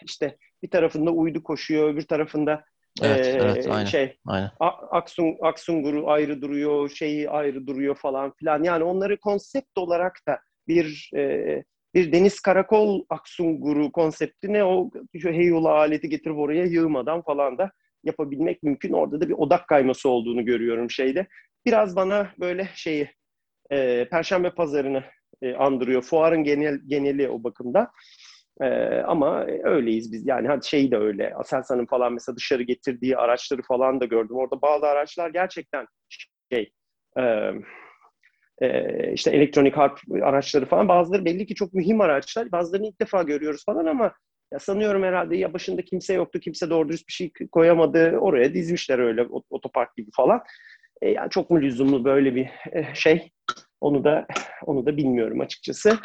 işte 0.03 0.37
bir 0.63 0.69
tarafında 0.69 1.11
uydu 1.11 1.43
koşuyor, 1.43 1.93
öbür 1.93 2.01
tarafında 2.01 2.63
Evet, 3.03 3.25
ee, 3.25 3.29
evet, 3.29 3.67
aynen, 3.67 3.85
şey 3.85 4.17
aynen. 4.25 4.51
Aksun 4.91 5.37
Aksungur'u 5.41 6.09
ayrı 6.09 6.41
duruyor, 6.41 6.89
şeyi 6.89 7.29
ayrı 7.29 7.67
duruyor 7.67 7.95
falan 7.95 8.33
filan. 8.39 8.63
Yani 8.63 8.83
onları 8.83 9.19
konsept 9.19 9.77
olarak 9.77 10.19
da 10.27 10.39
bir 10.67 11.11
e, 11.15 11.63
bir 11.93 12.11
deniz 12.11 12.39
karakol 12.39 13.05
Aksungur'u 13.09 13.91
konseptine 13.91 14.63
o 14.63 14.91
şu 15.21 15.29
heyula 15.29 15.71
aleti 15.71 16.09
getirip 16.09 16.37
oraya 16.37 16.65
yığmadan 16.65 17.21
falan 17.21 17.57
da 17.57 17.71
yapabilmek 18.03 18.63
mümkün. 18.63 18.93
Orada 18.93 19.21
da 19.21 19.29
bir 19.29 19.33
odak 19.33 19.67
kayması 19.67 20.09
olduğunu 20.09 20.45
görüyorum 20.45 20.91
şeyde. 20.91 21.27
Biraz 21.65 21.95
bana 21.95 22.29
böyle 22.39 22.69
şeyi 22.75 23.09
e, 23.71 24.07
Perşembe 24.09 24.49
pazarını 24.49 25.03
e, 25.41 25.53
andırıyor. 25.53 26.01
Fuarın 26.01 26.43
genel 26.43 26.79
geneli 26.87 27.29
o 27.29 27.43
bakımda. 27.43 27.91
Ee, 28.61 29.01
ama 29.07 29.45
öyleyiz 29.63 30.11
biz. 30.11 30.27
Yani 30.27 30.47
hadi 30.47 30.67
şey 30.67 30.91
de 30.91 30.97
öyle. 30.97 31.33
Aselsan'ın 31.35 31.85
falan 31.85 32.13
mesela 32.13 32.35
dışarı 32.35 32.63
getirdiği 32.63 33.17
araçları 33.17 33.61
falan 33.61 34.01
da 34.01 34.05
gördüm. 34.05 34.35
Orada 34.35 34.61
bazı 34.61 34.87
araçlar 34.87 35.29
gerçekten 35.29 35.85
şey 36.51 36.71
e, 37.17 37.51
e, 38.61 39.13
işte 39.13 39.31
elektronik 39.31 39.77
harp 39.77 39.99
araçları 40.23 40.65
falan 40.65 40.87
bazıları 40.87 41.25
belli 41.25 41.45
ki 41.45 41.55
çok 41.55 41.73
mühim 41.73 42.01
araçlar. 42.01 42.51
Bazılarını 42.51 42.87
ilk 42.87 43.01
defa 43.01 43.23
görüyoruz 43.23 43.65
falan 43.65 43.85
ama 43.85 44.13
ya 44.53 44.59
sanıyorum 44.59 45.03
herhalde 45.03 45.37
ya 45.37 45.53
başında 45.53 45.81
kimse 45.81 46.13
yoktu, 46.13 46.39
kimse 46.39 46.69
doğru 46.69 46.89
dürüst 46.89 47.07
bir 47.07 47.13
şey 47.13 47.31
koyamadı. 47.51 48.17
Oraya 48.17 48.53
dizmişler 48.53 48.99
öyle 48.99 49.27
otopark 49.49 49.95
gibi 49.95 50.11
falan. 50.15 50.43
E, 51.01 51.09
yani 51.09 51.29
çok 51.29 51.49
mu 51.49 51.61
lüzumlu 51.61 52.05
böyle 52.05 52.35
bir 52.35 52.49
e, 52.71 52.85
şey? 52.93 53.31
Onu 53.81 54.03
da 54.03 54.27
onu 54.65 54.85
da 54.85 54.97
bilmiyorum 54.97 55.41
açıkçası. 55.41 55.99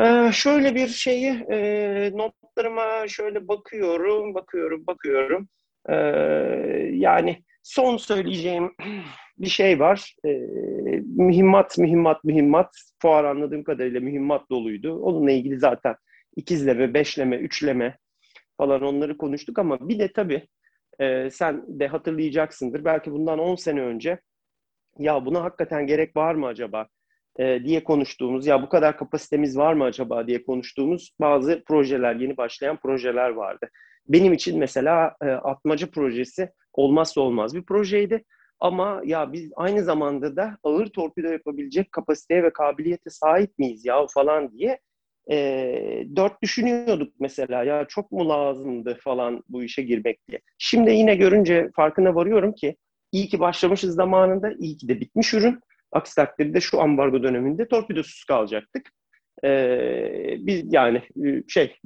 Ee, 0.00 0.30
şöyle 0.32 0.74
bir 0.74 0.88
şeyi 0.88 1.30
e, 1.50 2.10
notlarıma 2.14 3.08
şöyle 3.08 3.48
bakıyorum, 3.48 4.34
bakıyorum, 4.34 4.86
bakıyorum. 4.86 5.48
Ee, 5.88 5.94
yani 6.92 7.44
son 7.62 7.96
söyleyeceğim 7.96 8.74
bir 9.38 9.46
şey 9.46 9.80
var. 9.80 10.16
Ee, 10.24 10.28
mühimmat, 11.16 11.78
mühimmat, 11.78 12.24
mühimmat. 12.24 12.74
Fuar 13.02 13.24
anladığım 13.24 13.64
kadarıyla 13.64 14.00
mühimmat 14.00 14.50
doluydu. 14.50 14.98
Onunla 14.98 15.30
ilgili 15.30 15.58
zaten 15.58 15.96
ikizleme, 16.36 16.94
beşleme, 16.94 17.36
üçleme 17.36 17.98
falan 18.56 18.82
onları 18.82 19.18
konuştuk 19.18 19.58
ama 19.58 19.88
bir 19.88 19.98
de 19.98 20.12
tabii 20.12 20.48
e, 21.00 21.30
sen 21.30 21.64
de 21.80 21.86
hatırlayacaksındır. 21.86 22.84
Belki 22.84 23.12
bundan 23.12 23.38
10 23.38 23.54
sene 23.54 23.80
önce 23.80 24.20
ya 24.98 25.26
buna 25.26 25.44
hakikaten 25.44 25.86
gerek 25.86 26.16
var 26.16 26.34
mı 26.34 26.46
acaba 26.46 26.88
e, 27.38 27.64
diye 27.64 27.84
konuştuğumuz 27.84 28.46
ya 28.46 28.62
bu 28.62 28.68
kadar 28.68 28.96
kapasitemiz 28.96 29.58
var 29.58 29.72
mı 29.72 29.84
acaba 29.84 30.26
diye 30.26 30.42
konuştuğumuz 30.44 31.10
bazı 31.20 31.62
projeler, 31.66 32.14
yeni 32.14 32.36
başlayan 32.36 32.76
projeler 32.76 33.30
vardı. 33.30 33.68
Benim 34.08 34.32
için 34.32 34.58
mesela 34.58 35.16
e, 35.22 35.26
Atmaca 35.26 35.90
projesi 35.90 36.50
olmazsa 36.72 37.20
olmaz 37.20 37.54
bir 37.54 37.62
projeydi. 37.62 38.24
Ama 38.60 39.02
ya 39.04 39.32
biz 39.32 39.52
aynı 39.56 39.84
zamanda 39.84 40.36
da 40.36 40.58
ağır 40.62 40.86
torpido 40.86 41.28
yapabilecek 41.28 41.92
kapasiteye 41.92 42.42
ve 42.42 42.52
kabiliyete 42.52 43.10
sahip 43.10 43.58
miyiz 43.58 43.84
ya 43.84 44.06
falan 44.14 44.52
diye 44.52 44.78
e, 45.30 45.36
dört 46.16 46.42
düşünüyorduk 46.42 47.14
mesela 47.20 47.64
ya 47.64 47.84
çok 47.88 48.12
mu 48.12 48.28
lazımdı 48.28 48.98
falan 49.04 49.42
bu 49.48 49.62
işe 49.62 49.82
girmek 49.82 50.28
diye. 50.28 50.40
Şimdi 50.58 50.90
yine 50.90 51.16
görünce 51.16 51.70
farkına 51.76 52.14
varıyorum 52.14 52.52
ki 52.52 52.76
iyi 53.12 53.28
ki 53.28 53.40
başlamışız 53.40 53.94
zamanında, 53.94 54.52
iyi 54.58 54.76
ki 54.76 54.88
de 54.88 55.00
bitmiş 55.00 55.34
ürün. 55.34 55.60
Aksi 55.92 56.14
takdirde 56.14 56.60
şu 56.60 56.80
ambargo 56.80 57.22
döneminde 57.22 57.68
torpidosuz 57.68 58.24
kalacaktık. 58.24 58.90
Ee, 59.44 60.36
biz 60.38 60.72
yani 60.72 61.02
e, 61.26 61.42
şey 61.48 61.76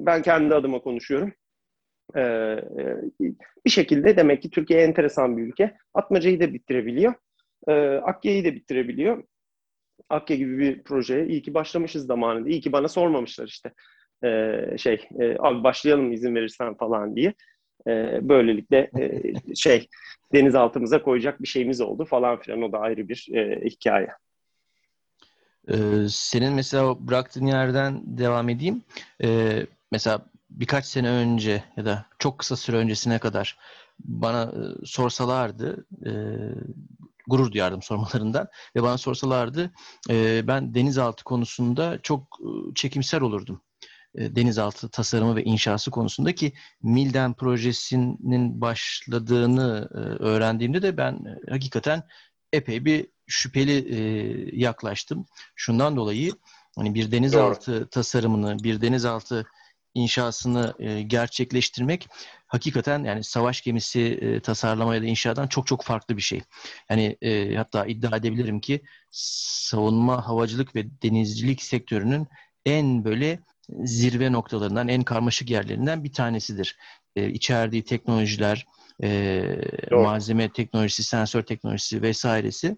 ben 0.00 0.22
kendi 0.22 0.54
adıma 0.54 0.78
konuşuyorum. 0.80 1.32
Ee, 2.16 2.56
bir 3.66 3.70
şekilde 3.70 4.16
demek 4.16 4.42
ki 4.42 4.50
Türkiye 4.50 4.82
enteresan 4.82 5.36
bir 5.36 5.42
ülke. 5.42 5.76
Atmacayı 5.94 6.40
da 6.40 6.54
bitirebiliyor. 6.54 7.14
Ee, 7.68 7.72
Akkaya'yı 7.96 8.44
da 8.44 8.54
bitirebiliyor. 8.54 9.24
Akya 10.08 10.36
gibi 10.36 10.58
bir 10.58 10.82
projeye 10.82 11.26
iyi 11.26 11.42
ki 11.42 11.54
başlamışız 11.54 12.06
zamanında. 12.06 12.48
İyi 12.48 12.60
ki 12.60 12.72
bana 12.72 12.88
sormamışlar 12.88 13.46
işte. 13.46 13.72
Ee, 14.24 14.78
şey 14.78 15.08
e, 15.20 15.36
abi 15.38 15.64
başlayalım 15.64 16.12
izin 16.12 16.34
verirsen 16.34 16.74
falan 16.74 17.16
diye. 17.16 17.34
Ee, 17.86 18.18
böylelikle 18.22 18.90
e, 18.98 19.54
şey 19.54 19.88
denizaltımıza 20.34 21.02
koyacak 21.02 21.42
bir 21.42 21.48
şeyimiz 21.48 21.80
oldu 21.80 22.04
falan 22.04 22.40
filan. 22.40 22.62
O 22.62 22.72
da 22.72 22.78
ayrı 22.78 23.08
bir 23.08 23.28
e, 23.34 23.64
hikaye. 23.64 24.08
Ee, 25.68 25.76
senin 26.08 26.52
mesela 26.52 27.08
bıraktığın 27.08 27.46
yerden 27.46 28.02
devam 28.18 28.48
edeyim. 28.48 28.82
Ee, 29.22 29.66
mesela 29.92 30.26
birkaç 30.50 30.86
sene 30.86 31.08
önce 31.08 31.64
ya 31.76 31.84
da 31.84 32.06
çok 32.18 32.38
kısa 32.38 32.56
süre 32.56 32.76
öncesine 32.76 33.18
kadar 33.18 33.58
bana 33.98 34.42
e, 34.42 34.86
sorsalardı 34.86 35.86
e, 36.06 36.10
gurur 37.26 37.52
duyardım 37.52 37.82
sormalarından 37.82 38.48
ve 38.76 38.82
bana 38.82 38.98
sorsalardı 38.98 39.70
ben 40.48 40.74
denizaltı 40.74 41.24
konusunda 41.24 41.98
çok 42.02 42.38
çekimser 42.74 43.20
olurdum. 43.20 43.60
E, 44.16 44.36
denizaltı 44.36 44.88
tasarımı 44.88 45.36
ve 45.36 45.44
inşası 45.44 45.90
konusunda 45.90 46.34
ki 46.34 46.52
Milden 46.82 47.34
projesinin 47.34 48.60
başladığını 48.60 49.88
e, 49.94 49.98
öğrendiğimde 49.98 50.82
de 50.82 50.96
ben 50.96 51.12
e, 51.12 51.50
hakikaten 51.50 52.02
epey 52.52 52.84
bir 52.84 53.06
şüpheli 53.26 54.60
yaklaştım. 54.60 55.26
Şundan 55.54 55.96
dolayı 55.96 56.32
hani 56.76 56.94
bir 56.94 57.12
denizaltı 57.12 57.80
Doğru. 57.80 57.88
tasarımını, 57.88 58.58
bir 58.62 58.80
denizaltı 58.80 59.46
inşasını 59.94 60.74
gerçekleştirmek 61.06 62.08
hakikaten 62.46 63.04
yani 63.04 63.24
savaş 63.24 63.62
gemisi 63.62 64.40
tasarlama 64.42 64.94
ya 64.94 65.02
da 65.02 65.06
inşadan 65.06 65.46
çok 65.46 65.66
çok 65.66 65.84
farklı 65.84 66.16
bir 66.16 66.22
şey. 66.22 66.42
Yani 66.90 67.16
hatta 67.56 67.86
iddia 67.86 68.16
edebilirim 68.16 68.60
ki 68.60 68.82
savunma, 69.10 70.28
havacılık 70.28 70.76
ve 70.76 71.02
denizcilik 71.02 71.62
sektörünün 71.62 72.26
en 72.66 73.04
böyle 73.04 73.40
zirve 73.84 74.32
noktalarından, 74.32 74.88
en 74.88 75.02
karmaşık 75.02 75.50
yerlerinden 75.50 76.04
bir 76.04 76.12
tanesidir. 76.12 76.76
E, 77.16 77.28
içerdiği 77.28 77.84
teknolojiler, 77.84 78.66
e, 79.02 79.42
malzeme 79.90 80.52
teknolojisi, 80.52 81.02
sensör 81.02 81.42
teknolojisi 81.42 82.02
vesairesi 82.02 82.76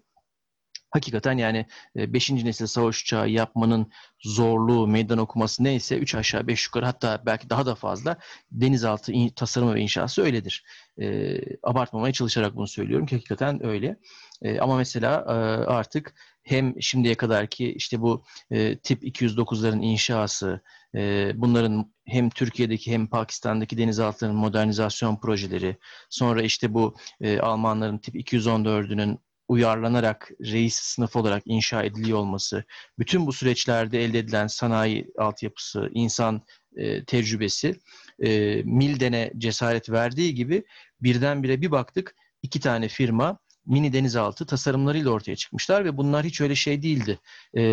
hakikaten 0.89 1.37
yani 1.37 1.65
5. 1.95 2.29
E, 2.29 2.35
nesil 2.45 2.67
savaş 2.67 3.01
uçağı 3.01 3.29
yapmanın 3.29 3.91
zorluğu, 4.19 4.87
meydan 4.87 5.17
okuması 5.17 5.63
neyse 5.63 5.97
3 5.97 6.15
aşağı 6.15 6.47
5 6.47 6.65
yukarı 6.65 6.85
hatta 6.85 7.21
belki 7.25 7.49
daha 7.49 7.65
da 7.65 7.75
fazla 7.75 8.17
denizaltı 8.51 9.13
tasarımı 9.35 9.75
ve 9.75 9.81
inşası 9.81 10.21
öyledir. 10.21 10.63
E, 11.01 11.37
abartmamaya 11.63 12.13
çalışarak 12.13 12.55
bunu 12.55 12.67
söylüyorum 12.67 13.05
ki 13.05 13.15
hakikaten 13.15 13.65
öyle. 13.65 13.97
E, 14.41 14.59
ama 14.59 14.77
mesela 14.77 15.25
e, 15.27 15.31
artık 15.65 16.15
hem 16.43 16.81
şimdiye 16.81 17.15
kadar 17.15 17.47
ki 17.47 17.73
işte 17.73 18.01
bu 18.01 18.23
e, 18.51 18.77
tip 18.77 19.03
209'ların 19.03 19.81
inşası, 19.81 20.61
e, 20.95 21.31
bunların 21.35 21.93
hem 22.05 22.29
Türkiye'deki 22.29 22.91
hem 22.91 23.07
Pakistan'daki 23.07 23.77
denizaltıların 23.77 24.35
modernizasyon 24.35 25.15
projeleri, 25.19 25.77
sonra 26.09 26.41
işte 26.41 26.73
bu 26.73 26.95
e, 27.21 27.39
Almanların 27.39 27.97
tip 27.97 28.15
214'ünün 28.15 29.19
uyarlanarak 29.49 30.31
reis 30.41 30.75
sınıf 30.75 31.15
olarak 31.15 31.43
inşa 31.45 31.83
ediliyor 31.83 32.17
olması, 32.17 32.63
bütün 32.99 33.27
bu 33.27 33.33
süreçlerde 33.33 34.03
elde 34.03 34.19
edilen 34.19 34.47
sanayi 34.47 35.07
altyapısı, 35.17 35.89
insan 35.93 36.41
e, 36.75 37.05
tecrübesi 37.05 37.79
e, 38.19 38.61
Milden'e 38.63 39.31
cesaret 39.37 39.89
verdiği 39.89 40.35
gibi 40.35 40.63
birdenbire 41.01 41.61
bir 41.61 41.71
baktık 41.71 42.15
iki 42.43 42.59
tane 42.59 42.87
firma 42.87 43.39
mini 43.65 43.93
denizaltı 43.93 44.45
tasarımlarıyla 44.45 45.11
ortaya 45.11 45.35
çıkmışlar 45.35 45.85
ve 45.85 45.97
bunlar 45.97 46.25
hiç 46.25 46.41
öyle 46.41 46.55
şey 46.55 46.81
değildi. 46.81 47.19
E, 47.57 47.63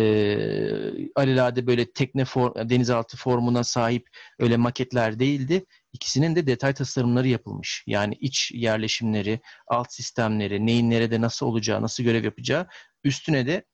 alelade 1.15 1.67
böyle 1.67 1.91
tekne 1.91 2.25
for, 2.25 2.69
denizaltı 2.69 3.17
formuna 3.17 3.63
sahip 3.63 4.07
öyle 4.39 4.57
maketler 4.57 5.19
değildi. 5.19 5.65
İkisinin 5.97 6.35
de 6.35 6.47
detay 6.47 6.73
tasarımları 6.73 7.27
yapılmış. 7.27 7.83
Yani 7.87 8.17
iç 8.19 8.51
yerleşimleri, 8.51 9.39
alt 9.67 9.93
sistemleri, 9.93 10.65
neyin 10.65 10.89
nerede 10.89 11.21
nasıl 11.21 11.45
olacağı, 11.45 11.81
nasıl 11.81 12.03
görev 12.03 12.23
yapacağı, 12.23 12.67
üstüne 13.03 13.47
de 13.47 13.65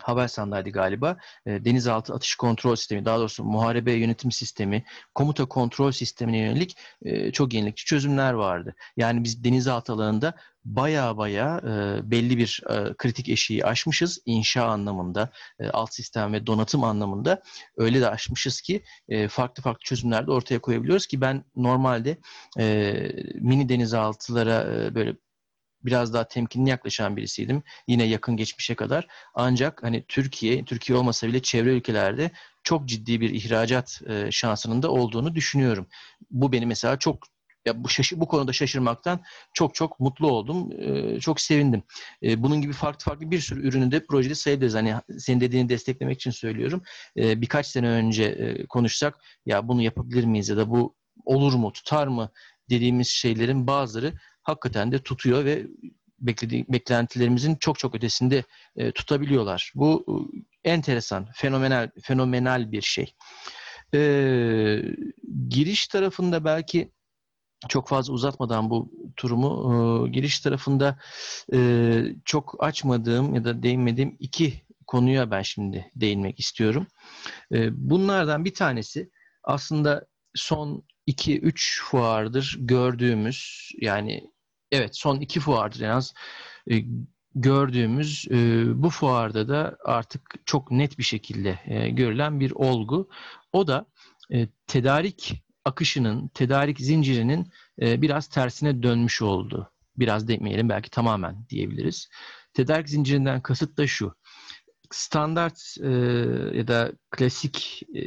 Havelsan'daydı 0.00 0.70
galiba. 0.70 1.16
E, 1.46 1.64
denizaltı 1.64 2.14
atış 2.14 2.34
kontrol 2.34 2.76
sistemi, 2.76 3.04
daha 3.04 3.18
doğrusu 3.18 3.44
muharebe 3.44 3.92
yönetim 3.92 4.32
sistemi, 4.32 4.84
komuta 5.14 5.44
kontrol 5.44 5.92
sistemine 5.92 6.38
yönelik 6.38 6.76
e, 7.02 7.32
çok 7.32 7.54
yenilikçi 7.54 7.84
çözümler 7.84 8.32
vardı. 8.32 8.74
Yani 8.96 9.24
biz 9.24 9.44
denizaltı 9.44 9.92
alanında 9.92 10.34
baya 10.64 11.16
baya 11.16 11.60
e, 11.64 12.10
belli 12.10 12.38
bir 12.38 12.62
e, 12.70 12.94
kritik 12.94 13.28
eşiği 13.28 13.64
aşmışız 13.64 14.18
inşa 14.26 14.64
anlamında, 14.66 15.30
alt 15.72 15.94
sistem 15.94 16.32
ve 16.32 16.46
donatım 16.46 16.84
anlamında 16.84 17.42
öyle 17.76 18.00
de 18.00 18.08
aşmışız 18.08 18.60
ki 18.60 18.82
farklı 19.28 19.62
farklı 19.62 19.84
çözümler 19.84 20.26
de 20.26 20.30
ortaya 20.30 20.58
koyabiliyoruz 20.58 21.06
ki 21.06 21.20
ben 21.20 21.44
normalde 21.56 22.18
mini 23.40 23.68
denizaltılara 23.68 24.66
böyle 24.94 25.16
biraz 25.84 26.14
daha 26.14 26.28
temkinli 26.28 26.70
yaklaşan 26.70 27.16
birisiydim. 27.16 27.62
Yine 27.88 28.04
yakın 28.04 28.36
geçmişe 28.36 28.74
kadar. 28.74 29.06
Ancak 29.34 29.82
hani 29.82 30.04
Türkiye, 30.08 30.64
Türkiye 30.64 30.98
olmasa 30.98 31.28
bile 31.28 31.42
çevre 31.42 31.70
ülkelerde 31.70 32.30
çok 32.62 32.88
ciddi 32.88 33.20
bir 33.20 33.30
ihracat 33.30 34.02
e, 34.08 34.30
şansının 34.30 34.82
da 34.82 34.90
olduğunu 34.90 35.34
düşünüyorum. 35.34 35.86
Bu 36.30 36.52
beni 36.52 36.66
mesela 36.66 36.98
çok 36.98 37.18
ya 37.66 37.84
bu 37.84 37.88
şaşı, 37.88 38.20
bu 38.20 38.28
konuda 38.28 38.52
şaşırmaktan 38.52 39.20
çok 39.54 39.74
çok 39.74 40.00
mutlu 40.00 40.30
oldum. 40.30 40.72
E, 40.78 41.20
çok 41.20 41.40
sevindim. 41.40 41.82
E, 42.22 42.42
bunun 42.42 42.62
gibi 42.62 42.72
farklı 42.72 43.04
farklı 43.04 43.30
bir 43.30 43.40
sürü 43.40 43.68
ürünü 43.68 43.90
de 43.90 44.04
projede 44.06 44.34
sayabiliriz. 44.34 44.74
Hani 44.74 44.94
senin 45.18 45.40
dediğini 45.40 45.68
desteklemek 45.68 46.16
için 46.16 46.30
söylüyorum. 46.30 46.82
E, 47.16 47.40
birkaç 47.40 47.66
sene 47.66 47.88
önce 47.88 48.24
e, 48.24 48.66
konuşsak 48.66 49.18
ya 49.46 49.68
bunu 49.68 49.82
yapabilir 49.82 50.24
miyiz 50.24 50.48
ya 50.48 50.56
da 50.56 50.70
bu 50.70 50.94
olur 51.24 51.54
mu, 51.54 51.72
tutar 51.72 52.06
mı 52.06 52.30
dediğimiz 52.70 53.08
şeylerin 53.08 53.66
bazıları 53.66 54.12
hakikaten 54.42 54.92
de 54.92 54.98
tutuyor 54.98 55.44
ve 55.44 55.66
beklentilerimizin 56.68 57.54
çok 57.54 57.78
çok 57.78 57.94
ötesinde 57.94 58.44
e, 58.76 58.92
tutabiliyorlar. 58.92 59.72
Bu 59.74 60.04
e, 60.64 60.70
enteresan, 60.70 61.28
fenomenal 61.34 61.90
fenomenal 62.02 62.72
bir 62.72 62.82
şey. 62.82 63.14
E, 63.94 64.82
giriş 65.48 65.88
tarafında 65.88 66.44
belki 66.44 66.92
çok 67.68 67.88
fazla 67.88 68.12
uzatmadan 68.12 68.70
bu 68.70 68.90
turumu 69.16 70.06
e, 70.06 70.10
giriş 70.10 70.40
tarafında 70.40 70.98
e, 71.54 72.02
çok 72.24 72.56
açmadığım 72.58 73.34
ya 73.34 73.44
da 73.44 73.62
değinmediğim 73.62 74.16
iki 74.18 74.62
konuya 74.86 75.30
ben 75.30 75.42
şimdi 75.42 75.90
değinmek 75.96 76.40
istiyorum. 76.40 76.86
E, 77.52 77.68
bunlardan 77.90 78.44
bir 78.44 78.54
tanesi 78.54 79.10
aslında 79.44 80.06
son 80.34 80.84
2-3 81.08 81.82
fuardır 81.82 82.56
gördüğümüz 82.58 83.70
yani 83.80 84.30
evet 84.70 84.96
son 84.96 85.20
iki 85.20 85.40
fuardır 85.40 85.80
en 85.80 85.90
az 85.90 86.14
e, 86.70 86.84
gördüğümüz 87.34 88.26
e, 88.30 88.64
bu 88.82 88.90
fuarda 88.90 89.48
da 89.48 89.76
artık 89.84 90.34
çok 90.46 90.70
net 90.70 90.98
bir 90.98 91.02
şekilde 91.02 91.58
e, 91.66 91.90
görülen 91.90 92.40
bir 92.40 92.50
olgu. 92.50 93.08
O 93.52 93.66
da 93.66 93.86
e, 94.32 94.48
tedarik 94.66 95.44
akışının, 95.64 96.28
tedarik 96.28 96.80
zincirinin 96.80 97.46
e, 97.82 98.02
biraz 98.02 98.26
tersine 98.26 98.82
dönmüş 98.82 99.22
oldu. 99.22 99.72
Biraz 99.96 100.28
demeyelim 100.28 100.68
belki 100.68 100.90
tamamen 100.90 101.46
diyebiliriz. 101.48 102.08
Tedarik 102.54 102.88
zincirinden 102.88 103.40
kasıt 103.40 103.78
da 103.78 103.86
şu. 103.86 104.14
Standart 104.90 105.76
e, 105.82 105.88
ya 106.58 106.68
da 106.68 106.92
klasik 107.10 107.82
e, 107.94 108.02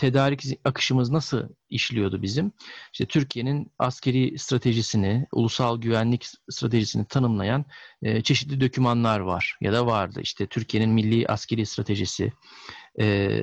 tedarik 0.00 0.42
akışımız 0.64 1.10
nasıl 1.10 1.48
işliyordu 1.70 2.22
bizim? 2.22 2.52
İşte 2.92 3.06
Türkiye'nin 3.06 3.72
askeri 3.78 4.38
stratejisini, 4.38 5.26
ulusal 5.32 5.80
güvenlik 5.80 6.26
stratejisini 6.50 7.04
tanımlayan 7.04 7.64
e, 8.02 8.22
çeşitli 8.22 8.60
dokümanlar 8.60 9.20
var 9.20 9.56
ya 9.60 9.72
da 9.72 9.86
vardı. 9.86 10.20
İşte 10.22 10.46
Türkiye'nin 10.46 10.90
milli 10.90 11.26
askeri 11.26 11.66
stratejisi, 11.66 12.32
e, 13.00 13.40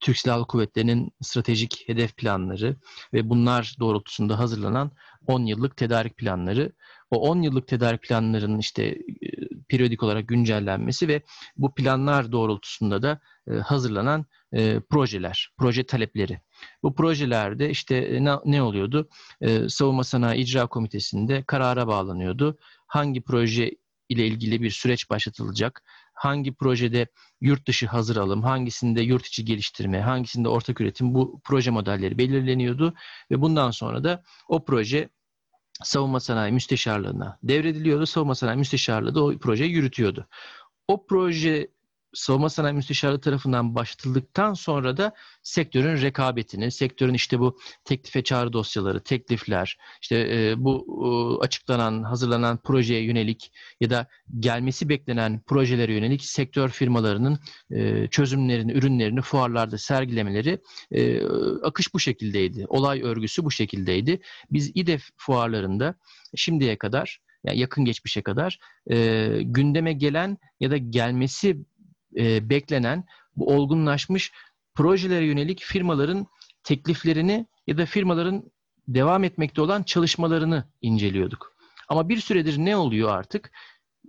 Türk 0.00 0.18
Silahlı 0.18 0.46
Kuvvetleri'nin 0.46 1.12
stratejik 1.22 1.84
hedef 1.86 2.16
planları 2.16 2.76
ve 3.12 3.30
bunlar 3.30 3.76
doğrultusunda 3.80 4.38
hazırlanan 4.38 4.92
10 5.26 5.46
yıllık 5.46 5.76
tedarik 5.76 6.16
planları. 6.16 6.72
O 7.10 7.30
10 7.30 7.42
yıllık 7.42 7.68
tedarik 7.68 8.02
planlarının 8.02 8.58
işte 8.58 8.84
e, 8.84 9.47
periyodik 9.68 10.02
olarak 10.02 10.28
güncellenmesi 10.28 11.08
ve 11.08 11.22
bu 11.56 11.74
planlar 11.74 12.32
doğrultusunda 12.32 13.02
da 13.02 13.20
e, 13.50 13.54
hazırlanan 13.54 14.26
e, 14.52 14.80
projeler, 14.80 15.52
proje 15.58 15.86
talepleri. 15.86 16.40
Bu 16.82 16.94
projelerde 16.94 17.70
işte 17.70 18.18
ne, 18.20 18.34
ne 18.44 18.62
oluyordu? 18.62 19.08
Savunma 19.68 20.04
Sanayi 20.04 20.42
İcra 20.42 20.66
Komitesi'nde 20.66 21.44
karara 21.46 21.86
bağlanıyordu. 21.86 22.58
Hangi 22.86 23.22
proje 23.22 23.70
ile 24.08 24.26
ilgili 24.26 24.62
bir 24.62 24.70
süreç 24.70 25.10
başlatılacak? 25.10 25.82
hangi 26.18 26.54
projede 26.54 27.06
yurt 27.40 27.68
dışı 27.68 27.86
hazır 27.86 28.16
alım, 28.16 28.42
hangisinde 28.42 29.02
yurt 29.02 29.26
içi 29.26 29.44
geliştirme, 29.44 30.00
hangisinde 30.00 30.48
ortak 30.48 30.80
üretim 30.80 31.14
bu 31.14 31.40
proje 31.44 31.70
modelleri 31.70 32.18
belirleniyordu 32.18 32.94
ve 33.30 33.40
bundan 33.40 33.70
sonra 33.70 34.04
da 34.04 34.22
o 34.48 34.64
proje 34.64 35.08
savunma 35.84 36.20
sanayi 36.20 36.52
müsteşarlığına 36.52 37.38
devrediliyordu. 37.42 38.06
Savunma 38.06 38.34
sanayi 38.34 38.58
müsteşarlığı 38.58 39.14
da 39.14 39.24
o 39.24 39.38
projeyi 39.38 39.70
yürütüyordu. 39.72 40.26
O 40.88 41.06
proje 41.06 41.68
savunma 42.18 42.48
sanayi 42.48 42.74
müsteşarlığı 42.74 43.20
tarafından 43.20 43.74
başlatıldıktan 43.74 44.54
sonra 44.54 44.96
da 44.96 45.12
sektörün 45.42 46.02
rekabetini, 46.02 46.70
sektörün 46.70 47.14
işte 47.14 47.40
bu 47.40 47.58
teklife 47.84 48.24
çağrı 48.24 48.52
dosyaları, 48.52 49.00
teklifler, 49.00 49.78
işte 50.02 50.16
e, 50.16 50.64
bu 50.64 50.86
e, 51.40 51.44
açıklanan, 51.44 52.02
hazırlanan 52.02 52.56
projeye 52.62 53.02
yönelik 53.02 53.52
ya 53.80 53.90
da 53.90 54.06
gelmesi 54.38 54.88
beklenen 54.88 55.40
projelere 55.46 55.94
yönelik 55.94 56.24
sektör 56.24 56.68
firmalarının 56.68 57.38
e, 57.70 58.08
çözümlerini, 58.08 58.72
ürünlerini 58.72 59.20
fuarlarda 59.20 59.78
sergilemeleri 59.78 60.58
e, 60.90 61.22
akış 61.62 61.94
bu 61.94 62.00
şekildeydi. 62.00 62.66
Olay 62.68 63.02
örgüsü 63.02 63.44
bu 63.44 63.50
şekildeydi. 63.50 64.20
Biz 64.50 64.72
İDEF 64.74 65.08
fuarlarında 65.16 65.94
şimdiye 66.34 66.78
kadar 66.78 67.20
yani 67.44 67.58
yakın 67.58 67.84
geçmişe 67.84 68.22
kadar 68.22 68.58
e, 68.90 69.28
gündeme 69.42 69.92
gelen 69.92 70.38
ya 70.60 70.70
da 70.70 70.76
gelmesi 70.76 71.56
e, 72.16 72.50
beklenen 72.50 73.04
bu 73.36 73.54
olgunlaşmış 73.54 74.32
projelere 74.74 75.24
yönelik 75.24 75.62
firmaların 75.62 76.26
tekliflerini 76.62 77.46
ya 77.66 77.78
da 77.78 77.86
firmaların 77.86 78.50
devam 78.88 79.24
etmekte 79.24 79.60
olan 79.60 79.82
çalışmalarını 79.82 80.64
inceliyorduk. 80.82 81.56
Ama 81.88 82.08
bir 82.08 82.20
süredir 82.20 82.58
ne 82.58 82.76
oluyor 82.76 83.10
artık? 83.10 83.52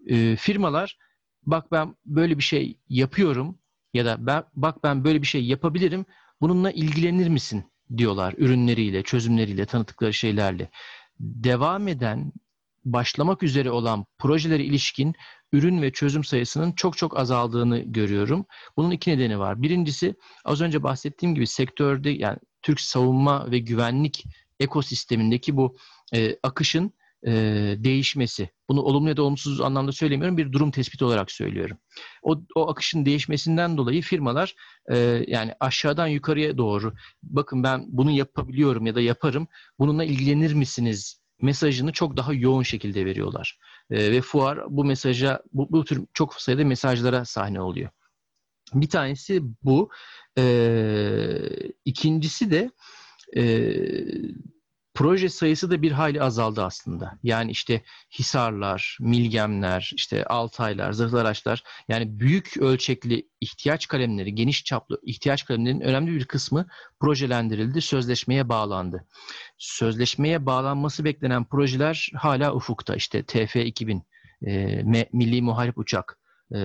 E, 0.07 0.35
firmalar 0.35 0.97
bak 1.43 1.71
ben 1.71 1.95
böyle 2.05 2.37
bir 2.37 2.43
şey 2.43 2.79
yapıyorum 2.89 3.59
ya 3.93 4.05
da 4.05 4.17
ben, 4.27 4.43
bak 4.53 4.83
ben 4.83 5.03
böyle 5.03 5.21
bir 5.21 5.27
şey 5.27 5.45
yapabilirim 5.45 6.05
bununla 6.41 6.71
ilgilenir 6.71 7.27
misin 7.27 7.63
diyorlar 7.97 8.33
ürünleriyle, 8.37 9.03
çözümleriyle, 9.03 9.65
tanıttıkları 9.65 10.13
şeylerle. 10.13 10.69
Devam 11.19 11.87
eden, 11.87 12.31
başlamak 12.85 13.43
üzere 13.43 13.71
olan 13.71 14.05
projelere 14.17 14.63
ilişkin 14.63 15.15
ürün 15.53 15.81
ve 15.81 15.91
çözüm 15.91 16.23
sayısının 16.23 16.71
çok 16.71 16.97
çok 16.97 17.19
azaldığını 17.19 17.79
görüyorum. 17.79 18.45
Bunun 18.77 18.91
iki 18.91 19.11
nedeni 19.11 19.39
var. 19.39 19.61
Birincisi 19.61 20.15
az 20.45 20.61
önce 20.61 20.83
bahsettiğim 20.83 21.35
gibi 21.35 21.47
sektörde 21.47 22.09
yani 22.09 22.37
Türk 22.61 22.81
savunma 22.81 23.51
ve 23.51 23.59
güvenlik 23.59 24.23
ekosistemindeki 24.59 25.57
bu 25.57 25.77
e, 26.13 26.37
akışın 26.43 26.93
e, 27.27 27.31
değişmesi. 27.77 28.49
Bunu 28.69 28.81
olumlu 28.81 29.09
ya 29.09 29.17
da 29.17 29.23
olumsuz 29.23 29.61
anlamda 29.61 29.91
söylemiyorum. 29.91 30.37
Bir 30.37 30.51
durum 30.51 30.71
tespiti 30.71 31.05
olarak 31.05 31.31
söylüyorum. 31.31 31.77
O, 32.23 32.41
o 32.55 32.69
akışın 32.69 33.05
değişmesinden 33.05 33.77
dolayı 33.77 34.01
firmalar 34.01 34.55
e, 34.91 34.97
yani 35.27 35.53
aşağıdan 35.59 36.07
yukarıya 36.07 36.57
doğru 36.57 36.93
bakın 37.23 37.63
ben 37.63 37.85
bunu 37.87 38.11
yapabiliyorum 38.11 38.85
ya 38.85 38.95
da 38.95 39.01
yaparım. 39.01 39.47
Bununla 39.79 40.03
ilgilenir 40.03 40.53
misiniz 40.53 41.19
mesajını 41.41 41.91
çok 41.91 42.17
daha 42.17 42.33
yoğun 42.33 42.63
şekilde 42.63 43.05
veriyorlar. 43.05 43.59
E, 43.89 44.11
ve 44.11 44.21
fuar 44.21 44.59
bu 44.69 44.85
mesaja, 44.85 45.41
bu, 45.53 45.71
bu 45.71 45.85
tür 45.85 46.05
çok 46.13 46.33
sayıda 46.41 46.65
mesajlara 46.65 47.25
sahne 47.25 47.61
oluyor. 47.61 47.89
Bir 48.73 48.89
tanesi 48.89 49.41
bu. 49.63 49.89
E, 50.37 50.43
ikincisi 51.85 52.51
de 52.51 52.71
e, 53.35 53.43
proje 54.99 55.29
sayısı 55.29 55.71
da 55.71 55.81
bir 55.81 55.91
hayli 55.91 56.21
azaldı 56.21 56.63
aslında. 56.63 57.19
Yani 57.23 57.51
işte 57.51 57.81
Hisarlar, 58.19 58.97
Milgemler, 59.01 59.91
işte 59.95 60.25
Altaylar, 60.25 60.91
Zırhlı 60.91 61.21
Araçlar 61.21 61.63
yani 61.87 62.19
büyük 62.19 62.57
ölçekli 62.57 63.29
ihtiyaç 63.41 63.87
kalemleri, 63.87 64.35
geniş 64.35 64.63
çaplı 64.63 64.99
ihtiyaç 65.03 65.45
kalemlerinin 65.45 65.81
önemli 65.81 66.11
bir 66.11 66.25
kısmı 66.25 66.67
projelendirildi, 66.99 67.81
sözleşmeye 67.81 68.49
bağlandı. 68.49 69.07
Sözleşmeye 69.57 70.45
bağlanması 70.45 71.05
beklenen 71.05 71.45
projeler 71.45 72.11
hala 72.15 72.53
ufukta. 72.53 72.95
İşte 72.95 73.19
TF-2000, 73.19 74.01
e, 74.47 74.83
Milli 75.13 75.41
Muharip 75.41 75.77
Uçak, 75.77 76.19
ee, 76.55 76.59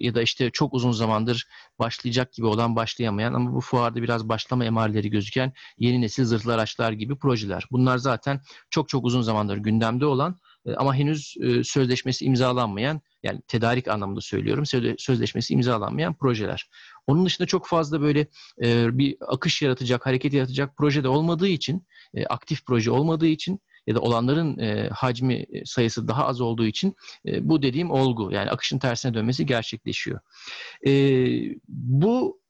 ya 0.00 0.14
da 0.14 0.22
işte 0.22 0.50
çok 0.50 0.74
uzun 0.74 0.92
zamandır 0.92 1.46
başlayacak 1.78 2.32
gibi 2.32 2.46
olan 2.46 2.76
başlayamayan 2.76 3.34
ama 3.34 3.54
bu 3.54 3.60
fuarda 3.60 4.02
biraz 4.02 4.28
başlama 4.28 4.64
emareleri 4.64 5.10
gözüken 5.10 5.52
yeni 5.78 6.00
nesil 6.00 6.24
zırhlı 6.24 6.54
araçlar 6.54 6.92
gibi 6.92 7.18
projeler. 7.18 7.64
Bunlar 7.70 7.98
zaten 7.98 8.40
çok 8.70 8.88
çok 8.88 9.04
uzun 9.04 9.22
zamandır 9.22 9.56
gündemde 9.56 10.06
olan 10.06 10.36
e, 10.66 10.74
ama 10.74 10.94
henüz 10.94 11.34
e, 11.40 11.64
sözleşmesi 11.64 12.24
imzalanmayan 12.24 13.00
yani 13.22 13.40
tedarik 13.48 13.88
anlamında 13.88 14.20
söylüyorum 14.20 14.64
sözleşmesi 14.98 15.54
imzalanmayan 15.54 16.14
projeler. 16.14 16.68
Onun 17.06 17.26
dışında 17.26 17.46
çok 17.46 17.66
fazla 17.66 18.00
böyle 18.00 18.26
e, 18.62 18.98
bir 18.98 19.16
akış 19.26 19.62
yaratacak, 19.62 20.06
hareket 20.06 20.32
yaratacak 20.32 20.76
proje 20.76 21.04
de 21.04 21.08
olmadığı 21.08 21.48
için, 21.48 21.86
aktif 22.28 22.66
proje 22.66 22.90
olmadığı 22.90 23.26
için 23.26 23.60
ya 23.88 23.94
da 23.94 24.00
olanların 24.00 24.58
e, 24.58 24.88
hacmi 24.88 25.34
e, 25.34 25.64
sayısı 25.64 26.08
daha 26.08 26.26
az 26.26 26.40
olduğu 26.40 26.66
için 26.66 26.96
e, 27.26 27.48
bu 27.48 27.62
dediğim 27.62 27.90
olgu 27.90 28.32
yani 28.32 28.50
akışın 28.50 28.78
tersine 28.78 29.14
dönmesi 29.14 29.46
gerçekleşiyor. 29.46 30.20
E, 30.86 30.92
bu 31.68 32.40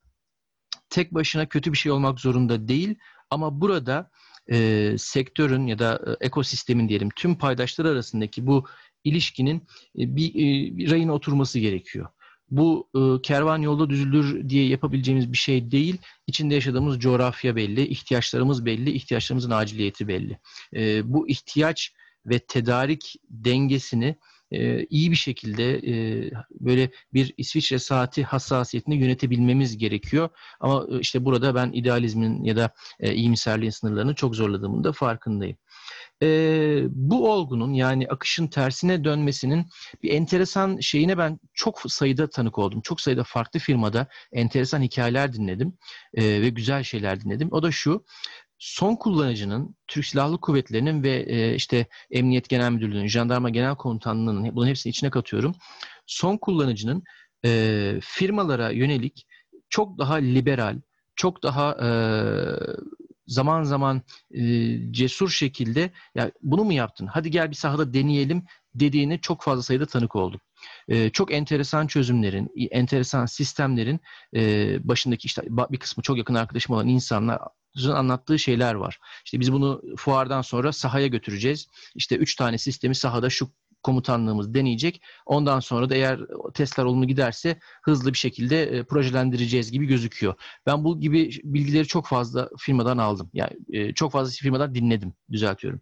tek 0.91 1.15
başına 1.15 1.49
kötü 1.49 1.73
bir 1.73 1.79
şey 1.79 1.93
olmak 1.93 2.21
zorunda 2.21 2.69
değil 2.69 2.95
ama 3.31 3.61
burada 3.61 4.11
e, 4.51 4.95
sektörün 4.99 5.67
ya 5.67 5.79
da 5.79 6.01
e, 6.07 6.27
ekosistemin 6.27 6.89
diyelim 6.89 7.09
tüm 7.17 7.39
paydaşlar 7.39 7.85
arasındaki 7.85 8.47
bu 8.47 8.67
ilişkinin 9.05 9.57
e, 9.99 10.17
bir, 10.17 10.35
bir 10.77 10.91
rayına 10.91 11.13
oturması 11.13 11.59
gerekiyor 11.59 12.09
bu 12.51 12.89
e, 12.95 13.23
kervan 13.23 13.59
yolda 13.63 13.91
düzülür 13.91 14.49
diye 14.49 14.69
yapabileceğimiz 14.69 15.33
bir 15.33 15.39
şey 15.39 15.71
değil. 15.71 15.97
İçinde 16.27 16.55
yaşadığımız 16.55 16.99
coğrafya 16.99 17.57
belli, 17.57 17.87
ihtiyaçlarımız 17.87 18.65
belli, 18.67 18.91
ihtiyaçlarımızın 18.91 19.51
aciliyeti 19.51 20.09
belli. 20.09 20.39
E, 20.77 21.13
bu 21.13 21.29
ihtiyaç 21.29 21.93
ve 22.27 22.39
tedarik 22.39 23.17
dengesini 23.31 24.17
e, 24.53 24.85
iyi 24.85 25.11
bir 25.11 25.17
şekilde 25.17 25.77
e, 25.77 26.31
böyle 26.61 26.91
bir 27.15 27.35
İsviçre 27.37 27.79
saati 27.79 28.25
hassasiyetini 28.25 28.97
yönetebilmemiz 28.97 29.79
gerekiyor. 29.79 30.29
Ama 30.61 30.87
e, 30.91 31.01
işte 31.01 31.25
burada 31.25 31.55
ben 31.55 31.73
idealizmin 31.73 32.45
ya 32.45 32.57
da 32.57 32.71
e, 33.01 33.15
iyimserliğin 33.15 33.71
sınırlarını 33.71 34.15
çok 34.15 34.35
zorladığımın 34.37 34.85
da 34.85 34.93
farkındayım 34.93 35.57
e, 36.23 36.29
bu 36.91 37.33
olgunun 37.33 37.73
yani 37.73 38.09
akışın 38.09 38.47
tersine 38.47 39.05
dönmesinin 39.05 39.67
bir 40.03 40.11
enteresan 40.11 40.79
şeyine 40.81 41.19
ben 41.19 41.41
çok 41.55 41.81
sayıda 41.93 42.31
tanık 42.31 42.59
oldum. 42.59 42.81
Çok 42.81 43.01
sayıda 43.01 43.25
farklı 43.25 43.61
firmada 43.61 44.07
enteresan 44.33 44.83
hikayeler 44.83 45.33
dinledim 45.33 45.79
e, 46.15 46.23
ve 46.25 46.49
güzel 46.49 46.83
şeyler 46.83 47.21
dinledim. 47.21 47.49
O 47.51 47.63
da 47.63 47.71
şu, 47.71 48.05
son 48.59 48.97
kullanıcının 48.97 49.77
Türk 49.87 50.05
Silahlı 50.05 50.41
Kuvvetleri'nin 50.41 51.03
ve 51.03 51.17
e, 51.29 51.55
işte 51.55 51.87
Emniyet 52.11 52.49
Genel 52.49 52.71
Müdürlüğü'nün, 52.71 53.07
Jandarma 53.09 53.51
Genel 53.51 53.75
Komutanlığı'nın 53.75 54.57
bunun 54.57 54.67
hepsini 54.67 54.91
içine 54.91 55.11
katıyorum. 55.11 55.55
Son 56.07 56.37
kullanıcının 56.37 57.03
e, 57.45 58.01
firmalara 58.03 58.71
yönelik 58.71 59.27
çok 59.69 59.99
daha 59.99 60.15
liberal, 60.15 60.81
çok 61.17 61.43
daha 61.43 61.73
e, 61.73 61.89
zaman 63.29 63.63
zaman 63.63 64.03
e, 64.31 64.43
cesur 64.93 65.31
şekilde 65.31 65.91
ya 66.15 66.31
bunu 66.43 66.65
mu 66.65 66.73
yaptın? 66.73 67.07
Hadi 67.07 67.31
gel 67.31 67.51
bir 67.51 67.57
sahada 67.57 67.95
deneyelim 67.95 68.45
dediğini 68.75 69.21
çok 69.21 69.43
fazla 69.43 69.63
sayıda 69.63 69.87
tanık 69.87 70.17
oldum. 70.17 70.41
E, 70.89 71.11
çok 71.11 71.33
enteresan 71.33 71.87
çözümlerin, 71.87 72.51
enteresan 72.71 73.27
sistemlerin 73.27 74.01
e, 74.35 74.79
başındaki 74.89 75.27
işte 75.27 75.43
bir 75.49 75.79
kısmı 75.79 76.03
çok 76.03 76.19
yakın 76.19 76.35
arkadaşım 76.35 76.75
olan 76.75 76.89
insanlar 76.89 77.41
anlattığı 77.87 78.39
şeyler 78.39 78.75
var. 78.75 78.99
İşte 79.25 79.41
biz 79.41 79.53
bunu 79.53 79.83
fuardan 79.97 80.43
sonra 80.43 80.73
sahaya 80.73 81.07
götüreceğiz. 81.07 81.67
İşte 81.95 82.17
üç 82.17 82.37
tane 82.37 82.59
sistemi 82.59 82.95
sahada 82.95 83.31
şu 83.31 83.51
komutanlığımız 83.83 84.55
deneyecek. 84.55 85.03
Ondan 85.27 85.61
sonra 85.61 85.91
da 85.91 85.95
eğer 85.95 86.21
testler 86.55 86.85
olumlu 86.85 87.07
giderse 87.07 87.59
hızlı 87.83 88.13
bir 88.13 88.19
şekilde 88.19 88.63
e, 88.63 88.85
projelendireceğiz 88.85 89.73
gibi 89.73 89.87
gözüküyor. 89.87 90.35
Ben 90.67 90.85
bu 90.85 91.01
gibi 91.01 91.31
bilgileri 91.45 91.87
çok 91.87 92.07
fazla 92.07 92.51
firmadan 92.59 92.99
aldım. 92.99 93.31
Yani 93.33 93.53
e, 93.73 93.95
çok 93.95 94.13
fazla 94.13 94.31
firmadan 94.31 94.75
dinledim, 94.75 95.13
düzeltiyorum. 95.31 95.81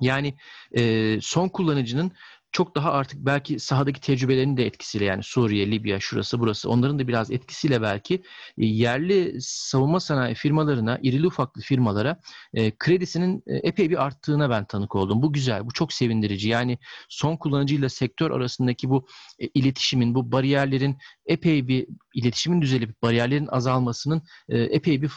Yani 0.00 0.34
e, 0.76 1.18
son 1.20 1.48
kullanıcının 1.48 2.12
çok 2.52 2.74
daha 2.74 2.92
artık 2.92 3.26
belki 3.26 3.58
sahadaki 3.60 4.00
tecrübelerinin 4.00 4.56
de 4.56 4.66
etkisiyle 4.66 5.04
yani 5.04 5.22
Suriye, 5.22 5.70
Libya, 5.70 6.00
şurası 6.00 6.40
burası 6.40 6.70
onların 6.70 6.98
da 6.98 7.08
biraz 7.08 7.30
etkisiyle 7.30 7.82
belki 7.82 8.14
e, 8.58 8.66
yerli 8.66 9.36
savunma 9.40 10.00
sanayi 10.00 10.34
firmalarına, 10.34 10.98
irili 11.02 11.26
ufaklı 11.26 11.62
firmalara 11.62 12.20
e, 12.54 12.76
kredisinin 12.78 13.42
e, 13.46 13.56
epey 13.56 13.90
bir 13.90 14.04
arttığına 14.04 14.50
ben 14.50 14.64
tanık 14.64 14.94
oldum. 14.94 15.22
Bu 15.22 15.32
güzel, 15.32 15.66
bu 15.66 15.72
çok 15.72 15.92
sevindirici. 15.92 16.48
Yani 16.48 16.78
son 17.08 17.36
kullanıcıyla 17.36 17.88
sektör 17.88 18.30
arasındaki 18.30 18.90
bu 18.90 19.06
iletişimin, 19.54 20.14
bu 20.14 20.32
bariyerlerin 20.32 20.98
epey 21.26 21.68
bir 21.68 21.86
iletişimin 22.14 22.62
düzelip 22.62 23.02
bariyerlerin 23.02 23.46
azalmasının 23.46 24.22
epey 24.48 25.02
bir 25.02 25.10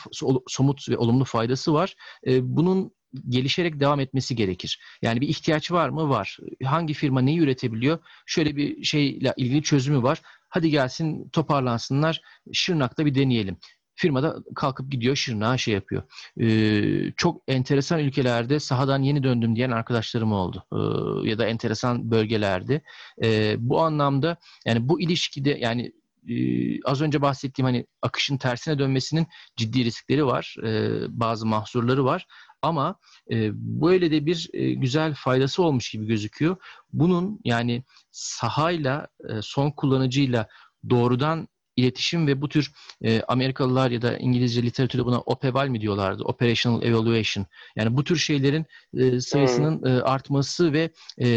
somut 0.48 0.90
ve 0.90 0.98
olumlu 0.98 1.26
faydası 1.26 1.74
var. 1.74 1.96
Bunun 2.28 2.92
gelişerek 3.30 3.80
devam 3.80 4.00
etmesi 4.00 4.36
gerekir. 4.36 4.80
Yani 5.02 5.22
bir 5.22 5.28
ihtiyaç 5.28 5.72
var 5.72 5.90
mı? 5.90 6.10
Var. 6.10 6.38
Hangi 6.64 6.94
firma 6.94 7.22
neyi 7.22 7.40
üretebiliyor? 7.40 8.00
Şöyle 8.26 8.56
bir 8.56 8.84
şeyle 8.84 9.34
ilgili 9.38 9.64
çözümü 9.64 10.04
var. 10.04 10.22
Hadi 10.50 10.70
gelsin 10.70 11.30
toparlansınlar. 11.30 12.22
Şırnak'ta 12.54 13.06
bir 13.06 13.16
deneyelim. 13.16 13.58
Firmada 13.96 14.36
kalkıp 14.56 14.92
gidiyor 14.92 15.16
Şırnak'a 15.16 15.58
şey 15.58 15.74
yapıyor. 15.74 16.04
Ee, 16.42 17.12
çok 17.18 17.42
enteresan 17.48 18.00
ülkelerde 18.00 18.60
sahadan 18.60 19.02
yeni 19.02 19.24
döndüm 19.24 19.56
diyen 19.56 19.72
arkadaşlarım 19.72 20.32
oldu. 20.32 20.64
Ee, 20.74 21.30
ya 21.30 21.38
da 21.38 21.46
enteresan 21.46 22.12
bölgelerde. 22.12 22.82
Ee, 23.24 23.56
bu 23.60 23.82
anlamda 23.82 24.38
yani 24.66 24.90
bu 24.90 25.02
ilişkide 25.02 25.50
yani 25.50 25.92
e, 26.30 26.36
az 26.84 27.02
önce 27.02 27.22
bahsettiğim 27.22 27.66
hani 27.66 27.86
akışın 28.02 28.38
tersine 28.38 28.80
dönmesinin 28.80 29.28
ciddi 29.58 29.86
riskleri 29.86 30.26
var. 30.26 30.56
E, 30.64 30.92
bazı 31.10 31.46
mahzurları 31.46 32.06
var. 32.06 32.28
Ama 32.66 32.96
e, 33.32 33.52
böyle 33.56 34.12
de 34.12 34.26
bir 34.26 34.50
e, 34.54 34.74
güzel 34.74 35.14
faydası 35.14 35.64
olmuş 35.64 35.92
gibi 35.92 36.08
gözüküyor. 36.08 36.58
Bunun 36.94 37.40
yani 37.44 37.84
sahayla, 38.12 39.08
e, 39.30 39.42
son 39.42 39.72
kullanıcıyla 39.72 40.48
doğrudan 40.90 41.48
iletişim 41.76 42.28
ve 42.28 42.42
bu 42.42 42.50
tür 42.50 42.72
e, 43.04 43.22
Amerikalılar 43.22 43.92
ya 43.92 44.02
da 44.02 44.18
İngilizce 44.18 44.64
literatürde 44.64 45.06
buna 45.06 45.20
OPEVAL 45.20 45.68
mi 45.68 45.82
diyorlardı? 45.82 46.24
Operational 46.24 46.84
Evaluation. 46.84 47.46
Yani 47.76 47.98
bu 47.98 48.04
tür 48.04 48.16
şeylerin 48.16 48.66
e, 48.98 49.20
sayısının 49.20 49.80
hmm. 49.80 49.88
e, 49.88 50.02
artması 50.02 50.74
ve 50.74 50.90
e, 51.18 51.28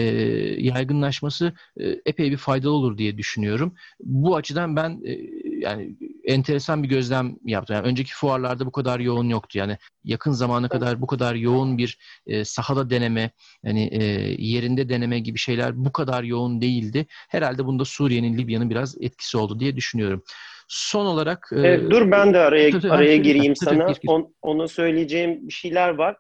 yaygınlaşması 0.59 1.53
e, 1.81 1.89
epey 2.07 2.31
bir 2.31 2.37
faydalı 2.37 2.73
olur 2.73 2.99
diye 2.99 3.19
düşünüyorum. 3.19 3.75
Bu 4.01 4.37
açıdan 4.37 4.77
ben 4.77 5.01
e, 5.05 5.19
yani 5.59 5.97
enteresan 6.29 6.83
bir 6.83 6.89
gözlem 6.89 7.37
yaptım. 7.45 7.77
Yani 7.77 7.87
önceki 7.87 8.15
fuarlarda 8.15 8.67
bu 8.67 8.73
kadar 8.73 9.01
yoğun 9.01 9.29
yoktu. 9.29 9.59
Yani 9.59 9.77
yakın 10.05 10.33
zamana 10.33 10.69
kadar 10.69 11.01
bu 11.01 11.07
kadar 11.07 11.35
yoğun 11.35 11.79
bir 11.79 11.99
e, 12.27 12.45
sahada 12.45 12.91
deneme, 12.91 13.31
yani 13.65 13.89
e, 13.93 14.05
yerinde 14.39 14.89
deneme 14.89 15.19
gibi 15.19 15.39
şeyler 15.39 15.85
bu 15.85 15.93
kadar 15.93 16.23
yoğun 16.23 16.61
değildi. 16.61 17.07
Herhalde 17.29 17.65
bunda 17.67 17.85
Suriye'nin, 17.85 18.39
Libya'nın 18.39 18.71
biraz 18.71 18.97
etkisi 19.01 19.39
oldu 19.39 19.61
diye 19.61 19.77
düşünüyorum. 19.77 20.23
Son 20.69 21.07
olarak... 21.07 21.51
E, 21.57 21.69
e 21.69 21.91
dur 21.91 22.11
ben 22.11 22.35
de 22.35 22.39
araya 22.39 22.71
tabii, 22.71 22.93
araya 22.93 23.17
gireyim 23.17 23.55
tabii, 23.55 23.77
sana. 23.77 23.87
Tabii, 23.87 24.11
On, 24.11 24.35
ona 24.43 24.69
söyleyeceğim 24.69 25.49
bir 25.49 25.53
şeyler 25.53 25.89
var. 25.89 26.17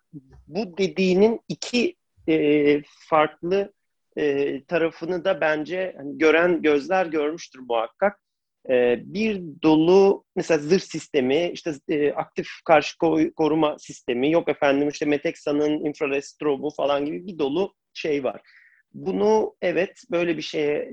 Bu 0.47 0.79
dediğinin 0.79 1.41
iki 1.49 1.97
e, 2.29 2.83
farklı 2.85 3.73
e, 4.17 4.65
tarafını 4.65 5.25
da 5.25 5.41
bence 5.41 5.95
hani 5.97 6.19
gören 6.19 6.63
gözler 6.63 7.07
görmüştür 7.07 7.61
muhakkak. 7.61 8.21
Ee, 8.71 8.99
bir 9.05 9.43
dolu 9.63 10.25
mesela 10.37 10.59
zırh 10.59 10.81
sistemi, 10.81 11.51
işte 11.53 11.73
e, 11.89 12.13
aktif 12.13 12.49
karşı 12.65 12.99
koruma 13.37 13.79
sistemi, 13.79 14.33
yok 14.33 14.49
efendim 14.49 14.89
işte 14.89 15.07
Metexa'nın 15.07 15.85
infrared 15.85 16.23
strobu 16.23 16.71
falan 16.77 17.05
gibi 17.05 17.27
bir 17.27 17.39
dolu 17.39 17.75
şey 17.95 18.25
var. 18.25 18.41
Bunu 18.95 19.55
evet 19.63 20.03
böyle 20.11 20.37
bir 20.37 20.43
şeye 20.43 20.93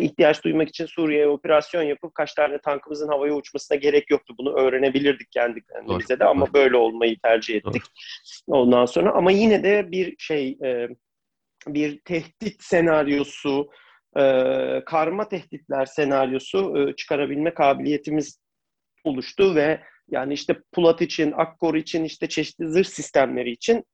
ihtiyaç 0.00 0.44
duymak 0.44 0.68
için 0.68 0.86
Suriye'ye 0.86 1.28
operasyon 1.28 1.82
yapıp 1.82 2.14
kaç 2.14 2.34
tane 2.34 2.58
tankımızın 2.58 3.08
havaya 3.08 3.34
uçmasına 3.34 3.78
gerek 3.78 4.10
yoktu. 4.10 4.34
Bunu 4.38 4.58
öğrenebilirdik 4.58 5.30
kendi 5.30 5.62
kendimize 5.64 6.18
de 6.18 6.24
ama 6.24 6.54
böyle 6.54 6.76
olmayı 6.76 7.16
tercih 7.22 7.54
ettik. 7.54 7.82
Doğru. 8.48 8.58
Ondan 8.58 8.86
sonra 8.86 9.12
ama 9.12 9.30
yine 9.30 9.62
de 9.62 9.90
bir 9.92 10.14
şey 10.18 10.58
e, 10.64 10.88
bir 11.66 12.00
tehdit 12.00 12.62
senaryosu 12.62 13.70
e, 14.18 14.82
karma 14.86 15.28
tehditler 15.28 15.86
senaryosu 15.86 16.78
e, 16.78 16.96
çıkarabilme 16.96 17.54
kabiliyetimiz 17.54 18.40
oluştu 19.04 19.54
ve 19.54 19.80
yani 20.10 20.34
işte 20.34 20.56
Pulat 20.72 21.02
için, 21.02 21.32
Akkor 21.36 21.74
için, 21.74 22.04
işte 22.04 22.28
çeşitli 22.28 22.68
zırh 22.68 22.84
sistemleri 22.84 23.50
için 23.50 23.84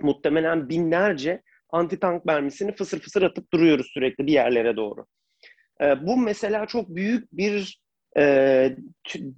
muhtemelen 0.00 0.68
binlerce 0.68 1.42
anti-tank 1.72 2.24
mermisini 2.24 2.74
fısır 2.74 3.00
fısır 3.00 3.22
atıp 3.22 3.52
duruyoruz 3.52 3.86
sürekli 3.94 4.26
bir 4.26 4.32
yerlere 4.32 4.76
doğru. 4.76 5.06
E, 5.80 6.06
bu 6.06 6.16
mesela 6.16 6.66
çok 6.66 6.88
büyük 6.88 7.32
bir 7.32 7.80
e, 8.16 8.76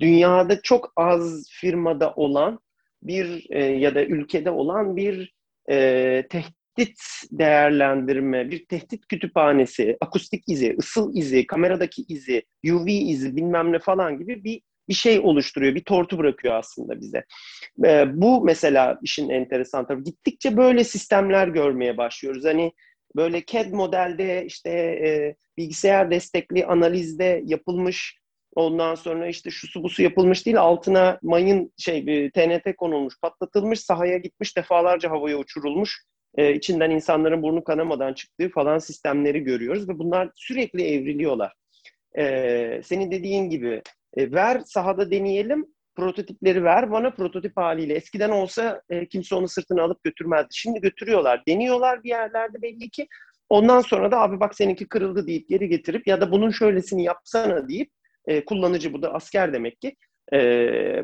dünyada 0.00 0.62
çok 0.62 0.92
az 0.96 1.48
firmada 1.50 2.12
olan 2.14 2.60
bir 3.02 3.46
e, 3.50 3.64
ya 3.64 3.94
da 3.94 4.04
ülkede 4.04 4.50
olan 4.50 4.96
bir 4.96 5.34
e, 5.70 6.26
tehdit 6.30 6.65
tehdit 6.76 7.00
değerlendirme, 7.30 8.50
bir 8.50 8.66
tehdit 8.66 9.06
kütüphanesi, 9.08 9.96
akustik 10.00 10.44
izi, 10.48 10.76
ısıl 10.78 11.14
izi, 11.14 11.46
kameradaki 11.46 12.04
izi, 12.08 12.42
UV 12.72 12.86
izi 12.86 13.36
bilmem 13.36 13.72
ne 13.72 13.78
falan 13.78 14.18
gibi 14.18 14.44
bir 14.44 14.60
bir 14.88 14.94
şey 14.94 15.18
oluşturuyor, 15.18 15.74
bir 15.74 15.84
tortu 15.84 16.18
bırakıyor 16.18 16.54
aslında 16.54 17.00
bize. 17.00 17.24
Ee, 17.84 18.04
bu 18.14 18.44
mesela 18.44 18.98
işin 19.02 19.30
enteresan 19.30 19.86
tarafı. 19.86 20.04
Gittikçe 20.04 20.56
böyle 20.56 20.84
sistemler 20.84 21.48
görmeye 21.48 21.96
başlıyoruz. 21.96 22.44
Hani 22.44 22.72
böyle 23.16 23.44
CAD 23.46 23.72
modelde 23.72 24.44
işte 24.46 24.70
e, 24.70 25.36
bilgisayar 25.56 26.10
destekli 26.10 26.66
analizde 26.66 27.42
yapılmış 27.44 28.18
Ondan 28.56 28.94
sonra 28.94 29.28
işte 29.28 29.50
şu 29.50 29.66
su 29.66 29.82
bu 29.82 29.88
su 29.88 30.02
yapılmış 30.02 30.46
değil 30.46 30.60
altına 30.60 31.18
mayın 31.22 31.72
şey 31.78 32.06
bir 32.06 32.30
TNT 32.30 32.76
konulmuş, 32.76 33.14
patlatılmış, 33.22 33.80
sahaya 33.80 34.18
gitmiş, 34.18 34.56
defalarca 34.56 35.10
havaya 35.10 35.38
uçurulmuş 35.38 36.02
e, 36.36 36.54
içinden 36.54 36.90
insanların 36.90 37.42
burnu 37.42 37.64
kanamadan 37.64 38.12
çıktığı 38.12 38.48
falan 38.48 38.78
sistemleri 38.78 39.40
görüyoruz 39.40 39.88
ve 39.88 39.98
bunlar 39.98 40.30
sürekli 40.34 40.82
evriliyorlar. 40.82 41.52
E, 42.18 42.80
senin 42.84 43.10
dediğin 43.10 43.50
gibi 43.50 43.82
e, 44.16 44.32
ver 44.32 44.60
sahada 44.66 45.10
deneyelim, 45.10 45.66
prototipleri 45.96 46.64
ver 46.64 46.90
bana 46.90 47.10
prototip 47.10 47.56
haliyle. 47.56 47.94
Eskiden 47.94 48.30
olsa 48.30 48.82
e, 48.90 49.08
kimse 49.08 49.34
onu 49.34 49.48
sırtına 49.48 49.82
alıp 49.82 50.04
götürmezdi. 50.04 50.48
Şimdi 50.50 50.80
götürüyorlar, 50.80 51.42
deniyorlar 51.48 52.04
bir 52.04 52.08
yerlerde 52.08 52.62
belli 52.62 52.90
ki. 52.90 53.06
Ondan 53.48 53.80
sonra 53.80 54.10
da 54.10 54.20
abi 54.20 54.40
bak 54.40 54.54
seninki 54.54 54.88
kırıldı 54.88 55.26
deyip 55.26 55.48
geri 55.48 55.68
getirip 55.68 56.06
ya 56.06 56.20
da 56.20 56.32
bunun 56.32 56.50
şöylesini 56.50 57.04
yapsana 57.04 57.68
deyip 57.68 57.90
e, 58.26 58.44
kullanıcı 58.44 58.92
bu 58.92 59.02
da 59.02 59.14
asker 59.14 59.52
demek 59.52 59.80
ki 59.80 59.96
e, 60.32 60.38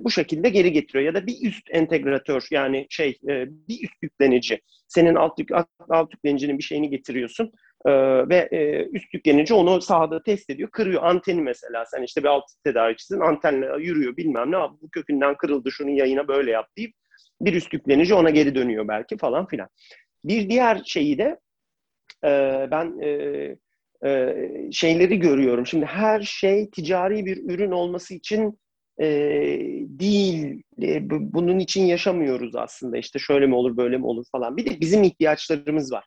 bu 0.00 0.10
şekilde 0.10 0.48
geri 0.48 0.72
getiriyor. 0.72 1.04
Ya 1.04 1.14
da 1.14 1.26
bir 1.26 1.48
üst 1.48 1.68
entegratör 1.70 2.46
yani 2.50 2.86
şey 2.90 3.18
e, 3.28 3.46
bir 3.48 3.84
üst 3.84 4.02
yüklenici. 4.02 4.60
Senin 4.88 5.14
alt, 5.14 5.38
yük, 5.38 5.52
alt, 5.52 5.68
alt 5.88 6.12
yüklenicinin 6.14 6.58
bir 6.58 6.62
şeyini 6.62 6.90
getiriyorsun 6.90 7.52
e, 7.86 7.90
ve 8.28 8.48
e, 8.52 8.86
üst 8.86 9.14
yüklenici 9.14 9.54
onu 9.54 9.80
sahada 9.80 10.22
test 10.22 10.50
ediyor. 10.50 10.70
Kırıyor 10.70 11.02
anteni 11.02 11.42
mesela. 11.42 11.84
Sen 11.86 12.02
işte 12.02 12.22
bir 12.22 12.28
alt 12.28 12.44
tedarikçisin 12.64 13.20
antenle 13.20 13.66
yürüyor 13.78 14.16
bilmem 14.16 14.50
ne. 14.52 14.56
Bu 14.56 14.90
kökünden 14.92 15.36
kırıldı 15.36 15.70
şunun 15.72 15.90
yayına 15.90 16.28
böyle 16.28 16.50
yap 16.50 16.66
deyip 16.76 16.94
bir 17.40 17.54
üst 17.54 17.72
yüklenici 17.72 18.14
ona 18.14 18.30
geri 18.30 18.54
dönüyor 18.54 18.88
belki 18.88 19.16
falan 19.16 19.46
filan. 19.46 19.68
Bir 20.24 20.48
diğer 20.48 20.82
şeyi 20.84 21.18
de 21.18 21.38
e, 22.24 22.30
ben 22.70 22.98
e, 23.02 23.08
e, 24.04 24.36
şeyleri 24.72 25.18
görüyorum. 25.18 25.66
Şimdi 25.66 25.86
her 25.86 26.20
şey 26.20 26.70
ticari 26.70 27.26
bir 27.26 27.50
ürün 27.50 27.70
olması 27.70 28.14
için 28.14 28.58
e, 29.00 29.06
değil 29.86 30.62
e, 30.82 31.10
bunun 31.10 31.58
için 31.58 31.84
yaşamıyoruz 31.84 32.56
aslında. 32.56 32.96
İşte 32.96 33.18
şöyle 33.18 33.46
mi 33.46 33.54
olur, 33.54 33.76
böyle 33.76 33.96
mi 33.96 34.06
olur 34.06 34.24
falan. 34.32 34.56
Bir 34.56 34.70
de 34.70 34.80
bizim 34.80 35.02
ihtiyaçlarımız 35.02 35.92
var. 35.92 36.04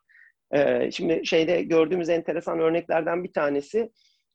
E, 0.52 0.90
şimdi 0.90 1.26
şeyde 1.26 1.62
gördüğümüz 1.62 2.08
enteresan 2.08 2.58
örneklerden 2.58 3.24
bir 3.24 3.32
tanesi 3.32 3.90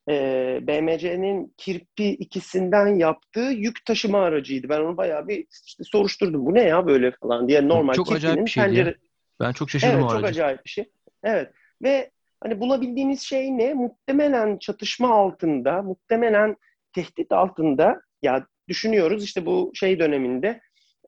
e, 0.09 0.13
BMC'nin 0.61 1.53
Kirpi 1.57 2.09
ikisinden 2.09 2.87
yaptığı 2.87 3.51
yük 3.51 3.85
taşıma 3.85 4.19
aracıydı. 4.19 4.69
Ben 4.69 4.79
onu 4.79 4.97
bayağı 4.97 5.27
bir 5.27 5.45
işte 5.65 5.83
soruşturdum. 5.83 6.45
Bu 6.45 6.53
ne 6.53 6.63
ya 6.63 6.87
böyle 6.87 7.11
falan 7.11 7.47
diye 7.47 7.67
normal 7.67 7.93
çok 7.93 8.11
acayip 8.11 8.45
bir 8.45 8.51
şeydi 8.51 8.67
pencere... 8.67 8.95
Ben 9.39 9.51
çok 9.51 9.69
şaşırdım 9.69 9.95
evet, 9.95 10.03
o 10.03 10.07
aracı. 10.07 10.21
Çok 10.21 10.29
acayip 10.29 10.65
bir 10.65 10.69
şey. 10.69 10.91
Evet. 11.23 11.51
Ve 11.83 12.11
hani 12.43 12.59
bulabildiğimiz 12.59 13.21
şey 13.21 13.57
ne? 13.57 13.73
Muhtemelen 13.73 14.57
çatışma 14.57 15.09
altında, 15.09 15.81
muhtemelen 15.81 16.55
tehdit 16.93 17.31
altında 17.31 18.01
ya 18.21 18.47
düşünüyoruz 18.67 19.23
işte 19.23 19.45
bu 19.45 19.71
şey 19.73 19.99
döneminde 19.99 20.61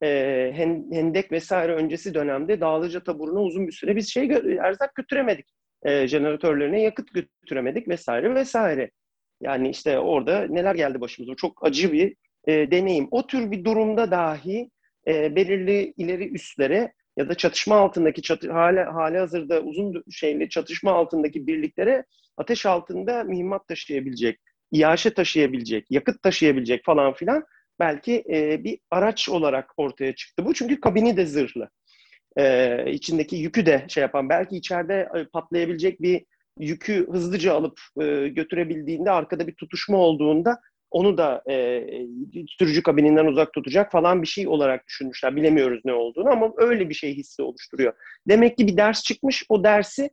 e, 0.03 0.51
Hendek 0.55 1.31
vesaire 1.31 1.73
öncesi 1.73 2.13
dönemde 2.13 2.61
Dağlıca 2.61 3.03
taburuna 3.03 3.41
uzun 3.41 3.67
bir 3.67 3.71
süre 3.71 3.95
biz 3.95 4.09
şey 4.09 4.31
erzak 4.61 4.95
götüremedik. 4.95 5.45
E, 5.83 6.07
jeneratörlerine 6.07 6.81
yakıt 6.81 7.09
götüremedik 7.13 7.87
vesaire 7.87 8.35
vesaire. 8.35 8.91
Yani 9.41 9.69
işte 9.69 9.99
orada 9.99 10.47
neler 10.47 10.75
geldi 10.75 11.01
başımıza. 11.01 11.35
Çok 11.35 11.65
acı 11.65 11.93
bir 11.93 12.15
e, 12.47 12.71
deneyim. 12.71 13.07
O 13.11 13.27
tür 13.27 13.51
bir 13.51 13.63
durumda 13.65 14.11
dahi 14.11 14.69
e, 15.07 15.35
belirli 15.35 15.93
ileri 15.97 16.33
üstlere 16.33 16.93
ya 17.17 17.29
da 17.29 17.35
çatışma 17.35 17.75
altındaki 17.75 18.21
çatı, 18.21 18.51
hali, 18.51 18.79
hali 18.79 19.17
hazırda 19.17 19.61
uzun 19.61 20.03
şeyli 20.11 20.49
çatışma 20.49 20.91
altındaki 20.91 21.47
birliklere 21.47 22.05
ateş 22.37 22.65
altında 22.65 23.23
mühimmat 23.23 23.67
taşıyabilecek, 23.67 24.39
iaşe 24.73 25.13
taşıyabilecek, 25.13 25.85
yakıt 25.89 26.23
taşıyabilecek 26.23 26.85
falan 26.85 27.13
filan 27.13 27.43
belki 27.79 28.23
e, 28.29 28.63
bir 28.63 28.79
araç 28.91 29.29
olarak 29.29 29.73
ortaya 29.77 30.15
çıktı 30.15 30.45
bu. 30.45 30.53
Çünkü 30.53 30.79
kabini 30.79 31.17
de 31.17 31.25
zırhlı. 31.25 31.69
E, 32.37 32.91
içindeki 32.91 33.35
yükü 33.35 33.65
de 33.65 33.85
şey 33.87 34.01
yapan, 34.01 34.29
belki 34.29 34.57
içeride 34.57 35.09
e, 35.15 35.25
patlayabilecek 35.25 36.01
bir 36.01 36.25
yükü 36.59 37.07
hızlıca 37.11 37.53
alıp 37.53 37.79
e, 38.01 38.27
götürebildiğinde, 38.27 39.11
arkada 39.11 39.47
bir 39.47 39.55
tutuşma 39.55 39.97
olduğunda 39.97 40.59
onu 40.91 41.17
da 41.17 41.43
e, 41.49 41.87
sürücü 42.47 42.83
kabininden 42.83 43.25
uzak 43.25 43.53
tutacak 43.53 43.91
falan 43.91 44.21
bir 44.21 44.27
şey 44.27 44.47
olarak 44.47 44.87
düşünmüşler. 44.87 45.35
Bilemiyoruz 45.35 45.81
ne 45.85 45.93
olduğunu 45.93 46.29
ama 46.29 46.51
öyle 46.57 46.89
bir 46.89 46.93
şey 46.93 47.15
hissi 47.15 47.41
oluşturuyor. 47.41 47.93
Demek 48.27 48.57
ki 48.57 48.67
bir 48.67 48.77
ders 48.77 49.03
çıkmış. 49.03 49.45
O 49.49 49.63
dersi 49.63 50.09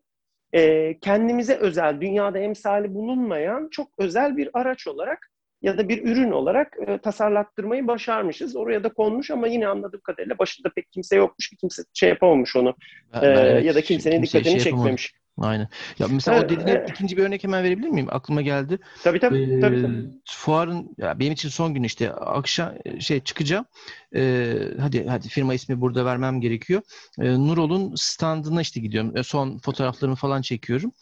e, 0.52 0.98
kendimize 1.00 1.54
özel, 1.54 2.00
dünyada 2.00 2.38
emsali 2.38 2.94
bulunmayan 2.94 3.68
çok 3.70 3.88
özel 3.98 4.36
bir 4.36 4.48
araç 4.54 4.86
olarak 4.86 5.30
ya 5.62 5.78
da 5.78 5.88
bir 5.88 6.04
ürün 6.04 6.30
olarak 6.30 6.76
e, 6.86 6.98
tasarlattırmayı 6.98 7.86
başarmışız. 7.86 8.56
Oraya 8.56 8.84
da 8.84 8.88
konmuş 8.88 9.30
ama 9.30 9.46
yine 9.46 9.68
anladığım 9.68 10.00
kadarıyla 10.00 10.38
başında 10.38 10.68
pek 10.76 10.92
kimse 10.92 11.16
yokmuş 11.16 11.48
ki 11.48 11.56
kimse 11.56 11.82
şey 11.94 12.08
yapamamış 12.08 12.56
onu. 12.56 12.74
Ben, 13.14 13.22
ben 13.22 13.28
evet, 13.28 13.64
ya 13.64 13.74
da 13.74 13.80
kimsenin 13.80 14.16
kimse 14.16 14.38
dikkatini 14.38 14.60
şey 14.60 14.72
çekmemiş. 14.72 15.12
Aynen. 15.38 15.68
Ya 15.98 16.06
mesela 16.10 16.38
evet, 16.38 16.46
o 16.46 16.54
dediğine 16.54 16.70
evet. 16.70 16.90
ikinci 16.90 17.16
bir 17.16 17.22
örnek 17.22 17.44
hemen 17.44 17.64
verebilir 17.64 17.88
miyim? 17.88 18.06
Aklıma 18.10 18.42
geldi. 18.42 18.78
Tabii 19.02 19.20
tabii. 19.20 19.42
Ee, 19.42 19.60
tabii, 19.60 19.82
tabii. 19.82 20.08
Fuarın 20.28 20.94
ya 20.98 21.18
benim 21.18 21.32
için 21.32 21.48
son 21.48 21.74
gün 21.74 21.82
işte 21.82 22.12
akşam 22.12 22.72
şey 23.00 23.20
çıkacağım. 23.20 23.64
Ee, 24.16 24.54
hadi 24.80 25.06
hadi 25.06 25.28
firma 25.28 25.54
ismi 25.54 25.80
burada 25.80 26.04
vermem 26.04 26.40
gerekiyor. 26.40 26.82
Ee, 27.20 27.38
Nurol'un 27.38 27.94
standına 27.94 28.60
işte 28.60 28.80
gidiyorum. 28.80 29.16
Ee, 29.16 29.22
son 29.22 29.58
fotoğraflarımı 29.58 30.16
falan 30.16 30.42
çekiyorum. 30.42 30.92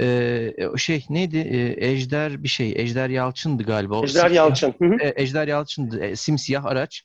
Ee, 0.00 0.52
şey 0.76 1.06
neydi? 1.10 1.38
Ee, 1.38 1.86
Ejder 1.90 2.42
bir 2.42 2.48
şey. 2.48 2.72
Ejder 2.76 3.08
Yalçın'dı 3.08 3.62
galiba. 3.62 4.00
Ejder 4.04 4.30
Yalçın. 4.30 4.74
E, 5.00 5.12
Ejder 5.16 5.48
Yalçın'dı. 5.48 6.04
E, 6.04 6.16
simsiyah 6.16 6.64
araç. 6.64 7.04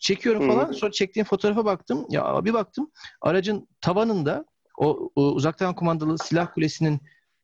Çekiyorum 0.00 0.46
falan. 0.46 0.64
Hı-hı. 0.64 0.74
Sonra 0.74 0.92
çektiğim 0.92 1.26
fotoğrafa 1.26 1.64
baktım. 1.64 2.06
Ya 2.10 2.44
bir 2.44 2.52
baktım 2.52 2.90
aracın 3.20 3.68
tavanında 3.80 4.44
o, 4.78 5.10
o 5.16 5.22
uzaktan 5.22 5.74
kumandalı 5.74 6.18
silah 6.18 6.54
kulesinin 6.54 7.00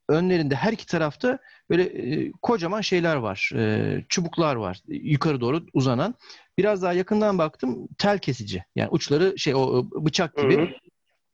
önlerinde 0.08 0.54
her 0.54 0.72
iki 0.72 0.86
tarafta 0.86 1.38
böyle 1.70 1.82
e, 1.82 2.32
kocaman 2.42 2.80
şeyler 2.80 3.16
var. 3.16 3.50
E, 3.54 4.04
çubuklar 4.08 4.56
var. 4.56 4.80
Yukarı 4.88 5.40
doğru 5.40 5.66
uzanan. 5.72 6.14
Biraz 6.58 6.82
daha 6.82 6.92
yakından 6.92 7.38
baktım 7.38 7.88
tel 7.98 8.18
kesici. 8.18 8.64
Yani 8.76 8.88
uçları 8.90 9.38
şey 9.38 9.54
o 9.54 9.84
bıçak 9.94 10.36
gibi. 10.36 10.56
Hı-hı. 10.56 10.68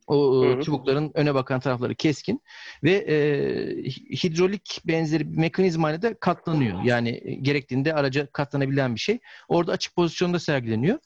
O 0.06 0.44
Hı-hı. 0.44 0.62
çubukların 0.62 1.10
öne 1.14 1.34
bakan 1.34 1.60
tarafları 1.60 1.94
keskin 1.94 2.42
ve 2.84 2.92
e, 2.92 3.16
hidrolik 3.92 4.80
benzeri 4.86 5.32
bir 5.32 5.38
mekanizmayla 5.38 6.02
da 6.02 6.14
katlanıyor. 6.14 6.82
Yani 6.84 7.38
gerektiğinde 7.42 7.94
araca 7.94 8.26
katlanabilen 8.26 8.94
bir 8.94 9.00
şey. 9.00 9.18
Orada 9.48 9.72
açık 9.72 9.96
pozisyonda 9.96 10.38
sergileniyor 10.38 10.98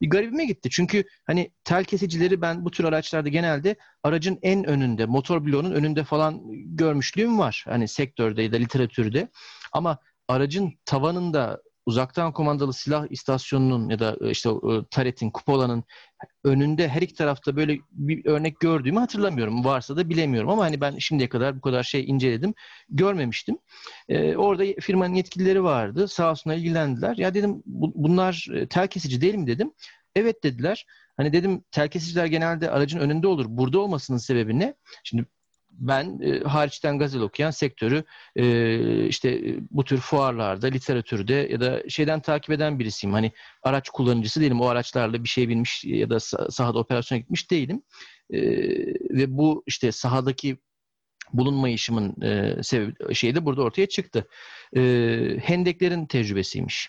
bir 0.00 0.10
garibime 0.10 0.44
gitti. 0.44 0.70
Çünkü 0.70 1.04
hani 1.26 1.52
tel 1.64 1.84
kesicileri 1.84 2.40
ben 2.40 2.64
bu 2.64 2.70
tür 2.70 2.84
araçlarda 2.84 3.28
genelde 3.28 3.76
aracın 4.02 4.38
en 4.42 4.64
önünde, 4.64 5.06
motor 5.06 5.44
bloğunun 5.44 5.72
önünde 5.72 6.04
falan 6.04 6.40
görmüşlüğüm 6.76 7.38
var. 7.38 7.64
Hani 7.68 7.88
sektörde 7.88 8.42
ya 8.42 8.52
da 8.52 8.56
literatürde. 8.56 9.28
Ama 9.72 9.98
aracın 10.28 10.72
tavanında 10.84 11.62
uzaktan 11.86 12.32
kumandalı 12.32 12.72
silah 12.72 13.06
istasyonunun 13.10 13.88
ya 13.88 13.98
da 13.98 14.16
e, 14.20 14.30
işte 14.30 14.48
o, 14.48 14.84
taretin, 14.90 15.30
kupolanın 15.30 15.84
önünde 16.44 16.88
her 16.88 17.02
iki 17.02 17.14
tarafta 17.14 17.56
böyle 17.56 17.78
bir 17.92 18.26
örnek 18.26 18.60
gördüğümü 18.60 18.98
hatırlamıyorum. 18.98 19.64
Varsa 19.64 19.96
da 19.96 20.08
bilemiyorum 20.08 20.50
ama 20.50 20.64
hani 20.64 20.80
ben 20.80 20.98
şimdiye 20.98 21.28
kadar 21.28 21.56
bu 21.56 21.60
kadar 21.60 21.82
şey 21.82 22.04
inceledim. 22.06 22.54
Görmemiştim. 22.88 23.58
Ee, 24.08 24.36
orada 24.36 24.64
firmanın 24.80 25.14
yetkilileri 25.14 25.62
vardı. 25.62 26.08
Sağ 26.08 26.30
olsunlar 26.30 26.56
ilgilendiler. 26.56 27.16
Ya 27.16 27.34
dedim 27.34 27.62
bu, 27.66 27.92
bunlar 27.94 28.46
e, 28.54 28.66
tel 28.68 28.88
kesici 28.88 29.20
değil 29.20 29.34
mi 29.34 29.46
dedim. 29.46 29.72
Evet 30.14 30.44
dediler. 30.44 30.86
Hani 31.16 31.32
dedim 31.32 31.64
tel 31.70 31.88
kesiciler 31.88 32.26
genelde 32.26 32.70
aracın 32.70 32.98
önünde 32.98 33.26
olur. 33.26 33.46
Burada 33.48 33.78
olmasının 33.78 34.18
sebebi 34.18 34.58
ne? 34.58 34.74
Şimdi 35.04 35.26
ben 35.78 36.20
e, 36.22 36.40
hariçten 36.40 36.98
gazel 36.98 37.20
okuyan 37.20 37.50
sektörü 37.50 38.04
e, 38.36 39.06
işte 39.06 39.30
e, 39.30 39.58
bu 39.70 39.84
tür 39.84 39.98
fuarlarda, 39.98 40.66
literatürde 40.66 41.34
ya 41.34 41.60
da 41.60 41.88
şeyden 41.88 42.20
takip 42.20 42.50
eden 42.50 42.78
birisiyim. 42.78 43.14
Hani 43.14 43.32
araç 43.62 43.90
kullanıcısı 43.90 44.40
değilim. 44.40 44.60
O 44.60 44.66
araçlarla 44.66 45.24
bir 45.24 45.28
şey 45.28 45.48
binmiş 45.48 45.84
ya 45.84 46.10
da 46.10 46.20
sahada 46.50 46.78
operasyona 46.78 47.20
gitmiş 47.20 47.50
değilim. 47.50 47.82
E, 48.30 48.40
ve 49.10 49.36
bu 49.36 49.62
işte 49.66 49.92
sahadaki 49.92 50.56
bulunmayışımın 51.32 52.22
e, 52.22 52.62
sebebi 52.62 53.14
şeyi 53.14 53.34
de 53.34 53.44
burada 53.44 53.62
ortaya 53.62 53.86
çıktı. 53.86 54.28
E, 54.76 54.80
hendeklerin 55.42 56.06
tecrübesiymiş. 56.06 56.88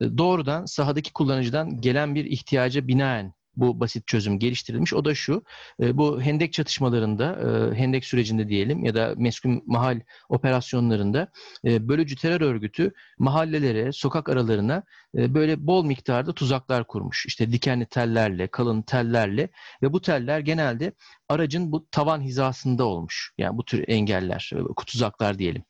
E, 0.00 0.18
doğrudan 0.18 0.64
sahadaki 0.64 1.12
kullanıcıdan 1.12 1.80
gelen 1.80 2.14
bir 2.14 2.24
ihtiyaca 2.24 2.88
binaen 2.88 3.34
bu 3.56 3.80
basit 3.80 4.06
çözüm 4.06 4.38
geliştirilmiş. 4.38 4.94
O 4.94 5.04
da 5.04 5.14
şu, 5.14 5.42
e, 5.80 5.96
bu 5.96 6.22
hendek 6.22 6.52
çatışmalarında, 6.52 7.24
e, 7.24 7.78
hendek 7.78 8.04
sürecinde 8.04 8.48
diyelim 8.48 8.84
ya 8.84 8.94
da 8.94 9.14
meskun 9.16 9.62
mahal 9.66 10.00
operasyonlarında 10.28 11.28
e, 11.64 11.88
bölücü 11.88 12.16
terör 12.16 12.40
örgütü 12.40 12.92
mahallelere, 13.18 13.92
sokak 13.92 14.28
aralarına 14.28 14.82
böyle 15.14 15.66
bol 15.66 15.84
miktarda 15.84 16.32
tuzaklar 16.32 16.86
kurmuş. 16.86 17.26
İşte 17.26 17.52
dikenli 17.52 17.86
tellerle, 17.86 18.46
kalın 18.46 18.82
tellerle 18.82 19.48
ve 19.82 19.92
bu 19.92 20.00
teller 20.00 20.40
genelde 20.40 20.92
aracın 21.28 21.72
bu 21.72 21.86
tavan 21.90 22.20
hizasında 22.20 22.84
olmuş. 22.84 23.32
Yani 23.38 23.58
bu 23.58 23.64
tür 23.64 23.84
engeller, 23.88 24.50
tuzaklar 24.86 25.38
diyelim. 25.38 25.64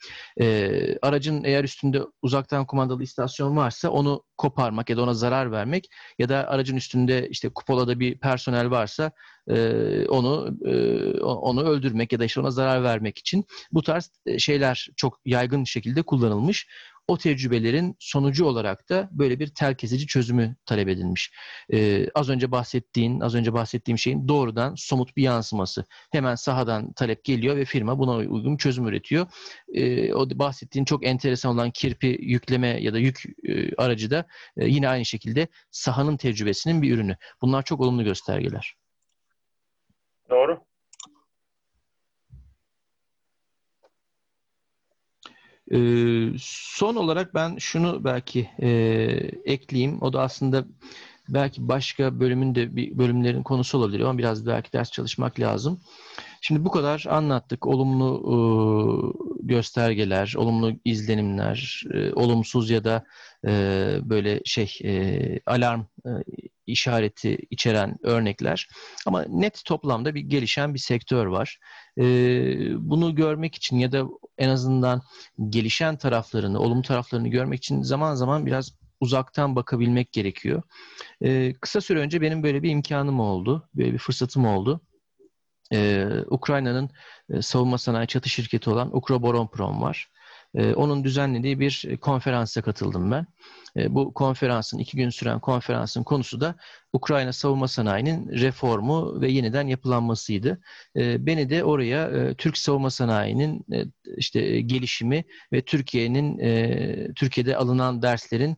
Aracın 1.03 1.45
eğer 1.45 1.65
üstünde 1.65 2.03
uzaktan 2.23 2.67
kumandalı 2.67 3.03
istasyon 3.03 3.57
varsa 3.57 3.91
onu 3.91 4.23
koparmak 4.37 4.91
ya 4.91 4.97
da 4.97 5.03
ona 5.03 5.15
zarar 5.15 5.53
vermek 5.53 5.89
ya 6.19 6.29
da 6.29 6.49
aracın 6.49 6.77
üstünde 6.77 7.29
işte 7.29 7.49
kupolada 7.49 8.01
bir 8.01 8.19
personel 8.19 8.71
varsa 8.71 9.13
e, 9.49 10.07
onu 10.09 10.57
e, 10.65 11.21
onu 11.21 11.63
öldürmek 11.63 12.13
ya 12.13 12.19
da 12.19 12.25
işte 12.25 12.41
ona 12.41 12.51
zarar 12.51 12.83
vermek 12.83 13.19
için 13.19 13.45
bu 13.73 13.83
tarz 13.83 14.11
e, 14.27 14.39
şeyler 14.39 14.89
çok 14.97 15.21
yaygın 15.25 15.65
şekilde 15.65 16.03
kullanılmış. 16.03 16.69
O 17.09 17.19
tecrübelerin 17.19 17.97
sonucu 17.99 18.45
olarak 18.45 18.89
da 18.89 19.09
böyle 19.13 19.39
bir 19.39 19.47
tel 19.47 19.75
kesici 19.75 20.07
çözümü 20.07 20.57
talep 20.67 20.89
edilmiş. 20.89 21.33
Ee, 21.73 22.07
az 22.15 22.29
önce 22.29 22.51
bahsettiğin, 22.51 23.21
az 23.21 23.35
önce 23.35 23.53
bahsettiğim 23.53 23.99
şeyin 23.99 24.29
doğrudan 24.29 24.75
somut 24.77 25.17
bir 25.17 25.23
yansıması. 25.23 25.85
Hemen 26.13 26.35
sahadan 26.35 26.93
talep 26.93 27.25
geliyor 27.25 27.57
ve 27.57 27.65
firma 27.65 27.99
buna 27.99 28.17
uygun 28.17 28.57
çözüm 28.57 28.87
üretiyor. 28.87 29.27
Ee, 29.75 30.15
o 30.15 30.29
bahsettiğin 30.31 30.85
çok 30.85 31.07
enteresan 31.07 31.55
olan 31.55 31.71
kirpi 31.71 32.19
yükleme 32.21 32.83
ya 32.83 32.95
da 32.95 32.99
yük 32.99 33.23
e, 33.49 33.77
aracı 33.77 34.11
da 34.11 34.27
e, 34.57 34.67
yine 34.67 34.89
aynı 34.89 35.05
şekilde 35.05 35.49
sahanın 35.71 36.17
tecrübesinin 36.17 36.83
bir 36.83 36.95
ürünü. 36.95 37.17
Bunlar 37.43 37.63
çok 37.63 37.81
olumlu 37.81 38.05
göstergeler. 38.05 38.75
Doğru. 40.31 40.74
Ee, 45.73 46.29
son 46.39 46.97
olarak 46.97 47.35
ben 47.35 47.57
şunu 47.59 48.05
belki 48.05 48.49
e, 48.59 48.69
ekleyeyim. 49.45 50.03
O 50.03 50.13
da 50.13 50.21
aslında 50.21 50.65
belki 51.29 51.69
başka 51.69 52.21
bölümün 52.21 52.55
de 52.55 52.77
bir 52.77 52.99
bölümlerin 52.99 53.43
konusu 53.43 53.79
olabilir 53.79 54.01
ama 54.01 54.19
biraz 54.19 54.47
belki 54.47 54.73
ders 54.73 54.91
çalışmak 54.91 55.41
lazım. 55.41 55.81
Şimdi 56.41 56.65
bu 56.65 56.71
kadar 56.71 57.05
anlattık. 57.09 57.67
Olumlu 57.67 58.23
e, 58.27 58.37
göstergeler, 59.47 60.35
olumlu 60.37 60.73
izlenimler, 60.85 61.83
e, 61.95 62.13
olumsuz 62.13 62.71
ya 62.71 62.85
da 62.85 63.05
e, 63.47 63.51
böyle 64.03 64.41
şey 64.45 64.79
e, 64.85 65.41
alarm 65.47 65.81
e, 66.07 66.11
işareti 66.67 67.39
içeren 67.51 67.97
örnekler. 68.03 68.69
Ama 69.07 69.25
net 69.29 69.65
toplamda 69.65 70.15
bir 70.15 70.21
gelişen 70.21 70.75
bir 70.75 70.79
sektör 70.79 71.27
var. 71.27 71.59
E, 71.99 72.05
bunu 72.91 73.15
görmek 73.15 73.55
için 73.55 73.79
ya 73.79 73.93
da 73.93 74.05
en 74.39 74.49
azından 74.49 75.03
gelişen 75.49 75.97
taraflarını, 75.97 76.59
olumlu 76.59 76.83
taraflarını 76.83 77.29
görmek 77.29 77.59
için 77.59 77.83
zaman 77.83 78.15
zaman 78.15 78.47
biraz 78.47 78.73
uzaktan 79.01 79.57
bakabilmek 79.57 80.13
gerekiyor. 80.13 80.63
E, 81.23 81.55
kısa 81.61 81.81
süre 81.81 81.99
önce 81.99 82.21
benim 82.21 82.43
böyle 82.43 82.63
bir 82.63 82.71
imkanım 82.71 83.21
oldu, 83.21 83.69
böyle 83.75 83.93
bir 83.93 83.99
fırsatım 83.99 84.47
oldu. 84.47 84.81
Ee, 85.73 86.09
Ukrayna'nın 86.27 86.91
e, 87.31 87.43
savunma 87.43 87.79
sanayi 87.79 88.07
çatı 88.07 88.29
şirketi 88.29 88.71
olan 88.71 88.97
Ukroboronprom 88.97 89.83
var. 89.83 90.09
Ee, 90.55 90.75
onun 90.75 91.05
düzenlediği 91.05 91.61
bir 91.61 91.97
konferansa 92.01 92.63
katıldım 92.63 93.11
ben. 93.11 93.27
Ee, 93.77 93.95
bu 93.95 94.15
konferansın, 94.15 94.79
iki 94.79 94.97
gün 94.97 95.11
süren 95.11 95.41
konferansın 95.41 96.03
konusu 96.03 96.41
da 96.41 96.55
Ukrayna 96.95 97.33
savunma 97.33 97.69
sanayinin 97.69 98.29
reformu 98.29 99.21
ve 99.21 99.31
yeniden 99.31 99.67
yapılanmasıydı. 99.67 100.61
Beni 100.97 101.51
de 101.51 101.65
oraya 101.65 102.09
e, 102.09 102.35
Türk 102.35 102.59
savunma 102.59 102.91
sanayinin 102.91 103.65
e, 103.73 103.85
işte 104.17 104.61
gelişimi 104.61 105.25
ve 105.53 105.63
Türkiye'nin 105.63 106.39
Türkiye'de 107.15 107.57
alınan 107.57 108.03
derslerin 108.03 108.57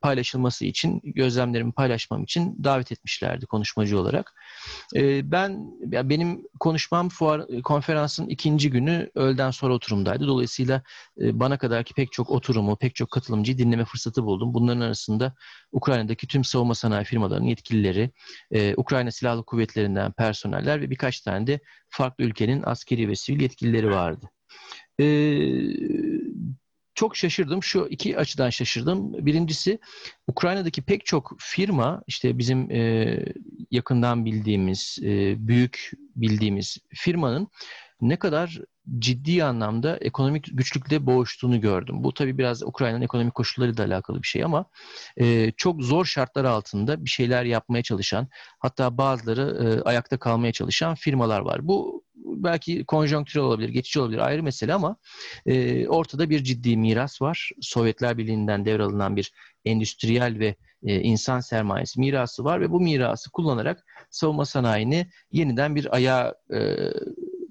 paylaşılması 0.00 0.64
için, 0.64 1.00
gözlemlerimi 1.04 1.72
paylaşmam 1.72 2.22
için 2.22 2.64
davet 2.64 2.92
etmişlerdi 2.92 3.46
konuşmacı 3.46 4.00
olarak. 4.00 4.34
Ben 5.22 5.70
benim 5.82 6.42
konuşmam 6.60 7.08
fuar 7.08 7.62
konferansın 7.64 8.28
ikinci 8.28 8.70
günü 8.70 9.10
öğleden 9.14 9.50
sonra 9.50 9.74
oturumdaydı. 9.74 10.26
Dolayısıyla 10.26 10.82
bana 11.16 11.58
kadar 11.58 11.84
ki 11.84 11.94
pek 11.94 12.12
çok 12.12 12.30
oturumu, 12.30 12.76
pek 12.76 12.94
çok 12.94 13.10
katılımcıyı 13.10 13.58
dinleme 13.58 13.84
fırsatı 13.84 14.24
buldum. 14.24 14.54
Bunların 14.54 14.80
arasında 14.80 15.34
Ukrayna'daki 15.72 16.26
tüm 16.26 16.44
savunma 16.44 16.74
sanayi 16.74 17.04
firmalarının 17.04 17.46
yetkilileri, 17.58 18.10
Ukrayna 18.76 19.10
Silahlı 19.10 19.44
Kuvvetleri'nden 19.44 20.12
personeller 20.12 20.80
ve 20.80 20.90
birkaç 20.90 21.20
tane 21.20 21.46
de 21.46 21.60
farklı 21.90 22.24
ülkenin 22.24 22.62
askeri 22.66 23.08
ve 23.08 23.16
sivil 23.16 23.40
yetkilileri 23.40 23.90
vardı. 23.90 24.30
Çok 26.94 27.16
şaşırdım. 27.16 27.62
Şu 27.62 27.86
iki 27.90 28.18
açıdan 28.18 28.50
şaşırdım. 28.50 29.26
Birincisi 29.26 29.78
Ukrayna'daki 30.26 30.82
pek 30.82 31.06
çok 31.06 31.36
firma 31.38 32.02
işte 32.06 32.38
bizim 32.38 32.70
yakından 33.70 34.24
bildiğimiz, 34.24 34.98
büyük 35.36 35.90
bildiğimiz 36.16 36.78
firmanın 36.94 37.48
ne 38.00 38.18
kadar 38.18 38.58
ciddi 38.98 39.44
anlamda 39.44 39.96
ekonomik 39.96 40.46
güçlükle 40.52 41.06
boğuştuğunu 41.06 41.60
gördüm. 41.60 42.04
Bu 42.04 42.14
tabii 42.14 42.38
biraz 42.38 42.62
Ukrayna'nın 42.62 43.02
ekonomik 43.02 43.34
koşullarıyla 43.34 43.84
alakalı 43.84 44.22
bir 44.22 44.26
şey 44.26 44.44
ama 44.44 44.64
e, 45.16 45.52
çok 45.56 45.82
zor 45.82 46.04
şartlar 46.04 46.44
altında 46.44 47.04
bir 47.04 47.10
şeyler 47.10 47.44
yapmaya 47.44 47.82
çalışan 47.82 48.28
hatta 48.58 48.98
bazıları 48.98 49.64
e, 49.64 49.82
ayakta 49.82 50.18
kalmaya 50.18 50.52
çalışan 50.52 50.94
firmalar 50.94 51.40
var. 51.40 51.68
Bu 51.68 52.04
belki 52.16 52.84
konjonktürel 52.84 53.46
olabilir, 53.46 53.68
geçici 53.68 54.00
olabilir 54.00 54.18
ayrı 54.18 54.42
mesele 54.42 54.74
ama 54.74 54.96
e, 55.46 55.88
ortada 55.88 56.30
bir 56.30 56.44
ciddi 56.44 56.76
miras 56.76 57.22
var. 57.22 57.50
Sovyetler 57.60 58.18
Birliği'nden 58.18 58.64
devralınan 58.64 59.16
bir 59.16 59.32
endüstriyel 59.64 60.38
ve 60.38 60.56
e, 60.82 61.00
insan 61.00 61.40
sermayesi 61.40 62.00
mirası 62.00 62.44
var 62.44 62.60
ve 62.60 62.70
bu 62.70 62.80
mirası 62.80 63.30
kullanarak 63.30 63.84
savunma 64.10 64.44
sanayini 64.44 65.10
yeniden 65.32 65.76
bir 65.76 65.94
ayağa 65.94 66.34
e, 66.52 66.58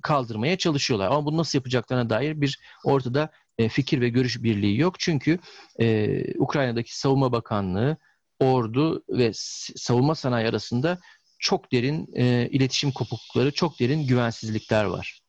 kaldırmaya 0.07 0.57
çalışıyorlar. 0.57 1.07
Ama 1.07 1.25
bunu 1.25 1.37
nasıl 1.37 1.57
yapacaklarına 1.59 2.09
dair 2.09 2.41
bir 2.41 2.59
ortada 2.83 3.29
e, 3.57 3.69
fikir 3.69 4.01
ve 4.01 4.09
görüş 4.09 4.43
birliği 4.43 4.79
yok. 4.79 4.99
Çünkü 4.99 5.39
e, 5.79 6.21
Ukrayna'daki 6.37 6.99
Savunma 6.99 7.31
Bakanlığı, 7.31 7.97
ordu 8.39 9.03
ve 9.09 9.31
savunma 9.75 10.15
sanayi 10.15 10.47
arasında 10.47 10.99
çok 11.39 11.71
derin 11.71 12.09
e, 12.15 12.49
iletişim 12.51 12.91
kopuklukları, 12.91 13.51
çok 13.51 13.79
derin 13.79 14.07
güvensizlikler 14.07 14.83
var. 14.83 15.19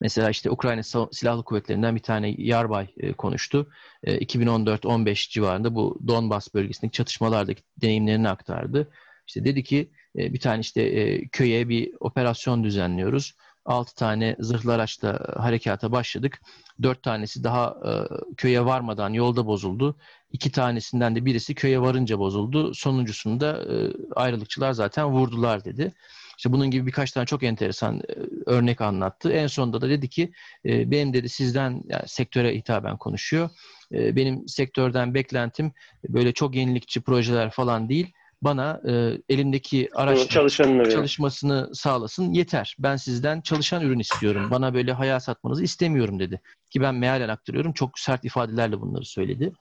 Mesela 0.00 0.30
işte 0.30 0.50
Ukrayna 0.50 0.82
Silahlı 1.12 1.44
Kuvvetleri'nden 1.44 1.96
bir 1.96 2.02
tane 2.02 2.34
yarbay 2.38 2.86
e, 2.96 3.12
konuştu. 3.12 3.70
E, 4.04 4.18
2014-15 4.18 5.30
civarında 5.30 5.74
bu 5.74 5.98
Donbas 6.08 6.54
bölgesindeki 6.54 6.96
çatışmalardaki 6.96 7.62
deneyimlerini 7.76 8.28
aktardı. 8.28 8.90
İşte 9.26 9.44
dedi 9.44 9.62
ki 9.62 9.90
e, 10.18 10.32
bir 10.32 10.40
tane 10.40 10.60
işte 10.60 10.82
e, 10.82 11.28
köye 11.28 11.68
bir 11.68 11.92
operasyon 12.00 12.64
düzenliyoruz. 12.64 13.34
6 13.68 13.94
tane 13.94 14.36
zırhlı 14.38 14.74
araçla 14.74 15.20
harekata 15.36 15.92
başladık. 15.92 16.40
4 16.82 17.02
tanesi 17.02 17.44
daha 17.44 17.76
e, 17.84 17.92
köye 18.36 18.64
varmadan 18.64 19.12
yolda 19.12 19.46
bozuldu. 19.46 19.96
2 20.32 20.52
tanesinden 20.52 21.16
de 21.16 21.24
birisi 21.24 21.54
köye 21.54 21.80
varınca 21.80 22.18
bozuldu. 22.18 22.74
Sonuncusunda 22.74 23.62
e, 23.62 23.92
ayrılıkçılar 24.16 24.72
zaten 24.72 25.06
vurdular 25.06 25.64
dedi. 25.64 25.92
İşte 26.36 26.52
bunun 26.52 26.70
gibi 26.70 26.86
birkaç 26.86 27.12
tane 27.12 27.26
çok 27.26 27.42
enteresan 27.42 28.00
e, 28.08 28.14
örnek 28.46 28.80
anlattı. 28.80 29.32
En 29.32 29.46
sonunda 29.46 29.80
da 29.80 29.88
dedi 29.88 30.08
ki 30.08 30.32
e, 30.64 30.90
benim 30.90 31.12
dedi 31.12 31.28
sizden 31.28 31.82
yani 31.88 32.02
sektöre 32.06 32.54
hitaben 32.54 32.96
konuşuyor. 32.96 33.50
E, 33.92 34.16
benim 34.16 34.48
sektörden 34.48 35.14
beklentim 35.14 35.72
böyle 36.08 36.32
çok 36.32 36.54
yenilikçi 36.54 37.00
projeler 37.00 37.50
falan 37.50 37.88
değil 37.88 38.12
bana 38.42 38.80
e, 38.88 39.18
elimdeki 39.28 39.88
araç 39.94 40.18
çalışmasını 40.90 41.70
sağlasın 41.74 42.32
yeter. 42.32 42.76
Ben 42.78 42.96
sizden 42.96 43.40
çalışan 43.40 43.82
ürün 43.82 43.98
istiyorum. 43.98 44.48
Bana 44.50 44.74
böyle 44.74 44.92
hayal 44.92 45.20
satmanızı 45.20 45.64
istemiyorum 45.64 46.20
dedi. 46.20 46.40
Ki 46.70 46.80
ben 46.80 46.94
mealen 46.94 47.28
aktarıyorum. 47.28 47.72
Çok 47.72 47.98
sert 47.98 48.24
ifadelerle 48.24 48.80
bunları 48.80 49.04
söyledi. 49.04 49.52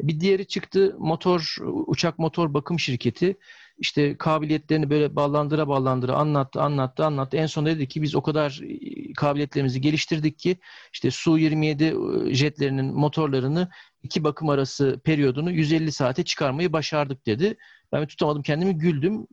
Bir 0.00 0.20
diğeri 0.20 0.46
çıktı 0.46 0.96
motor 0.98 1.56
uçak 1.86 2.18
motor 2.18 2.54
bakım 2.54 2.78
şirketi 2.78 3.36
işte 3.78 4.18
kabiliyetlerini 4.18 4.90
böyle 4.90 5.16
ballandıra 5.16 5.68
ballandıra 5.68 6.12
anlattı 6.12 6.62
anlattı 6.62 7.04
anlattı. 7.04 7.36
En 7.36 7.46
son 7.46 7.66
dedi 7.66 7.88
ki 7.88 8.02
biz 8.02 8.14
o 8.14 8.22
kadar 8.22 8.60
e, 8.62 9.12
kabiliyetlerimizi 9.12 9.80
geliştirdik 9.80 10.38
ki 10.38 10.58
işte 10.92 11.10
Su-27 11.10 12.30
e, 12.30 12.34
jetlerinin 12.34 12.94
motorlarını 12.94 13.68
iki 14.02 14.24
bakım 14.24 14.48
arası 14.48 15.00
periyodunu 15.04 15.50
150 15.50 15.92
saate 15.92 16.24
çıkarmayı 16.24 16.72
başardık 16.72 17.26
dedi. 17.26 17.56
Ben 17.92 18.06
tutamadım 18.06 18.42
kendimi 18.42 18.78
güldüm. 18.78 19.26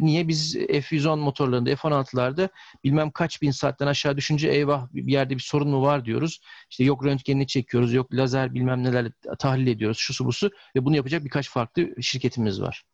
Niye 0.00 0.28
biz 0.28 0.56
F-110 0.56 1.18
motorlarında, 1.20 1.76
F-16'larda 1.76 2.48
bilmem 2.84 3.10
kaç 3.10 3.42
bin 3.42 3.50
saatten 3.50 3.86
aşağı 3.86 4.16
düşünce 4.16 4.48
eyvah 4.48 4.86
bir 4.92 5.12
yerde 5.12 5.34
bir 5.34 5.42
sorun 5.42 5.68
mu 5.68 5.82
var 5.82 6.04
diyoruz. 6.04 6.40
İşte 6.70 6.84
yok 6.84 7.04
röntgenini 7.04 7.46
çekiyoruz, 7.46 7.94
yok 7.94 8.14
lazer 8.14 8.54
bilmem 8.54 8.84
neler 8.84 9.12
tahlil 9.38 9.66
ediyoruz, 9.66 9.98
şu 9.98 10.14
su 10.14 10.24
bu 10.24 10.32
su 10.32 10.50
ve 10.76 10.84
bunu 10.84 10.96
yapacak 10.96 11.24
birkaç 11.24 11.50
farklı 11.50 12.02
şirketimiz 12.02 12.62
var. 12.62 12.84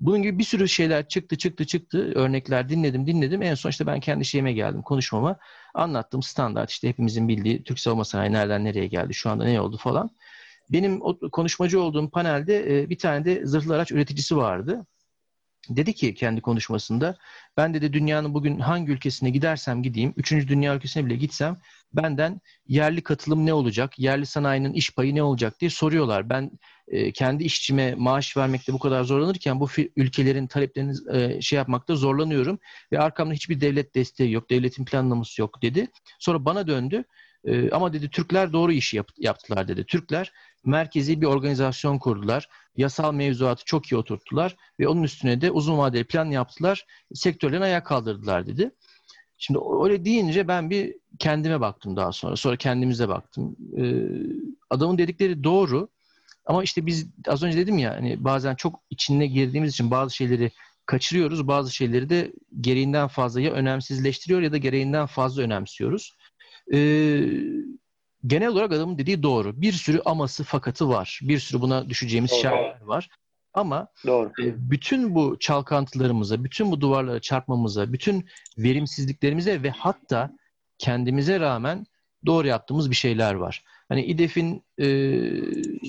Bunun 0.00 0.22
gibi 0.22 0.38
bir 0.38 0.44
sürü 0.44 0.68
şeyler 0.68 1.08
çıktı 1.08 1.36
çıktı 1.36 1.66
çıktı. 1.66 2.12
Örnekler 2.14 2.68
dinledim 2.68 3.06
dinledim. 3.06 3.42
En 3.42 3.54
son 3.54 3.70
işte 3.70 3.86
ben 3.86 4.00
kendi 4.00 4.24
şeyime 4.24 4.52
geldim 4.52 4.82
konuşmama. 4.82 5.36
Anlattım 5.74 6.22
standart 6.22 6.70
işte 6.70 6.88
hepimizin 6.88 7.28
bildiği 7.28 7.64
Türk 7.64 7.80
savunma 7.80 8.04
sanayi 8.04 8.32
nereden 8.32 8.64
nereye 8.64 8.86
geldi 8.86 9.14
şu 9.14 9.30
anda 9.30 9.44
ne 9.44 9.60
oldu 9.60 9.76
falan. 9.76 10.10
Benim 10.70 11.02
o 11.02 11.18
konuşmacı 11.32 11.80
olduğum 11.80 12.10
panelde 12.10 12.80
e, 12.80 12.90
bir 12.90 12.98
tane 12.98 13.24
de 13.24 13.46
zırhlı 13.46 13.74
araç 13.74 13.92
üreticisi 13.92 14.36
vardı. 14.36 14.86
Dedi 15.68 15.94
ki 15.94 16.14
kendi 16.14 16.40
konuşmasında 16.40 17.16
ben 17.56 17.74
dedi 17.74 17.92
dünyanın 17.92 18.34
bugün 18.34 18.58
hangi 18.58 18.92
ülkesine 18.92 19.30
gidersem 19.30 19.82
gideyim, 19.82 20.14
üçüncü 20.16 20.48
dünya 20.48 20.76
ülkesine 20.76 21.06
bile 21.06 21.16
gitsem 21.16 21.56
benden 21.92 22.40
yerli 22.66 23.02
katılım 23.02 23.46
ne 23.46 23.52
olacak, 23.52 23.98
yerli 23.98 24.26
sanayinin 24.26 24.72
iş 24.72 24.94
payı 24.94 25.14
ne 25.14 25.22
olacak 25.22 25.60
diye 25.60 25.70
soruyorlar. 25.70 26.30
Ben 26.30 26.50
e, 26.88 27.12
kendi 27.12 27.44
işçime 27.44 27.94
maaş 27.94 28.36
vermekte 28.36 28.72
bu 28.72 28.78
kadar 28.78 29.04
zorlanırken 29.04 29.60
bu 29.60 29.68
ülkelerin 29.96 30.46
taleplerini 30.46 30.94
e, 31.12 31.40
şey 31.40 31.56
yapmakta 31.56 31.96
zorlanıyorum 31.96 32.58
ve 32.92 32.98
arkamda 32.98 33.34
hiçbir 33.34 33.60
devlet 33.60 33.94
desteği 33.94 34.32
yok, 34.32 34.50
devletin 34.50 34.84
planlaması 34.84 35.40
yok 35.40 35.62
dedi. 35.62 35.88
Sonra 36.18 36.44
bana 36.44 36.66
döndü. 36.66 37.04
E, 37.44 37.70
ama 37.70 37.92
dedi 37.92 38.10
Türkler 38.10 38.52
doğru 38.52 38.72
işi 38.72 38.96
yap, 38.96 39.08
yaptılar 39.18 39.68
dedi. 39.68 39.84
Türkler 39.84 40.32
merkezi 40.64 41.20
bir 41.20 41.26
organizasyon 41.26 41.98
kurdular. 41.98 42.48
Yasal 42.76 43.14
mevzuatı 43.14 43.64
çok 43.64 43.92
iyi 43.92 43.96
oturttular 43.96 44.56
ve 44.80 44.88
onun 44.88 45.02
üstüne 45.02 45.40
de 45.40 45.50
uzun 45.50 45.78
vadeli 45.78 46.04
plan 46.04 46.30
yaptılar. 46.30 46.86
Sektörlerini 47.14 47.64
ayağa 47.64 47.82
kaldırdılar 47.82 48.46
dedi. 48.46 48.70
Şimdi 49.38 49.60
öyle 49.82 50.04
deyince 50.04 50.48
ben 50.48 50.70
bir 50.70 50.94
kendime 51.18 51.60
baktım 51.60 51.96
daha 51.96 52.12
sonra. 52.12 52.36
Sonra 52.36 52.56
kendimize 52.56 53.08
baktım. 53.08 53.56
Ee, 53.78 54.06
adamın 54.70 54.98
dedikleri 54.98 55.44
doğru. 55.44 55.88
Ama 56.46 56.62
işte 56.62 56.86
biz 56.86 57.06
az 57.26 57.42
önce 57.42 57.58
dedim 57.58 57.78
ya 57.78 57.94
hani 57.94 58.24
bazen 58.24 58.54
çok 58.54 58.80
içine 58.90 59.26
girdiğimiz 59.26 59.72
için 59.72 59.90
bazı 59.90 60.16
şeyleri 60.16 60.50
kaçırıyoruz. 60.86 61.48
Bazı 61.48 61.74
şeyleri 61.74 62.08
de 62.08 62.32
gereğinden 62.60 63.08
fazla 63.08 63.40
ya 63.40 63.52
önemsizleştiriyor 63.52 64.42
ya 64.42 64.52
da 64.52 64.56
gereğinden 64.56 65.06
fazla 65.06 65.42
önemsiyoruz. 65.42 66.16
Ee, 66.72 67.30
genel 68.26 68.48
olarak 68.48 68.72
adamın 68.72 68.98
dediği 68.98 69.22
doğru. 69.22 69.60
Bir 69.60 69.72
sürü 69.72 70.00
aması 70.04 70.44
fakatı 70.44 70.88
var. 70.88 71.20
Bir 71.22 71.38
sürü 71.38 71.60
buna 71.60 71.88
düşeceğimiz 71.88 72.30
doğru. 72.30 72.40
şartlar 72.40 72.80
var. 72.80 73.08
Ama 73.54 73.88
doğru. 74.06 74.28
E, 74.42 74.70
bütün 74.70 75.14
bu 75.14 75.36
çalkantılarımıza, 75.40 76.44
bütün 76.44 76.70
bu 76.70 76.80
duvarlara 76.80 77.20
çarpmamıza, 77.20 77.92
bütün 77.92 78.26
verimsizliklerimize 78.58 79.62
ve 79.62 79.70
hatta 79.70 80.30
kendimize 80.78 81.40
rağmen 81.40 81.86
doğru 82.26 82.46
yaptığımız 82.46 82.90
bir 82.90 82.96
şeyler 82.96 83.34
var. 83.34 83.64
Hani 83.88 84.04
İDEF'in 84.04 84.64
e, 84.78 84.86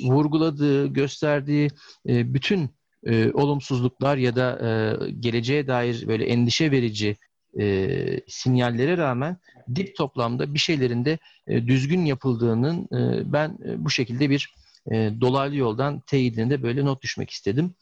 vurguladığı, 0.10 0.88
gösterdiği 0.88 1.70
e, 2.10 2.34
bütün 2.34 2.70
e, 3.04 3.32
olumsuzluklar 3.32 4.18
ya 4.18 4.36
da 4.36 4.60
e, 4.68 4.70
geleceğe 5.12 5.68
dair 5.68 6.08
böyle 6.08 6.26
endişe 6.26 6.72
verici 6.72 7.18
e, 7.60 8.22
sinyallere 8.28 8.98
rağmen 8.98 9.38
dip 9.76 9.96
toplamda 9.96 10.54
bir 10.54 10.60
şeylerin 10.60 11.06
de 11.06 11.18
e, 11.48 11.68
düzgün 11.68 12.06
yapıldığının 12.06 12.84
e, 12.84 13.32
ben 13.34 13.58
e, 13.66 13.86
bu 13.86 13.90
şekilde 13.90 14.30
bir 14.30 14.54
e, 14.92 15.12
dolaylı 15.22 15.56
yoldan 15.56 16.00
teyidinde 16.00 16.64
böyle 16.64 16.86
not 16.86 17.02
düşmek 17.02 17.30
istedim. 17.30 17.74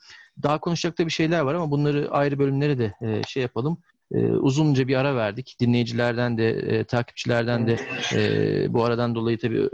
Daha 0.44 0.60
konuşacak 0.60 1.00
da 1.00 1.06
bir 1.06 1.12
şeyler 1.12 1.40
var 1.40 1.54
ama 1.54 1.72
bunları 1.72 2.12
ayrı 2.12 2.40
bölümlere 2.40 2.78
de 2.78 2.94
e, 3.02 3.22
şey 3.28 3.42
yapalım. 3.44 3.78
E, 4.12 4.18
uzunca 4.18 4.88
bir 4.88 4.96
ara 4.96 5.16
verdik. 5.16 5.58
Dinleyicilerden 5.60 6.38
de, 6.38 6.50
e, 6.50 6.84
takipçilerden 6.84 7.68
de 7.68 7.78
e, 8.14 8.74
bu 8.74 8.84
aradan 8.84 9.16
dolayı 9.16 9.38
tabii 9.38 9.70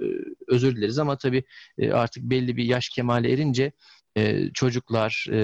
özür 0.48 0.76
dileriz 0.76 1.00
ama 1.00 1.18
tabii 1.18 1.44
e, 1.78 1.92
artık 1.92 2.24
belli 2.24 2.58
bir 2.58 2.64
yaş 2.64 2.90
kemale 2.90 3.32
erince 3.32 3.72
e, 4.18 4.50
çocuklar, 4.54 5.26
e, 5.32 5.38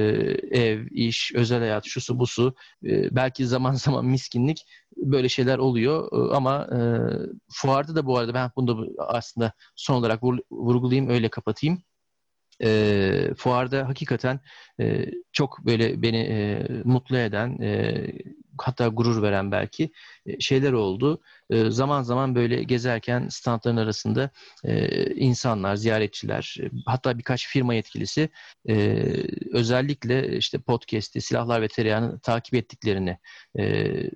ev, 0.52 0.88
iş, 0.92 1.32
özel 1.36 1.60
hayat, 1.60 1.86
şusu 1.86 2.20
busu, 2.20 2.56
e, 2.86 3.16
belki 3.16 3.48
zaman 3.48 3.74
zaman 3.86 4.06
miskinlik 4.06 4.66
böyle 4.98 5.30
şeyler 5.30 5.58
oluyor. 5.58 6.10
E, 6.32 6.36
ama 6.36 6.68
e, 6.74 6.80
fuarda 7.52 7.96
da 7.96 8.06
bu 8.06 8.18
arada 8.18 8.34
ben 8.34 8.52
bunu 8.56 8.68
da 8.98 9.04
aslında 9.08 9.54
son 9.76 9.96
olarak 9.96 10.24
vurgulayayım, 10.52 11.10
öyle 11.10 11.30
kapatayım 11.30 11.84
e, 12.64 13.32
fuarda 13.38 13.88
hakikaten 13.88 14.40
e, 14.80 15.06
çok 15.32 15.66
böyle 15.66 16.02
beni 16.02 16.18
e, 16.18 16.68
mutlu 16.84 17.18
eden 17.18 17.62
e, 17.62 18.06
hatta 18.68 18.88
gurur 18.88 19.22
veren 19.22 19.52
belki 19.52 19.92
e, 20.26 20.40
şeyler 20.40 20.74
oldu. 20.74 21.22
E, 21.50 21.72
zaman 21.72 22.02
zaman 22.02 22.36
böyle 22.36 22.64
gezerken 22.64 23.28
standların 23.30 23.78
arasında 23.78 24.30
e, 24.64 25.06
insanlar, 25.16 25.76
ziyaretçiler, 25.76 26.58
hatta 26.86 27.18
birkaç 27.18 27.48
firma 27.48 27.74
yetkilisi 27.74 28.30
özellikle 29.52 30.38
işte 30.38 30.60
podcast'i 30.60 31.22
Silahlar 31.22 31.62
ve 31.62 31.68
Tereyağını 31.68 32.20
takip 32.20 32.54
ettiklerini 32.54 33.18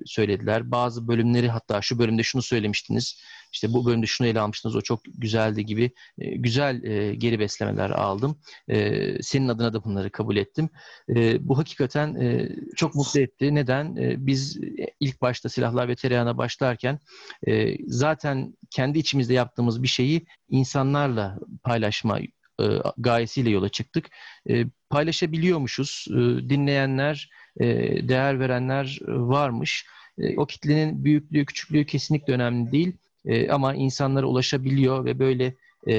söylediler. 0.06 0.72
Bazı 0.72 1.08
bölümleri 1.08 1.50
hatta 1.50 1.82
şu 1.82 2.00
bölümde 2.00 2.24
şunu 2.24 2.42
söylemiştiniz, 2.42 3.22
işte 3.52 3.74
bu 3.74 3.86
bölümde 3.86 4.06
şunu 4.06 4.28
ele 4.28 4.40
almıştınız, 4.40 4.76
o 4.76 4.82
çok 4.82 5.02
güzeldi 5.18 5.66
gibi 5.66 5.92
güzel 6.18 6.82
geri 7.14 7.40
beslemeler 7.40 7.90
aldım. 7.90 8.40
Senin 9.22 9.48
adına 9.48 9.74
da 9.74 9.84
bunları 9.84 10.10
kabul 10.10 10.38
ettim. 10.38 10.70
Bu 11.40 11.58
hakikaten 11.58 12.18
çok 12.76 12.96
mutlu 12.96 13.20
etti. 13.20 13.56
Neden? 13.56 13.96
E, 13.96 14.28
biz 14.34 14.60
ilk 15.00 15.22
başta 15.22 15.50
Silahlar 15.50 15.88
ve 15.88 15.96
Tereyağına 15.96 16.38
başlarken 16.38 17.00
e, 17.48 17.78
zaten 17.88 18.54
kendi 18.70 19.00
içimizde 19.00 19.34
yaptığımız 19.34 19.84
bir 19.84 19.88
şeyi 19.88 20.26
insanlarla 20.50 21.40
paylaşma 21.64 22.20
e, 22.20 22.66
gayesiyle 22.98 23.50
yola 23.50 23.70
çıktık. 23.70 24.10
E, 24.50 24.66
paylaşabiliyormuşuz. 24.90 26.06
E, 26.10 26.50
dinleyenler, 26.50 27.30
e, 27.60 27.68
değer 28.10 28.40
verenler 28.40 29.00
varmış. 29.08 29.86
E, 30.18 30.38
o 30.38 30.46
kitlenin 30.46 31.04
büyüklüğü, 31.04 31.46
küçüklüğü 31.46 31.86
kesinlikle 31.86 32.34
önemli 32.34 32.72
değil. 32.72 32.94
E, 33.26 33.50
ama 33.50 33.76
insanlara 33.76 34.26
ulaşabiliyor 34.26 35.06
ve 35.06 35.20
böyle 35.20 35.56
e, 35.88 35.96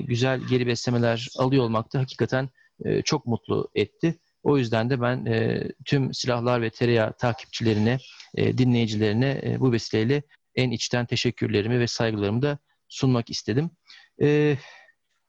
güzel 0.00 0.40
geri 0.40 0.66
beslemeler 0.66 1.28
alıyor 1.38 1.64
olmak 1.64 1.92
da 1.92 1.98
hakikaten 1.98 2.48
e, 2.84 3.02
çok 3.02 3.26
mutlu 3.26 3.68
etti. 3.74 4.18
O 4.48 4.58
yüzden 4.58 4.90
de 4.90 5.00
ben 5.00 5.26
e, 5.26 5.62
tüm 5.84 6.14
silahlar 6.14 6.62
ve 6.62 6.70
tereyağı 6.70 7.12
takipçilerine, 7.12 7.98
e, 8.34 8.58
dinleyicilerine 8.58 9.40
e, 9.44 9.60
bu 9.60 9.72
vesileyle 9.72 10.22
en 10.54 10.70
içten 10.70 11.06
teşekkürlerimi 11.06 11.80
ve 11.80 11.86
saygılarımı 11.86 12.42
da 12.42 12.58
sunmak 12.88 13.30
istedim. 13.30 13.70
E, 14.22 14.54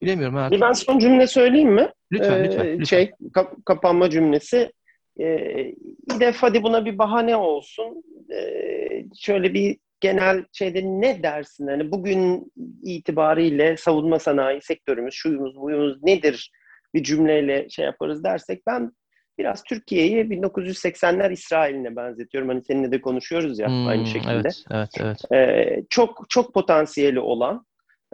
bilemiyorum. 0.02 0.36
Artık. 0.38 0.58
Bir 0.58 0.62
ben 0.62 0.72
son 0.72 1.00
cümle 1.00 1.28
söyleyeyim 1.28 1.74
mi? 1.74 1.90
Lütfen, 2.12 2.40
ee, 2.40 2.44
lütfen. 2.44 2.68
lütfen. 2.68 2.84
Şey, 2.84 3.12
kap- 3.34 3.66
kapanma 3.66 4.10
cümlesi. 4.10 4.72
Ee, 5.20 5.74
İDEF 6.16 6.38
hadi 6.38 6.64
buna 6.64 6.86
bir 6.86 6.98
bahane 6.98 7.36
olsun. 7.36 8.04
Ee, 8.34 9.06
şöyle 9.20 9.54
bir 9.54 9.78
genel 10.00 10.46
şeyde 10.52 10.82
ne 10.84 11.24
dersin? 11.24 11.68
Hani 11.68 11.92
bugün 11.92 12.52
itibariyle 12.84 13.78
savunma 13.78 14.20
sanayi 14.20 14.62
sektörümüz, 14.62 15.14
şuyumuz, 15.14 15.56
buyumuz 15.56 16.04
nedir? 16.04 16.52
Bir 16.94 17.04
cümleyle 17.04 17.70
şey 17.70 17.86
yaparız 17.86 18.24
dersek 18.24 18.68
ben 18.68 18.92
biraz 19.40 19.64
Türkiye'yi 19.64 20.24
1980'ler 20.24 21.32
İsrail'ine 21.32 21.96
benzetiyorum. 21.96 22.50
Hani 22.50 22.64
seninle 22.64 22.92
de 22.92 23.02
konuşuyoruz 23.02 23.60
ya 23.60 23.68
hmm, 23.68 23.88
aynı 23.88 24.06
şekilde. 24.06 24.32
Evet, 24.32 24.64
evet, 24.72 24.90
evet. 25.00 25.32
Ee, 25.32 25.84
çok 25.90 26.26
çok 26.30 26.54
potansiyeli 26.54 27.20
olan 27.20 27.66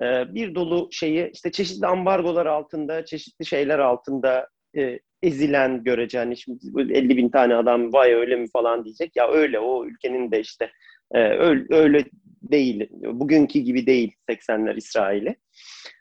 e, 0.02 0.36
bir 0.36 0.56
dolu 0.56 0.90
şeyi 0.92 1.32
işte 1.34 1.52
çeşitli 1.52 1.88
ambargolar 1.88 2.46
altında, 2.46 3.06
çeşitli 3.06 3.46
şeyler 3.46 3.80
altında 3.80 4.48
e, 4.78 5.00
ezilen 5.24 5.84
görece 5.84 6.18
hani 6.18 6.38
şimdi 6.38 6.60
50 6.94 7.18
bin 7.18 7.30
tane 7.30 7.56
adam 7.56 7.94
vay 7.94 8.14
öyle 8.14 8.36
mi 8.36 8.48
falan 8.54 8.86
diyecek. 8.86 9.16
Ya 9.16 9.32
öyle 9.32 9.60
o 9.60 9.86
ülkenin 9.86 10.32
de 10.32 10.40
işte 10.40 10.72
e, 11.12 11.20
öyle, 11.20 11.66
öyle 11.70 12.04
değil. 12.42 12.90
Bugünkü 12.92 13.60
gibi 13.60 13.86
değil 13.86 14.16
80'ler 14.30 14.78
İsrail'i. 14.78 15.36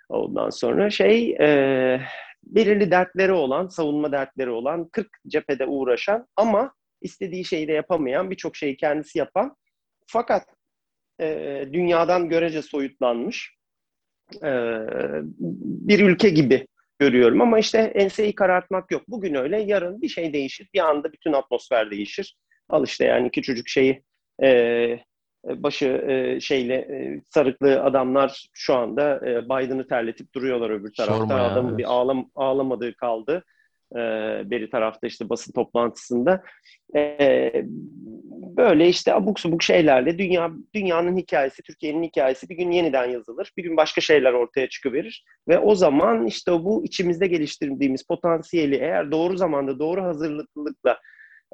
Ondan 0.08 0.50
sonra 0.50 0.90
şey 0.90 1.36
e, 1.40 2.00
belirli 2.46 2.90
dertleri 2.90 3.32
olan, 3.32 3.68
savunma 3.68 4.12
dertleri 4.12 4.50
olan, 4.50 4.88
40 4.88 5.08
cephede 5.28 5.66
uğraşan 5.66 6.26
ama 6.36 6.74
istediği 7.00 7.44
şeyi 7.44 7.68
de 7.68 7.72
yapamayan, 7.72 8.30
birçok 8.30 8.56
şeyi 8.56 8.76
kendisi 8.76 9.18
yapan 9.18 9.56
fakat 10.06 10.46
e, 11.20 11.68
dünyadan 11.72 12.28
görece 12.28 12.62
soyutlanmış 12.62 13.56
e, 14.42 14.50
bir 15.60 16.00
ülke 16.00 16.30
gibi 16.30 16.66
görüyorum. 16.98 17.40
Ama 17.40 17.58
işte 17.58 17.78
enseyi 17.78 18.34
karartmak 18.34 18.90
yok. 18.90 19.02
Bugün 19.08 19.34
öyle, 19.34 19.62
yarın 19.62 20.02
bir 20.02 20.08
şey 20.08 20.32
değişir. 20.32 20.68
Bir 20.74 20.80
anda 20.80 21.12
bütün 21.12 21.32
atmosfer 21.32 21.90
değişir. 21.90 22.36
Al 22.68 22.84
işte 22.84 23.04
yani 23.04 23.30
küçücük 23.30 23.68
şeyi 23.68 24.02
e, 24.42 24.98
başı 25.46 25.86
e, 25.86 26.40
şeyle 26.40 26.74
e, 26.74 27.20
sarıklı 27.30 27.82
adamlar 27.82 28.46
şu 28.52 28.74
anda 28.74 29.20
e, 29.28 29.44
Biden'ı 29.44 29.86
terletip 29.86 30.34
duruyorlar 30.34 30.70
öbür 30.70 30.92
tarafta. 30.92 31.34
Adamın 31.34 31.68
evet. 31.68 31.78
bir 31.78 31.92
ağlam 31.92 32.30
ağlamadığı 32.34 32.94
kaldı. 32.94 33.44
E, 33.92 33.98
beri 34.50 34.70
tarafta 34.70 35.06
işte 35.06 35.28
basın 35.28 35.52
toplantısında. 35.52 36.42
E, 36.96 37.52
böyle 38.56 38.88
işte 38.88 39.14
abuk 39.14 39.40
subuk 39.40 39.62
şeylerle 39.62 40.18
dünya 40.18 40.50
dünyanın 40.74 41.16
hikayesi, 41.16 41.62
Türkiye'nin 41.62 42.02
hikayesi 42.02 42.48
bir 42.48 42.56
gün 42.56 42.70
yeniden 42.70 43.10
yazılır. 43.10 43.52
Bir 43.56 43.62
gün 43.62 43.76
başka 43.76 44.00
şeyler 44.00 44.32
ortaya 44.32 44.68
çıkıverir. 44.68 45.24
Ve 45.48 45.58
o 45.58 45.74
zaman 45.74 46.26
işte 46.26 46.52
bu 46.52 46.84
içimizde 46.84 47.26
geliştirdiğimiz 47.26 48.06
potansiyeli 48.06 48.76
eğer 48.76 49.10
doğru 49.10 49.36
zamanda, 49.36 49.78
doğru 49.78 50.02
hazırlıklıkla 50.02 50.98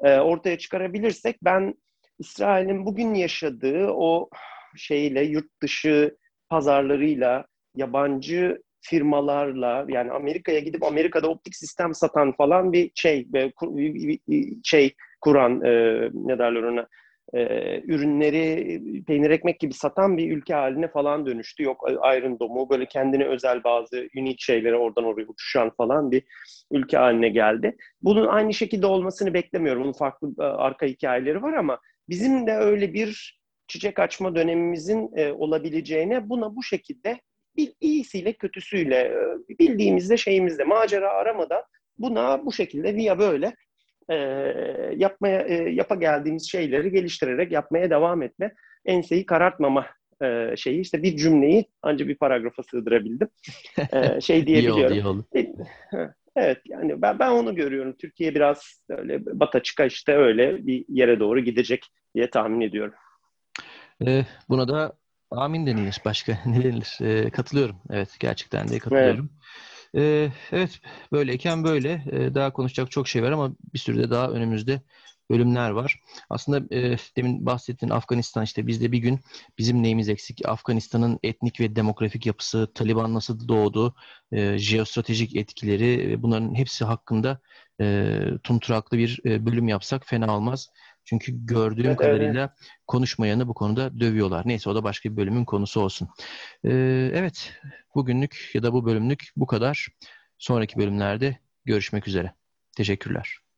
e, 0.03 0.19
ortaya 0.19 0.57
çıkarabilirsek 0.57 1.37
ben 1.43 1.75
İsrail'in 2.21 2.85
bugün 2.85 3.13
yaşadığı 3.13 3.87
o 3.87 4.29
şeyle 4.75 5.23
yurt 5.23 5.61
dışı 5.61 6.17
pazarlarıyla 6.49 7.45
yabancı 7.75 8.61
firmalarla 8.81 9.85
yani 9.87 10.11
Amerika'ya 10.11 10.59
gidip 10.59 10.83
Amerika'da 10.83 11.27
optik 11.27 11.55
sistem 11.55 11.93
satan 11.93 12.31
falan 12.31 12.73
bir 12.73 12.91
şey 12.95 13.27
bir 13.33 14.19
şey 14.63 14.95
kuran 15.21 15.61
e, 15.61 15.71
ne 16.13 16.39
derler 16.39 16.63
ona 16.63 16.87
e, 17.33 17.43
ürünleri 17.81 18.81
peynir 19.07 19.29
ekmek 19.29 19.59
gibi 19.59 19.73
satan 19.73 20.17
bir 20.17 20.37
ülke 20.37 20.53
haline 20.53 20.87
falan 20.87 21.25
dönüştü. 21.25 21.63
Yok 21.63 21.83
Iron 21.89 22.39
Dome'u 22.39 22.69
böyle 22.69 22.85
kendine 22.85 23.25
özel 23.25 23.63
bazı 23.63 24.07
unik 24.17 24.39
şeyleri 24.39 24.75
oradan 24.75 25.03
oraya 25.03 25.25
uçuşan 25.27 25.69
falan 25.69 26.11
bir 26.11 26.23
ülke 26.71 26.97
haline 26.97 27.29
geldi. 27.29 27.75
Bunun 28.01 28.27
aynı 28.27 28.53
şekilde 28.53 28.85
olmasını 28.85 29.33
beklemiyorum. 29.33 29.83
Bunun 29.83 29.93
farklı 29.93 30.33
e, 30.39 30.43
arka 30.43 30.85
hikayeleri 30.85 31.41
var 31.41 31.53
ama 31.53 31.79
bizim 32.09 32.47
de 32.47 32.51
öyle 32.51 32.93
bir 32.93 33.41
çiçek 33.67 33.99
açma 33.99 34.35
dönemimizin 34.35 35.11
e, 35.15 35.31
olabileceğine 35.31 36.29
buna 36.29 36.55
bu 36.55 36.63
şekilde 36.63 37.21
bir 37.57 37.73
iyisiyle 37.81 38.33
kötüsüyle 38.33 38.95
e, 38.95 39.15
bildiğimizde 39.59 40.17
şeyimizde 40.17 40.63
macera 40.63 41.11
aramadan 41.11 41.61
buna 41.97 42.45
bu 42.45 42.53
şekilde 42.53 42.95
via 42.95 43.19
böyle 43.19 43.55
e, 44.09 44.15
yapmaya 44.95 45.41
e, 45.41 45.53
yapa 45.53 45.95
geldiğimiz 45.95 46.51
şeyleri 46.51 46.91
geliştirerek 46.91 47.51
yapmaya 47.51 47.89
devam 47.89 48.21
etme 48.21 48.53
enseyi 48.85 49.25
karartmama 49.25 49.87
e, 50.21 50.55
şeyi 50.57 50.79
işte 50.79 51.03
bir 51.03 51.17
cümleyi 51.17 51.65
ancak 51.81 52.07
bir 52.07 52.17
paragrafa 52.17 52.63
sığdırabildim. 52.63 53.27
E, 53.93 54.21
şey 54.21 54.47
diyebiliyorum. 54.47 54.93
iyi 54.93 55.05
oldu, 55.05 55.25
iyi 55.33 55.45
oldu. 55.47 55.65
Evet 56.35 56.57
yani 56.65 57.01
ben, 57.01 57.19
ben 57.19 57.31
onu 57.31 57.55
görüyorum. 57.55 57.95
Türkiye 57.97 58.35
biraz 58.35 58.83
öyle 58.89 59.25
bata 59.25 59.63
çıka 59.63 59.85
işte 59.85 60.15
öyle 60.15 60.67
bir 60.67 60.85
yere 60.89 61.19
doğru 61.19 61.39
gidecek 61.39 61.85
diye 62.15 62.29
tahmin 62.29 62.61
ediyorum. 62.61 62.93
Ee, 64.07 64.25
buna 64.49 64.67
da 64.67 64.93
amin 65.31 65.65
denilir. 65.65 66.01
Başka 66.05 66.37
ne 66.45 66.63
denilir? 66.63 66.97
Ee, 67.01 67.29
katılıyorum. 67.29 67.75
Evet 67.89 68.17
gerçekten 68.19 68.69
de 68.69 68.79
katılıyorum. 68.79 69.29
Evet. 69.93 70.01
Ee, 70.05 70.31
evet 70.51 70.79
böyleyken 71.11 71.63
böyle. 71.63 72.03
Ee, 72.11 72.35
daha 72.35 72.53
konuşacak 72.53 72.91
çok 72.91 73.07
şey 73.07 73.23
var 73.23 73.31
ama 73.31 73.55
bir 73.73 73.79
sürü 73.79 73.99
de 73.99 74.09
daha 74.09 74.29
önümüzde 74.29 74.81
bölümler 75.31 75.69
var. 75.69 75.99
Aslında 76.29 76.75
e, 76.75 76.97
demin 77.17 77.45
bahsettiğin 77.45 77.91
Afganistan 77.91 78.43
işte 78.43 78.67
bizde 78.67 78.91
bir 78.91 78.97
gün 78.97 79.19
bizim 79.57 79.83
neyimiz 79.83 80.09
eksik? 80.09 80.45
Afganistan'ın 80.45 81.19
etnik 81.23 81.59
ve 81.59 81.75
demografik 81.75 82.25
yapısı, 82.25 82.71
Taliban 82.75 83.13
nasıl 83.13 83.47
doğdu, 83.47 83.95
e, 84.31 84.57
jeostratejik 84.57 85.35
etkileri 85.35 86.09
ve 86.09 86.21
bunların 86.23 86.55
hepsi 86.55 86.85
hakkında 86.85 87.39
e, 87.81 88.15
tunturaklı 88.43 88.97
bir 88.97 89.19
e, 89.25 89.45
bölüm 89.45 89.67
yapsak 89.67 90.05
fena 90.05 90.37
olmaz. 90.37 90.69
Çünkü 91.05 91.45
gördüğüm 91.45 91.85
Evet, 91.85 91.97
kadarıyla 91.97 92.55
konuşmayanı 92.87 93.47
bu 93.47 93.53
konuda 93.53 93.99
dövüyorlar. 93.99 94.47
Neyse 94.47 94.69
o 94.69 94.75
da 94.75 94.83
başka 94.83 95.11
bir 95.11 95.17
bölümün 95.17 95.45
konusu 95.45 95.81
olsun. 95.81 96.09
E, 96.63 96.69
evet, 97.13 97.53
bugünlük 97.95 98.51
ya 98.53 98.63
da 98.63 98.73
bu 98.73 98.85
bölümlük 98.85 99.31
bu 99.35 99.47
kadar. 99.47 99.87
Sonraki 100.37 100.79
bölümlerde 100.79 101.39
görüşmek 101.65 102.07
üzere. 102.07 102.33
Teşekkürler. 102.77 103.50